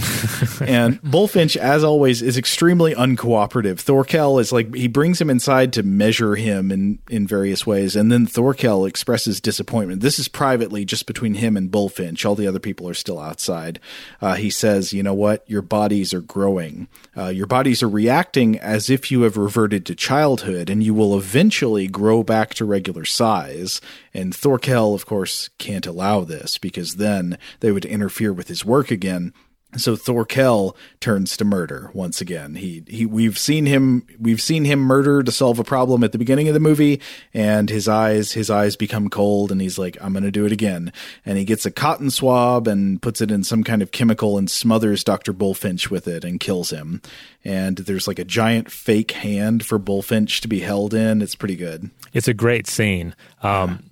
and 0.61 1.01
Bulfinch, 1.03 1.57
as 1.57 1.85
always, 1.85 2.20
is 2.20 2.37
extremely 2.37 2.95
uncooperative. 2.95 3.76
Thorkell 3.76 4.41
is 4.41 4.51
like, 4.51 4.74
he 4.74 4.89
brings 4.89 5.20
him 5.20 5.31
inside 5.31 5.72
to 5.74 5.85
measure 5.85 6.35
him 6.35 6.72
in, 6.72 6.99
in 7.09 7.26
various 7.26 7.64
ways. 7.64 7.95
And 7.95 8.11
then 8.11 8.26
Thorkell 8.26 8.89
expresses 8.89 9.41
disappointment. 9.41 10.01
This 10.01 10.18
is 10.18 10.26
privately 10.26 10.85
just 10.85 11.07
between 11.07 11.35
him 11.35 11.57
and 11.57 11.70
Bulfinch. 11.70 12.26
All 12.26 12.35
the 12.35 12.49
other 12.49 12.59
people 12.59 12.89
are 12.89 12.95
still 12.95 13.20
outside. 13.20 13.78
Uh, 14.20 14.35
he 14.35 14.51
says, 14.51 14.93
You 14.93 15.05
know 15.05 15.14
what? 15.14 15.49
Your 15.49 15.62
bodies 15.62 16.12
are 16.12 16.20
growing. 16.20 16.89
Uh, 17.16 17.28
your 17.28 17.47
bodies 17.47 17.83
are 17.83 17.89
reacting 17.89 18.59
as 18.59 18.91
if 18.91 19.11
you 19.12 19.22
have 19.22 19.37
reverted 19.37 19.87
to 19.87 19.95
childhood, 19.95 20.68
and 20.68 20.83
you 20.83 20.93
will 20.93 21.20
eventually 21.31 21.87
grow 21.87 22.24
back 22.24 22.55
to 22.55 22.64
regular 22.64 23.05
size. 23.05 23.81
And 24.12 24.35
Thorkel, 24.35 24.95
of 24.95 25.07
course, 25.07 25.49
can't 25.59 25.87
allow 25.87 26.22
this 26.24 26.59
because 26.59 26.97
then 26.97 27.39
they 27.61 27.70
would 27.70 27.85
interfere 27.85 28.33
with 28.33 28.49
his 28.49 28.64
work 28.64 28.91
again 28.91 29.33
so 29.77 29.97
Thorkel 29.97 30.77
turns 30.99 31.37
to 31.37 31.45
murder 31.45 31.91
once 31.95 32.21
again. 32.21 32.57
He 32.57 32.83
he 32.87 33.07
we've 33.07 33.39
seen 33.39 33.66
him 33.66 34.07
we've 34.18 34.41
seen 34.41 34.64
him 34.64 34.81
murder 34.81 35.23
to 35.23 35.33
solve 35.33 35.59
a 35.59 35.64
problem 35.64 36.03
at 36.03 36.12
the 36.12 36.18
beginning 36.18 36.49
of 36.49 36.55
the 36.55 36.61
movie 36.61 37.01
and 37.33 37.71
his 37.71 37.87
eyes 37.89 38.33
his 38.33 38.51
eyes 38.51 38.77
become 38.77 39.09
cold 39.09 39.53
and 39.53 39.61
he's 39.61 39.79
like 39.79 39.97
I'm 40.01 40.12
going 40.12 40.25
to 40.25 40.31
do 40.31 40.45
it 40.45 40.53
again. 40.53 40.93
And 41.25 41.39
he 41.39 41.45
gets 41.45 41.66
a 41.66 41.71
cotton 41.71 42.11
swab 42.11 42.66
and 42.66 43.01
puts 43.01 43.21
it 43.21 43.31
in 43.31 43.45
some 43.45 43.62
kind 43.62 43.83
of 43.83 43.93
chemical 43.93 44.39
and 44.39 44.51
smothers 44.51 45.05
Dr. 45.05 45.33
Bulfinch 45.33 45.91
with 45.91 46.09
it 46.09 46.25
and 46.25 46.41
kills 46.41 46.71
him. 46.71 47.01
And 47.45 47.79
there's 47.79 48.07
like 48.07 48.18
a 48.18 48.25
giant 48.25 48.71
fake 48.71 49.12
hand 49.12 49.64
for 49.64 49.79
Bulfinch 49.79 50.41
to 50.41 50.49
be 50.49 50.61
held 50.61 50.93
in. 50.93 51.23
It's 51.23 51.35
pretty 51.35 51.57
good. 51.57 51.91
It's 52.12 52.29
a 52.29 52.35
great 52.35 52.66
scene. 52.66 53.14
Um, 53.43 53.83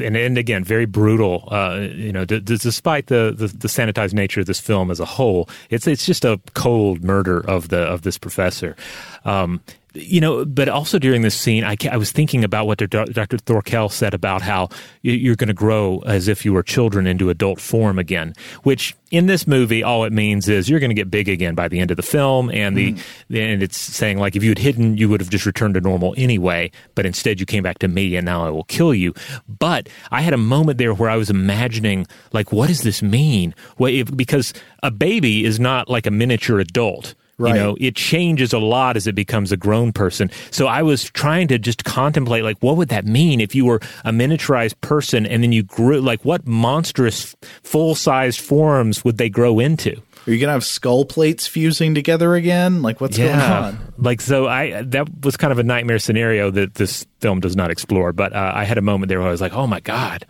and, 0.00 0.16
and 0.16 0.36
again, 0.36 0.64
very 0.64 0.84
brutal. 0.86 1.48
Uh, 1.50 1.88
you 1.92 2.12
know, 2.12 2.24
d- 2.24 2.40
despite 2.40 3.06
the, 3.06 3.32
the, 3.36 3.46
the 3.46 3.68
sanitized 3.68 4.12
nature 4.12 4.40
of 4.40 4.46
this 4.46 4.60
film 4.60 4.90
as 4.90 5.00
a 5.00 5.04
whole, 5.04 5.19
it's 5.68 5.86
it's 5.86 6.06
just 6.06 6.24
a 6.24 6.40
cold 6.54 7.04
murder 7.04 7.38
of 7.38 7.68
the 7.68 7.80
of 7.80 8.02
this 8.02 8.18
professor. 8.18 8.76
Um, 9.24 9.60
you 9.94 10.20
know, 10.20 10.44
but 10.44 10.68
also 10.68 10.98
during 10.98 11.22
this 11.22 11.34
scene, 11.34 11.64
I, 11.64 11.76
I 11.90 11.96
was 11.96 12.12
thinking 12.12 12.44
about 12.44 12.66
what 12.66 12.78
Dr. 12.78 13.38
Thorkel 13.38 13.88
said 13.88 14.14
about 14.14 14.42
how 14.42 14.68
you're 15.02 15.36
going 15.36 15.48
to 15.48 15.54
grow 15.54 15.98
as 16.06 16.28
if 16.28 16.44
you 16.44 16.52
were 16.52 16.62
children 16.62 17.06
into 17.06 17.30
adult 17.30 17.60
form 17.60 17.98
again, 17.98 18.34
which 18.62 18.94
in 19.10 19.26
this 19.26 19.46
movie, 19.46 19.82
all 19.82 20.04
it 20.04 20.12
means 20.12 20.48
is 20.48 20.68
you're 20.68 20.78
going 20.78 20.90
to 20.90 20.94
get 20.94 21.10
big 21.10 21.28
again 21.28 21.54
by 21.54 21.66
the 21.66 21.80
end 21.80 21.90
of 21.90 21.96
the 21.96 22.02
film. 22.02 22.50
And 22.50 22.76
the, 22.76 22.92
mm. 22.92 23.00
and 23.30 23.62
it's 23.62 23.76
saying 23.76 24.18
like, 24.18 24.36
if 24.36 24.44
you 24.44 24.50
had 24.50 24.58
hidden, 24.58 24.96
you 24.96 25.08
would 25.08 25.20
have 25.20 25.30
just 25.30 25.46
returned 25.46 25.74
to 25.74 25.80
normal 25.80 26.14
anyway, 26.16 26.70
but 26.94 27.06
instead 27.06 27.40
you 27.40 27.46
came 27.46 27.62
back 27.62 27.78
to 27.80 27.88
me 27.88 28.14
and 28.16 28.24
now 28.24 28.44
I 28.44 28.50
will 28.50 28.64
kill 28.64 28.94
you. 28.94 29.12
But 29.48 29.88
I 30.10 30.20
had 30.20 30.32
a 30.32 30.38
moment 30.38 30.78
there 30.78 30.94
where 30.94 31.10
I 31.10 31.16
was 31.16 31.30
imagining 31.30 32.06
like, 32.32 32.52
what 32.52 32.68
does 32.68 32.82
this 32.82 33.02
mean? 33.02 33.54
Well, 33.78 33.92
if, 33.92 34.16
because 34.16 34.54
a 34.82 34.90
baby 34.90 35.44
is 35.44 35.58
not 35.58 35.88
like 35.88 36.06
a 36.06 36.10
miniature 36.10 36.60
adult 36.60 37.14
Right. 37.40 37.54
You 37.54 37.60
know, 37.60 37.76
it 37.80 37.96
changes 37.96 38.52
a 38.52 38.58
lot 38.58 38.98
as 38.98 39.06
it 39.06 39.14
becomes 39.14 39.50
a 39.50 39.56
grown 39.56 39.92
person. 39.92 40.30
So 40.50 40.66
I 40.66 40.82
was 40.82 41.04
trying 41.04 41.48
to 41.48 41.58
just 41.58 41.84
contemplate, 41.84 42.44
like, 42.44 42.58
what 42.60 42.76
would 42.76 42.90
that 42.90 43.06
mean 43.06 43.40
if 43.40 43.54
you 43.54 43.64
were 43.64 43.80
a 44.04 44.12
miniaturized 44.12 44.78
person 44.82 45.24
and 45.24 45.42
then 45.42 45.50
you 45.50 45.62
grew, 45.62 46.02
like, 46.02 46.22
what 46.22 46.46
monstrous 46.46 47.34
full 47.62 47.94
sized 47.94 48.40
forms 48.40 49.04
would 49.04 49.16
they 49.16 49.30
grow 49.30 49.58
into? 49.58 50.02
Are 50.26 50.32
you 50.32 50.38
gonna 50.38 50.52
have 50.52 50.66
skull 50.66 51.06
plates 51.06 51.46
fusing 51.46 51.94
together 51.94 52.34
again? 52.34 52.82
Like 52.82 53.00
what's 53.00 53.16
yeah. 53.16 53.38
going 53.38 53.40
on? 53.40 53.94
Like 53.96 54.20
so, 54.20 54.46
I 54.46 54.82
that 54.82 55.08
was 55.24 55.38
kind 55.38 55.50
of 55.50 55.58
a 55.58 55.62
nightmare 55.62 55.98
scenario 55.98 56.50
that 56.50 56.74
this 56.74 57.06
film 57.20 57.40
does 57.40 57.56
not 57.56 57.70
explore. 57.70 58.12
But 58.12 58.34
uh, 58.34 58.52
I 58.54 58.64
had 58.64 58.76
a 58.76 58.82
moment 58.82 59.08
there 59.08 59.18
where 59.18 59.28
I 59.28 59.30
was 59.30 59.40
like, 59.40 59.54
"Oh 59.54 59.66
my 59.66 59.80
god, 59.80 60.26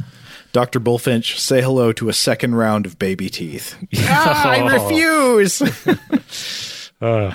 Dr. 0.53 0.81
Bulfinch, 0.81 1.39
say 1.39 1.63
hello 1.63 1.93
to 1.93 2.09
a 2.09 2.13
second 2.13 2.57
round 2.57 2.85
of 2.85 2.99
baby 2.99 3.29
teeth. 3.29 3.77
ah, 3.99 4.49
I 4.49 4.75
refuse. 4.75 5.61
Uh. 7.01 7.35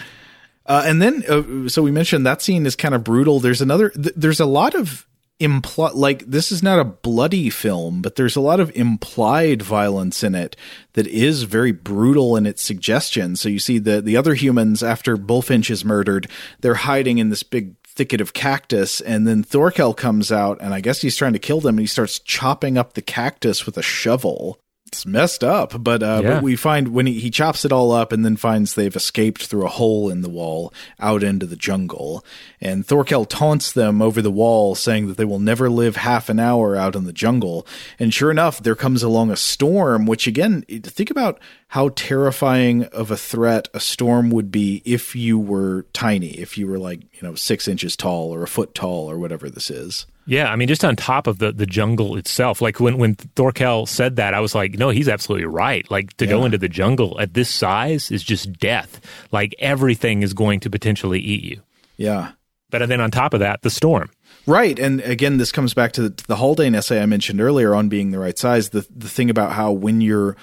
Uh, 0.66 0.84
and 0.86 1.02
then, 1.02 1.24
uh, 1.30 1.70
so 1.70 1.84
we 1.84 1.92
mentioned 1.92 2.26
that 2.26 2.42
scene 2.42 2.66
is 2.66 2.76
kind 2.76 2.96
of 2.96 3.04
brutal. 3.04 3.40
There's 3.40 3.62
another, 3.62 3.90
th- 3.92 4.16
there's 4.16 4.40
a 4.40 4.46
lot 4.46 4.74
of 4.74 5.06
impl 5.40 5.94
like 5.94 6.20
this 6.26 6.50
is 6.52 6.64
not 6.64 6.80
a 6.80 6.86
bloody 6.86 7.50
film, 7.50 8.02
but 8.02 8.16
there's 8.16 8.36
a 8.36 8.42
lot 8.42 8.60
of 8.60 8.76
implied 8.76 9.62
violence 9.62 10.24
in 10.24 10.34
it 10.34 10.56
that 10.94 11.08
is 11.08 11.44
very 11.44 11.72
brutal 11.72 12.38
in 12.38 12.46
its 12.46 12.64
suggestion. 12.64 13.36
So 13.36 13.50
you 13.50 13.60
see 13.60 13.78
the 13.78 14.02
the 14.02 14.18
other 14.18 14.34
humans 14.34 14.82
after 14.82 15.18
Bulfinch 15.18 15.70
is 15.70 15.86
murdered, 15.86 16.30
they're 16.62 16.76
hiding 16.76 17.18
in 17.18 17.30
this 17.30 17.44
big 17.44 17.76
thicket 17.84 18.22
of 18.22 18.34
cactus, 18.34 19.02
and 19.02 19.28
then 19.28 19.42
Thorkel 19.44 19.94
comes 19.94 20.32
out, 20.32 20.58
and 20.62 20.74
I 20.74 20.82
guess 20.82 21.02
he's 21.02 21.16
trying 21.16 21.34
to 21.34 21.40
kill 21.40 21.62
them, 21.62 21.76
and 21.76 21.82
he 21.82 21.88
starts 21.88 22.20
chopping 22.20 22.78
up 22.78 22.94
the 22.94 23.02
cactus 23.02 23.66
with 23.66 23.78
a 23.78 23.82
shovel 23.82 24.60
it's 24.88 25.06
messed 25.06 25.44
up. 25.44 25.84
But, 25.84 26.04
uh, 26.04 26.22
yeah. 26.24 26.36
but 26.36 26.44
we 26.44 26.56
find 26.56 26.90
when 26.90 27.06
he, 27.06 27.20
he 27.20 27.30
chops 27.30 27.66
it 27.66 27.72
all 27.72 27.92
up 27.92 28.12
and 28.12 28.24
then 28.24 28.38
finds 28.38 28.74
they've 28.74 28.96
escaped 28.96 29.46
through 29.46 29.66
a 29.66 29.70
hole 29.70 30.10
in 30.10 30.22
the 30.22 30.30
wall 30.30 30.74
out 31.00 31.24
into 31.24 31.46
the 31.46 31.56
jungle. 31.56 32.24
And 32.62 32.86
Thorkel 32.86 33.26
taunts 33.26 33.72
them 33.72 34.02
over 34.02 34.22
the 34.22 34.32
wall, 34.32 34.76
saying 34.76 35.08
that 35.08 35.18
they 35.18 35.26
will 35.26 35.40
never 35.40 35.70
live 35.70 35.98
half 35.98 36.30
an 36.30 36.40
hour 36.40 36.76
out 36.76 36.96
in 36.96 37.06
the 37.06 37.14
jungle. 37.14 37.68
And 38.00 38.14
sure 38.14 38.32
enough, 38.32 38.62
there 38.62 38.76
comes 38.76 39.04
along 39.04 39.32
a 39.32 39.36
storm, 39.36 40.06
which 40.06 40.28
again, 40.28 40.62
think 40.62 41.10
about 41.10 41.40
how 41.70 41.90
terrifying 41.90 42.86
of 42.86 43.12
a 43.12 43.18
threat 43.18 43.68
a 43.74 43.80
storm 43.80 44.30
would 44.30 44.52
be 44.52 44.82
if 44.86 45.16
you 45.16 45.38
were 45.38 45.86
tiny, 45.94 46.32
if 46.38 46.58
you 46.58 46.68
were 46.68 46.80
like, 46.80 47.02
you 47.14 47.28
know, 47.28 47.36
six 47.36 47.68
inches 47.68 47.98
tall 47.98 48.34
or 48.34 48.44
a 48.44 48.48
foot 48.48 48.74
tall 48.74 49.10
or 49.10 49.18
whatever 49.18 49.50
this 49.50 49.70
is. 49.70 50.06
Yeah, 50.28 50.52
I 50.52 50.56
mean, 50.56 50.68
just 50.68 50.84
on 50.84 50.96
top 50.96 51.28
of 51.28 51.38
the, 51.38 51.52
the 51.52 51.68
jungle 51.68 52.18
itself, 52.18 52.62
like 52.62 52.80
when, 52.80 52.98
when 52.98 53.16
Thorkel 53.16 53.86
said 53.86 54.16
that, 54.16 54.34
I 54.34 54.40
was 54.40 54.56
like, 54.56 54.74
no, 54.74 54.90
he's 54.90 55.08
absolutely 55.08 55.46
right. 55.46 55.90
Like 55.92 56.18
to 56.18 56.26
yeah. 56.26 56.32
go 56.32 56.46
into 56.46 56.58
the 56.58 56.68
jungle 56.68 57.20
at 57.20 57.36
this 57.36 57.50
size 57.50 58.10
is 58.10 58.24
just 58.24 58.52
death. 58.54 59.00
Like 59.32 59.54
everything 59.60 60.24
is 60.24 60.34
going 60.34 60.62
to 60.62 60.70
potentially 60.70 61.20
eat 61.20 61.44
you. 61.44 61.62
Yeah. 61.98 62.32
But 62.72 62.90
then 62.90 63.02
on 63.02 63.12
top 63.12 63.34
of 63.34 63.40
that, 63.40 63.62
the 63.62 63.70
storm. 63.70 64.10
Right, 64.48 64.78
and 64.78 65.02
again, 65.02 65.38
this 65.38 65.52
comes 65.52 65.74
back 65.74 65.92
to 65.94 66.04
the, 66.04 66.10
to 66.12 66.28
the 66.28 66.36
Haldane 66.36 66.76
essay 66.76 67.02
I 67.02 67.08
mentioned 67.08 67.42
earlier 67.42 67.74
on 67.74 67.90
being 67.90 68.12
the 68.12 68.20
right 68.20 68.38
size. 68.38 68.70
The 68.70 68.86
the 68.96 69.08
thing 69.10 69.32
about 69.32 69.54
how 69.54 69.72
when 69.72 70.02
you're 70.02 70.36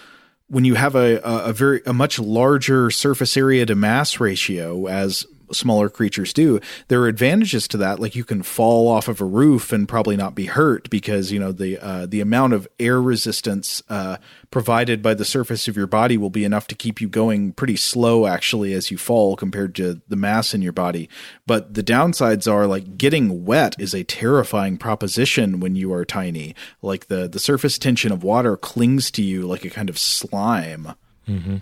when 0.49 0.65
you 0.65 0.75
have 0.75 0.97
a, 0.97 1.19
a, 1.19 1.45
a 1.47 1.53
very 1.53 1.83
a 1.87 1.93
much 1.93 2.19
larger 2.19 2.91
surface 2.91 3.37
area 3.37 3.65
to 3.65 3.77
mass 3.77 4.19
ratio, 4.19 4.87
as 4.87 5.25
smaller 5.55 5.89
creatures 5.89 6.33
do. 6.33 6.61
There 6.89 7.01
are 7.03 7.09
advantages 7.09 7.69
to 7.69 7.77
that, 7.79 8.01
like 8.01 8.15
you 8.15 8.25
can 8.25 8.43
fall 8.43 8.89
off 8.89 9.09
of 9.09 9.21
a 9.21 9.25
roof 9.25 9.73
and 9.73 9.89
probably 9.89 10.17
not 10.17 10.35
be 10.35 10.47
hurt 10.47 10.89
because 10.91 11.33
you 11.33 11.39
know 11.39 11.53
the 11.53 11.79
uh, 11.79 12.07
the 12.07 12.21
amount 12.21 12.53
of 12.53 12.69
air 12.79 13.01
resistance 13.01 13.83
uh, 13.89 14.17
provided 14.51 15.03
by 15.03 15.15
the 15.15 15.25
surface 15.25 15.69
of 15.69 15.77
your 15.77 15.87
body 15.87 16.17
will 16.17 16.31
be 16.31 16.45
enough 16.45 16.67
to 16.69 16.75
keep 16.75 17.01
you 17.01 17.09
going 17.09 17.53
pretty 17.53 17.77
slow 17.77 18.27
actually 18.27 18.73
as 18.73 18.91
you 18.91 18.99
fall 18.99 19.37
compared 19.37 19.75
to 19.75 20.01
the 20.09 20.17
mass 20.17 20.55
in 20.55 20.63
your 20.63 20.73
body. 20.73 21.09
But 21.47 21.75
the 21.75 21.83
downsides 21.83 22.51
are 22.51 22.67
like 22.67 22.97
getting 22.97 23.45
wet 23.45 23.75
is 23.79 23.95
a 23.95 24.05
terrifying 24.05 24.77
proposition 24.77 25.61
when 25.61 25.77
you 25.77 25.93
are 25.93 26.05
tiny. 26.05 26.55
Like 26.81 27.07
the 27.07 27.29
the 27.29 27.39
surface 27.39 27.79
tension 27.79 28.13
of 28.13 28.23
water 28.23 28.57
clings 28.57 29.11
to 29.13 29.23
you 29.23 29.43
like 29.43 29.65
a 29.65 29.71
kind 29.71 29.89
of 29.89 29.99
slime. 29.99 30.95
Mm-hmm. 31.29 31.57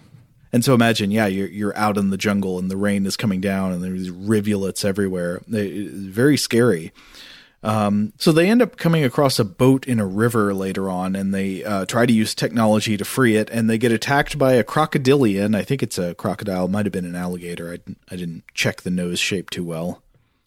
And 0.53 0.65
so 0.65 0.75
imagine, 0.75 1.11
yeah, 1.11 1.27
you're 1.27 1.49
you're 1.49 1.77
out 1.77 1.97
in 1.97 2.11
the 2.11 2.17
jungle 2.17 2.59
and 2.59 2.71
the 2.71 2.77
rain 2.77 3.07
is 3.07 3.17
coming 3.17 3.41
down 3.41 3.73
and 3.73 3.83
there's 3.83 4.11
rivulets 4.11 4.85
everywhere. 4.85 5.43
It's 5.49 5.93
very 5.93 6.37
scary. 6.37 6.93
Um, 7.63 8.13
so 8.17 8.33
they 8.33 8.49
end 8.49 8.63
up 8.63 8.77
coming 8.77 9.05
across 9.05 9.39
a 9.39 9.45
boat 9.45 9.87
in 9.87 10.01
a 10.01 10.07
river 10.07 10.55
later 10.55 10.89
on, 10.89 11.15
and 11.15 11.35
they 11.35 11.63
uh, 11.63 11.85
try 11.85 12.07
to 12.07 12.13
use 12.13 12.35
technology 12.35 12.97
to 12.97 13.05
free 13.05 13.37
it, 13.37 13.51
and 13.51 13.69
they 13.69 13.77
get 13.77 13.93
attacked 13.93 14.39
by 14.39 14.55
a 14.55 14.65
crocodilian. 14.65 15.55
I 15.55 15.63
think 15.63 15.83
it's 15.83 15.99
a 15.99 16.15
crocodile, 16.15 16.69
might 16.69 16.87
have 16.87 16.93
been 16.93 17.05
an 17.05 17.15
alligator. 17.15 17.73
I, 17.73 17.95
I 18.11 18.17
didn't 18.17 18.45
check 18.55 18.81
the 18.81 18.91
nose 18.91 19.19
shape 19.19 19.51
too 19.51 19.65
well. 19.65 20.03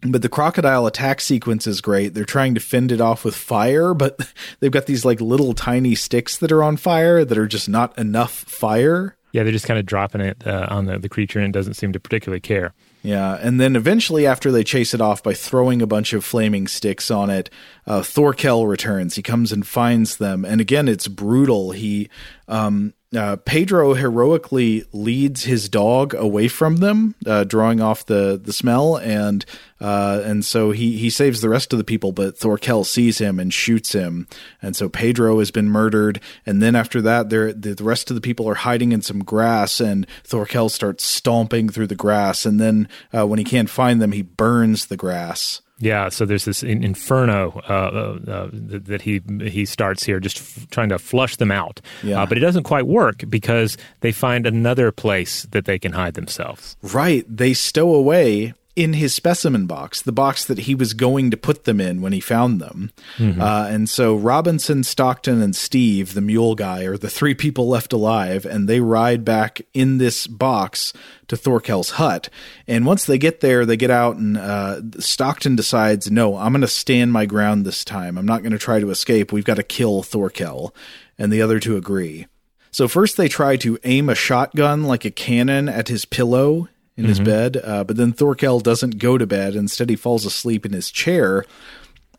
But 0.05 0.21
the 0.21 0.30
crocodile 0.30 0.85
attack 0.85 1.21
sequence 1.21 1.65
is 1.65 1.80
great. 1.80 2.13
They're 2.13 2.25
trying 2.25 2.55
to 2.55 2.59
fend 2.59 2.91
it 2.91 2.99
off 2.99 3.23
with 3.23 3.35
fire, 3.35 3.93
but 3.93 4.19
they've 4.59 4.71
got 4.71 4.85
these 4.85 5.05
like 5.05 5.21
little 5.21 5.53
tiny 5.53 5.95
sticks 5.95 6.38
that 6.38 6.51
are 6.51 6.63
on 6.63 6.77
fire 6.77 7.23
that 7.23 7.38
are 7.38 7.47
just 7.47 7.69
not 7.69 7.97
enough 7.97 8.31
fire. 8.34 9.15
Yeah, 9.34 9.43
they're 9.43 9.51
just 9.51 9.65
kind 9.65 9.80
of 9.80 9.85
dropping 9.85 10.22
it 10.22 10.47
uh, 10.47 10.68
on 10.69 10.85
the, 10.85 10.97
the 10.97 11.10
creature 11.10 11.39
and 11.39 11.49
it 11.49 11.57
doesn't 11.57 11.73
seem 11.73 11.91
to 11.91 11.99
particularly 11.99 12.39
care. 12.39 12.73
Yeah, 13.01 13.38
and 13.41 13.60
then 13.60 13.76
eventually, 13.76 14.26
after 14.26 14.49
they 14.49 14.64
chase 14.64 14.93
it 14.93 15.01
off 15.01 15.22
by 15.22 15.34
throwing 15.34 15.81
a 15.81 15.88
bunch 15.88 16.14
of 16.14 16.23
flaming 16.23 16.68
sticks 16.68 17.11
on 17.11 17.30
it, 17.30 17.49
uh, 17.85 18.01
Thorkel 18.01 18.65
returns. 18.65 19.15
He 19.15 19.22
comes 19.22 19.51
and 19.51 19.68
finds 19.68 20.18
them, 20.18 20.45
and 20.45 20.61
again, 20.61 20.88
it's 20.88 21.10
brutal. 21.10 21.72
He 21.72 22.10
um, 22.47 22.93
uh, 23.15 23.38
Pedro 23.38 23.94
heroically 23.94 24.85
leads 24.91 25.44
his 25.44 25.69
dog 25.69 26.14
away 26.14 26.48
from 26.48 26.77
them, 26.77 27.15
uh, 27.26 27.44
drawing 27.44 27.81
off 27.81 28.06
the 28.06 28.40
the 28.41 28.53
smell, 28.53 28.98
and 28.98 29.45
uh, 29.80 30.22
and 30.23 30.44
so 30.44 30.72
he 30.72 30.98
he 30.98 31.10
saves 31.10 31.41
the 31.41 31.49
rest 31.49 31.73
of 31.73 31.77
the 31.77 31.84
people. 31.84 32.11
But 32.11 32.38
Thorkel 32.38 32.84
sees 32.84 33.19
him 33.19 33.40
and 33.40 33.53
shoots 33.53 33.94
him, 33.94 34.27
and 34.61 34.76
so 34.76 34.90
Pedro 34.90 35.40
has 35.40 35.52
been 35.52 35.69
murdered. 35.69 36.19
And 36.45 36.61
then 36.61 36.76
after 36.76 37.02
that, 37.02 37.30
the, 37.30 37.53
the 37.53 37.84
rest 37.84 38.10
of 38.10 38.15
the 38.15 38.22
people 38.22 38.48
are 38.49 38.56
hiding 38.56 38.91
in 38.91 39.02
some 39.02 39.23
grass, 39.23 39.80
and 39.80 40.07
Thorkel 40.23 40.69
starts 40.69 41.03
stomping 41.03 41.69
through 41.69 41.88
the 41.88 41.95
grass. 41.95 42.45
And 42.45 42.60
then 42.60 42.88
uh, 43.15 43.27
when 43.27 43.40
he 43.40 43.45
can't 43.45 43.69
find 43.69 44.02
them, 44.02 44.11
he 44.11 44.22
burns 44.22 44.88
the 44.88 44.98
grass. 44.98 45.61
Yeah, 45.84 46.07
so 46.10 46.26
there's 46.26 46.45
this 46.45 46.64
inferno 46.64 47.61
uh, 47.68 48.18
uh, 48.27 48.31
uh 48.31 48.49
that 48.53 49.01
he 49.01 49.22
he 49.41 49.65
starts 49.65 50.03
here, 50.03 50.19
just 50.22 50.38
f- 50.38 50.68
trying 50.69 50.89
to 50.89 50.97
flush 50.97 51.35
them 51.35 51.51
out. 51.51 51.81
Yeah. 52.03 52.22
Uh, 52.22 52.26
but 52.26 52.38
it 52.38 52.41
doesn't 52.41 52.64
quite 52.64 52.88
work 52.88 53.23
because 53.27 53.77
they 53.99 54.14
find 54.14 54.47
another 54.47 54.91
place 54.93 55.43
that 55.51 55.65
they 55.65 55.77
can 55.77 55.91
hide 55.91 56.14
themselves. 56.14 56.77
Right, 56.81 57.26
they 57.27 57.53
stow 57.53 57.93
away 57.93 58.53
in 58.75 58.93
his 58.93 59.13
specimen 59.13 59.67
box, 59.67 60.01
the 60.01 60.11
box 60.11 60.45
that 60.45 60.59
he 60.59 60.73
was 60.73 60.93
going 60.93 61.29
to 61.29 61.37
put 61.37 61.65
them 61.65 61.79
in 61.79 62.01
when 62.01 62.11
he 62.11 62.19
found 62.19 62.59
them. 62.59 62.91
Mm-hmm. 63.17 63.39
Uh, 63.39 63.67
and 63.69 63.87
so 63.87 64.15
Robinson, 64.15 64.83
Stockton, 64.83 65.41
and 65.41 65.55
Steve, 65.55 66.15
the 66.15 66.21
mule 66.21 66.55
guy, 66.55 66.83
are 66.85 66.97
the 66.97 67.09
three 67.09 67.35
people 67.35 67.67
left 67.67 67.93
alive, 67.93 68.45
and 68.45 68.67
they 68.67 68.79
ride 68.79 69.23
back 69.23 69.61
in 69.73 69.99
this 69.99 70.25
box 70.25 70.91
to 71.27 71.37
Thorkel's 71.37 71.91
hut. 71.91 72.29
And 72.67 72.85
once 72.85 73.05
they 73.05 73.19
get 73.19 73.41
there, 73.41 73.65
they 73.65 73.77
get 73.77 73.91
out, 73.91 74.15
and 74.15 74.37
uh, 74.37 74.81
Stockton 74.99 75.55
decides, 75.55 76.09
no, 76.09 76.35
I'm 76.35 76.51
going 76.51 76.61
to 76.61 76.67
stand 76.67 77.13
my 77.13 77.27
ground 77.27 77.65
this 77.65 77.85
time. 77.85 78.17
I'm 78.17 78.25
not 78.25 78.41
going 78.41 78.53
to 78.53 78.57
try 78.57 78.79
to 78.79 78.89
escape. 78.89 79.31
We've 79.31 79.45
got 79.45 79.57
to 79.57 79.63
kill 79.63 80.01
Thorkel. 80.01 80.73
And 81.19 81.31
the 81.31 81.43
other 81.43 81.59
two 81.59 81.77
agree. 81.77 82.25
So 82.71 82.87
first 82.87 83.17
they 83.17 83.27
try 83.27 83.55
to 83.57 83.77
aim 83.83 84.09
a 84.09 84.15
shotgun 84.15 84.83
like 84.83 85.05
a 85.05 85.11
cannon 85.11 85.69
at 85.69 85.89
his 85.89 86.05
pillow 86.05 86.69
in 86.95 87.03
mm-hmm. 87.03 87.10
his 87.10 87.20
bed. 87.20 87.57
Uh, 87.64 87.84
but 87.84 87.98
then 87.98 88.14
Thorkel 88.14 88.60
doesn't 88.60 88.99
go 88.99 89.18
to 89.18 89.28
bed. 89.28 89.56
Instead, 89.56 89.90
he 89.90 89.95
falls 89.95 90.26
asleep 90.26 90.65
in 90.65 90.74
his 90.74 90.91
chair. 90.91 91.45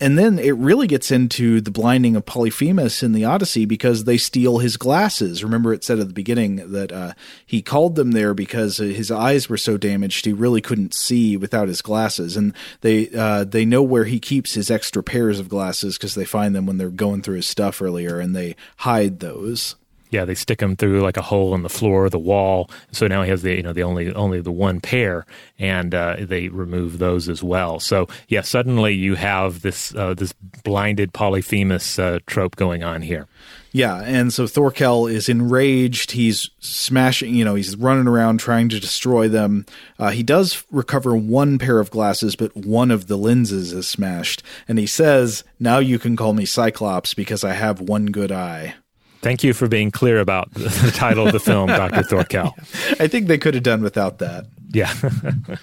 And 0.00 0.18
then 0.18 0.40
it 0.40 0.56
really 0.56 0.88
gets 0.88 1.12
into 1.12 1.60
the 1.60 1.70
blinding 1.70 2.16
of 2.16 2.26
Polyphemus 2.26 3.04
in 3.04 3.12
the 3.12 3.24
Odyssey 3.24 3.64
because 3.64 4.04
they 4.04 4.18
steal 4.18 4.58
his 4.58 4.76
glasses. 4.76 5.44
Remember, 5.44 5.72
it 5.72 5.84
said 5.84 6.00
at 6.00 6.08
the 6.08 6.12
beginning 6.14 6.72
that 6.72 6.90
uh, 6.90 7.12
he 7.46 7.62
called 7.62 7.94
them 7.94 8.10
there 8.10 8.34
because 8.34 8.78
his 8.78 9.12
eyes 9.12 9.48
were 9.48 9.56
so 9.56 9.76
damaged 9.76 10.24
he 10.24 10.32
really 10.32 10.60
couldn't 10.60 10.94
see 10.94 11.36
without 11.36 11.68
his 11.68 11.80
glasses. 11.80 12.36
And 12.36 12.54
they 12.80 13.08
uh, 13.10 13.44
they 13.44 13.64
know 13.64 13.84
where 13.84 14.04
he 14.04 14.18
keeps 14.18 14.54
his 14.54 14.68
extra 14.68 15.02
pairs 15.02 15.38
of 15.38 15.48
glasses 15.48 15.96
because 15.96 16.16
they 16.16 16.24
find 16.24 16.56
them 16.56 16.66
when 16.66 16.76
they're 16.76 16.90
going 16.90 17.22
through 17.22 17.36
his 17.36 17.46
stuff 17.46 17.80
earlier, 17.80 18.18
and 18.18 18.34
they 18.34 18.56
hide 18.78 19.20
those. 19.20 19.76
Yeah, 20.14 20.24
they 20.24 20.36
stick 20.36 20.60
him 20.60 20.76
through 20.76 21.00
like 21.00 21.16
a 21.16 21.22
hole 21.22 21.56
in 21.56 21.62
the 21.62 21.68
floor, 21.68 22.08
the 22.08 22.20
wall. 22.20 22.70
So 22.92 23.08
now 23.08 23.24
he 23.24 23.30
has 23.30 23.42
the 23.42 23.56
you 23.56 23.62
know 23.62 23.72
the 23.72 23.82
only 23.82 24.14
only 24.14 24.40
the 24.40 24.52
one 24.52 24.80
pair, 24.80 25.26
and 25.58 25.92
uh, 25.92 26.16
they 26.20 26.48
remove 26.48 26.98
those 26.98 27.28
as 27.28 27.42
well. 27.42 27.80
So 27.80 28.06
yeah, 28.28 28.42
suddenly 28.42 28.94
you 28.94 29.16
have 29.16 29.62
this 29.62 29.92
uh, 29.94 30.14
this 30.14 30.32
blinded 30.62 31.12
Polyphemus 31.12 31.98
uh, 31.98 32.20
trope 32.26 32.54
going 32.54 32.84
on 32.84 33.02
here. 33.02 33.26
Yeah, 33.72 34.02
and 34.04 34.32
so 34.32 34.46
Thorkel 34.46 35.08
is 35.08 35.28
enraged. 35.28 36.12
He's 36.12 36.48
smashing, 36.60 37.34
you 37.34 37.44
know, 37.44 37.56
he's 37.56 37.74
running 37.74 38.06
around 38.06 38.38
trying 38.38 38.68
to 38.68 38.78
destroy 38.78 39.26
them. 39.26 39.66
Uh, 39.98 40.10
he 40.10 40.22
does 40.22 40.64
recover 40.70 41.16
one 41.16 41.58
pair 41.58 41.80
of 41.80 41.90
glasses, 41.90 42.36
but 42.36 42.56
one 42.56 42.92
of 42.92 43.08
the 43.08 43.18
lenses 43.18 43.72
is 43.72 43.88
smashed. 43.88 44.44
And 44.68 44.78
he 44.78 44.86
says, 44.86 45.42
Now 45.58 45.78
you 45.78 45.98
can 45.98 46.14
call 46.14 46.34
me 46.34 46.44
Cyclops 46.44 47.14
because 47.14 47.42
I 47.42 47.54
have 47.54 47.80
one 47.80 48.06
good 48.06 48.30
eye. 48.30 48.76
Thank 49.24 49.42
you 49.42 49.54
for 49.54 49.68
being 49.68 49.90
clear 49.90 50.20
about 50.20 50.52
the 50.52 50.92
title 50.94 51.26
of 51.26 51.32
the 51.32 51.40
film, 51.40 51.68
Dr. 51.68 52.02
Thorkel. 52.02 52.54
I 53.00 53.08
think 53.08 53.26
they 53.26 53.38
could 53.38 53.54
have 53.54 53.62
done 53.62 53.80
without 53.82 54.18
that. 54.18 54.44
Yeah. 54.70 54.92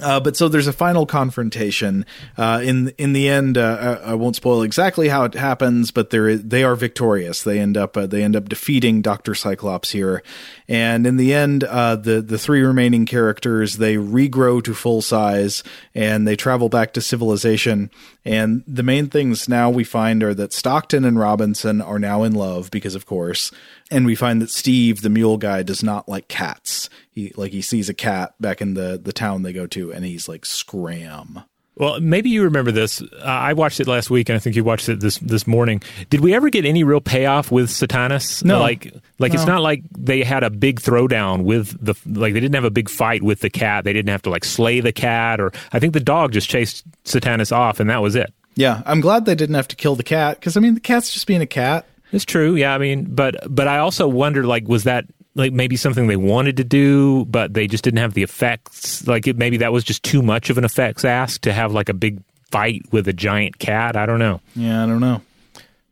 Uh, 0.00 0.20
but 0.20 0.36
so 0.36 0.48
there's 0.48 0.66
a 0.66 0.72
final 0.72 1.06
confrontation. 1.06 2.04
Uh, 2.36 2.60
in 2.62 2.88
in 2.98 3.12
the 3.12 3.28
end, 3.28 3.56
uh, 3.56 3.98
I, 4.04 4.10
I, 4.10 4.14
won't 4.14 4.36
spoil 4.36 4.62
exactly 4.62 5.08
how 5.08 5.24
it 5.24 5.34
happens, 5.34 5.90
but 5.90 6.10
they 6.10 6.36
they 6.36 6.64
are 6.64 6.76
victorious. 6.76 7.42
They 7.42 7.58
end 7.58 7.76
up 7.76 7.96
uh, 7.96 8.06
they 8.06 8.22
end 8.22 8.36
up 8.36 8.48
defeating 8.48 9.02
Doctor 9.02 9.34
Cyclops 9.34 9.92
here, 9.92 10.22
and 10.68 11.06
in 11.06 11.16
the 11.16 11.32
end, 11.32 11.64
uh, 11.64 11.96
the 11.96 12.20
the 12.20 12.38
three 12.38 12.62
remaining 12.62 13.06
characters 13.06 13.76
they 13.76 13.96
regrow 13.96 14.62
to 14.64 14.74
full 14.74 15.02
size 15.02 15.62
and 15.94 16.26
they 16.26 16.36
travel 16.36 16.68
back 16.68 16.92
to 16.92 17.00
civilization. 17.00 17.90
And 18.24 18.64
the 18.66 18.82
main 18.82 19.08
things 19.08 19.48
now 19.48 19.70
we 19.70 19.84
find 19.84 20.22
are 20.22 20.34
that 20.34 20.52
Stockton 20.52 21.04
and 21.04 21.18
Robinson 21.18 21.80
are 21.80 21.98
now 21.98 22.22
in 22.22 22.34
love 22.34 22.70
because, 22.70 22.94
of 22.94 23.06
course, 23.06 23.52
and 23.90 24.04
we 24.04 24.14
find 24.14 24.42
that 24.42 24.50
Steve, 24.50 25.02
the 25.02 25.10
mule 25.10 25.38
guy, 25.38 25.62
does 25.62 25.82
not 25.82 26.08
like 26.08 26.28
cats. 26.28 26.90
He 27.16 27.32
like 27.34 27.50
he 27.50 27.62
sees 27.62 27.88
a 27.88 27.94
cat 27.94 28.34
back 28.40 28.60
in 28.60 28.74
the 28.74 29.00
the 29.02 29.12
town 29.12 29.42
they 29.42 29.54
go 29.54 29.66
to, 29.68 29.90
and 29.90 30.04
he's 30.04 30.28
like 30.28 30.44
scram. 30.44 31.40
Well, 31.78 31.98
maybe 31.98 32.28
you 32.28 32.42
remember 32.44 32.72
this. 32.72 33.00
Uh, 33.00 33.22
I 33.22 33.54
watched 33.54 33.80
it 33.80 33.86
last 33.86 34.10
week, 34.10 34.28
and 34.28 34.36
I 34.36 34.38
think 34.38 34.54
you 34.54 34.62
watched 34.62 34.90
it 34.90 35.00
this 35.00 35.16
this 35.18 35.46
morning. 35.46 35.82
Did 36.10 36.20
we 36.20 36.34
ever 36.34 36.50
get 36.50 36.66
any 36.66 36.84
real 36.84 37.00
payoff 37.00 37.50
with 37.50 37.70
Satanas? 37.70 38.44
No, 38.44 38.60
like 38.60 38.94
like 39.18 39.32
no. 39.32 39.38
it's 39.38 39.46
not 39.46 39.62
like 39.62 39.82
they 39.96 40.22
had 40.22 40.44
a 40.44 40.50
big 40.50 40.78
throwdown 40.80 41.44
with 41.44 41.82
the 41.82 41.94
like 42.06 42.34
they 42.34 42.40
didn't 42.40 42.54
have 42.54 42.64
a 42.64 42.70
big 42.70 42.90
fight 42.90 43.22
with 43.22 43.40
the 43.40 43.50
cat. 43.50 43.84
They 43.84 43.94
didn't 43.94 44.10
have 44.10 44.22
to 44.22 44.30
like 44.30 44.44
slay 44.44 44.80
the 44.80 44.92
cat, 44.92 45.40
or 45.40 45.52
I 45.72 45.78
think 45.78 45.94
the 45.94 46.00
dog 46.00 46.32
just 46.32 46.50
chased 46.50 46.84
Satanas 47.04 47.50
off, 47.50 47.80
and 47.80 47.88
that 47.88 48.02
was 48.02 48.14
it. 48.14 48.32
Yeah, 48.56 48.82
I'm 48.84 49.00
glad 49.00 49.24
they 49.24 49.34
didn't 49.34 49.54
have 49.54 49.68
to 49.68 49.76
kill 49.76 49.96
the 49.96 50.02
cat 50.02 50.38
because 50.38 50.56
I 50.56 50.60
mean 50.60 50.74
the 50.74 50.80
cat's 50.80 51.14
just 51.14 51.26
being 51.26 51.40
a 51.40 51.46
cat. 51.46 51.86
It's 52.12 52.24
true. 52.24 52.54
Yeah, 52.54 52.74
I 52.74 52.78
mean, 52.78 53.04
but 53.14 53.36
but 53.54 53.68
I 53.68 53.78
also 53.78 54.06
wonder 54.06 54.44
like 54.44 54.68
was 54.68 54.84
that 54.84 55.06
like 55.36 55.52
maybe 55.52 55.76
something 55.76 56.06
they 56.06 56.16
wanted 56.16 56.56
to 56.56 56.64
do, 56.64 57.24
but 57.26 57.54
they 57.54 57.66
just 57.66 57.84
didn't 57.84 57.98
have 57.98 58.14
the 58.14 58.22
effects. 58.22 59.06
Like 59.06 59.26
it, 59.26 59.36
maybe 59.36 59.58
that 59.58 59.72
was 59.72 59.84
just 59.84 60.02
too 60.02 60.22
much 60.22 60.50
of 60.50 60.58
an 60.58 60.64
effects 60.64 61.04
ask 61.04 61.42
to 61.42 61.52
have 61.52 61.72
like 61.72 61.88
a 61.88 61.94
big 61.94 62.22
fight 62.50 62.82
with 62.90 63.06
a 63.06 63.12
giant 63.12 63.58
cat. 63.58 63.96
I 63.96 64.06
don't 64.06 64.18
know. 64.18 64.40
Yeah, 64.54 64.82
I 64.82 64.86
don't 64.86 65.00
know. 65.00 65.22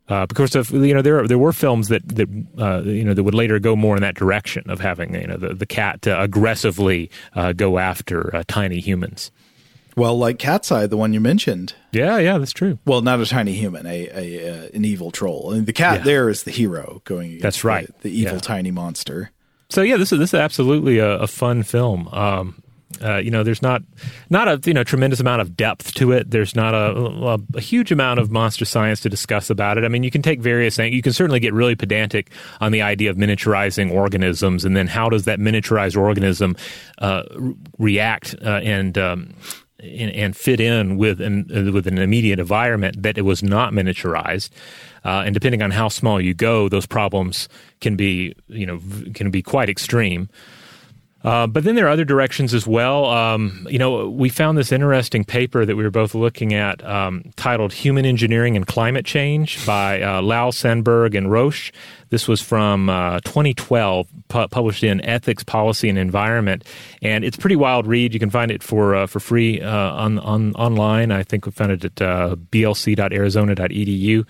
Uh, 0.06 0.26
because 0.26 0.54
of 0.54 0.70
you 0.70 0.92
know 0.92 1.00
there 1.00 1.26
there 1.26 1.38
were 1.38 1.52
films 1.52 1.88
that 1.88 2.06
that 2.08 2.28
uh, 2.58 2.82
you 2.82 3.04
know 3.04 3.14
that 3.14 3.22
would 3.22 3.34
later 3.34 3.58
go 3.58 3.74
more 3.74 3.96
in 3.96 4.02
that 4.02 4.14
direction 4.14 4.68
of 4.68 4.80
having 4.80 5.14
you 5.14 5.26
know 5.26 5.38
the 5.38 5.54
the 5.54 5.64
cat 5.64 6.02
to 6.02 6.20
aggressively 6.20 7.10
uh, 7.34 7.52
go 7.52 7.78
after 7.78 8.34
uh, 8.36 8.42
tiny 8.46 8.80
humans. 8.80 9.30
Well, 9.96 10.18
like 10.18 10.38
Cat's 10.38 10.72
Eye, 10.72 10.86
the 10.86 10.96
one 10.96 11.12
you 11.12 11.20
mentioned. 11.20 11.74
Yeah, 11.92 12.18
yeah, 12.18 12.38
that's 12.38 12.52
true. 12.52 12.78
Well, 12.84 13.00
not 13.00 13.20
a 13.20 13.26
tiny 13.26 13.52
human, 13.52 13.86
a, 13.86 14.08
a 14.12 14.50
uh, 14.50 14.68
an 14.74 14.84
evil 14.84 15.10
troll. 15.10 15.50
I 15.52 15.54
mean, 15.54 15.64
the 15.66 15.72
cat 15.72 15.98
yeah. 15.98 16.04
there 16.04 16.28
is 16.28 16.42
the 16.42 16.50
hero 16.50 17.00
going 17.04 17.38
that's 17.38 17.64
right. 17.64 17.86
the, 18.02 18.10
the 18.10 18.18
evil 18.18 18.34
yeah. 18.34 18.40
tiny 18.40 18.72
monster. 18.72 19.30
So 19.74 19.82
yeah, 19.82 19.96
this 19.96 20.12
is 20.12 20.20
this 20.20 20.30
is 20.30 20.38
absolutely 20.38 20.98
a, 20.98 21.18
a 21.18 21.26
fun 21.26 21.64
film. 21.64 22.06
Um, 22.12 22.62
uh, 23.02 23.16
you 23.16 23.28
know, 23.28 23.42
there's 23.42 23.60
not 23.60 23.82
not 24.30 24.46
a 24.46 24.60
you 24.64 24.72
know 24.72 24.84
tremendous 24.84 25.18
amount 25.18 25.42
of 25.42 25.56
depth 25.56 25.94
to 25.94 26.12
it. 26.12 26.30
There's 26.30 26.54
not 26.54 26.74
a, 26.74 26.96
a, 26.96 27.38
a, 27.56 27.60
huge 27.60 27.90
amount 27.90 28.20
of 28.20 28.30
monster 28.30 28.64
science 28.64 29.00
to 29.00 29.08
discuss 29.08 29.50
about 29.50 29.76
it. 29.76 29.82
I 29.82 29.88
mean, 29.88 30.04
you 30.04 30.12
can 30.12 30.22
take 30.22 30.40
various 30.40 30.76
things. 30.76 30.94
You 30.94 31.02
can 31.02 31.12
certainly 31.12 31.40
get 31.40 31.52
really 31.52 31.74
pedantic 31.74 32.30
on 32.60 32.70
the 32.70 32.82
idea 32.82 33.10
of 33.10 33.16
miniaturizing 33.16 33.90
organisms, 33.90 34.64
and 34.64 34.76
then 34.76 34.86
how 34.86 35.08
does 35.08 35.24
that 35.24 35.40
miniaturized 35.40 36.00
organism 36.00 36.54
uh, 36.98 37.24
react 37.76 38.36
uh, 38.44 38.60
and 38.62 38.96
um, 38.96 39.34
and, 39.80 40.36
fit 40.36 40.60
in 40.60 40.96
with 40.96 41.20
an, 41.20 41.72
with 41.72 41.86
an 41.86 41.98
immediate 41.98 42.38
environment 42.38 43.02
that 43.02 43.18
it 43.18 43.22
was 43.22 43.42
not 43.42 43.72
miniaturized. 43.72 44.50
Uh, 45.04 45.22
and 45.26 45.34
depending 45.34 45.62
on 45.62 45.70
how 45.70 45.88
small 45.88 46.20
you 46.20 46.34
go, 46.34 46.68
those 46.68 46.86
problems 46.86 47.48
can 47.80 47.96
be 47.96 48.34
you 48.48 48.66
know 48.66 48.80
can 49.14 49.30
be 49.30 49.42
quite 49.42 49.68
extreme. 49.68 50.28
Uh, 51.24 51.46
but 51.46 51.64
then 51.64 51.74
there 51.74 51.86
are 51.86 51.90
other 51.90 52.04
directions 52.04 52.52
as 52.52 52.66
well. 52.66 53.06
Um, 53.06 53.66
you 53.70 53.78
know, 53.78 54.10
we 54.10 54.28
found 54.28 54.58
this 54.58 54.70
interesting 54.70 55.24
paper 55.24 55.64
that 55.64 55.74
we 55.74 55.82
were 55.82 55.90
both 55.90 56.14
looking 56.14 56.52
at 56.52 56.84
um, 56.84 57.32
titled 57.36 57.72
Human 57.72 58.04
Engineering 58.04 58.56
and 58.56 58.66
Climate 58.66 59.06
Change 59.06 59.64
by 59.64 60.02
uh, 60.02 60.20
Liao 60.20 60.50
Sandberg 60.50 61.14
and 61.14 61.28
Roache. 61.28 61.72
This 62.14 62.28
was 62.28 62.40
from 62.40 62.88
uh, 62.88 63.18
2012, 63.24 64.06
pu- 64.28 64.46
published 64.46 64.84
in 64.84 65.04
Ethics, 65.04 65.42
Policy, 65.42 65.88
and 65.88 65.98
Environment, 65.98 66.62
and 67.02 67.24
it's 67.24 67.36
a 67.36 67.40
pretty 67.40 67.56
wild 67.56 67.88
read. 67.88 68.14
You 68.14 68.20
can 68.20 68.30
find 68.30 68.52
it 68.52 68.62
for 68.62 68.94
uh, 68.94 69.08
for 69.08 69.18
free 69.18 69.60
uh, 69.60 69.68
on, 69.68 70.20
on 70.20 70.54
online. 70.54 71.10
I 71.10 71.24
think 71.24 71.44
we 71.44 71.50
found 71.50 71.72
it 71.72 71.84
at 71.84 72.00
uh, 72.00 72.36
blc.arizona.edu. 72.36 74.24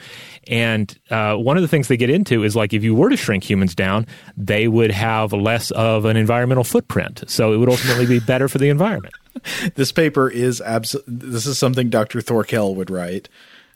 And 0.48 0.98
uh, 1.10 1.36
one 1.36 1.58
of 1.58 1.62
the 1.62 1.68
things 1.68 1.88
they 1.88 1.98
get 1.98 2.08
into 2.08 2.42
is 2.42 2.56
like 2.56 2.72
if 2.72 2.82
you 2.82 2.94
were 2.94 3.10
to 3.10 3.18
shrink 3.18 3.44
humans 3.44 3.74
down, 3.74 4.06
they 4.34 4.66
would 4.66 4.90
have 4.90 5.34
less 5.34 5.70
of 5.72 6.06
an 6.06 6.16
environmental 6.16 6.64
footprint, 6.64 7.24
so 7.26 7.52
it 7.52 7.58
would 7.58 7.68
ultimately 7.68 8.06
be 8.06 8.18
better 8.18 8.48
for 8.48 8.56
the 8.56 8.70
environment. 8.70 9.14
this 9.74 9.92
paper 9.92 10.30
is 10.30 10.62
absolutely. 10.62 11.16
This 11.16 11.44
is 11.44 11.58
something 11.58 11.90
Dr. 11.90 12.22
Thorkel 12.22 12.74
would 12.76 12.88
write. 12.88 13.28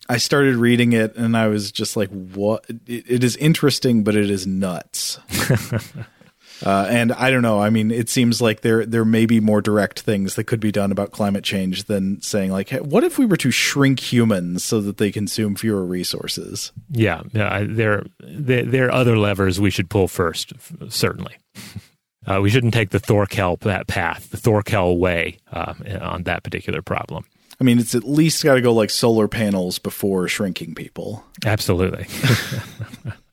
I 0.09 0.17
started 0.17 0.57
reading 0.57 0.93
it 0.93 1.17
and 1.17 1.37
I 1.37 1.49
was 1.49 1.71
just 1.71 1.97
like, 1.97 2.09
what? 2.11 2.65
it, 2.69 3.05
it 3.09 3.25
is 3.25 3.37
interesting, 3.37 4.05
but 4.05 4.17
it 4.17 4.31
is 4.31 4.47
nuts. 4.47 5.19
uh, 6.65 6.87
and 6.89 7.13
I 7.13 7.31
don't 7.31 7.43
know. 7.43 7.61
I 7.61 7.69
mean, 7.69 7.91
it 7.91 8.09
seems 8.09 8.41
like 8.41 8.63
there 8.63 8.87
there 8.87 9.05
may 9.05 9.27
be 9.27 9.39
more 9.39 9.61
direct 9.61 10.01
things 10.01 10.35
that 10.37 10.45
could 10.45 10.61
be 10.61 10.73
done 10.73 10.93
about 10.93 11.11
climate 11.11 11.45
change 11.45 11.85
than 11.85 12.23
saying 12.23 12.51
like, 12.51 12.71
hey, 12.71 12.81
what 12.81 13.05
if 13.05 13.19
we 13.19 13.27
were 13.27 13.37
to 13.37 13.51
shrink 13.51 14.01
humans 14.01 14.65
so 14.65 14.81
that 14.81 14.97
they 14.97 15.13
consume 15.13 15.55
fewer 15.57 15.85
resources? 15.85 16.73
Yeah, 16.91 17.23
yeah. 17.33 17.65
There 17.69 18.05
there, 18.21 18.65
there 18.65 18.87
are 18.87 18.93
other 18.93 19.19
levers 19.19 19.61
we 19.61 19.71
should 19.71 19.91
pull 19.91 20.09
first. 20.09 20.53
Certainly. 20.89 21.37
Uh, 22.27 22.41
we 22.43 22.51
shouldn't 22.51 22.75
take 22.75 22.91
the 22.91 22.99
Thorkel 22.99 23.57
that 23.59 23.87
path, 23.87 24.31
the 24.31 24.37
Thorkel 24.37 24.99
way 24.99 25.39
uh, 25.51 25.73
on 26.01 26.25
that 26.25 26.43
particular 26.43 26.83
problem. 26.83 27.25
I 27.61 27.65
mean, 27.65 27.79
it's 27.79 27.95
at 27.95 28.05
least 28.05 28.45
got 28.45 28.55
to 28.55 28.61
go 28.61 28.73
like 28.73 28.91
solar 28.91 29.27
panels 29.27 29.79
before 29.79 30.29
shrinking 30.29 30.75
people. 30.75 31.25
Absolutely. 31.45 32.07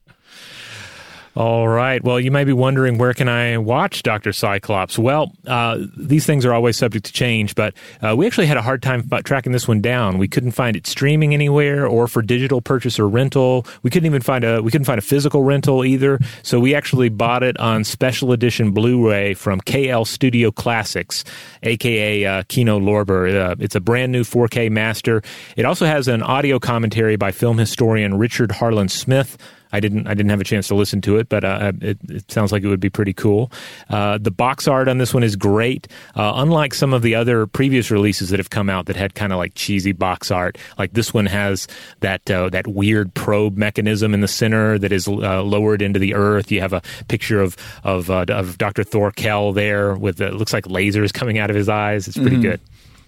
All 1.35 1.67
right. 1.67 2.01
Well, 2.01 2.17
you 2.17 2.31
may 2.31 2.45
be 2.45 2.53
wondering 2.53 2.97
where 2.97 3.13
can 3.13 3.27
I 3.27 3.57
watch 3.57 4.03
Doctor 4.03 4.31
Cyclops? 4.31 4.97
Well, 4.97 5.33
uh, 5.45 5.79
these 5.97 6.25
things 6.25 6.45
are 6.45 6.53
always 6.53 6.77
subject 6.77 7.05
to 7.07 7.11
change, 7.11 7.55
but 7.55 7.73
uh, 8.01 8.15
we 8.15 8.25
actually 8.25 8.47
had 8.47 8.55
a 8.55 8.61
hard 8.61 8.81
time 8.81 9.09
tracking 9.25 9.51
this 9.51 9.67
one 9.67 9.81
down. 9.81 10.17
We 10.17 10.29
couldn't 10.29 10.51
find 10.51 10.77
it 10.77 10.87
streaming 10.87 11.33
anywhere 11.33 11.87
or 11.87 12.07
for 12.07 12.21
digital 12.21 12.61
purchase 12.61 12.97
or 12.97 13.09
rental. 13.09 13.67
We 13.83 13.89
couldn't 13.89 14.05
even 14.05 14.21
find 14.21 14.45
a 14.45 14.61
we 14.61 14.71
couldn't 14.71 14.85
find 14.85 14.97
a 14.97 15.01
physical 15.01 15.43
rental 15.43 15.83
either. 15.83 16.19
So 16.41 16.57
we 16.57 16.73
actually 16.73 17.09
bought 17.09 17.43
it 17.43 17.59
on 17.59 17.83
special 17.83 18.31
edition 18.31 18.71
Blu-ray 18.71 19.33
from 19.33 19.59
KL 19.59 20.07
Studio 20.07 20.51
Classics, 20.51 21.25
aka 21.63 22.23
uh, 22.23 22.43
Kino 22.47 22.79
Lorber. 22.79 23.51
Uh, 23.51 23.55
it's 23.59 23.75
a 23.75 23.81
brand 23.81 24.13
new 24.13 24.23
4K 24.23 24.71
master. 24.71 25.21
It 25.57 25.65
also 25.65 25.85
has 25.85 26.07
an 26.07 26.23
audio 26.23 26.59
commentary 26.59 27.17
by 27.17 27.33
film 27.33 27.57
historian 27.57 28.17
Richard 28.17 28.53
Harland 28.53 28.89
Smith 28.89 29.37
I 29.75 29.81
didn't 29.81 30.07
I 30.07 30.13
didn't 30.13 30.29
have 30.29 30.39
a 30.39 30.45
chance 30.45 30.69
to 30.69 30.75
listen 30.75 31.01
to 31.01 31.17
it, 31.17 31.27
but 31.27 31.43
uh, 31.43 31.73
it, 31.81 31.97
it, 32.07 32.31
sounds 32.31 32.53
like 32.53 32.63
it 32.63 32.67
would 32.67 32.79
be 32.79 32.89
pretty 32.89 33.11
cool. 33.11 33.51
Uh, 33.89 34.17
the 34.17 34.31
box 34.31 34.69
art 34.69 34.87
on 34.87 34.99
this 34.99 35.13
one 35.13 35.21
is 35.21 35.35
great. 35.35 35.89
Uh, 36.15 36.31
unlike 36.35 36.73
some 36.73 36.93
of 36.93 37.01
the 37.01 37.13
other 37.13 37.45
previous 37.45 37.91
releases 37.91 38.29
that 38.29 38.39
have 38.39 38.49
come 38.49 38.69
out 38.69 38.85
that 38.85 38.95
had 38.95 39.15
kind 39.15 39.33
of 39.33 39.37
like 39.37 39.53
cheesy 39.53 39.91
box 39.91 40.31
art, 40.31 40.57
like 40.77 40.93
this 40.93 41.13
one 41.13 41.25
has 41.25 41.67
that 41.99 42.31
uh, 42.31 42.47
that 42.49 42.67
weird 42.67 43.13
probe 43.15 43.57
mechanism 43.57 44.13
in 44.13 44.21
the 44.21 44.29
center 44.29 44.79
that 44.79 44.93
is 44.93 45.09
uh, 45.09 45.43
lowered 45.43 45.81
into 45.81 45.99
the 45.99 46.15
earth. 46.15 46.53
You 46.53 46.61
have 46.61 46.71
a 46.71 46.81
picture 47.09 47.41
of 47.41 47.57
of, 47.83 48.09
uh, 48.09 48.25
of 48.29 48.57
Dr. 48.57 48.85
Thorkel 48.85 49.51
there 49.51 49.93
with 49.93 50.21
it 50.21 50.35
looks 50.35 50.53
like 50.53 50.63
lasers 50.65 51.11
coming 51.11 51.37
out 51.37 51.49
of 51.49 51.57
his 51.57 51.67
eyes. 51.67 52.07
It's 52.07 52.17
pretty 52.17 52.37
mm-hmm. 52.37 52.43
good. 52.43 52.61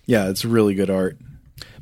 Yeah, 0.06 0.27
it's 0.27 0.44
really 0.44 0.76
good 0.76 0.89
art. 0.89 1.18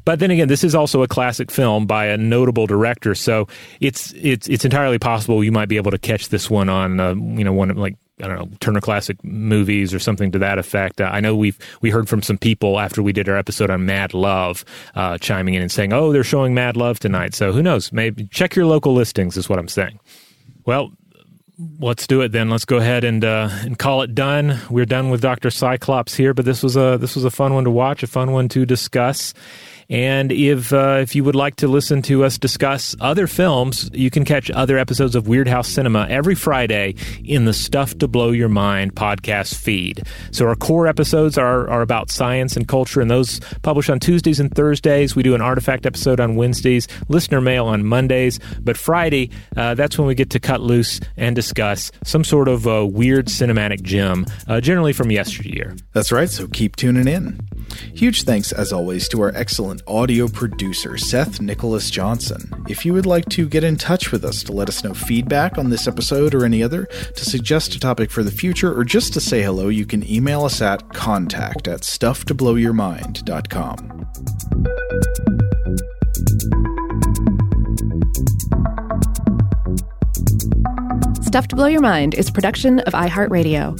But 0.05 0.19
then 0.19 0.31
again, 0.31 0.47
this 0.47 0.63
is 0.63 0.75
also 0.75 1.01
a 1.01 1.07
classic 1.07 1.51
film 1.51 1.87
by 1.87 2.05
a 2.05 2.17
notable 2.17 2.67
director, 2.67 3.15
so 3.15 3.47
it's 3.81 4.13
it's 4.13 4.47
it's 4.47 4.63
entirely 4.63 4.99
possible 4.99 5.43
you 5.43 5.51
might 5.51 5.67
be 5.67 5.77
able 5.77 5.91
to 5.91 5.97
catch 5.97 6.29
this 6.29 6.49
one 6.49 6.69
on 6.69 6.99
uh, 6.99 7.15
you 7.15 7.43
know 7.43 7.53
one 7.53 7.71
of 7.71 7.77
like 7.77 7.97
I 8.21 8.27
don't 8.27 8.37
know 8.37 8.57
Turner 8.59 8.81
Classic 8.81 9.21
Movies 9.23 9.93
or 9.93 9.99
something 9.99 10.31
to 10.31 10.39
that 10.39 10.59
effect. 10.59 11.01
Uh, 11.01 11.09
I 11.11 11.19
know 11.19 11.35
we've 11.35 11.57
we 11.81 11.89
heard 11.89 12.07
from 12.07 12.21
some 12.21 12.37
people 12.37 12.79
after 12.79 13.01
we 13.01 13.11
did 13.13 13.27
our 13.27 13.35
episode 13.35 13.69
on 13.69 13.85
Mad 13.85 14.13
Love, 14.13 14.63
uh, 14.93 15.17
chiming 15.17 15.55
in 15.55 15.61
and 15.63 15.71
saying, 15.71 15.91
"Oh, 15.91 16.13
they're 16.13 16.23
showing 16.23 16.53
Mad 16.53 16.77
Love 16.77 16.99
tonight." 16.99 17.33
So 17.33 17.51
who 17.51 17.63
knows? 17.63 17.91
Maybe 17.91 18.27
check 18.27 18.55
your 18.55 18.67
local 18.67 18.93
listings 18.93 19.37
is 19.37 19.49
what 19.49 19.57
I'm 19.57 19.67
saying. 19.67 19.99
Well, 20.65 20.91
let's 21.79 22.07
do 22.07 22.21
it 22.21 22.31
then. 22.31 22.49
Let's 22.49 22.65
go 22.65 22.77
ahead 22.77 23.03
and 23.03 23.23
uh, 23.25 23.49
and 23.63 23.77
call 23.77 24.01
it 24.01 24.15
done. 24.15 24.59
We're 24.69 24.85
done 24.85 25.09
with 25.09 25.21
Doctor 25.21 25.49
Cyclops 25.49 26.15
here, 26.15 26.33
but 26.33 26.45
this 26.45 26.63
was 26.63 26.75
a 26.77 26.97
this 26.99 27.15
was 27.15 27.25
a 27.25 27.31
fun 27.31 27.53
one 27.53 27.63
to 27.65 27.71
watch, 27.71 28.03
a 28.03 28.07
fun 28.07 28.31
one 28.31 28.47
to 28.49 28.65
discuss. 28.65 29.33
And 29.89 30.31
if 30.31 30.73
uh, 30.73 30.99
if 31.01 31.15
you 31.15 31.23
would 31.23 31.35
like 31.35 31.57
to 31.57 31.67
listen 31.67 32.01
to 32.03 32.23
us 32.23 32.37
discuss 32.37 32.95
other 32.99 33.27
films, 33.27 33.89
you 33.93 34.09
can 34.09 34.25
catch 34.25 34.49
other 34.51 34.77
episodes 34.77 35.15
of 35.15 35.25
Weirdhouse 35.25 35.67
Cinema 35.67 36.07
every 36.09 36.35
Friday 36.35 36.95
in 37.23 37.45
the 37.45 37.53
Stuff 37.53 37.97
to 37.99 38.07
Blow 38.07 38.31
Your 38.31 38.49
Mind 38.49 38.95
podcast 38.95 39.55
feed. 39.55 40.03
So 40.31 40.47
our 40.47 40.55
core 40.55 40.87
episodes 40.87 41.37
are 41.37 41.69
are 41.69 41.81
about 41.81 42.09
science 42.09 42.55
and 42.55 42.67
culture, 42.67 43.01
and 43.01 43.11
those 43.11 43.39
publish 43.61 43.89
on 43.89 43.99
Tuesdays 43.99 44.39
and 44.39 44.53
Thursdays. 44.53 45.15
We 45.15 45.23
do 45.23 45.35
an 45.35 45.41
artifact 45.41 45.85
episode 45.85 46.19
on 46.19 46.35
Wednesdays, 46.35 46.87
listener 47.07 47.41
mail 47.41 47.67
on 47.67 47.85
Mondays, 47.85 48.39
but 48.61 48.77
Friday 48.77 49.29
uh, 49.55 49.75
that's 49.75 49.97
when 49.97 50.07
we 50.07 50.15
get 50.15 50.31
to 50.31 50.39
cut 50.39 50.61
loose 50.61 50.99
and 51.17 51.35
discuss 51.35 51.91
some 52.03 52.23
sort 52.23 52.47
of 52.47 52.67
uh, 52.67 52.85
weird 52.85 53.27
cinematic 53.27 53.83
gem, 53.83 54.25
uh, 54.47 54.59
generally 54.59 54.93
from 54.93 55.11
yesteryear. 55.11 55.75
That's 55.93 56.11
right. 56.11 56.29
So 56.29 56.47
keep 56.47 56.75
tuning 56.75 57.07
in. 57.07 57.39
Huge 57.93 58.23
thanks, 58.23 58.51
as 58.51 58.71
always, 58.71 59.07
to 59.09 59.21
our 59.21 59.31
excellent 59.35 59.74
audio 59.87 60.27
producer, 60.27 60.97
Seth 60.97 61.39
Nicholas 61.41 61.89
Johnson. 61.89 62.51
If 62.67 62.85
you 62.85 62.93
would 62.93 63.05
like 63.05 63.29
to 63.29 63.47
get 63.47 63.63
in 63.63 63.77
touch 63.77 64.11
with 64.11 64.25
us 64.25 64.43
to 64.43 64.51
let 64.51 64.67
us 64.69 64.83
know 64.83 64.93
feedback 64.93 65.57
on 65.57 65.69
this 65.69 65.87
episode 65.87 66.35
or 66.35 66.45
any 66.45 66.61
other, 66.61 66.85
to 66.85 67.25
suggest 67.25 67.73
a 67.75 67.79
topic 67.79 68.11
for 68.11 68.23
the 68.23 68.31
future, 68.31 68.77
or 68.77 68.83
just 68.83 69.13
to 69.13 69.21
say 69.21 69.41
hello, 69.41 69.67
you 69.67 69.85
can 69.85 70.09
email 70.09 70.45
us 70.45 70.61
at 70.61 70.87
contact 70.93 71.67
at 71.67 71.81
stufftoblowyourmind.com. 71.81 74.05
Stuff 81.21 81.47
to 81.47 81.55
Blow 81.55 81.67
Your 81.67 81.81
Mind 81.81 82.13
is 82.13 82.31
production 82.31 82.79
of 82.81 82.93
iHeartRadio. 82.93 83.79